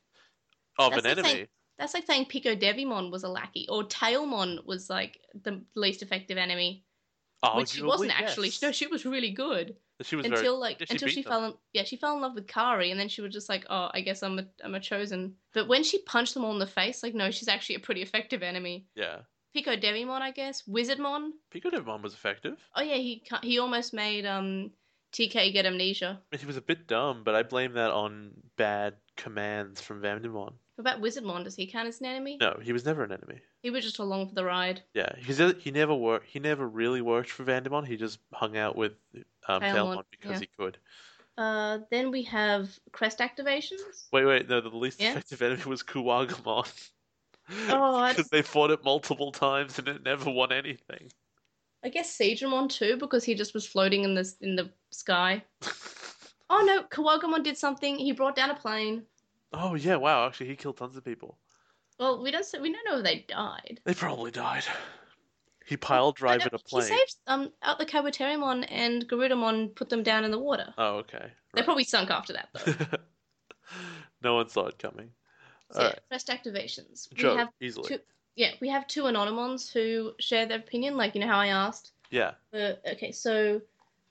of 0.78 0.91
that's 0.91 1.06
an 1.06 1.16
the 1.18 1.24
same- 1.24 1.32
enemy. 1.36 1.48
That's 1.78 1.94
like 1.94 2.06
saying 2.06 2.26
Pico 2.26 2.53
Devimon 2.56 3.11
was 3.11 3.24
a 3.24 3.30
lackey, 3.30 3.66
or 3.70 3.84
Tailmon 3.86 4.66
was 4.66 4.90
like 4.90 5.22
the 5.44 5.61
least 5.76 6.02
effective 6.02 6.38
enemy, 6.38 6.84
which 7.56 7.70
she 7.70 7.82
wasn't 7.84 8.11
Arguably, 8.11 8.16
actually. 8.22 8.48
yes. 8.49 8.61
No, 8.61 8.72
she 8.72 8.88
was 8.88 9.06
really 9.06 9.32
good 9.32 9.76
She 10.02 10.16
was 10.16 10.26
until 10.26 10.41
very. 10.41 10.49
like 10.57 10.80
she 10.80 10.88
until 10.91 11.07
she 11.07 11.24
fell 11.24 11.45
in 11.45 11.53
yeah 11.74 11.84
she 11.84 11.95
fell 11.95 12.16
in 12.16 12.22
love 12.22 12.36
with 12.36 12.48
Kari, 12.48 12.91
and 12.91 12.99
then 12.99 13.07
she 13.10 13.22
was 13.22 13.34
just 13.34 13.49
like, 13.49 13.66
oh, 13.70 13.90
I 13.94 14.02
guess 14.02 14.24
I'm 14.24 14.40
a 14.40 14.45
I'm 14.64 14.76
a 14.76 14.80
chosen. 14.80 15.36
But 15.53 15.68
when 15.68 15.84
she 15.84 15.99
punched 16.03 16.34
them 16.34 16.44
all 16.45 16.52
in 16.53 16.60
the 16.60 16.68
face, 16.68 17.02
like 17.03 17.14
no, 17.16 17.32
she's 17.32 17.48
actually 17.48 17.76
a 17.76 17.80
pretty 17.80 18.02
effective 18.02 18.44
enemy. 18.44 18.86
Yeah. 18.95 19.20
Pico 19.53 19.76
Devimon, 19.76 20.22
I 20.22 20.32
guess. 20.32 20.64
Wizardmon. 20.70 21.32
Pico 21.49 21.70
Devimon 21.70 22.03
was 22.03 22.14
effective. 22.14 22.57
Oh 22.76 22.82
yeah, 22.82 22.95
he 22.95 23.24
he 23.41 23.57
almost 23.60 23.94
made 23.94 24.26
um 24.26 24.72
TK 25.14 25.53
get 25.53 25.66
amnesia. 25.66 26.20
He 26.38 26.45
was 26.45 26.57
a 26.57 26.61
bit 26.61 26.88
dumb, 26.88 27.24
but 27.24 27.34
I 27.36 27.44
blame 27.44 27.74
that 27.74 27.90
on 27.91 28.32
bad 28.57 28.95
commands 29.18 29.82
from 29.82 30.02
Vandemon. 30.02 30.53
What 30.80 30.93
about 30.93 31.03
Wizardmon? 31.03 31.43
Does 31.43 31.57
he 31.57 31.68
count 31.68 31.89
as 31.89 31.99
an 31.99 32.06
enemy? 32.06 32.38
No, 32.39 32.57
he 32.61 32.72
was 32.72 32.85
never 32.85 33.03
an 33.03 33.11
enemy. 33.11 33.41
He 33.61 33.69
was 33.69 33.84
just 33.84 33.99
along 33.99 34.30
for 34.30 34.35
the 34.35 34.45
ride. 34.45 34.81
Yeah, 34.93 35.14
he's 35.18 35.38
he 35.38 35.72
never 35.72 35.93
worked. 35.93 36.27
He 36.27 36.39
never 36.39 36.65
really 36.65 37.01
worked 37.01 37.30
for 37.30 37.43
Vandemon. 37.43 37.85
He 37.85 37.97
just 37.97 38.18
hung 38.31 38.56
out 38.56 38.77
with 38.77 38.93
um, 39.49 39.61
Tailmon, 39.61 39.97
Tailmon 39.97 40.03
because 40.10 40.31
yeah. 40.31 40.39
he 40.39 40.47
could. 40.57 40.77
Uh, 41.38 41.80
then 41.91 42.11
we 42.11 42.23
have 42.23 42.69
crest 42.93 43.19
activations. 43.19 44.06
Wait, 44.14 44.23
wait, 44.23 44.47
no, 44.47 44.61
the 44.61 44.69
least 44.69 45.01
Yeah? 45.01 45.11
effective 45.11 45.41
enemy 45.41 45.65
was 45.65 45.84
Kuwagamon. 45.84 46.72
Oh, 47.68 48.07
because 48.10 48.30
they 48.30 48.43
fought 48.43 48.72
it 48.72 48.84
multiple 48.85 49.34
times 49.34 49.80
and 49.80 49.88
it 49.89 50.03
never 50.03 50.30
won 50.31 50.53
anything. 50.53 51.11
I 51.84 51.89
guess 51.89 52.15
Seadramon 52.15 52.69
too, 52.69 52.95
because 52.95 53.26
he 53.26 53.34
just 53.34 53.53
was 53.53 53.65
floating 53.65 54.06
in 54.06 54.14
the 54.14 54.34
in 54.39 54.56
the 54.56 54.69
sky. 54.91 55.43
Oh 56.51 56.64
no, 56.65 56.81
Kuwagamon 56.81 57.43
did 57.43 57.60
something. 57.60 57.99
He 57.99 58.11
brought 58.11 58.35
down 58.35 58.49
a 58.49 58.56
plane. 58.56 59.03
Oh 59.53 59.76
yeah, 59.76 59.95
wow! 59.95 60.27
Actually, 60.27 60.47
he 60.47 60.55
killed 60.55 60.77
tons 60.77 60.95
of 60.95 61.03
people. 61.05 61.38
Well, 61.99 62.21
we 62.21 62.31
don't 62.31 62.41
s- 62.41 62.55
we 62.59 62.71
don't 62.71 62.85
know 62.85 62.97
if 62.99 63.03
they 63.03 63.26
died. 63.27 63.81
They 63.84 63.93
probably 63.93 64.31
died. 64.31 64.63
He 65.65 65.77
pile 65.77 66.11
drive 66.11 66.41
in 66.41 66.49
a 66.53 66.57
plane. 66.57 66.84
He 66.91 66.97
saved 66.97 67.15
um 67.27 67.51
out 67.61 67.77
the 67.77 67.85
Kabuterimon 67.85 68.65
and 68.69 69.07
Garudamon 69.07 69.76
put 69.76 69.89
them 69.89 70.01
down 70.03 70.23
in 70.23 70.31
the 70.31 70.39
water. 70.39 70.73
Oh, 70.77 70.97
okay. 70.97 71.31
They 71.53 71.61
probably 71.63 71.84
sunk 71.84 72.09
after 72.09 72.34
that 72.34 72.49
though. 72.53 72.97
no 74.23 74.35
one 74.35 74.49
saw 74.49 74.67
it 74.67 74.80
coming. 74.80 75.11
So, 75.71 75.84
yeah, 75.84 75.95
crest 76.07 76.30
activations. 76.30 77.07
We 77.15 77.35
have 77.35 77.49
easily. 77.61 77.89
two, 77.89 77.99
yeah, 78.35 78.53
we 78.61 78.69
have 78.69 78.88
two 78.88 79.03
Anonymons 79.03 79.71
who 79.71 80.13
share 80.19 80.47
their 80.47 80.57
opinion, 80.57 80.97
like 80.97 81.13
you 81.13 81.21
know 81.21 81.27
how 81.27 81.38
I 81.39 81.47
asked. 81.47 81.91
Yeah. 82.09 82.31
Uh, 82.51 82.73
okay, 82.93 83.11
so 83.11 83.61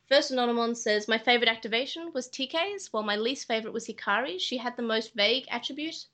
first 0.08 0.30
Anonymon 0.32 0.74
says 0.74 1.08
my 1.08 1.18
favorite 1.18 1.48
activation 1.48 2.12
was 2.12 2.28
TK's, 2.28 2.92
while 2.92 3.02
my 3.02 3.16
least 3.16 3.46
favorite 3.46 3.72
was 3.72 3.86
Hikari's. 3.86 4.42
She 4.42 4.56
had 4.56 4.76
the 4.76 4.82
most 4.82 5.14
vague 5.14 5.46
attribute, 5.50 6.06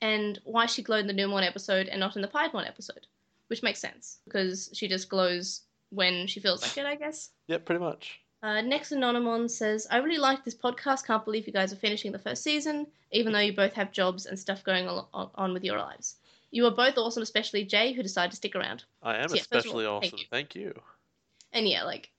and 0.00 0.38
why 0.44 0.66
she 0.66 0.82
glowed 0.82 1.06
in 1.06 1.16
the 1.16 1.22
Numemon 1.22 1.46
episode 1.46 1.88
and 1.88 2.00
not 2.00 2.16
in 2.16 2.22
the 2.22 2.28
Piedmon 2.28 2.66
episode, 2.66 3.06
which 3.48 3.62
makes 3.62 3.80
sense 3.80 4.18
because 4.24 4.70
she 4.72 4.88
just 4.88 5.08
glows 5.08 5.62
when 5.90 6.26
she 6.26 6.40
feels 6.40 6.62
like 6.62 6.76
it, 6.76 6.86
I 6.86 6.96
guess. 6.96 7.30
Yep, 7.48 7.64
pretty 7.64 7.80
much. 7.82 8.20
Uh, 8.42 8.60
next 8.60 8.92
Anonymon 8.92 9.48
says, 9.48 9.86
I 9.90 9.96
really 9.98 10.18
like 10.18 10.44
this 10.44 10.54
podcast. 10.54 11.06
Can't 11.06 11.24
believe 11.24 11.46
you 11.46 11.52
guys 11.52 11.72
are 11.72 11.76
finishing 11.76 12.12
the 12.12 12.18
first 12.18 12.42
season, 12.42 12.86
even 13.10 13.32
though 13.32 13.40
you 13.40 13.54
both 13.54 13.72
have 13.72 13.92
jobs 13.92 14.26
and 14.26 14.38
stuff 14.38 14.62
going 14.62 14.86
on, 14.88 15.52
with 15.52 15.64
your 15.64 15.78
lives. 15.78 16.16
You 16.50 16.66
are 16.66 16.70
both 16.70 16.96
awesome, 16.96 17.22
especially 17.22 17.64
Jay, 17.64 17.92
who 17.92 18.02
decided 18.02 18.30
to 18.30 18.36
stick 18.36 18.54
around. 18.54 18.84
I 19.02 19.16
am 19.16 19.28
So, 19.28 19.34
yeah, 19.34 19.40
of 19.40 19.46
all, 19.52 19.58
especially 19.58 19.84
thank 19.84 20.04
awesome. 20.04 20.18
you. 20.18 20.24
Thank 20.30 20.54
you. 20.54 20.80
And 21.52 21.68
yeah, 21.68 21.84
like, 21.84 22.10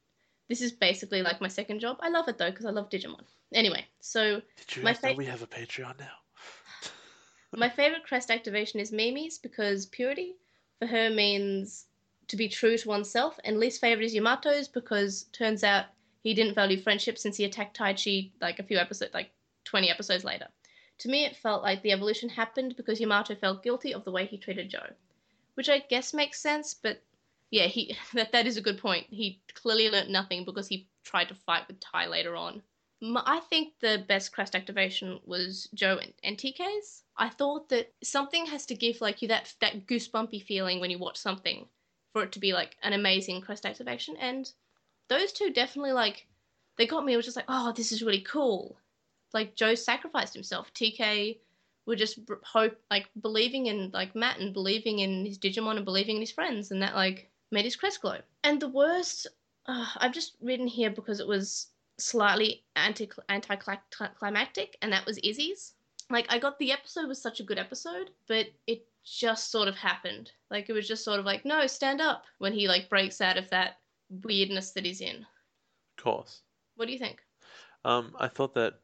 this 0.48 0.62
is 0.62 0.72
basically 0.72 1.22
like 1.22 1.42
my 1.42 1.48
second 1.48 1.80
job. 1.80 1.98
I 2.02 2.10
love 2.10 2.28
it 2.28 2.38
though, 2.38 2.50
because 2.50 2.66
I 2.66 2.72
love 2.72 2.90
Digimon. 2.90 3.24
Anyway, 3.54 3.86
so 4.00 4.42
Did 4.58 4.76
you 4.76 4.84
My 4.84 4.94
fa- 4.94 5.14
we 5.18 5.26
have 5.26 5.42
a 5.42 5.48
Patreon 5.48 6.00
now? 6.00 6.18
my 7.56 7.70
favorite 7.70 8.06
crest 8.06 8.32
activation 8.32 8.80
is 8.80 8.92
Mimi's 8.92 9.38
because 9.38 9.86
purity 9.86 10.36
for 10.80 10.88
her 10.88 11.10
means 11.10 11.86
to 12.28 12.36
be 12.36 12.50
true 12.50 12.78
to 12.78 12.88
oneself, 12.90 13.40
and 13.44 13.60
least 13.60 13.82
favorite 13.82 14.06
is 14.06 14.14
Yamato's 14.14 14.68
because 14.68 15.26
turns 15.32 15.64
out 15.64 15.86
he 16.24 16.34
didn't 16.34 16.56
value 16.56 16.80
friendship 16.80 17.18
since 17.18 17.38
he 17.38 17.46
attacked 17.46 17.78
Taichi 17.78 18.32
like 18.42 18.60
a 18.60 18.64
few 18.64 18.78
episodes, 18.78 19.14
like 19.14 19.32
20 19.64 19.90
episodes 19.90 20.24
later. 20.24 20.48
To 21.00 21.10
me, 21.10 21.26
it 21.26 21.36
felt 21.36 21.62
like 21.62 21.82
the 21.84 21.92
evolution 21.92 22.28
happened 22.28 22.76
because 22.76 23.00
Yamato 23.00 23.36
felt 23.36 23.64
guilty 23.64 23.94
of 23.94 24.04
the 24.04 24.12
way 24.12 24.26
he 24.26 24.38
treated 24.38 24.70
Joe, 24.70 24.94
which 25.54 25.70
I 25.70 25.80
guess 25.80 26.14
makes 26.14 26.42
sense, 26.42 26.74
but 26.74 27.02
yeah, 27.52 27.68
he 27.68 27.98
that 28.14 28.32
that 28.32 28.48
is 28.48 28.58
a 28.58 28.62
good 28.62 28.78
point. 28.78 29.08
He 29.10 29.42
clearly 29.54 29.90
learnt 29.90 30.10
nothing 30.10 30.46
because 30.46 30.68
he 30.68 30.88
tried 31.04 31.30
to 31.30 31.36
fight 31.36 31.68
with 31.68 31.80
Tai 31.80 32.08
later 32.08 32.36
on. 32.36 32.62
I 33.02 33.42
think 33.42 33.74
the 33.80 34.04
best 34.08 34.32
crest 34.32 34.56
activation 34.56 35.20
was 35.24 35.70
Joe 35.76 36.00
and, 36.02 36.14
and 36.24 36.36
TK's. 36.36 37.04
I 37.16 37.30
thought 37.30 37.70
that 37.70 37.94
something 38.04 38.48
has 38.48 38.66
to 38.68 38.76
give 38.76 39.02
like 39.02 39.22
you 39.22 39.28
that 39.28 39.54
that 39.62 39.86
goosebumpy 39.86 40.44
feeling 40.44 40.80
when 40.80 40.90
you 40.90 40.98
watch 40.98 41.18
something 41.18 41.68
for 42.14 42.24
it 42.24 42.32
to 42.32 42.40
be 42.40 42.54
like 42.54 42.76
an 42.82 42.94
amazing 42.94 43.42
crest 43.42 43.66
activation, 43.66 44.18
and 44.18 44.52
those 45.10 45.32
two 45.32 45.52
definitely 45.52 45.92
like 45.94 46.28
they 46.78 46.88
got 46.88 47.06
me. 47.06 47.14
It 47.14 47.18
was 47.18 47.26
just 47.26 47.38
like, 47.38 47.46
oh, 47.48 47.72
this 47.72 47.92
is 47.92 48.04
really 48.04 48.22
cool. 48.22 48.78
Like 49.34 49.56
Joe 49.56 49.76
sacrificed 49.76 50.34
himself. 50.34 50.74
TK 50.74 51.38
were 51.86 51.96
just 51.96 52.20
hope 52.44 52.80
like 52.90 53.10
believing 53.22 53.68
in 53.68 53.92
like 53.94 54.16
Matt 54.16 54.40
and 54.40 54.54
believing 54.54 55.00
in 55.00 55.26
his 55.26 55.38
Digimon 55.38 55.78
and 55.78 55.86
believing 55.86 56.16
in 56.16 56.22
his 56.22 56.32
friends, 56.32 56.72
and 56.72 56.82
that 56.82 56.96
like 56.96 57.30
made 57.52 57.66
his 57.66 57.76
crest 57.76 58.02
glow. 58.02 58.18
And 58.44 58.62
the 58.62 58.70
worst, 58.70 59.28
uh, 59.66 59.88
I've 59.98 60.14
just 60.14 60.36
written 60.42 60.68
here 60.68 60.90
because 60.90 61.20
it 61.20 61.28
was 61.28 61.68
slightly 62.00 62.64
anti 62.76 63.10
anticlimactic, 63.30 64.78
and 64.82 64.92
that 64.94 65.06
was 65.06 65.18
Izzy's. 65.24 65.74
Like 66.10 66.26
I 66.30 66.40
got 66.40 66.58
the 66.60 66.72
episode 66.72 67.08
was 67.08 67.22
such 67.22 67.40
a 67.40 67.44
good 67.44 67.60
episode, 67.60 68.12
but 68.28 68.48
it 68.66 68.86
just 69.04 69.52
sort 69.52 69.68
of 69.68 69.76
happened. 69.76 70.32
Like 70.50 70.70
it 70.70 70.74
was 70.74 70.88
just 70.88 71.04
sort 71.04 71.20
of 71.20 71.26
like, 71.26 71.46
no, 71.46 71.68
stand 71.68 72.02
up 72.02 72.24
when 72.40 72.54
he 72.54 72.68
like 72.68 72.90
breaks 72.90 73.20
out 73.22 73.38
of 73.38 73.50
that 73.50 73.78
weirdness 74.10 74.72
that 74.72 74.86
he's 74.86 75.02
in. 75.02 75.26
Of 75.98 76.04
course. 76.04 76.42
What 76.76 76.86
do 76.86 76.94
you 76.94 77.00
think? 77.00 77.22
Um, 77.84 78.16
I 78.20 78.28
thought 78.28 78.54
that 78.56 78.76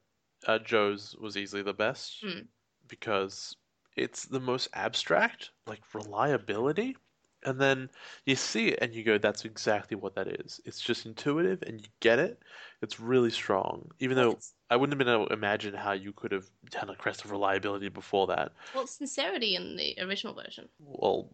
uh, 0.47 0.59
Joe's 0.59 1.15
was 1.19 1.37
easily 1.37 1.61
the 1.61 1.73
best 1.73 2.17
Hmm. 2.21 2.39
because 2.87 3.55
it's 3.95 4.25
the 4.25 4.39
most 4.39 4.67
abstract, 4.73 5.51
like 5.67 5.81
reliability. 5.93 6.97
And 7.45 7.59
then 7.59 7.89
you 8.25 8.35
see 8.35 8.69
it 8.69 8.79
and 8.81 8.93
you 8.93 9.03
go, 9.03 9.17
that's 9.17 9.45
exactly 9.45 9.95
what 9.95 10.15
that 10.15 10.27
is. 10.27 10.61
It's 10.65 10.79
just 10.81 11.05
intuitive 11.05 11.61
and 11.63 11.81
you 11.81 11.87
get 11.99 12.19
it. 12.19 12.41
It's 12.81 12.99
really 12.99 13.29
strong. 13.31 13.89
Even 13.99 14.15
though 14.17 14.31
it's- 14.31 14.53
I 14.69 14.75
wouldn't 14.75 14.93
have 14.99 15.05
been 15.05 15.13
able 15.13 15.27
to 15.27 15.33
imagine 15.33 15.73
how 15.73 15.91
you 15.91 16.13
could 16.13 16.31
have 16.31 16.49
done 16.71 16.89
a 16.89 16.95
crest 16.95 17.23
of 17.25 17.31
reliability 17.31 17.89
before 17.89 18.27
that. 18.27 18.53
Well, 18.73 18.87
sincerity 18.87 19.55
in 19.55 19.75
the 19.75 19.95
original 20.01 20.33
version, 20.33 20.67
Well, 20.79 21.29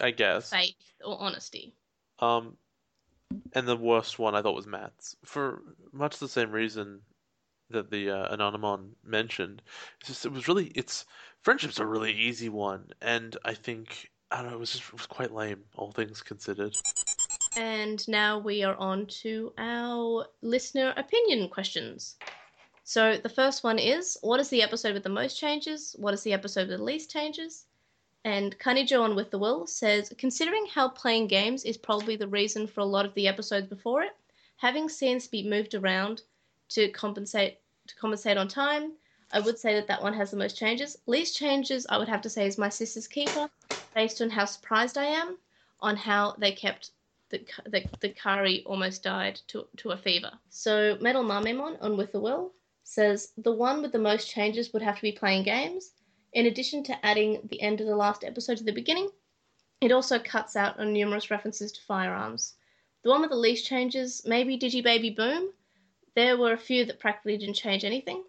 I 0.00 0.10
guess. 0.10 0.50
faith 0.50 0.74
or 1.04 1.20
honesty. 1.20 1.72
Um, 2.18 2.56
and 3.52 3.68
the 3.68 3.76
worst 3.76 4.18
one 4.18 4.34
I 4.34 4.42
thought 4.42 4.56
was 4.56 4.66
Matt's 4.66 5.16
for 5.24 5.62
much 5.92 6.18
the 6.18 6.28
same 6.28 6.50
reason 6.50 7.00
that 7.68 7.90
the 7.90 8.10
uh, 8.10 8.34
Anonymon 8.34 8.96
mentioned. 9.04 9.62
It's 10.00 10.08
just 10.08 10.26
it 10.26 10.32
was 10.32 10.48
really 10.48 10.66
it's 10.74 11.06
friendship's 11.42 11.78
a 11.78 11.86
really 11.86 12.12
easy 12.12 12.48
one, 12.48 12.92
and 13.00 13.36
I 13.44 13.54
think 13.54 14.10
I 14.32 14.42
don't 14.42 14.50
know 14.50 14.56
it 14.56 14.60
was 14.60 14.72
just 14.72 14.84
it 14.84 14.92
was 14.92 15.06
quite 15.06 15.32
lame, 15.32 15.64
all 15.76 15.90
things 15.90 16.22
considered. 16.22 16.76
And 17.56 18.06
now 18.06 18.38
we 18.38 18.62
are 18.62 18.76
on 18.76 19.06
to 19.22 19.52
our 19.58 20.26
listener 20.40 20.94
opinion 20.96 21.48
questions. 21.48 22.16
So 22.84 23.16
the 23.16 23.28
first 23.28 23.64
one 23.64 23.78
is 23.78 24.16
what 24.22 24.40
is 24.40 24.48
the 24.48 24.62
episode 24.62 24.94
with 24.94 25.02
the 25.02 25.08
most 25.08 25.38
changes? 25.38 25.96
What 25.98 26.14
is 26.14 26.22
the 26.22 26.32
episode 26.32 26.68
with 26.68 26.78
the 26.78 26.84
least 26.84 27.10
changes? 27.10 27.66
And 28.24 28.58
Kanijo 28.58 29.02
on 29.02 29.16
With 29.16 29.30
the 29.30 29.38
Will 29.38 29.66
says, 29.66 30.12
considering 30.18 30.66
how 30.66 30.88
playing 30.88 31.26
games 31.26 31.64
is 31.64 31.76
probably 31.76 32.16
the 32.16 32.28
reason 32.28 32.66
for 32.66 32.82
a 32.82 32.84
lot 32.84 33.06
of 33.06 33.14
the 33.14 33.26
episodes 33.26 33.66
before 33.66 34.02
it, 34.02 34.16
having 34.56 34.88
scenes 34.88 35.26
be 35.26 35.48
moved 35.48 35.74
around 35.74 36.22
to 36.70 36.88
compensate 36.90 37.58
to 37.86 37.96
compensate 37.96 38.36
on 38.36 38.46
time, 38.46 38.92
I 39.32 39.40
would 39.40 39.58
say 39.58 39.74
that 39.74 39.86
that 39.88 40.02
one 40.02 40.14
has 40.14 40.30
the 40.30 40.36
most 40.36 40.56
changes. 40.56 40.98
Least 41.06 41.36
changes, 41.36 41.86
I 41.88 41.98
would 41.98 42.08
have 42.08 42.22
to 42.22 42.30
say, 42.30 42.46
is 42.46 42.58
My 42.58 42.68
Sister's 42.68 43.08
Keeper, 43.08 43.48
based 43.94 44.20
on 44.22 44.30
how 44.30 44.44
surprised 44.44 44.96
I 44.96 45.06
am 45.06 45.38
on 45.80 45.96
how 45.96 46.34
they 46.38 46.52
kept 46.52 46.90
the 47.30 47.40
the, 47.66 47.84
the 48.00 48.08
Kari 48.10 48.62
almost 48.64 49.02
died 49.02 49.40
to 49.48 49.66
to 49.78 49.90
a 49.90 49.96
fever. 49.96 50.32
So 50.48 50.98
Metal 51.00 51.24
Marmemon 51.24 51.78
on 51.80 51.96
With 51.96 52.12
the 52.12 52.20
Will 52.20 52.52
says 52.82 53.32
the 53.36 53.52
one 53.52 53.82
with 53.82 53.92
the 53.92 53.98
most 53.98 54.28
changes 54.28 54.72
would 54.72 54.82
have 54.82 54.96
to 54.96 55.02
be 55.02 55.12
playing 55.12 55.44
games. 55.44 55.92
In 56.32 56.46
addition 56.46 56.82
to 56.84 57.06
adding 57.06 57.40
the 57.44 57.60
end 57.60 57.80
of 57.80 57.86
the 57.86 57.96
last 57.96 58.24
episode 58.24 58.58
to 58.58 58.64
the 58.64 58.72
beginning, 58.72 59.10
it 59.80 59.92
also 59.92 60.18
cuts 60.18 60.56
out 60.56 60.78
on 60.78 60.92
numerous 60.92 61.30
references 61.30 61.72
to 61.72 61.80
firearms. 61.82 62.54
The 63.02 63.10
one 63.10 63.20
with 63.22 63.30
the 63.30 63.36
least 63.36 63.66
changes, 63.66 64.22
maybe 64.26 64.58
Digibaby 64.58 65.16
Boom. 65.16 65.52
There 66.14 66.36
were 66.36 66.52
a 66.52 66.58
few 66.58 66.84
that 66.84 67.00
practically 67.00 67.38
didn't 67.38 67.54
change 67.54 67.84
anything. 67.84 68.24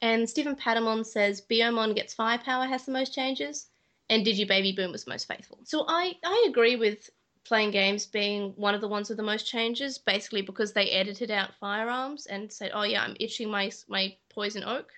And 0.00 0.28
Stephen 0.28 0.56
Patamon 0.56 1.04
says 1.04 1.40
Biyomon 1.40 1.94
gets 1.94 2.14
firepower 2.14 2.66
has 2.66 2.84
the 2.84 2.92
most 2.92 3.14
changes, 3.14 3.66
and 4.10 4.24
Digibaby 4.24 4.74
Boom 4.74 4.92
was 4.92 5.06
most 5.06 5.28
faithful. 5.28 5.58
So 5.64 5.84
I, 5.88 6.14
I 6.24 6.46
agree 6.48 6.76
with 6.76 7.10
playing 7.44 7.70
games 7.70 8.06
being 8.06 8.52
one 8.56 8.74
of 8.74 8.80
the 8.80 8.88
ones 8.88 9.08
with 9.08 9.16
the 9.16 9.24
most 9.24 9.46
changes, 9.46 9.98
basically 9.98 10.42
because 10.42 10.72
they 10.72 10.90
edited 10.90 11.30
out 11.30 11.54
firearms 11.58 12.26
and 12.26 12.52
said, 12.52 12.70
"Oh 12.74 12.82
yeah, 12.82 13.02
I'm 13.02 13.16
itching 13.20 13.50
my 13.50 13.70
my 13.88 14.16
poison 14.28 14.64
oak." 14.64 14.90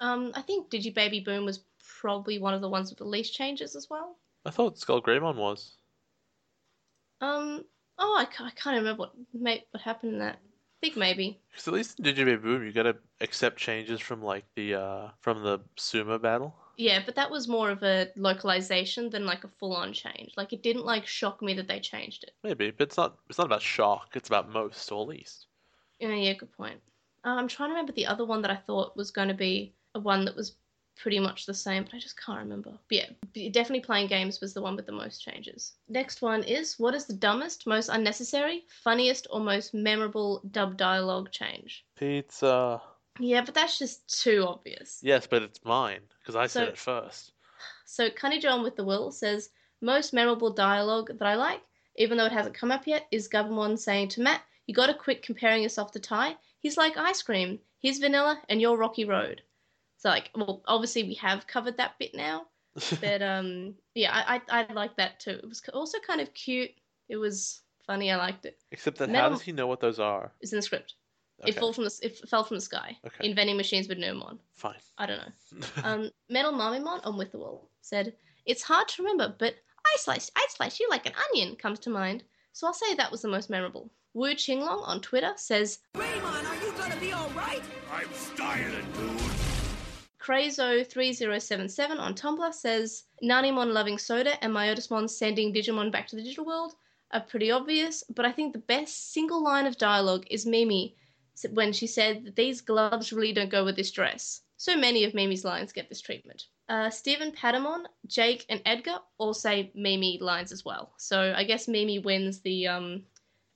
Um, 0.00 0.32
I 0.34 0.42
think 0.42 0.70
Digibaby 0.70 1.24
Boom 1.24 1.44
was 1.44 1.60
probably 2.00 2.38
one 2.38 2.54
of 2.54 2.62
the 2.62 2.68
ones 2.68 2.90
with 2.90 2.98
the 2.98 3.04
least 3.04 3.34
changes 3.34 3.76
as 3.76 3.88
well. 3.90 4.16
I 4.46 4.50
thought 4.50 4.78
Skull 4.78 5.02
Greymon 5.02 5.36
was. 5.36 5.76
Um. 7.20 7.64
Oh, 7.98 8.16
I, 8.18 8.22
I 8.22 8.50
can't 8.50 8.76
remember 8.78 9.00
what 9.00 9.12
ma- 9.34 9.56
what 9.72 9.82
happened 9.82 10.14
in 10.14 10.18
that. 10.20 10.36
I 10.36 10.78
think 10.80 10.96
maybe. 10.96 11.38
Because 11.50 11.68
at 11.68 11.74
least 11.74 11.98
in 11.98 12.06
Digimon 12.06 12.40
Boom, 12.40 12.64
you 12.64 12.72
gotta 12.72 12.96
accept 13.20 13.58
changes 13.58 14.00
from 14.00 14.22
like 14.22 14.46
the 14.56 14.74
uh 14.74 15.08
from 15.20 15.42
the 15.42 15.58
Sumo 15.76 16.20
battle. 16.20 16.54
Yeah, 16.76 17.02
but 17.04 17.14
that 17.16 17.30
was 17.30 17.48
more 17.48 17.70
of 17.70 17.82
a 17.82 18.08
localization 18.16 19.10
than 19.10 19.26
like 19.26 19.44
a 19.44 19.48
full 19.48 19.74
on 19.74 19.92
change. 19.92 20.32
Like 20.36 20.52
it 20.52 20.62
didn't 20.62 20.84
like 20.84 21.06
shock 21.06 21.42
me 21.42 21.54
that 21.54 21.68
they 21.68 21.80
changed 21.80 22.24
it. 22.24 22.32
Maybe, 22.42 22.70
but 22.70 22.88
it's 22.88 22.96
not. 22.96 23.18
It's 23.28 23.38
not 23.38 23.46
about 23.46 23.62
shock. 23.62 24.10
It's 24.14 24.28
about 24.28 24.50
most 24.50 24.90
or 24.90 25.04
least. 25.04 25.46
Yeah, 25.98 26.14
yeah, 26.14 26.32
good 26.32 26.52
point. 26.52 26.80
Uh, 27.24 27.30
I'm 27.30 27.48
trying 27.48 27.68
to 27.68 27.74
remember 27.74 27.92
the 27.92 28.06
other 28.06 28.24
one 28.24 28.40
that 28.42 28.50
I 28.50 28.56
thought 28.56 28.96
was 28.96 29.10
going 29.10 29.28
to 29.28 29.34
be 29.34 29.74
a 29.94 30.00
one 30.00 30.24
that 30.24 30.34
was 30.34 30.56
pretty 30.96 31.18
much 31.18 31.46
the 31.46 31.54
same, 31.54 31.84
but 31.84 31.94
I 31.94 31.98
just 31.98 32.20
can't 32.20 32.38
remember. 32.38 32.72
But 32.88 32.96
yeah, 33.34 33.50
definitely 33.50 33.80
playing 33.80 34.08
games 34.08 34.40
was 34.40 34.54
the 34.54 34.62
one 34.62 34.76
with 34.76 34.86
the 34.86 34.92
most 34.92 35.22
changes. 35.22 35.72
Next 35.88 36.22
one 36.22 36.42
is 36.42 36.78
what 36.78 36.94
is 36.94 37.06
the 37.06 37.14
dumbest, 37.14 37.66
most 37.66 37.88
unnecessary, 37.88 38.64
funniest, 38.68 39.26
or 39.30 39.40
most 39.40 39.74
memorable 39.74 40.42
dub 40.50 40.76
dialogue 40.76 41.30
change? 41.30 41.84
Pizza. 41.96 42.80
Yeah, 43.18 43.42
but 43.44 43.54
that's 43.54 43.78
just 43.78 44.22
too 44.22 44.44
obvious. 44.46 45.00
Yes, 45.02 45.26
but 45.26 45.42
it's 45.42 45.64
mine 45.64 46.00
because 46.20 46.36
I 46.36 46.46
said 46.46 46.68
it 46.68 46.78
first. 46.78 47.32
So 47.84 48.08
Cunny 48.08 48.40
John 48.40 48.62
with 48.62 48.76
the 48.76 48.84
Will 48.84 49.10
says 49.10 49.50
most 49.80 50.12
memorable 50.12 50.52
dialogue 50.52 51.10
that 51.18 51.26
I 51.26 51.34
like, 51.34 51.60
even 51.96 52.16
though 52.16 52.26
it 52.26 52.32
hasn't 52.32 52.54
come 52.54 52.70
up 52.70 52.86
yet, 52.86 53.06
is 53.10 53.28
Gabumon 53.28 53.78
saying 53.78 54.08
to 54.10 54.20
Matt, 54.20 54.42
"You 54.66 54.74
got 54.74 54.86
to 54.86 54.94
quit 54.94 55.22
comparing 55.22 55.62
yourself 55.62 55.90
to 55.92 56.00
Tai. 56.00 56.36
He's 56.60 56.76
like 56.76 56.96
ice 56.96 57.22
cream. 57.22 57.58
He's 57.78 57.98
vanilla, 57.98 58.40
and 58.48 58.60
you're 58.60 58.76
rocky 58.76 59.04
road." 59.04 59.42
So 59.98 60.08
like, 60.08 60.30
well, 60.34 60.62
obviously 60.66 61.02
we 61.02 61.14
have 61.14 61.46
covered 61.46 61.76
that 61.76 61.98
bit 61.98 62.14
now, 62.14 62.46
but 63.00 63.22
um, 63.22 63.74
yeah, 63.94 64.12
I 64.14 64.40
I, 64.48 64.66
I 64.70 64.72
like 64.72 64.96
that 64.96 65.20
too. 65.20 65.32
It 65.42 65.48
was 65.48 65.62
also 65.74 65.98
kind 65.98 66.20
of 66.20 66.32
cute. 66.32 66.70
It 67.08 67.16
was 67.16 67.60
funny. 67.86 68.10
I 68.10 68.16
liked 68.16 68.46
it. 68.46 68.58
Except 68.70 68.98
that 68.98 69.10
how 69.10 69.28
does 69.28 69.42
he 69.42 69.52
know 69.52 69.66
what 69.66 69.80
those 69.80 69.98
are? 69.98 70.32
It's 70.40 70.52
in 70.52 70.58
the 70.58 70.62
script. 70.62 70.94
Okay, 71.42 71.50
It 71.50 71.54
fell 71.58 71.72
from 71.72 71.84
the 71.84 71.98
it 72.02 72.28
fell 72.28 72.44
from 72.44 72.56
the 72.56 72.60
sky. 72.60 72.96
Okay. 73.06 73.28
In 73.28 73.34
vending 73.34 73.56
machines 73.56 73.88
with 73.88 73.98
Numemon. 73.98 74.38
fine. 74.54 74.74
I 74.98 75.06
don't 75.06 75.18
know. 75.18 75.66
Um, 75.84 76.10
Metal 76.28 76.52
Marmimon 76.52 77.00
on 77.06 77.16
With 77.16 77.32
the 77.32 77.38
Will 77.38 77.68
said, 77.80 78.12
It's 78.46 78.62
hard 78.62 78.88
to 78.88 79.02
remember, 79.02 79.34
but 79.38 79.54
I 79.86 79.96
slice, 79.98 80.30
I 80.36 80.46
slice 80.50 80.78
you 80.78 80.88
like 80.90 81.06
an 81.06 81.14
onion 81.30 81.56
comes 81.56 81.78
to 81.80 81.90
mind, 81.90 82.22
so 82.52 82.66
I'll 82.66 82.74
say 82.74 82.94
that 82.94 83.10
was 83.10 83.22
the 83.22 83.28
most 83.28 83.48
memorable. 83.50 83.90
Wu 84.12 84.34
Qinglong 84.34 84.86
on 84.86 85.00
Twitter 85.00 85.32
says, 85.36 85.78
Raymond, 85.94 86.46
are 86.46 86.54
you 86.56 86.72
gonna 86.76 86.96
be 86.96 87.14
alright? 87.14 87.62
I'm 87.92 88.12
styling, 88.12 88.86
dude. 88.92 89.20
Crazo3077 90.20 91.98
on 91.98 92.14
Tumblr 92.14 92.52
says, 92.54 93.04
Nanimon 93.22 93.72
loving 93.72 93.98
Soda 93.98 94.42
and 94.44 94.52
Myotismon 94.52 95.08
sending 95.08 95.52
Digimon 95.54 95.90
back 95.90 96.06
to 96.08 96.16
the 96.16 96.22
digital 96.22 96.44
world 96.44 96.74
are 97.12 97.20
pretty 97.20 97.50
obvious, 97.50 98.04
but 98.14 98.24
I 98.26 98.32
think 98.32 98.52
the 98.52 98.58
best 98.60 99.12
single 99.12 99.42
line 99.42 99.66
of 99.66 99.78
dialogue 99.78 100.26
is 100.30 100.46
Mimi 100.46 100.94
s- 100.94 100.99
when 101.52 101.72
she 101.72 101.86
said 101.86 102.24
that 102.24 102.36
these 102.36 102.60
gloves 102.60 103.12
really 103.12 103.32
don't 103.32 103.50
go 103.50 103.64
with 103.64 103.76
this 103.76 103.90
dress. 103.90 104.42
So 104.56 104.76
many 104.76 105.04
of 105.04 105.14
Mimi's 105.14 105.44
lines 105.44 105.72
get 105.72 105.88
this 105.88 106.00
treatment. 106.02 106.44
Uh, 106.68 106.90
Stephen 106.90 107.32
Patamon, 107.32 107.84
Jake, 108.06 108.44
and 108.48 108.60
Edgar 108.66 108.98
all 109.18 109.32
say 109.34 109.72
Mimi 109.74 110.18
lines 110.20 110.52
as 110.52 110.64
well. 110.64 110.92
So 110.98 111.32
I 111.36 111.44
guess 111.44 111.66
Mimi 111.66 111.98
wins 111.98 112.40
the 112.40 112.66
um, 112.68 113.04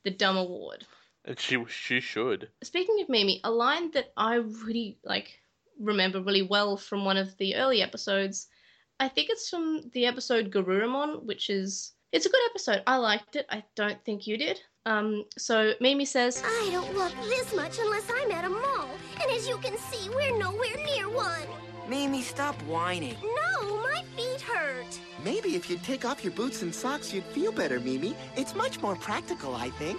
the 0.05 0.11
dumb 0.11 0.37
award. 0.37 0.87
and 1.25 1.39
she 1.39 1.63
she 1.69 2.01
should. 2.01 2.49
Speaking 2.63 3.01
of 3.03 3.09
Mimi, 3.09 3.41
a 3.45 3.51
line 3.51 3.91
that 3.93 4.13
I 4.17 4.37
really 4.37 4.99
like 5.05 5.39
remember 5.79 6.23
really 6.23 6.43
well 6.43 6.77
from 6.77 7.05
one 7.05 7.17
of 7.17 7.37
the 7.37 7.55
early 7.57 7.83
episodes. 7.83 8.49
I 9.01 9.09
think 9.09 9.29
it's 9.31 9.49
from 9.51 9.91
the 9.93 10.07
episode 10.07 10.51
Garurumon, 10.51 11.25
which 11.25 11.51
is 11.51 11.93
it's 12.13 12.27
a 12.27 12.31
good 12.31 12.51
episode. 12.51 12.83
I 12.87 12.97
liked 12.97 13.37
it. 13.37 13.47
I 13.51 13.65
don't 13.75 14.03
think 14.05 14.27
you 14.27 14.37
did. 14.39 14.61
Um, 14.87 15.25
so 15.39 15.73
Mimi 15.81 16.05
says, 16.05 16.43
I 16.45 16.69
don't 16.71 16.95
walk 16.95 17.13
this 17.23 17.55
much 17.55 17.79
unless 17.81 18.07
I'm 18.15 18.31
at 18.31 18.45
a 18.45 18.51
mall. 18.51 18.89
And 19.23 19.31
as 19.31 19.49
you 19.49 19.57
can 19.59 19.79
see, 19.79 20.11
we're 20.11 20.39
nowhere 20.39 20.77
near 20.77 21.09
one. 21.09 21.49
Mimi, 21.89 22.21
stop 22.21 22.55
whining. 22.63 23.17
No, 23.23 23.79
my 23.83 24.03
feet 24.17 24.43
hurt. 24.43 24.99
Maybe 25.25 25.55
if 25.57 25.71
you'd 25.71 25.83
take 25.83 26.05
off 26.05 26.23
your 26.23 26.33
boots 26.35 26.61
and 26.63 26.75
socks, 26.75 27.13
you'd 27.15 27.25
feel 27.25 27.51
better, 27.53 27.81
Mimi. 27.81 28.15
It's 28.37 28.55
much 28.55 28.81
more 28.83 28.95
practical, 28.97 29.55
I 29.55 29.71
think. 29.71 29.99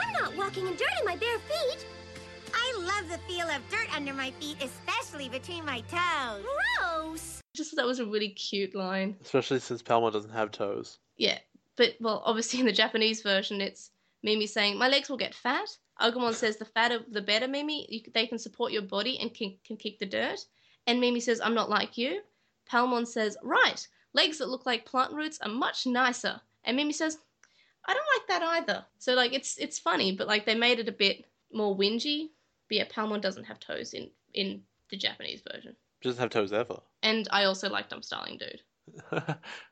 I'm 0.00 0.12
not 0.12 0.36
walking 0.36 0.66
in 0.66 0.74
dirt 0.74 0.88
in 1.00 1.06
my 1.06 1.16
bare 1.16 1.38
feet. 1.40 1.86
I 2.54 2.78
love 2.78 3.08
the 3.08 3.18
feel 3.32 3.48
of 3.48 3.68
dirt 3.68 3.94
under 3.94 4.12
my 4.12 4.30
feet, 4.32 4.56
especially 4.62 5.28
between 5.28 5.64
my 5.64 5.80
toes. 5.82 6.44
Gross. 6.78 7.40
just 7.54 7.74
that 7.76 7.86
was 7.86 7.98
a 7.98 8.06
really 8.06 8.28
cute 8.30 8.74
line. 8.76 9.16
Especially 9.22 9.58
since 9.58 9.82
Palmon 9.82 10.12
doesn't 10.12 10.30
have 10.30 10.52
toes. 10.52 10.98
Yeah, 11.16 11.38
but 11.76 11.96
well, 12.00 12.22
obviously 12.24 12.60
in 12.60 12.66
the 12.66 12.72
Japanese 12.72 13.22
version, 13.22 13.60
it's 13.60 13.90
Mimi 14.22 14.46
saying, 14.46 14.76
"My 14.76 14.88
legs 14.88 15.08
will 15.08 15.16
get 15.16 15.34
fat." 15.34 15.76
Agumon 16.00 16.34
says, 16.34 16.56
"The 16.56 16.64
fatter, 16.64 17.04
the 17.08 17.22
better, 17.22 17.48
Mimi. 17.48 17.86
You, 17.90 18.00
they 18.12 18.26
can 18.26 18.38
support 18.38 18.72
your 18.72 18.82
body 18.82 19.18
and 19.18 19.32
can, 19.34 19.58
can 19.64 19.76
kick 19.76 19.98
the 19.98 20.06
dirt." 20.06 20.44
And 20.86 21.00
Mimi 21.00 21.20
says, 21.20 21.40
"I'm 21.40 21.54
not 21.54 21.70
like 21.70 21.96
you." 21.98 22.22
Palmon 22.70 23.06
says, 23.06 23.36
"Right, 23.42 23.86
legs 24.12 24.38
that 24.38 24.48
look 24.48 24.66
like 24.66 24.84
plant 24.84 25.12
roots 25.12 25.38
are 25.40 25.48
much 25.48 25.86
nicer." 25.86 26.40
And 26.64 26.76
Mimi 26.76 26.92
says, 26.92 27.18
"I 27.84 27.94
don't 27.94 28.06
like 28.16 28.28
that 28.28 28.42
either." 28.56 28.84
So 28.98 29.14
like, 29.14 29.32
it's 29.32 29.56
it's 29.58 29.78
funny, 29.78 30.12
but 30.12 30.26
like 30.26 30.44
they 30.46 30.54
made 30.54 30.78
it 30.78 30.88
a 30.88 30.92
bit 30.92 31.24
more 31.52 31.76
whingy. 31.76 32.30
But 32.68 32.76
yeah, 32.76 32.84
Palmon 32.86 33.20
doesn't 33.20 33.44
have 33.44 33.60
toes 33.60 33.94
in 33.94 34.10
in 34.34 34.62
the 34.90 34.96
Japanese 34.96 35.42
version. 35.52 35.76
Doesn't 36.02 36.20
have 36.20 36.30
toes 36.30 36.52
ever. 36.52 36.80
And 37.02 37.28
I 37.30 37.44
also 37.44 37.68
like 37.68 37.88
Dumb 37.88 38.02
Styling 38.02 38.38
Dude. 38.38 38.62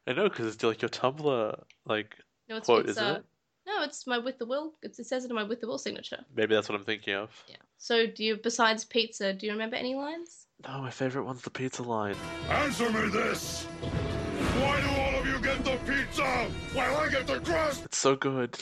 I 0.07 0.13
know 0.13 0.29
because 0.29 0.55
it's 0.55 0.63
like 0.63 0.83
your 0.83 0.89
Tumblr 0.89 1.63
like 1.87 2.17
No, 2.49 2.57
it's, 2.57 2.67
quote, 2.67 2.83
it's 2.83 2.91
isn't 2.93 3.05
uh, 3.05 3.15
it? 3.17 3.25
No, 3.69 3.83
it's 3.83 4.07
my 4.07 4.17
with 4.17 4.39
the 4.39 4.47
will. 4.47 4.73
It's, 4.83 4.99
it 4.99 5.07
says 5.07 5.25
it 5.25 5.31
in 5.31 5.37
my 5.37 5.43
with 5.43 5.61
the 5.61 5.67
will 5.67 5.79
signature. 5.79 6.25
Maybe 6.35 6.55
that's 6.55 6.71
what 6.71 6.77
I'm 6.77 6.85
thinking 6.85 7.15
of. 7.15 7.31
Yeah. 7.47 7.57
So, 7.77 8.07
do 8.07 8.25
you 8.25 8.37
besides 8.37 8.85
pizza, 8.85 9.35
do 9.35 9.47
you 9.47 9.53
remember 9.53 9.77
any 9.77 9.95
lines? 9.95 10.47
No, 10.67 10.81
my 10.81 10.91
favorite 10.91 11.25
one's 11.25 11.43
the 11.43 11.51
pizza 11.51 11.83
line. 11.83 12.17
Answer 12.49 12.91
me 12.91 13.11
this. 13.11 13.65
Why 13.65 14.81
do 14.81 14.89
all 15.01 15.21
of 15.21 15.27
you 15.27 15.39
get 15.41 15.65
the 15.65 15.79
pizza 15.87 16.51
while 16.73 16.97
I 16.97 17.11
get 17.11 17.27
the 17.27 17.41
crust? 17.41 17.85
It's 17.85 17.99
so 17.99 18.17
good. 18.17 18.59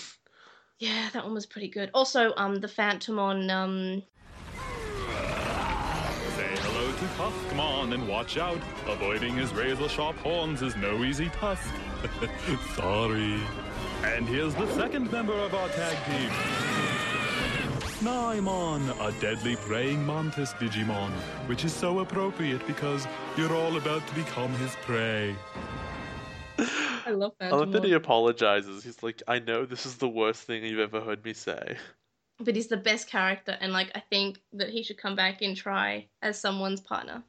Yeah, 0.78 1.08
that 1.12 1.24
one 1.24 1.32
was 1.32 1.46
pretty 1.46 1.68
good. 1.68 1.90
Also, 1.94 2.34
um, 2.36 2.56
the 2.56 2.66
Phantomon 2.68 3.50
um, 3.50 4.02
Say 6.36 6.54
hello 6.58 6.92
to 6.92 7.04
Tuskmon 7.16 7.94
and 7.94 8.06
watch 8.08 8.36
out. 8.36 8.58
Avoiding 8.86 9.36
his 9.36 9.54
razor 9.54 9.88
sharp 9.88 10.16
horns 10.16 10.60
is 10.60 10.76
no 10.76 11.04
easy 11.04 11.30
task. 11.30 11.72
Sorry. 12.74 13.40
And 14.06 14.26
here's 14.28 14.54
the 14.54 14.66
second 14.74 15.10
member 15.12 15.32
of 15.34 15.54
our 15.54 15.68
tag 15.70 15.96
team. 16.06 16.30
Snimon, 17.98 18.82
a 19.00 19.20
deadly 19.20 19.56
praying 19.56 20.04
mantis 20.06 20.52
Digimon, 20.54 21.10
which 21.48 21.64
is 21.64 21.72
so 21.72 21.98
appropriate 22.00 22.64
because 22.66 23.06
you're 23.36 23.52
all 23.54 23.76
about 23.76 24.06
to 24.06 24.14
become 24.14 24.52
his 24.54 24.74
prey. 24.82 25.34
I 26.58 27.10
love 27.10 27.32
I 27.40 27.44
Phantom. 27.44 27.58
love 27.60 27.72
that 27.72 27.84
he 27.84 27.92
apologizes. 27.92 28.84
He's 28.84 29.02
like, 29.02 29.22
I 29.28 29.38
know 29.38 29.64
this 29.64 29.86
is 29.86 29.96
the 29.96 30.08
worst 30.08 30.42
thing 30.42 30.64
you've 30.64 30.80
ever 30.80 31.00
heard 31.00 31.24
me 31.24 31.32
say. 31.32 31.76
but 32.40 32.54
he's 32.54 32.68
the 32.68 32.76
best 32.76 33.08
character, 33.08 33.56
and 33.60 33.72
like 33.72 33.90
I 33.94 34.00
think 34.00 34.40
that 34.52 34.68
he 34.70 34.82
should 34.82 34.98
come 34.98 35.16
back 35.16 35.42
and 35.42 35.56
try 35.56 36.08
as 36.22 36.38
someone's 36.40 36.80
partner. 36.80 37.22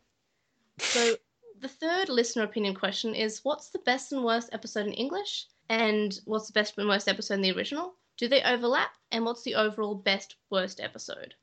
So, 0.79 1.15
the 1.59 1.67
third 1.67 2.07
listener 2.07 2.43
opinion 2.43 2.75
question 2.75 3.15
is: 3.15 3.43
What's 3.43 3.69
the 3.69 3.79
best 3.79 4.11
and 4.11 4.23
worst 4.23 4.49
episode 4.51 4.85
in 4.85 4.93
English, 4.93 5.47
and 5.69 6.19
what's 6.25 6.47
the 6.47 6.53
best 6.53 6.77
and 6.77 6.87
worst 6.87 7.07
episode 7.07 7.33
in 7.35 7.41
the 7.41 7.51
original? 7.51 7.95
Do 8.17 8.27
they 8.27 8.43
overlap, 8.43 8.91
and 9.11 9.25
what's 9.25 9.41
the 9.41 9.55
overall 9.55 9.95
best 9.95 10.35
worst 10.49 10.79
episode? 10.79 11.33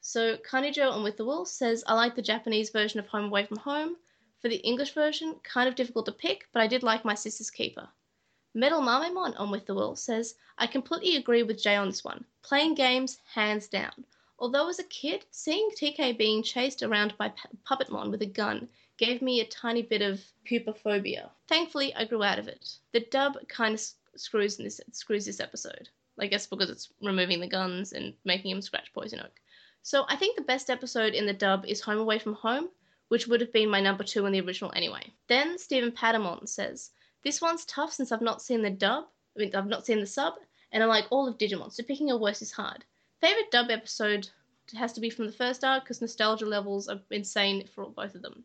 So, 0.00 0.36
Kanijo 0.36 0.90
on 0.90 1.02
With 1.02 1.16
the 1.16 1.24
Will 1.24 1.44
says, 1.44 1.82
I 1.86 1.94
like 1.94 2.14
the 2.14 2.22
Japanese 2.22 2.70
version 2.70 3.00
of 3.00 3.06
Home 3.06 3.26
Away 3.26 3.44
from 3.44 3.58
Home. 3.58 3.96
For 4.40 4.48
the 4.48 4.56
English 4.56 4.94
version, 4.94 5.40
kind 5.44 5.68
of 5.68 5.74
difficult 5.74 6.06
to 6.06 6.12
pick, 6.12 6.48
but 6.52 6.60
I 6.60 6.66
did 6.66 6.82
like 6.82 7.04
My 7.04 7.14
Sister's 7.14 7.50
Keeper. 7.50 7.88
Metal 8.54 8.80
Marmimon 8.80 9.38
on 9.38 9.50
With 9.50 9.66
the 9.66 9.74
Will 9.74 9.96
says, 9.96 10.34
I 10.58 10.66
completely 10.66 11.16
agree 11.16 11.42
with 11.42 11.62
Jay 11.62 11.76
on 11.76 11.88
this 11.88 12.04
one. 12.04 12.24
Playing 12.42 12.74
games, 12.74 13.18
hands 13.34 13.68
down. 13.68 14.04
Although 14.38 14.68
as 14.68 14.80
a 14.80 14.84
kid, 14.84 15.24
seeing 15.30 15.70
TK 15.70 16.18
being 16.18 16.42
chased 16.42 16.82
around 16.82 17.16
by 17.16 17.28
P- 17.28 17.48
Puppetmon 17.64 18.10
with 18.10 18.22
a 18.22 18.26
gun 18.26 18.68
gave 19.02 19.20
me 19.20 19.40
a 19.40 19.46
tiny 19.46 19.82
bit 19.82 20.00
of 20.00 20.24
pupophobia. 20.48 21.28
Thankfully, 21.48 21.92
I 21.96 22.04
grew 22.04 22.22
out 22.22 22.38
of 22.38 22.46
it. 22.46 22.78
The 22.92 23.00
dub 23.00 23.36
kind 23.48 23.74
of 23.74 23.82
screws 24.14 24.56
this 24.56 24.80
screws 24.92 25.24
this 25.24 25.40
episode. 25.40 25.88
I 26.20 26.28
guess 26.28 26.46
because 26.46 26.70
it's 26.70 26.92
removing 27.02 27.40
the 27.40 27.48
guns 27.48 27.92
and 27.92 28.14
making 28.24 28.52
him 28.52 28.62
scratch 28.62 28.92
Poison 28.92 29.18
Oak. 29.18 29.40
So 29.82 30.04
I 30.08 30.14
think 30.14 30.36
the 30.36 30.42
best 30.42 30.70
episode 30.70 31.14
in 31.14 31.26
the 31.26 31.32
dub 31.32 31.64
is 31.66 31.80
Home 31.80 31.98
Away 31.98 32.20
from 32.20 32.34
Home, 32.34 32.68
which 33.08 33.26
would 33.26 33.40
have 33.40 33.52
been 33.52 33.68
my 33.68 33.80
number 33.80 34.04
two 34.04 34.24
in 34.26 34.32
the 34.32 34.40
original 34.40 34.70
anyway. 34.76 35.12
Then 35.26 35.58
Stephen 35.58 35.90
Patamon 35.90 36.48
says, 36.48 36.92
This 37.24 37.40
one's 37.40 37.64
tough 37.64 37.92
since 37.92 38.12
I've 38.12 38.22
not 38.22 38.40
seen 38.40 38.62
the 38.62 38.70
dub. 38.70 39.06
I 39.36 39.40
mean, 39.40 39.52
I've 39.56 39.66
not 39.66 39.84
seen 39.84 39.98
the 39.98 40.06
sub, 40.06 40.34
and 40.70 40.80
I 40.80 40.86
like 40.86 41.06
all 41.10 41.26
of 41.26 41.38
Digimon, 41.38 41.72
so 41.72 41.82
picking 41.82 42.12
a 42.12 42.16
worst 42.16 42.40
is 42.40 42.52
hard. 42.52 42.84
Favorite 43.20 43.50
dub 43.50 43.68
episode 43.68 44.28
has 44.76 44.92
to 44.92 45.00
be 45.00 45.10
from 45.10 45.26
the 45.26 45.32
first 45.32 45.64
arc 45.64 45.82
because 45.82 46.00
nostalgia 46.00 46.46
levels 46.46 46.86
are 46.86 47.00
insane 47.10 47.66
for 47.66 47.90
both 47.90 48.14
of 48.14 48.22
them. 48.22 48.44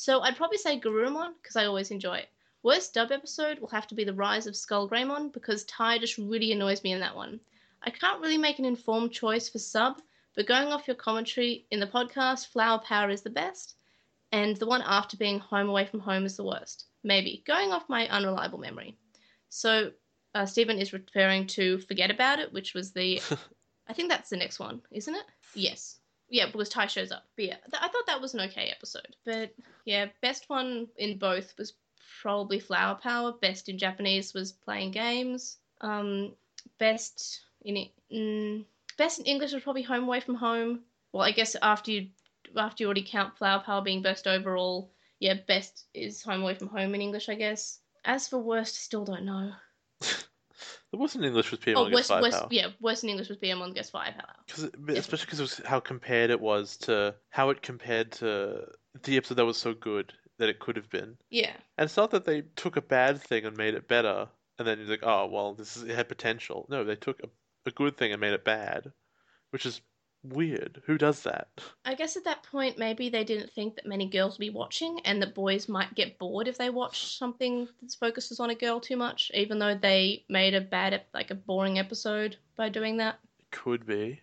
So 0.00 0.22
I'd 0.22 0.38
probably 0.38 0.56
say 0.56 0.80
Garurumon 0.80 1.34
because 1.42 1.56
I 1.56 1.66
always 1.66 1.90
enjoy 1.90 2.16
it. 2.16 2.30
Worst 2.62 2.94
dub 2.94 3.12
episode 3.12 3.58
will 3.58 3.68
have 3.68 3.86
to 3.88 3.94
be 3.94 4.02
The 4.02 4.14
Rise 4.14 4.46
of 4.46 4.56
Skull 4.56 4.88
Greymon 4.88 5.30
because 5.30 5.64
Tai 5.64 5.98
just 5.98 6.16
really 6.16 6.52
annoys 6.52 6.82
me 6.82 6.92
in 6.92 7.00
that 7.00 7.14
one. 7.14 7.38
I 7.82 7.90
can't 7.90 8.22
really 8.22 8.38
make 8.38 8.58
an 8.58 8.64
informed 8.64 9.12
choice 9.12 9.50
for 9.50 9.58
sub, 9.58 10.00
but 10.34 10.46
going 10.46 10.68
off 10.68 10.88
your 10.88 10.96
commentary 10.96 11.66
in 11.70 11.80
the 11.80 11.86
podcast, 11.86 12.46
Flower 12.46 12.78
Power 12.78 13.10
is 13.10 13.20
the 13.20 13.28
best, 13.28 13.74
and 14.32 14.56
the 14.56 14.64
one 14.64 14.80
after 14.86 15.18
being 15.18 15.38
Home 15.38 15.68
Away 15.68 15.84
from 15.84 16.00
Home 16.00 16.24
is 16.24 16.34
the 16.34 16.44
worst. 16.44 16.86
Maybe. 17.04 17.42
Going 17.46 17.70
off 17.70 17.86
my 17.90 18.08
unreliable 18.08 18.58
memory. 18.58 18.96
So 19.50 19.92
uh, 20.34 20.46
Stephen 20.46 20.78
is 20.78 20.94
referring 20.94 21.46
to 21.48 21.76
Forget 21.80 22.10
About 22.10 22.38
It, 22.38 22.54
which 22.54 22.72
was 22.72 22.92
the. 22.92 23.20
I 23.86 23.92
think 23.92 24.08
that's 24.08 24.30
the 24.30 24.38
next 24.38 24.60
one, 24.60 24.80
isn't 24.90 25.14
it? 25.14 25.26
Yes. 25.54 25.99
Yeah, 26.30 26.46
because 26.46 26.68
Tai 26.68 26.86
shows 26.86 27.10
up. 27.10 27.24
But 27.36 27.44
yeah, 27.44 27.56
th- 27.70 27.82
I 27.82 27.88
thought 27.88 28.06
that 28.06 28.20
was 28.20 28.34
an 28.34 28.40
okay 28.42 28.72
episode. 28.74 29.16
But 29.24 29.52
yeah, 29.84 30.06
best 30.22 30.48
one 30.48 30.88
in 30.96 31.18
both 31.18 31.52
was 31.58 31.74
probably 32.22 32.60
Flower 32.60 32.94
Power. 32.94 33.32
Best 33.32 33.68
in 33.68 33.78
Japanese 33.78 34.32
was 34.32 34.52
Playing 34.52 34.92
Games. 34.92 35.58
Um, 35.80 36.32
best 36.78 37.40
in 37.62 37.88
mm, 38.12 38.64
best 38.96 39.18
in 39.18 39.24
English 39.26 39.52
was 39.52 39.62
probably 39.62 39.82
Home 39.82 40.04
Away 40.04 40.20
from 40.20 40.36
Home. 40.36 40.80
Well, 41.12 41.24
I 41.24 41.32
guess 41.32 41.56
after 41.60 41.90
you 41.90 42.08
after 42.56 42.82
you 42.82 42.86
already 42.86 43.06
count 43.06 43.36
Flower 43.36 43.62
Power 43.64 43.82
being 43.82 44.02
best 44.02 44.26
overall, 44.26 44.92
yeah, 45.18 45.34
best 45.34 45.86
is 45.94 46.22
Home 46.22 46.42
Away 46.42 46.54
from 46.54 46.68
Home 46.68 46.94
in 46.94 47.00
English, 47.00 47.28
I 47.28 47.34
guess. 47.34 47.80
As 48.04 48.28
for 48.28 48.38
worst, 48.38 48.76
still 48.76 49.04
don't 49.04 49.24
know. 49.24 49.52
The 50.92 50.98
wasn't 50.98 51.24
English 51.24 51.50
with 51.52 51.60
PM 51.60 51.76
oh, 51.76 51.84
on 51.84 51.92
worst, 51.92 52.08
Five 52.08 52.22
worst, 52.22 52.38
Power. 52.40 52.48
yeah, 52.50 52.68
worst 52.80 53.04
in 53.04 53.10
English 53.10 53.28
was 53.28 53.38
BM 53.38 53.60
on 53.60 53.72
Guess 53.72 53.90
Five. 53.90 54.14
Power. 54.14 54.34
Cause, 54.48 54.64
it- 54.64 54.74
especially 54.88 55.26
because 55.26 55.38
it 55.38 55.42
was 55.42 55.60
how 55.64 55.78
compared 55.80 56.30
it 56.30 56.40
was 56.40 56.76
to 56.78 57.14
how 57.30 57.50
it 57.50 57.62
compared 57.62 58.10
to 58.12 58.66
the 59.04 59.16
episode 59.16 59.34
that 59.36 59.44
was 59.44 59.56
so 59.56 59.72
good 59.72 60.12
that 60.38 60.48
it 60.48 60.58
could 60.58 60.76
have 60.76 60.90
been. 60.90 61.16
Yeah, 61.30 61.52
And 61.78 61.84
it's 61.84 61.96
not 61.96 62.10
that 62.12 62.24
they 62.24 62.42
took 62.56 62.76
a 62.76 62.82
bad 62.82 63.20
thing 63.22 63.44
and 63.44 63.56
made 63.56 63.74
it 63.74 63.86
better, 63.86 64.26
and 64.58 64.66
then 64.66 64.78
you're 64.78 64.88
like, 64.88 65.04
oh 65.04 65.26
well, 65.26 65.54
this 65.54 65.76
is, 65.76 65.84
it 65.84 65.94
had 65.94 66.08
potential. 66.08 66.66
No, 66.68 66.82
they 66.82 66.96
took 66.96 67.20
a, 67.22 67.28
a 67.66 67.70
good 67.70 67.96
thing 67.96 68.10
and 68.12 68.20
made 68.20 68.32
it 68.32 68.44
bad, 68.44 68.90
which 69.50 69.66
is 69.66 69.80
weird. 70.22 70.82
Who 70.86 70.98
does 70.98 71.22
that? 71.22 71.48
I 71.84 71.94
guess 71.94 72.16
at 72.16 72.24
that 72.24 72.42
point 72.42 72.78
maybe 72.78 73.08
they 73.08 73.24
didn't 73.24 73.52
think 73.52 73.76
that 73.76 73.86
many 73.86 74.06
girls 74.06 74.34
would 74.34 74.44
be 74.44 74.50
watching, 74.50 75.00
and 75.04 75.22
that 75.22 75.34
boys 75.34 75.68
might 75.68 75.94
get 75.94 76.18
bored 76.18 76.48
if 76.48 76.58
they 76.58 76.70
watch 76.70 77.16
something 77.16 77.68
that 77.82 77.94
focuses 77.94 78.40
on 78.40 78.50
a 78.50 78.54
girl 78.54 78.80
too 78.80 78.96
much. 78.96 79.30
Even 79.34 79.58
though 79.58 79.74
they 79.74 80.24
made 80.28 80.54
a 80.54 80.60
bad, 80.60 81.02
like 81.14 81.30
a 81.30 81.34
boring 81.34 81.78
episode 81.78 82.36
by 82.56 82.68
doing 82.68 82.96
that. 82.98 83.18
Could 83.50 83.86
be. 83.86 84.20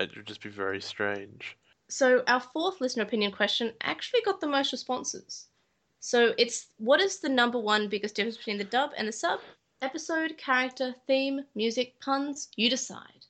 It 0.00 0.16
would 0.16 0.26
just 0.26 0.42
be 0.42 0.50
very 0.50 0.80
strange. 0.80 1.56
So 1.88 2.24
our 2.26 2.40
fourth 2.40 2.80
listener 2.80 3.04
opinion 3.04 3.30
question 3.30 3.72
actually 3.82 4.22
got 4.22 4.40
the 4.40 4.48
most 4.48 4.72
responses. 4.72 5.46
So 6.00 6.34
it's 6.36 6.66
what 6.78 7.00
is 7.00 7.20
the 7.20 7.28
number 7.28 7.58
one 7.58 7.88
biggest 7.88 8.14
difference 8.14 8.36
between 8.36 8.58
the 8.58 8.64
dub 8.64 8.90
and 8.96 9.06
the 9.06 9.12
sub? 9.12 9.40
Episode, 9.80 10.36
character, 10.38 10.94
theme, 11.06 11.44
music, 11.54 12.00
puns, 12.00 12.48
you 12.56 12.68
decide. 12.70 13.26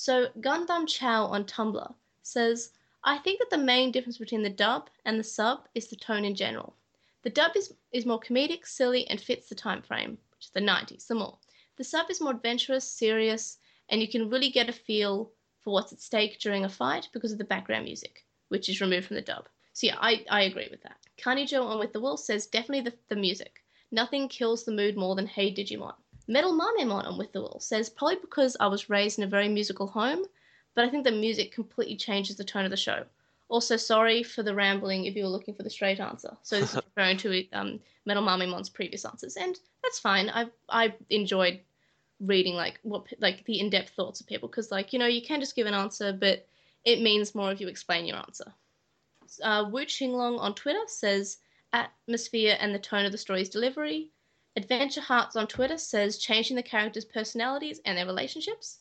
So 0.00 0.28
Gundam 0.38 0.86
Chow 0.86 1.24
on 1.24 1.44
Tumblr 1.44 1.92
says, 2.22 2.70
I 3.02 3.18
think 3.18 3.40
that 3.40 3.50
the 3.50 3.58
main 3.58 3.90
difference 3.90 4.16
between 4.16 4.44
the 4.44 4.48
dub 4.48 4.90
and 5.04 5.18
the 5.18 5.24
sub 5.24 5.66
is 5.74 5.88
the 5.88 5.96
tone 5.96 6.24
in 6.24 6.36
general. 6.36 6.76
The 7.22 7.30
dub 7.30 7.56
is, 7.56 7.74
is 7.90 8.06
more 8.06 8.20
comedic, 8.20 8.64
silly, 8.64 9.08
and 9.08 9.20
fits 9.20 9.48
the 9.48 9.56
time 9.56 9.82
frame, 9.82 10.18
which 10.30 10.44
is 10.44 10.50
the 10.50 10.60
90s, 10.60 11.08
the 11.08 11.16
more. 11.16 11.36
The 11.78 11.82
sub 11.82 12.12
is 12.12 12.20
more 12.20 12.30
adventurous, 12.30 12.88
serious, 12.88 13.58
and 13.88 14.00
you 14.00 14.06
can 14.06 14.30
really 14.30 14.50
get 14.50 14.68
a 14.68 14.72
feel 14.72 15.32
for 15.58 15.74
what's 15.74 15.92
at 15.92 16.00
stake 16.00 16.38
during 16.38 16.64
a 16.64 16.68
fight 16.68 17.08
because 17.12 17.32
of 17.32 17.38
the 17.38 17.42
background 17.42 17.84
music, 17.84 18.24
which 18.50 18.68
is 18.68 18.80
removed 18.80 19.08
from 19.08 19.16
the 19.16 19.22
dub. 19.22 19.48
So 19.72 19.88
yeah, 19.88 19.96
I, 20.00 20.24
I 20.30 20.42
agree 20.42 20.68
with 20.70 20.84
that. 20.84 20.98
Carney 21.20 21.44
Joe 21.44 21.64
on 21.64 21.80
With 21.80 21.92
the 21.92 22.00
Will 22.00 22.16
says 22.16 22.46
definitely 22.46 22.88
the, 22.88 22.96
the 23.08 23.20
music. 23.20 23.64
Nothing 23.90 24.28
kills 24.28 24.62
the 24.62 24.70
mood 24.70 24.96
more 24.96 25.16
than 25.16 25.26
Hey 25.26 25.52
Digimon. 25.52 25.96
Metal 26.28 26.52
Marmimon 26.52 27.06
on 27.06 27.18
With 27.18 27.32
the 27.32 27.40
Will 27.40 27.58
says 27.58 27.88
probably 27.88 28.16
because 28.20 28.56
I 28.60 28.66
was 28.66 28.90
raised 28.90 29.18
in 29.18 29.24
a 29.24 29.28
very 29.28 29.48
musical 29.48 29.86
home, 29.86 30.24
but 30.74 30.84
I 30.84 30.90
think 30.90 31.04
the 31.04 31.10
music 31.10 31.52
completely 31.52 31.96
changes 31.96 32.36
the 32.36 32.44
tone 32.44 32.66
of 32.66 32.70
the 32.70 32.76
show. 32.76 33.04
Also, 33.48 33.78
sorry 33.78 34.22
for 34.22 34.42
the 34.42 34.54
rambling 34.54 35.06
if 35.06 35.16
you 35.16 35.22
were 35.22 35.30
looking 35.30 35.54
for 35.54 35.62
the 35.62 35.70
straight 35.70 36.00
answer. 36.00 36.36
So 36.42 36.60
this 36.60 36.74
is 36.74 36.82
referring 36.96 37.16
to 37.18 37.48
um, 37.52 37.80
Metal 38.04 38.22
Marmimon's 38.22 38.68
previous 38.68 39.06
answers, 39.06 39.36
and 39.36 39.58
that's 39.82 39.98
fine. 39.98 40.28
I 40.28 40.46
I 40.68 40.94
enjoyed 41.08 41.60
reading 42.20 42.54
like 42.54 42.78
what 42.82 43.06
like 43.20 43.44
the 43.46 43.58
in-depth 43.58 43.90
thoughts 43.90 44.20
of 44.20 44.26
people 44.26 44.48
because 44.48 44.70
like 44.70 44.92
you 44.92 44.98
know 44.98 45.06
you 45.06 45.22
can 45.22 45.40
just 45.40 45.56
give 45.56 45.66
an 45.66 45.72
answer, 45.74 46.12
but 46.12 46.46
it 46.84 47.00
means 47.00 47.34
more 47.34 47.50
if 47.50 47.60
you 47.60 47.68
explain 47.68 48.04
your 48.04 48.18
answer. 48.18 48.52
Uh, 49.42 49.64
Wu 49.70 49.86
Qinglong 49.86 50.38
on 50.38 50.54
Twitter 50.54 50.84
says 50.86 51.38
atmosphere 51.72 52.56
and 52.60 52.74
the 52.74 52.78
tone 52.78 53.06
of 53.06 53.12
the 53.12 53.18
story's 53.18 53.48
delivery. 53.48 54.10
Adventure 54.58 55.00
Hearts 55.00 55.36
on 55.36 55.46
Twitter 55.46 55.78
says 55.78 56.18
changing 56.18 56.56
the 56.56 56.64
characters' 56.64 57.04
personalities 57.04 57.80
and 57.84 57.96
their 57.96 58.06
relationships. 58.06 58.80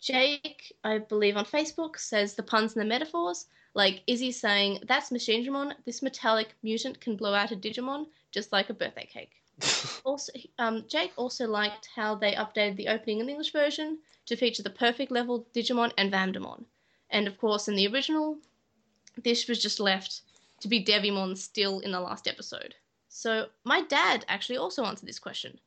Jake, 0.00 0.72
I 0.82 0.96
believe 0.96 1.36
on 1.36 1.44
Facebook, 1.44 1.98
says 1.98 2.32
the 2.32 2.42
puns 2.42 2.72
and 2.72 2.80
the 2.80 2.88
metaphors. 2.88 3.44
Like 3.74 4.02
Izzy 4.06 4.32
saying, 4.32 4.78
that's 4.88 5.10
Machinedramon, 5.10 5.74
this 5.84 6.00
metallic 6.00 6.54
mutant 6.62 7.02
can 7.02 7.16
blow 7.16 7.34
out 7.34 7.52
a 7.52 7.56
Digimon 7.56 8.06
just 8.30 8.50
like 8.50 8.70
a 8.70 8.74
birthday 8.74 9.04
cake. 9.04 9.42
also, 10.04 10.32
um, 10.58 10.86
Jake 10.88 11.12
also 11.16 11.46
liked 11.46 11.90
how 11.94 12.14
they 12.14 12.32
updated 12.32 12.76
the 12.76 12.88
opening 12.88 13.18
in 13.20 13.26
the 13.26 13.32
English 13.32 13.52
version 13.52 13.98
to 14.24 14.36
feature 14.36 14.62
the 14.62 14.70
perfect 14.70 15.12
level 15.12 15.46
Digimon 15.52 15.92
and 15.98 16.10
Vandemon. 16.10 16.64
And 17.10 17.28
of 17.28 17.36
course, 17.36 17.68
in 17.68 17.74
the 17.74 17.88
original, 17.88 18.38
this 19.22 19.48
was 19.48 19.60
just 19.60 19.80
left 19.80 20.22
to 20.60 20.68
be 20.68 20.82
Devimon 20.82 21.36
still 21.36 21.80
in 21.80 21.92
the 21.92 22.00
last 22.00 22.26
episode. 22.26 22.74
So 23.16 23.48
my 23.62 23.80
dad 23.82 24.24
actually 24.28 24.56
also 24.56 24.84
answered 24.84 25.08
this 25.08 25.20
question. 25.20 25.60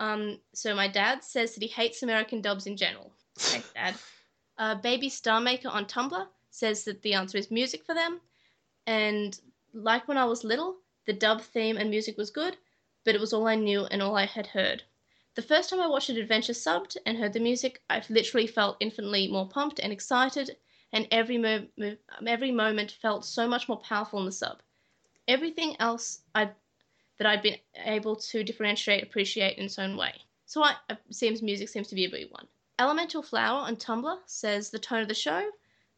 Um, 0.00 0.40
so 0.54 0.74
my 0.74 0.88
dad 0.88 1.22
says 1.22 1.52
that 1.52 1.62
he 1.62 1.68
hates 1.68 2.02
American 2.02 2.40
dubs 2.40 2.66
in 2.66 2.78
general. 2.78 3.12
Thanks, 3.36 3.70
Dad. 3.74 3.94
Uh, 4.56 4.74
Baby 4.76 5.10
Starmaker 5.10 5.70
on 5.70 5.84
Tumblr 5.84 6.26
says 6.48 6.84
that 6.84 7.02
the 7.02 7.12
answer 7.12 7.36
is 7.36 7.50
music 7.50 7.84
for 7.84 7.94
them. 7.94 8.22
And 8.86 9.38
like 9.74 10.08
when 10.08 10.16
I 10.16 10.24
was 10.24 10.44
little, 10.44 10.76
the 11.04 11.12
dub 11.12 11.42
theme 11.42 11.76
and 11.76 11.90
music 11.90 12.16
was 12.16 12.30
good, 12.30 12.56
but 13.04 13.14
it 13.14 13.20
was 13.20 13.34
all 13.34 13.46
I 13.46 13.54
knew 13.54 13.84
and 13.84 14.00
all 14.00 14.16
I 14.16 14.24
had 14.24 14.46
heard. 14.46 14.82
The 15.34 15.42
first 15.42 15.68
time 15.68 15.82
I 15.82 15.88
watched 15.88 16.08
an 16.08 16.16
adventure 16.16 16.54
subbed 16.54 16.96
and 17.04 17.18
heard 17.18 17.34
the 17.34 17.38
music, 17.38 17.82
I 17.90 18.02
literally 18.08 18.46
felt 18.46 18.78
infinitely 18.80 19.28
more 19.28 19.46
pumped 19.46 19.78
and 19.78 19.92
excited, 19.92 20.56
and 20.90 21.06
every 21.10 21.36
mo- 21.36 21.68
mo- 21.76 21.98
every 22.26 22.50
moment 22.50 22.92
felt 22.92 23.26
so 23.26 23.46
much 23.46 23.68
more 23.68 23.78
powerful 23.78 24.20
in 24.20 24.24
the 24.24 24.32
sub. 24.32 24.62
Everything 25.28 25.76
else 25.78 26.20
I 26.34 26.52
that 27.18 27.26
I've 27.26 27.42
been 27.42 27.58
able 27.84 28.16
to 28.16 28.44
differentiate, 28.44 29.02
appreciate 29.02 29.58
in 29.58 29.64
its 29.64 29.78
own 29.78 29.96
way. 29.96 30.14
So 30.46 30.62
I, 30.62 30.70
it 30.70 30.76
uh, 30.90 30.96
seems 31.10 31.42
music 31.42 31.68
seems 31.68 31.88
to 31.88 31.94
be 31.94 32.04
a 32.04 32.10
big 32.10 32.30
one. 32.30 32.46
Elemental 32.78 33.22
Flower 33.22 33.60
on 33.60 33.76
Tumblr 33.76 34.18
says 34.24 34.70
the 34.70 34.78
tone 34.78 35.02
of 35.02 35.08
the 35.08 35.14
show. 35.14 35.50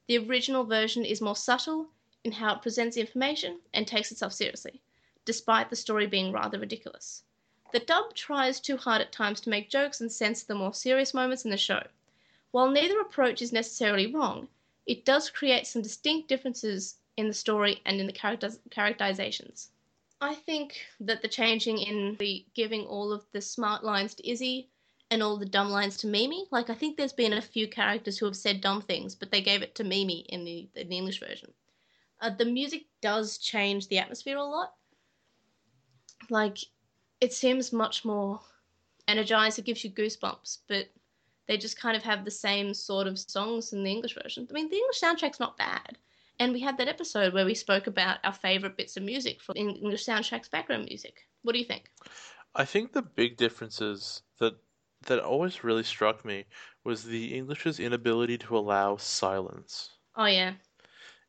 The 0.09 0.19
original 0.19 0.65
version 0.65 1.05
is 1.05 1.21
more 1.21 1.37
subtle 1.37 1.89
in 2.25 2.33
how 2.33 2.55
it 2.55 2.63
presents 2.63 2.97
information 2.97 3.61
and 3.73 3.87
takes 3.87 4.11
itself 4.11 4.33
seriously, 4.33 4.81
despite 5.25 5.71
the 5.71 5.77
story 5.77 6.07
being 6.07 6.33
rather 6.33 6.59
ridiculous. 6.59 7.23
The 7.73 7.81
dub 7.81 8.15
tries 8.15 8.59
too 8.59 8.77
hard 8.77 9.01
at 9.01 9.13
times 9.13 9.41
to 9.43 9.51
make 9.51 9.71
jokes 9.71 10.01
and 10.01 10.11
censor 10.11 10.47
the 10.47 10.55
more 10.55 10.75
serious 10.75 11.15
moments 11.15 11.45
in 11.45 11.51
the 11.51 11.57
show. 11.57 11.87
While 12.51 12.71
neither 12.71 12.99
approach 12.99 13.41
is 13.41 13.53
necessarily 13.53 14.13
wrong, 14.13 14.49
it 14.87 15.05
does 15.05 15.31
create 15.31 15.67
some 15.67 15.83
distinct 15.83 16.29
differences 16.29 16.97
in 17.17 17.29
the 17.29 17.35
story 17.35 17.81
and 17.85 18.01
in 18.01 18.09
the 18.09 18.53
characterizations. 18.71 19.71
I 20.21 20.35
think 20.35 20.81
that 21.01 21.23
the 21.23 21.29
changing 21.29 21.79
in 21.79 22.17
the 22.19 22.45
giving 22.55 22.83
all 22.83 23.13
of 23.13 23.25
the 23.33 23.41
smart 23.41 23.83
lines 23.85 24.15
to 24.15 24.29
Izzy 24.29 24.69
and 25.11 25.23
all 25.23 25.39
the 25.39 25.47
dumb 25.47 25.71
lines 25.71 25.97
to 25.99 26.07
Mimi, 26.07 26.47
like 26.51 26.69
I 26.69 26.75
think 26.75 26.97
there's 26.97 27.13
been 27.13 27.33
a 27.33 27.43
few 27.43 27.67
characters 27.67 28.19
who 28.19 28.27
have 28.27 28.37
said 28.37 28.61
dumb 28.61 28.83
things, 28.83 29.15
but 29.15 29.31
they 29.31 29.41
gave 29.41 29.63
it 29.63 29.75
to 29.77 29.85
Mimi 29.85 30.21
in 30.29 30.45
the, 30.45 30.69
in 30.77 30.89
the 30.89 30.97
English 30.97 31.21
version. 31.21 31.53
Uh, 32.21 32.31
the 32.31 32.45
music 32.45 32.85
does 33.01 33.39
change 33.39 33.89
the 33.89 33.99
atmosphere 33.99 34.37
a 34.37 34.45
lot. 34.45 34.75
Like, 36.29 36.59
it 37.21 37.33
seems 37.33 37.73
much 37.73 38.05
more 38.05 38.41
energized, 39.09 39.59
it 39.59 39.65
gives 39.65 39.83
you 39.83 39.91
goosebumps, 39.91 40.59
but 40.69 40.89
they 41.47 41.57
just 41.57 41.81
kind 41.81 41.97
of 41.97 42.03
have 42.03 42.25
the 42.25 42.31
same 42.31 42.75
sort 42.75 43.07
of 43.07 43.19
songs 43.19 43.73
in 43.73 43.83
the 43.83 43.91
English 43.91 44.15
version. 44.23 44.47
I 44.49 44.53
mean, 44.53 44.69
the 44.69 44.77
English 44.77 45.01
soundtrack's 45.01 45.41
not 45.41 45.57
bad. 45.57 45.97
And 46.41 46.55
we 46.55 46.61
had 46.61 46.79
that 46.79 46.89
episode 46.89 47.35
where 47.35 47.45
we 47.45 47.55
spoke 47.55 47.87
about 47.87 48.19
our 48.25 48.33
favorite 48.33 48.79
bits 48.79 48.97
of 48.97 49.03
music 49.03 49.43
from 49.43 49.57
English 49.59 50.07
soundtracks 50.07 50.51
background 50.51 50.87
music. 50.87 51.29
What 51.43 51.53
do 51.53 51.59
you 51.59 51.67
think? 51.67 51.91
I 52.55 52.65
think 52.65 52.93
the 52.93 53.03
big 53.03 53.37
differences 53.37 54.23
that 54.39 54.55
that 55.07 55.21
always 55.21 55.63
really 55.63 55.83
struck 55.83 56.25
me 56.25 56.47
was 56.83 57.05
the 57.05 57.37
English's 57.37 57.79
inability 57.79 58.39
to 58.39 58.57
allow 58.57 58.97
silence. 58.97 59.91
Oh 60.17 60.25
yeah. 60.25 60.55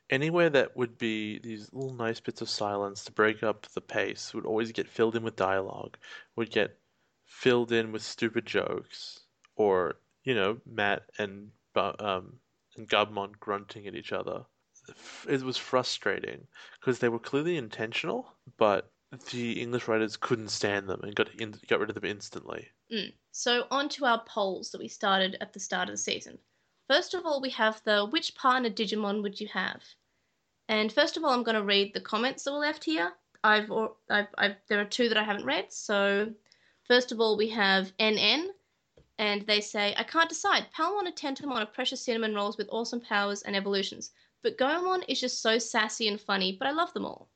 Anywhere 0.10 0.50
that 0.50 0.78
would 0.78 0.98
be 0.98 1.40
these 1.40 1.72
little 1.74 1.94
nice 1.94 2.22
bits 2.22 2.42
of 2.42 2.50
silence 2.50 3.04
to 3.04 3.12
break 3.12 3.44
up 3.44 3.68
the 3.74 3.82
pace 3.82 4.34
would 4.34 4.46
always 4.46 4.72
get 4.72 4.88
filled 4.88 5.18
in 5.18 5.24
with 5.24 5.36
dialogue, 5.36 5.98
would 6.38 6.52
get 6.52 6.78
filled 7.26 7.74
in 7.74 7.92
with 7.92 8.02
stupid 8.02 8.46
jokes, 8.46 9.26
or 9.58 9.98
you 10.24 10.34
know 10.36 10.62
Matt 10.66 11.04
and 11.18 11.52
um 11.76 12.40
and 12.78 12.88
Gabumon 12.88 13.38
grunting 13.40 13.88
at 13.88 13.96
each 13.96 14.14
other. 14.14 14.46
It 15.28 15.42
was 15.42 15.58
frustrating 15.58 16.48
because 16.80 17.00
they 17.00 17.10
were 17.10 17.20
clearly 17.20 17.58
intentional, 17.58 18.34
but 18.58 18.92
the 19.32 19.62
English 19.62 19.88
writers 19.88 20.16
couldn't 20.16 20.50
stand 20.50 20.88
them 20.88 21.02
and 21.04 21.16
got 21.16 21.30
in, 21.36 21.54
got 21.68 21.80
rid 21.80 21.90
of 21.90 21.96
them 21.96 22.06
instantly. 22.06 22.70
Mm. 22.92 23.14
So 23.32 23.66
on 23.70 23.90
to 23.90 24.06
our 24.06 24.24
polls 24.26 24.72
that 24.72 24.80
we 24.80 24.88
started 24.88 25.38
at 25.42 25.54
the 25.54 25.60
start 25.60 25.90
of 25.90 25.94
the 25.94 25.98
season. 25.98 26.38
First 26.88 27.14
of 27.14 27.26
all, 27.26 27.42
we 27.42 27.50
have 27.52 27.82
the 27.84 28.06
which 28.06 28.36
partner 28.36 28.70
Digimon 28.70 29.22
would 29.24 29.40
you 29.40 29.48
have? 29.48 29.82
And 30.68 30.92
first 30.92 31.18
of 31.18 31.24
all, 31.24 31.32
I'm 31.32 31.44
going 31.44 31.56
to 31.56 31.64
read 31.64 31.94
the 31.94 32.02
comments 32.02 32.44
that 32.44 32.54
were 32.54 32.60
left 32.60 32.84
here. 32.84 33.14
I've, 33.44 33.72
I've, 34.10 34.28
I've 34.38 34.56
there 34.68 34.80
are 34.80 34.86
two 34.86 35.10
that 35.10 35.18
I 35.18 35.24
haven't 35.24 35.46
read. 35.46 35.72
So 35.72 36.34
first 36.88 37.12
of 37.12 37.20
all, 37.20 37.38
we 37.38 37.50
have 37.50 37.96
NN, 37.98 38.48
and 39.18 39.42
they 39.48 39.62
say 39.62 39.94
I 39.98 40.04
can't 40.04 40.30
decide. 40.30 40.68
Palmon 40.78 41.08
and 41.08 41.16
Tentomon 41.16 41.62
are 41.62 41.66
precious 41.66 42.02
cinnamon 42.02 42.36
rolls 42.36 42.58
with 42.58 42.70
awesome 42.72 43.02
powers 43.02 43.42
and 43.42 43.56
evolutions, 43.56 44.12
but 44.44 44.58
Gomamon 44.58 45.04
is 45.08 45.20
just 45.20 45.42
so 45.42 45.58
sassy 45.58 46.08
and 46.08 46.20
funny. 46.20 46.52
But 46.52 46.68
I 46.68 46.72
love 46.72 46.94
them 46.94 47.06
all. 47.06 47.30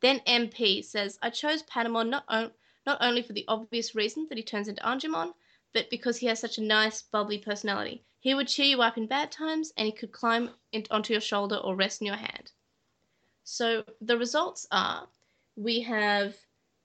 Then 0.00 0.20
MP 0.20 0.82
says 0.84 1.18
I 1.22 1.30
chose 1.30 1.62
Patamon 1.62 2.08
not 2.08 2.24
on- 2.28 2.52
not 2.86 2.98
only 3.00 3.22
for 3.22 3.32
the 3.32 3.44
obvious 3.48 3.94
reason 3.94 4.26
that 4.28 4.38
he 4.38 4.44
turns 4.44 4.68
into 4.68 4.82
Angemon, 4.82 5.34
but 5.74 5.90
because 5.90 6.16
he 6.16 6.26
has 6.26 6.40
such 6.40 6.58
a 6.58 6.62
nice, 6.62 7.02
bubbly 7.02 7.38
personality. 7.38 8.04
He 8.20 8.34
would 8.34 8.48
cheer 8.48 8.66
you 8.66 8.82
up 8.82 8.96
in 8.96 9.06
bad 9.06 9.30
times, 9.30 9.72
and 9.76 9.86
he 9.86 9.92
could 9.92 10.12
climb 10.12 10.54
in- 10.72 10.86
onto 10.90 11.12
your 11.12 11.20
shoulder 11.20 11.56
or 11.56 11.76
rest 11.76 12.00
in 12.00 12.06
your 12.06 12.16
hand. 12.16 12.52
So 13.44 13.84
the 14.00 14.18
results 14.18 14.66
are 14.70 15.08
we 15.56 15.80
have 15.82 16.36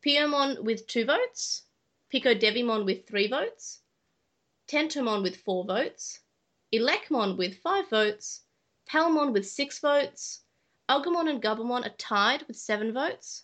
Piomon 0.02 0.64
with 0.64 0.88
two 0.88 1.06
votes, 1.06 1.64
Pico 2.10 2.34
Devimon 2.34 2.86
with 2.86 3.08
three 3.08 3.28
votes, 3.28 3.82
Tentomon 4.68 5.24
with 5.24 5.38
four 5.38 5.66
votes, 5.66 6.20
Elecmon 6.74 7.38
with 7.38 7.58
five 7.60 7.90
votes, 7.90 8.43
Palmon 8.90 9.34
with 9.34 9.48
six 9.48 9.80
votes, 9.80 10.42
Agumon 10.90 11.30
and 11.30 11.42
Gabumon 11.42 11.86
are 11.86 11.96
tied 11.98 12.44
with 12.48 12.58
seven 12.58 12.94
votes. 12.94 13.44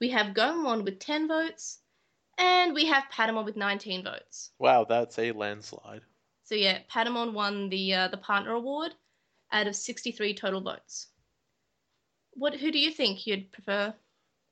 We 0.00 0.10
have 0.10 0.34
Gomamon 0.34 0.84
with 0.84 0.98
ten 0.98 1.26
votes, 1.26 1.80
and 2.38 2.74
we 2.74 2.86
have 2.86 3.04
Patamon 3.12 3.44
with 3.44 3.56
nineteen 3.56 4.04
votes. 4.04 4.50
Wow, 4.58 4.84
that's 4.84 5.18
a 5.18 5.32
landslide. 5.32 6.02
So 6.44 6.54
yeah, 6.54 6.80
Patamon 6.90 7.32
won 7.32 7.70
the 7.70 7.94
uh, 7.94 8.08
the 8.08 8.18
partner 8.18 8.52
award 8.52 8.94
out 9.52 9.66
of 9.66 9.74
sixty 9.74 10.12
three 10.12 10.34
total 10.34 10.60
votes. 10.60 11.08
What? 12.34 12.54
Who 12.54 12.70
do 12.70 12.78
you 12.78 12.90
think 12.90 13.26
you'd 13.26 13.50
prefer 13.52 13.94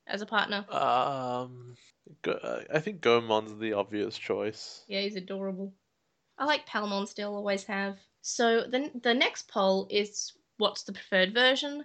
as 0.07 0.23
a 0.23 0.27
partner? 0.27 0.65
Um, 0.71 1.77
Go- 2.23 2.65
I 2.73 2.81
think 2.81 3.01
Gomamon's 3.03 3.59
the 3.59 3.75
obvious 3.75 4.17
choice. 4.17 4.83
Yeah, 4.89 5.01
he's 5.03 5.17
adorable. 5.17 5.75
I 6.39 6.47
like 6.47 6.67
Palmon 6.67 7.07
still, 7.07 7.35
always 7.37 7.65
have. 7.65 7.99
So 8.27 8.63
the 8.63 8.91
the 9.03 9.13
next 9.13 9.49
poll 9.49 9.87
is 9.91 10.33
what's 10.57 10.85
the 10.85 10.95
preferred 10.95 11.35
version. 11.35 11.85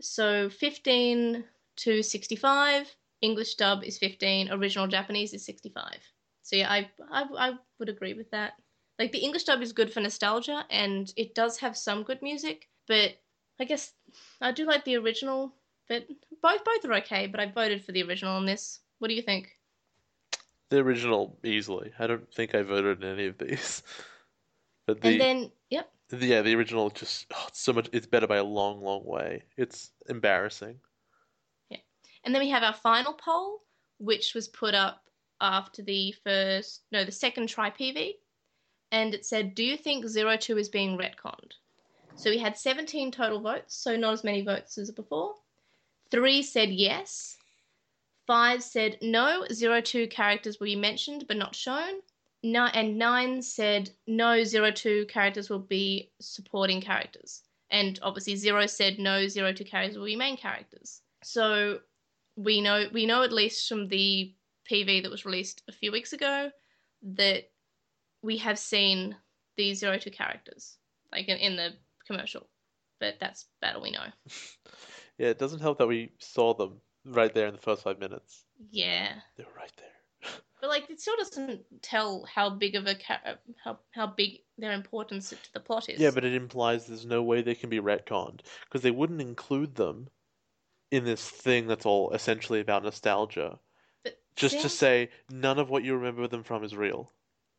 So 0.00 0.48
15 0.48 1.44
to 1.78 2.02
65. 2.04 2.96
English 3.20 3.56
dub 3.56 3.82
is 3.82 3.98
15. 3.98 4.52
Original 4.52 4.86
Japanese 4.86 5.34
is 5.34 5.44
65. 5.44 5.98
So 6.42 6.54
yeah, 6.54 6.70
I, 6.70 6.88
I 7.10 7.24
I 7.36 7.54
would 7.80 7.88
agree 7.88 8.14
with 8.14 8.30
that. 8.30 8.52
Like 9.00 9.10
the 9.10 9.24
English 9.24 9.42
dub 9.42 9.60
is 9.60 9.72
good 9.72 9.92
for 9.92 9.98
nostalgia, 9.98 10.64
and 10.70 11.12
it 11.16 11.34
does 11.34 11.58
have 11.58 11.76
some 11.76 12.04
good 12.04 12.22
music. 12.22 12.68
But 12.86 13.16
I 13.58 13.64
guess 13.64 13.92
I 14.40 14.52
do 14.52 14.64
like 14.64 14.84
the 14.84 14.98
original. 14.98 15.52
But 15.88 16.06
both 16.40 16.62
both 16.64 16.84
are 16.84 16.94
okay. 17.02 17.26
But 17.26 17.40
I 17.40 17.46
voted 17.46 17.84
for 17.84 17.90
the 17.90 18.04
original 18.04 18.36
on 18.36 18.46
this. 18.46 18.78
What 19.00 19.08
do 19.08 19.14
you 19.14 19.22
think? 19.22 19.58
The 20.68 20.78
original 20.78 21.36
easily. 21.42 21.92
I 21.98 22.06
don't 22.06 22.32
think 22.32 22.54
I 22.54 22.62
voted 22.62 23.02
in 23.02 23.10
any 23.10 23.26
of 23.26 23.38
these. 23.38 23.82
But 24.92 25.00
the 25.00 25.08
And 25.08 25.20
then 25.20 25.52
yep. 25.70 25.90
yeah, 26.12 26.42
the 26.42 26.54
original 26.54 26.90
just 26.90 27.26
oh, 27.34 27.44
it's 27.48 27.60
so 27.60 27.72
much. 27.72 27.88
It's 27.92 28.06
better 28.06 28.26
by 28.26 28.36
a 28.36 28.44
long, 28.44 28.82
long 28.82 29.04
way. 29.04 29.44
It's 29.56 29.90
embarrassing. 30.08 30.78
Yeah, 31.70 31.78
and 32.24 32.34
then 32.34 32.42
we 32.42 32.50
have 32.50 32.62
our 32.62 32.74
final 32.74 33.14
poll, 33.14 33.62
which 33.98 34.34
was 34.34 34.48
put 34.48 34.74
up 34.74 35.02
after 35.40 35.82
the 35.82 36.14
first, 36.24 36.82
no, 36.92 37.04
the 37.04 37.12
second 37.12 37.48
Tri 37.48 37.70
PV. 37.70 38.16
And 38.90 39.14
it 39.14 39.24
said, 39.24 39.54
Do 39.54 39.64
you 39.64 39.78
think 39.78 40.06
Zero 40.06 40.36
Two 40.36 40.58
is 40.58 40.68
being 40.68 40.98
retconned? 40.98 41.52
So 42.14 42.28
we 42.28 42.36
had 42.36 42.58
17 42.58 43.10
total 43.10 43.40
votes, 43.40 43.74
so 43.74 43.96
not 43.96 44.12
as 44.12 44.24
many 44.24 44.42
votes 44.42 44.76
as 44.76 44.90
before. 44.90 45.36
Three 46.10 46.42
said 46.42 46.68
yes. 46.68 47.38
Five 48.26 48.62
said 48.62 48.98
no, 49.00 49.46
Zero 49.50 49.80
Two 49.80 50.06
characters 50.08 50.60
will 50.60 50.66
be 50.66 50.76
mentioned 50.76 51.24
but 51.26 51.38
not 51.38 51.54
shown. 51.54 52.02
No, 52.42 52.66
and 52.66 52.98
nine 52.98 53.40
said 53.42 53.90
no, 54.06 54.42
Zero 54.44 54.70
Two 54.70 55.06
characters 55.06 55.48
will 55.48 55.60
be 55.60 56.10
supporting 56.20 56.80
characters. 56.80 57.42
And 57.70 57.98
obviously, 58.02 58.36
Zero 58.36 58.66
said 58.66 58.98
no, 58.98 59.28
Zero 59.28 59.52
Two 59.52 59.64
characters 59.64 59.96
will 59.96 60.06
be 60.06 60.16
main 60.16 60.36
characters. 60.36 61.00
So 61.22 61.80
we 62.36 62.60
know 62.60 62.86
we 62.92 63.06
know 63.06 63.22
at 63.22 63.32
least 63.32 63.68
from 63.68 63.88
the 63.88 64.34
PV 64.70 65.02
that 65.02 65.10
was 65.10 65.24
released 65.24 65.62
a 65.68 65.72
few 65.72 65.92
weeks 65.92 66.12
ago 66.12 66.50
that 67.02 67.50
we 68.22 68.38
have 68.38 68.58
seen 68.58 69.16
the 69.56 69.74
Zero 69.74 69.98
Two 69.98 70.10
characters, 70.10 70.76
like 71.12 71.28
in, 71.28 71.38
in 71.38 71.56
the 71.56 71.70
commercial. 72.06 72.48
But 72.98 73.18
that's 73.20 73.46
all 73.62 73.82
we 73.82 73.90
know. 73.90 74.06
Yeah, 75.18 75.28
it 75.28 75.38
doesn't 75.38 75.60
help 75.60 75.78
that 75.78 75.86
we 75.86 76.10
saw 76.18 76.54
them 76.54 76.80
right 77.04 77.32
there 77.32 77.46
in 77.46 77.54
the 77.54 77.60
first 77.60 77.82
five 77.82 78.00
minutes. 78.00 78.44
Yeah, 78.70 79.12
They 79.36 79.44
were 79.44 79.54
right 79.56 79.72
there. 79.76 79.88
But 80.62 80.70
like 80.70 80.88
it 80.88 81.00
still 81.00 81.16
doesn't 81.16 81.60
tell 81.82 82.24
how 82.32 82.48
big 82.48 82.76
of 82.76 82.86
a 82.86 82.94
ca- 82.94 83.34
how 83.62 83.78
how 83.90 84.06
big 84.06 84.38
their 84.56 84.72
importance 84.72 85.30
to 85.30 85.36
the 85.52 85.60
plot 85.60 85.88
is. 85.90 86.00
Yeah, 86.00 86.12
but 86.12 86.24
it 86.24 86.34
implies 86.34 86.86
there's 86.86 87.04
no 87.04 87.22
way 87.22 87.42
they 87.42 87.56
can 87.56 87.68
be 87.68 87.80
retconned 87.80 88.40
because 88.64 88.80
they 88.80 88.92
wouldn't 88.92 89.20
include 89.20 89.74
them 89.74 90.08
in 90.92 91.04
this 91.04 91.28
thing 91.28 91.66
that's 91.66 91.84
all 91.84 92.12
essentially 92.12 92.60
about 92.60 92.84
nostalgia. 92.84 93.58
But 94.04 94.20
Just 94.36 94.60
to 94.62 94.68
say 94.68 95.10
none 95.30 95.58
of 95.58 95.68
what 95.68 95.82
you 95.82 95.94
remember 95.96 96.26
them 96.28 96.44
from 96.44 96.62
is 96.64 96.76
real. 96.76 97.10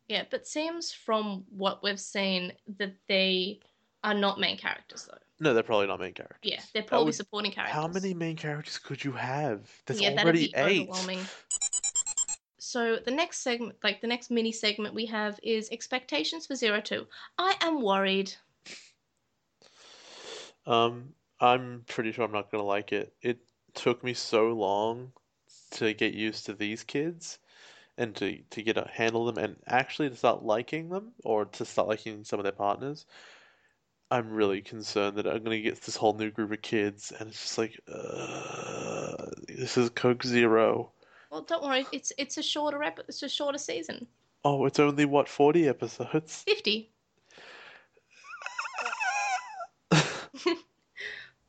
yeah, 0.07 0.23
but 0.31 0.47
seems 0.47 0.93
from 0.93 1.43
what 1.49 1.83
we've 1.83 1.99
seen 1.99 2.53
that 2.77 2.95
they 3.09 3.59
are 4.03 4.13
not 4.13 4.39
main 4.39 4.57
characters 4.57 5.07
though. 5.11 5.17
No, 5.39 5.53
they're 5.53 5.63
probably 5.63 5.87
not 5.87 5.99
main 5.99 6.13
characters. 6.13 6.39
Yeah, 6.43 6.61
they're 6.73 6.83
probably 6.83 7.07
would- 7.07 7.15
supporting 7.15 7.51
characters. 7.51 7.75
How 7.75 7.87
many 7.89 8.13
main 8.13 8.37
characters 8.37 8.77
could 8.77 9.03
you 9.03 9.11
have? 9.11 9.69
There's 9.85 9.99
yeah, 9.99 10.11
already 10.21 10.53
eight. 10.55 10.89
So 12.73 12.97
the 12.97 13.11
next 13.11 13.41
segment, 13.41 13.75
like 13.83 14.01
the 14.01 14.07
next 14.07 14.31
mini 14.31 14.51
segment 14.51 14.95
we 14.95 15.05
have, 15.05 15.39
is 15.43 15.69
expectations 15.69 16.47
for 16.47 16.55
Zero 16.55 16.81
Two. 16.81 17.05
I 17.37 17.55
am 17.61 17.83
worried. 17.83 18.33
Um, 20.65 21.13
I'm 21.39 21.83
pretty 21.87 22.11
sure 22.11 22.25
I'm 22.25 22.31
not 22.31 22.49
gonna 22.49 22.63
like 22.63 22.91
it. 22.91 23.13
It 23.21 23.37
took 23.75 24.03
me 24.03 24.15
so 24.15 24.53
long 24.53 25.11
to 25.73 25.93
get 25.93 26.15
used 26.15 26.47
to 26.47 26.53
these 26.53 26.83
kids 26.83 27.37
and 27.99 28.15
to 28.15 28.39
to 28.49 28.63
get 28.63 28.77
a 28.77 28.89
handle 28.91 29.25
them 29.25 29.37
and 29.37 29.55
actually 29.67 30.09
to 30.09 30.15
start 30.15 30.41
liking 30.41 30.89
them 30.89 31.11
or 31.23 31.45
to 31.45 31.65
start 31.65 31.87
liking 31.87 32.23
some 32.23 32.39
of 32.39 32.43
their 32.43 32.53
partners. 32.53 33.05
I'm 34.09 34.31
really 34.31 34.63
concerned 34.63 35.17
that 35.17 35.27
I'm 35.27 35.43
gonna 35.43 35.61
get 35.61 35.79
this 35.83 35.95
whole 35.95 36.15
new 36.15 36.31
group 36.31 36.51
of 36.51 36.63
kids 36.63 37.11
and 37.11 37.29
it's 37.29 37.39
just 37.39 37.59
like, 37.59 37.79
uh, 37.87 39.27
this 39.47 39.77
is 39.77 39.91
Coke 39.91 40.23
Zero. 40.23 40.91
Well, 41.33 41.41
don't 41.41 41.63
worry, 41.63 41.83
it's 41.91 42.13
it's 42.19 42.37
a 42.37 42.43
shorter 42.43 42.83
ep- 42.83 42.99
it's 43.07 43.23
a 43.23 43.27
shorter 43.27 43.57
season, 43.57 44.05
Oh, 44.45 44.67
it's 44.67 44.77
only 44.77 45.05
what 45.05 45.27
40 45.27 45.67
episodes? 45.67 46.43
fifty. 46.43 46.91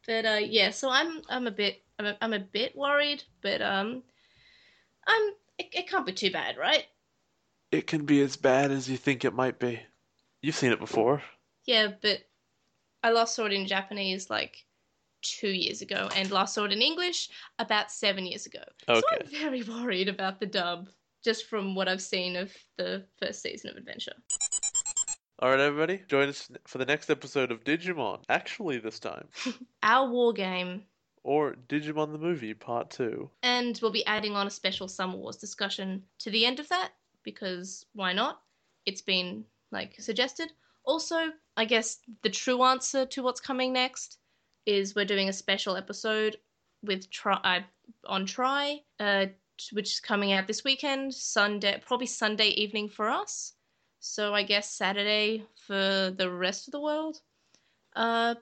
but 0.07 0.25
uh, 0.25 0.41
yeah, 0.43 0.71
so 0.71 0.89
I'm 0.89 1.21
I'm 1.29 1.47
a 1.47 1.51
bit 1.51 1.83
I'm 1.99 2.07
a, 2.07 2.17
I'm 2.23 2.33
a 2.33 2.39
bit 2.39 2.75
worried, 2.75 3.25
but 3.43 3.61
um, 3.61 4.03
I'm 5.07 5.33
it, 5.59 5.67
it 5.75 5.87
can't 5.87 6.07
be 6.07 6.15
too 6.15 6.31
bad, 6.31 6.57
right? 6.57 6.87
It 7.71 7.87
can 7.87 8.07
be 8.07 8.23
as 8.23 8.37
bad 8.37 8.71
as 8.71 8.89
you 8.89 8.97
think 8.97 9.27
it 9.27 9.35
might 9.35 9.59
be. 9.59 9.81
You've 10.41 10.57
seen 10.57 10.73
it 10.73 10.81
before. 10.81 11.23
Yeah, 11.67 11.89
but 12.01 12.21
I 13.03 13.11
last 13.11 13.35
saw 13.35 13.45
it 13.45 13.53
in 13.53 13.67
Japanese 13.67 14.31
like 14.31 14.65
two 15.25 15.49
years 15.49 15.83
ago, 15.83 16.09
and 16.15 16.31
last 16.31 16.55
saw 16.55 16.65
it 16.65 16.73
in 16.73 16.81
English 16.83 17.29
about 17.59 17.91
seven 17.91 18.25
years 18.27 18.47
ago. 18.47 18.63
So 18.87 19.03
I'm 19.11 19.27
very 19.27 19.63
worried 19.75 20.09
about 20.09 20.39
the 20.39 20.47
dub, 20.47 20.89
just 21.25 21.47
from 21.47 21.75
what 21.75 21.89
I've 21.89 22.03
seen 22.03 22.37
of 22.37 22.53
the 22.77 23.05
first 23.19 23.43
season 23.43 23.71
of 23.71 23.77
Adventure. 23.77 24.15
All 25.41 25.51
right, 25.51 25.61
everybody, 25.61 26.01
join 26.09 26.29
us 26.29 26.49
for 26.67 26.79
the 26.79 26.87
next 26.87 27.11
episode 27.11 27.51
of 27.51 27.65
Digimon. 27.65 28.23
Actually, 28.29 28.79
this 28.79 28.99
time. 29.01 29.27
Our 29.83 30.09
war 30.09 30.33
game, 30.33 30.85
Or 31.25 31.57
Digimon 31.69 32.13
the 32.13 32.19
Movie 32.19 32.55
Part 32.55 32.91
2. 32.91 33.29
and 33.43 33.79
we'll 33.83 33.91
be 33.91 34.07
adding 34.07 34.37
on 34.37 34.47
a 34.47 34.51
special 34.51 34.87
Summer 34.89 35.17
Wars 35.17 35.37
discussion 35.37 36.03
to 36.21 36.31
the 36.31 36.47
end 36.47 36.61
of 36.61 36.69
that 36.69 36.93
because 37.25 37.85
why 37.95 38.13
not? 38.13 38.41
It's 38.87 39.03
been 39.03 39.45
like 39.73 39.97
suggested. 40.01 40.53
Also, 40.85 41.17
I 41.57 41.65
guess 41.65 41.99
the 42.23 42.31
true 42.31 42.63
answer 42.63 43.07
to 43.07 43.23
what's 43.23 43.41
coming 43.41 43.73
next 43.73 44.19
is 44.67 44.95
we're 44.95 45.05
doing 45.05 45.29
a 45.29 45.33
special 45.33 45.77
episode 45.77 46.37
with 46.83 47.11
Tri 47.11 47.39
uh, 47.45 47.61
on 48.07 48.27
Tri, 48.27 48.81
uh, 49.01 49.27
which 49.73 49.93
is 49.93 50.01
coming 50.01 50.33
out 50.33 50.47
this 50.47 50.65
weekend, 50.65 51.15
Sunday, 51.15 51.81
probably 51.85 52.07
Sunday 52.07 52.49
evening 52.49 52.89
for 52.89 53.09
us. 53.09 53.55
So 54.01 54.35
I 54.35 54.43
guess 54.43 54.71
Saturday 54.71 55.45
for 55.67 56.13
the 56.17 56.31
rest 56.31 56.69
of 56.69 56.73
the 56.73 56.81
world. 56.81 57.21
Uh, 57.97 58.35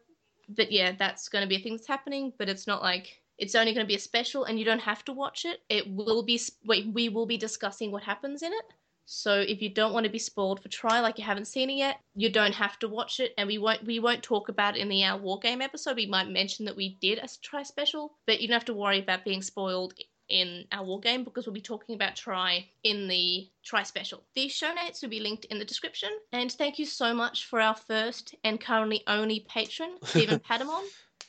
but 0.49 0.73
yeah, 0.73 0.93
that's 0.99 1.29
going 1.29 1.43
to 1.43 1.49
be 1.49 1.57
a 1.57 1.61
thing 1.61 1.77
that's 1.77 1.87
happening. 1.87 2.33
But 2.39 2.49
it's 2.49 2.67
not 2.67 2.83
like 2.83 3.21
it's 3.39 3.55
only 3.55 3.73
going 3.73 3.85
to 3.85 3.89
be 3.89 3.97
a 3.97 4.01
special, 4.01 4.45
and 4.45 4.59
you 4.59 4.65
don't 4.65 4.81
have 4.81 5.05
to 5.05 5.13
watch 5.13 5.45
it. 5.45 5.61
It 5.69 5.89
will 5.89 6.23
be 6.23 6.41
we 6.67 6.91
we 6.93 7.09
will 7.09 7.27
be 7.27 7.37
discussing 7.37 7.91
what 7.91 8.03
happens 8.03 8.43
in 8.43 8.53
it. 8.53 8.65
So 9.05 9.41
if 9.41 9.61
you 9.61 9.69
don't 9.69 9.93
want 9.93 10.05
to 10.05 10.13
be 10.13 10.19
spoiled 10.19 10.63
for 10.63 10.69
Tri, 10.69 11.01
like 11.01 11.19
you 11.19 11.25
haven't 11.25 11.47
seen 11.47 11.71
it 11.71 11.75
yet, 11.75 12.01
you 12.15 12.31
don't 12.31 12.55
have 12.55 12.79
to 12.81 12.89
watch 12.89 13.21
it, 13.21 13.35
and 13.37 13.47
we 13.47 13.59
won't 13.59 13.85
we 13.85 13.99
won't 13.99 14.23
talk 14.23 14.49
about 14.49 14.77
it 14.77 14.81
in 14.81 14.89
the 14.89 15.05
Our 15.05 15.19
War 15.19 15.39
Game 15.39 15.61
episode. 15.61 15.97
We 15.97 16.07
might 16.07 16.29
mention 16.29 16.65
that 16.67 16.77
we 16.77 16.97
did 17.01 17.19
a 17.19 17.29
Tri 17.43 17.63
special, 17.63 18.13
but 18.27 18.41
you 18.41 18.49
don't 18.49 18.55
have 18.55 18.65
to 18.67 18.75
worry 18.75 19.01
about 19.01 19.25
being 19.25 19.43
spoiled 19.43 19.95
in 20.33 20.65
our 20.73 20.85
war 20.85 20.99
game 20.99 21.25
because 21.25 21.47
we'll 21.47 21.53
be 21.53 21.61
talking 21.61 21.95
about 21.95 22.17
Tri 22.17 22.67
in 22.83 23.07
the 23.07 23.49
Tri 23.65 23.83
special. 23.83 24.25
The 24.35 24.49
show 24.49 24.73
notes 24.73 25.03
will 25.03 25.11
be 25.11 25.21
linked 25.21 25.45
in 25.47 25.59
the 25.59 25.65
description. 25.65 26.11
And 26.33 26.51
thank 26.51 26.79
you 26.79 26.87
so 26.87 27.15
much 27.15 27.47
for 27.47 27.61
our 27.61 27.77
first 27.77 28.35
and 28.43 28.61
currently 28.61 29.03
only 29.07 29.41
patron, 29.41 29.99
Stephen 30.03 30.41
Padamon. 30.41 30.85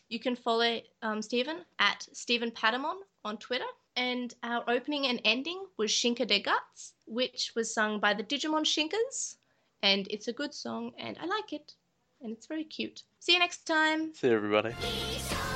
You 0.09 0.19
can 0.19 0.35
follow 0.35 0.79
um, 1.01 1.21
Stephen 1.21 1.57
at 1.79 2.07
Stephen 2.13 2.51
Padamon 2.51 2.95
on 3.25 3.37
Twitter. 3.37 3.65
And 3.95 4.33
our 4.41 4.63
opening 4.67 5.05
and 5.05 5.21
ending 5.23 5.63
was 5.77 5.91
Shinka 5.91 6.25
de 6.25 6.39
Guts, 6.39 6.93
which 7.13 7.53
was 7.55 7.73
sung 7.73 7.99
by 7.99 8.13
the 8.13 8.23
Digimon 8.23 8.65
Shinkers. 8.65 9.37
And 9.81 10.07
it's 10.09 10.27
a 10.27 10.33
good 10.33 10.53
song, 10.53 10.93
and 10.97 11.17
I 11.21 11.25
like 11.25 11.53
it. 11.53 11.75
And 12.21 12.31
it's 12.31 12.47
very 12.47 12.63
cute. 12.63 13.03
See 13.19 13.33
you 13.33 13.39
next 13.39 13.65
time. 13.65 14.13
See 14.13 14.27
you, 14.27 14.33
everybody. 14.33 14.71
Show 14.71 15.52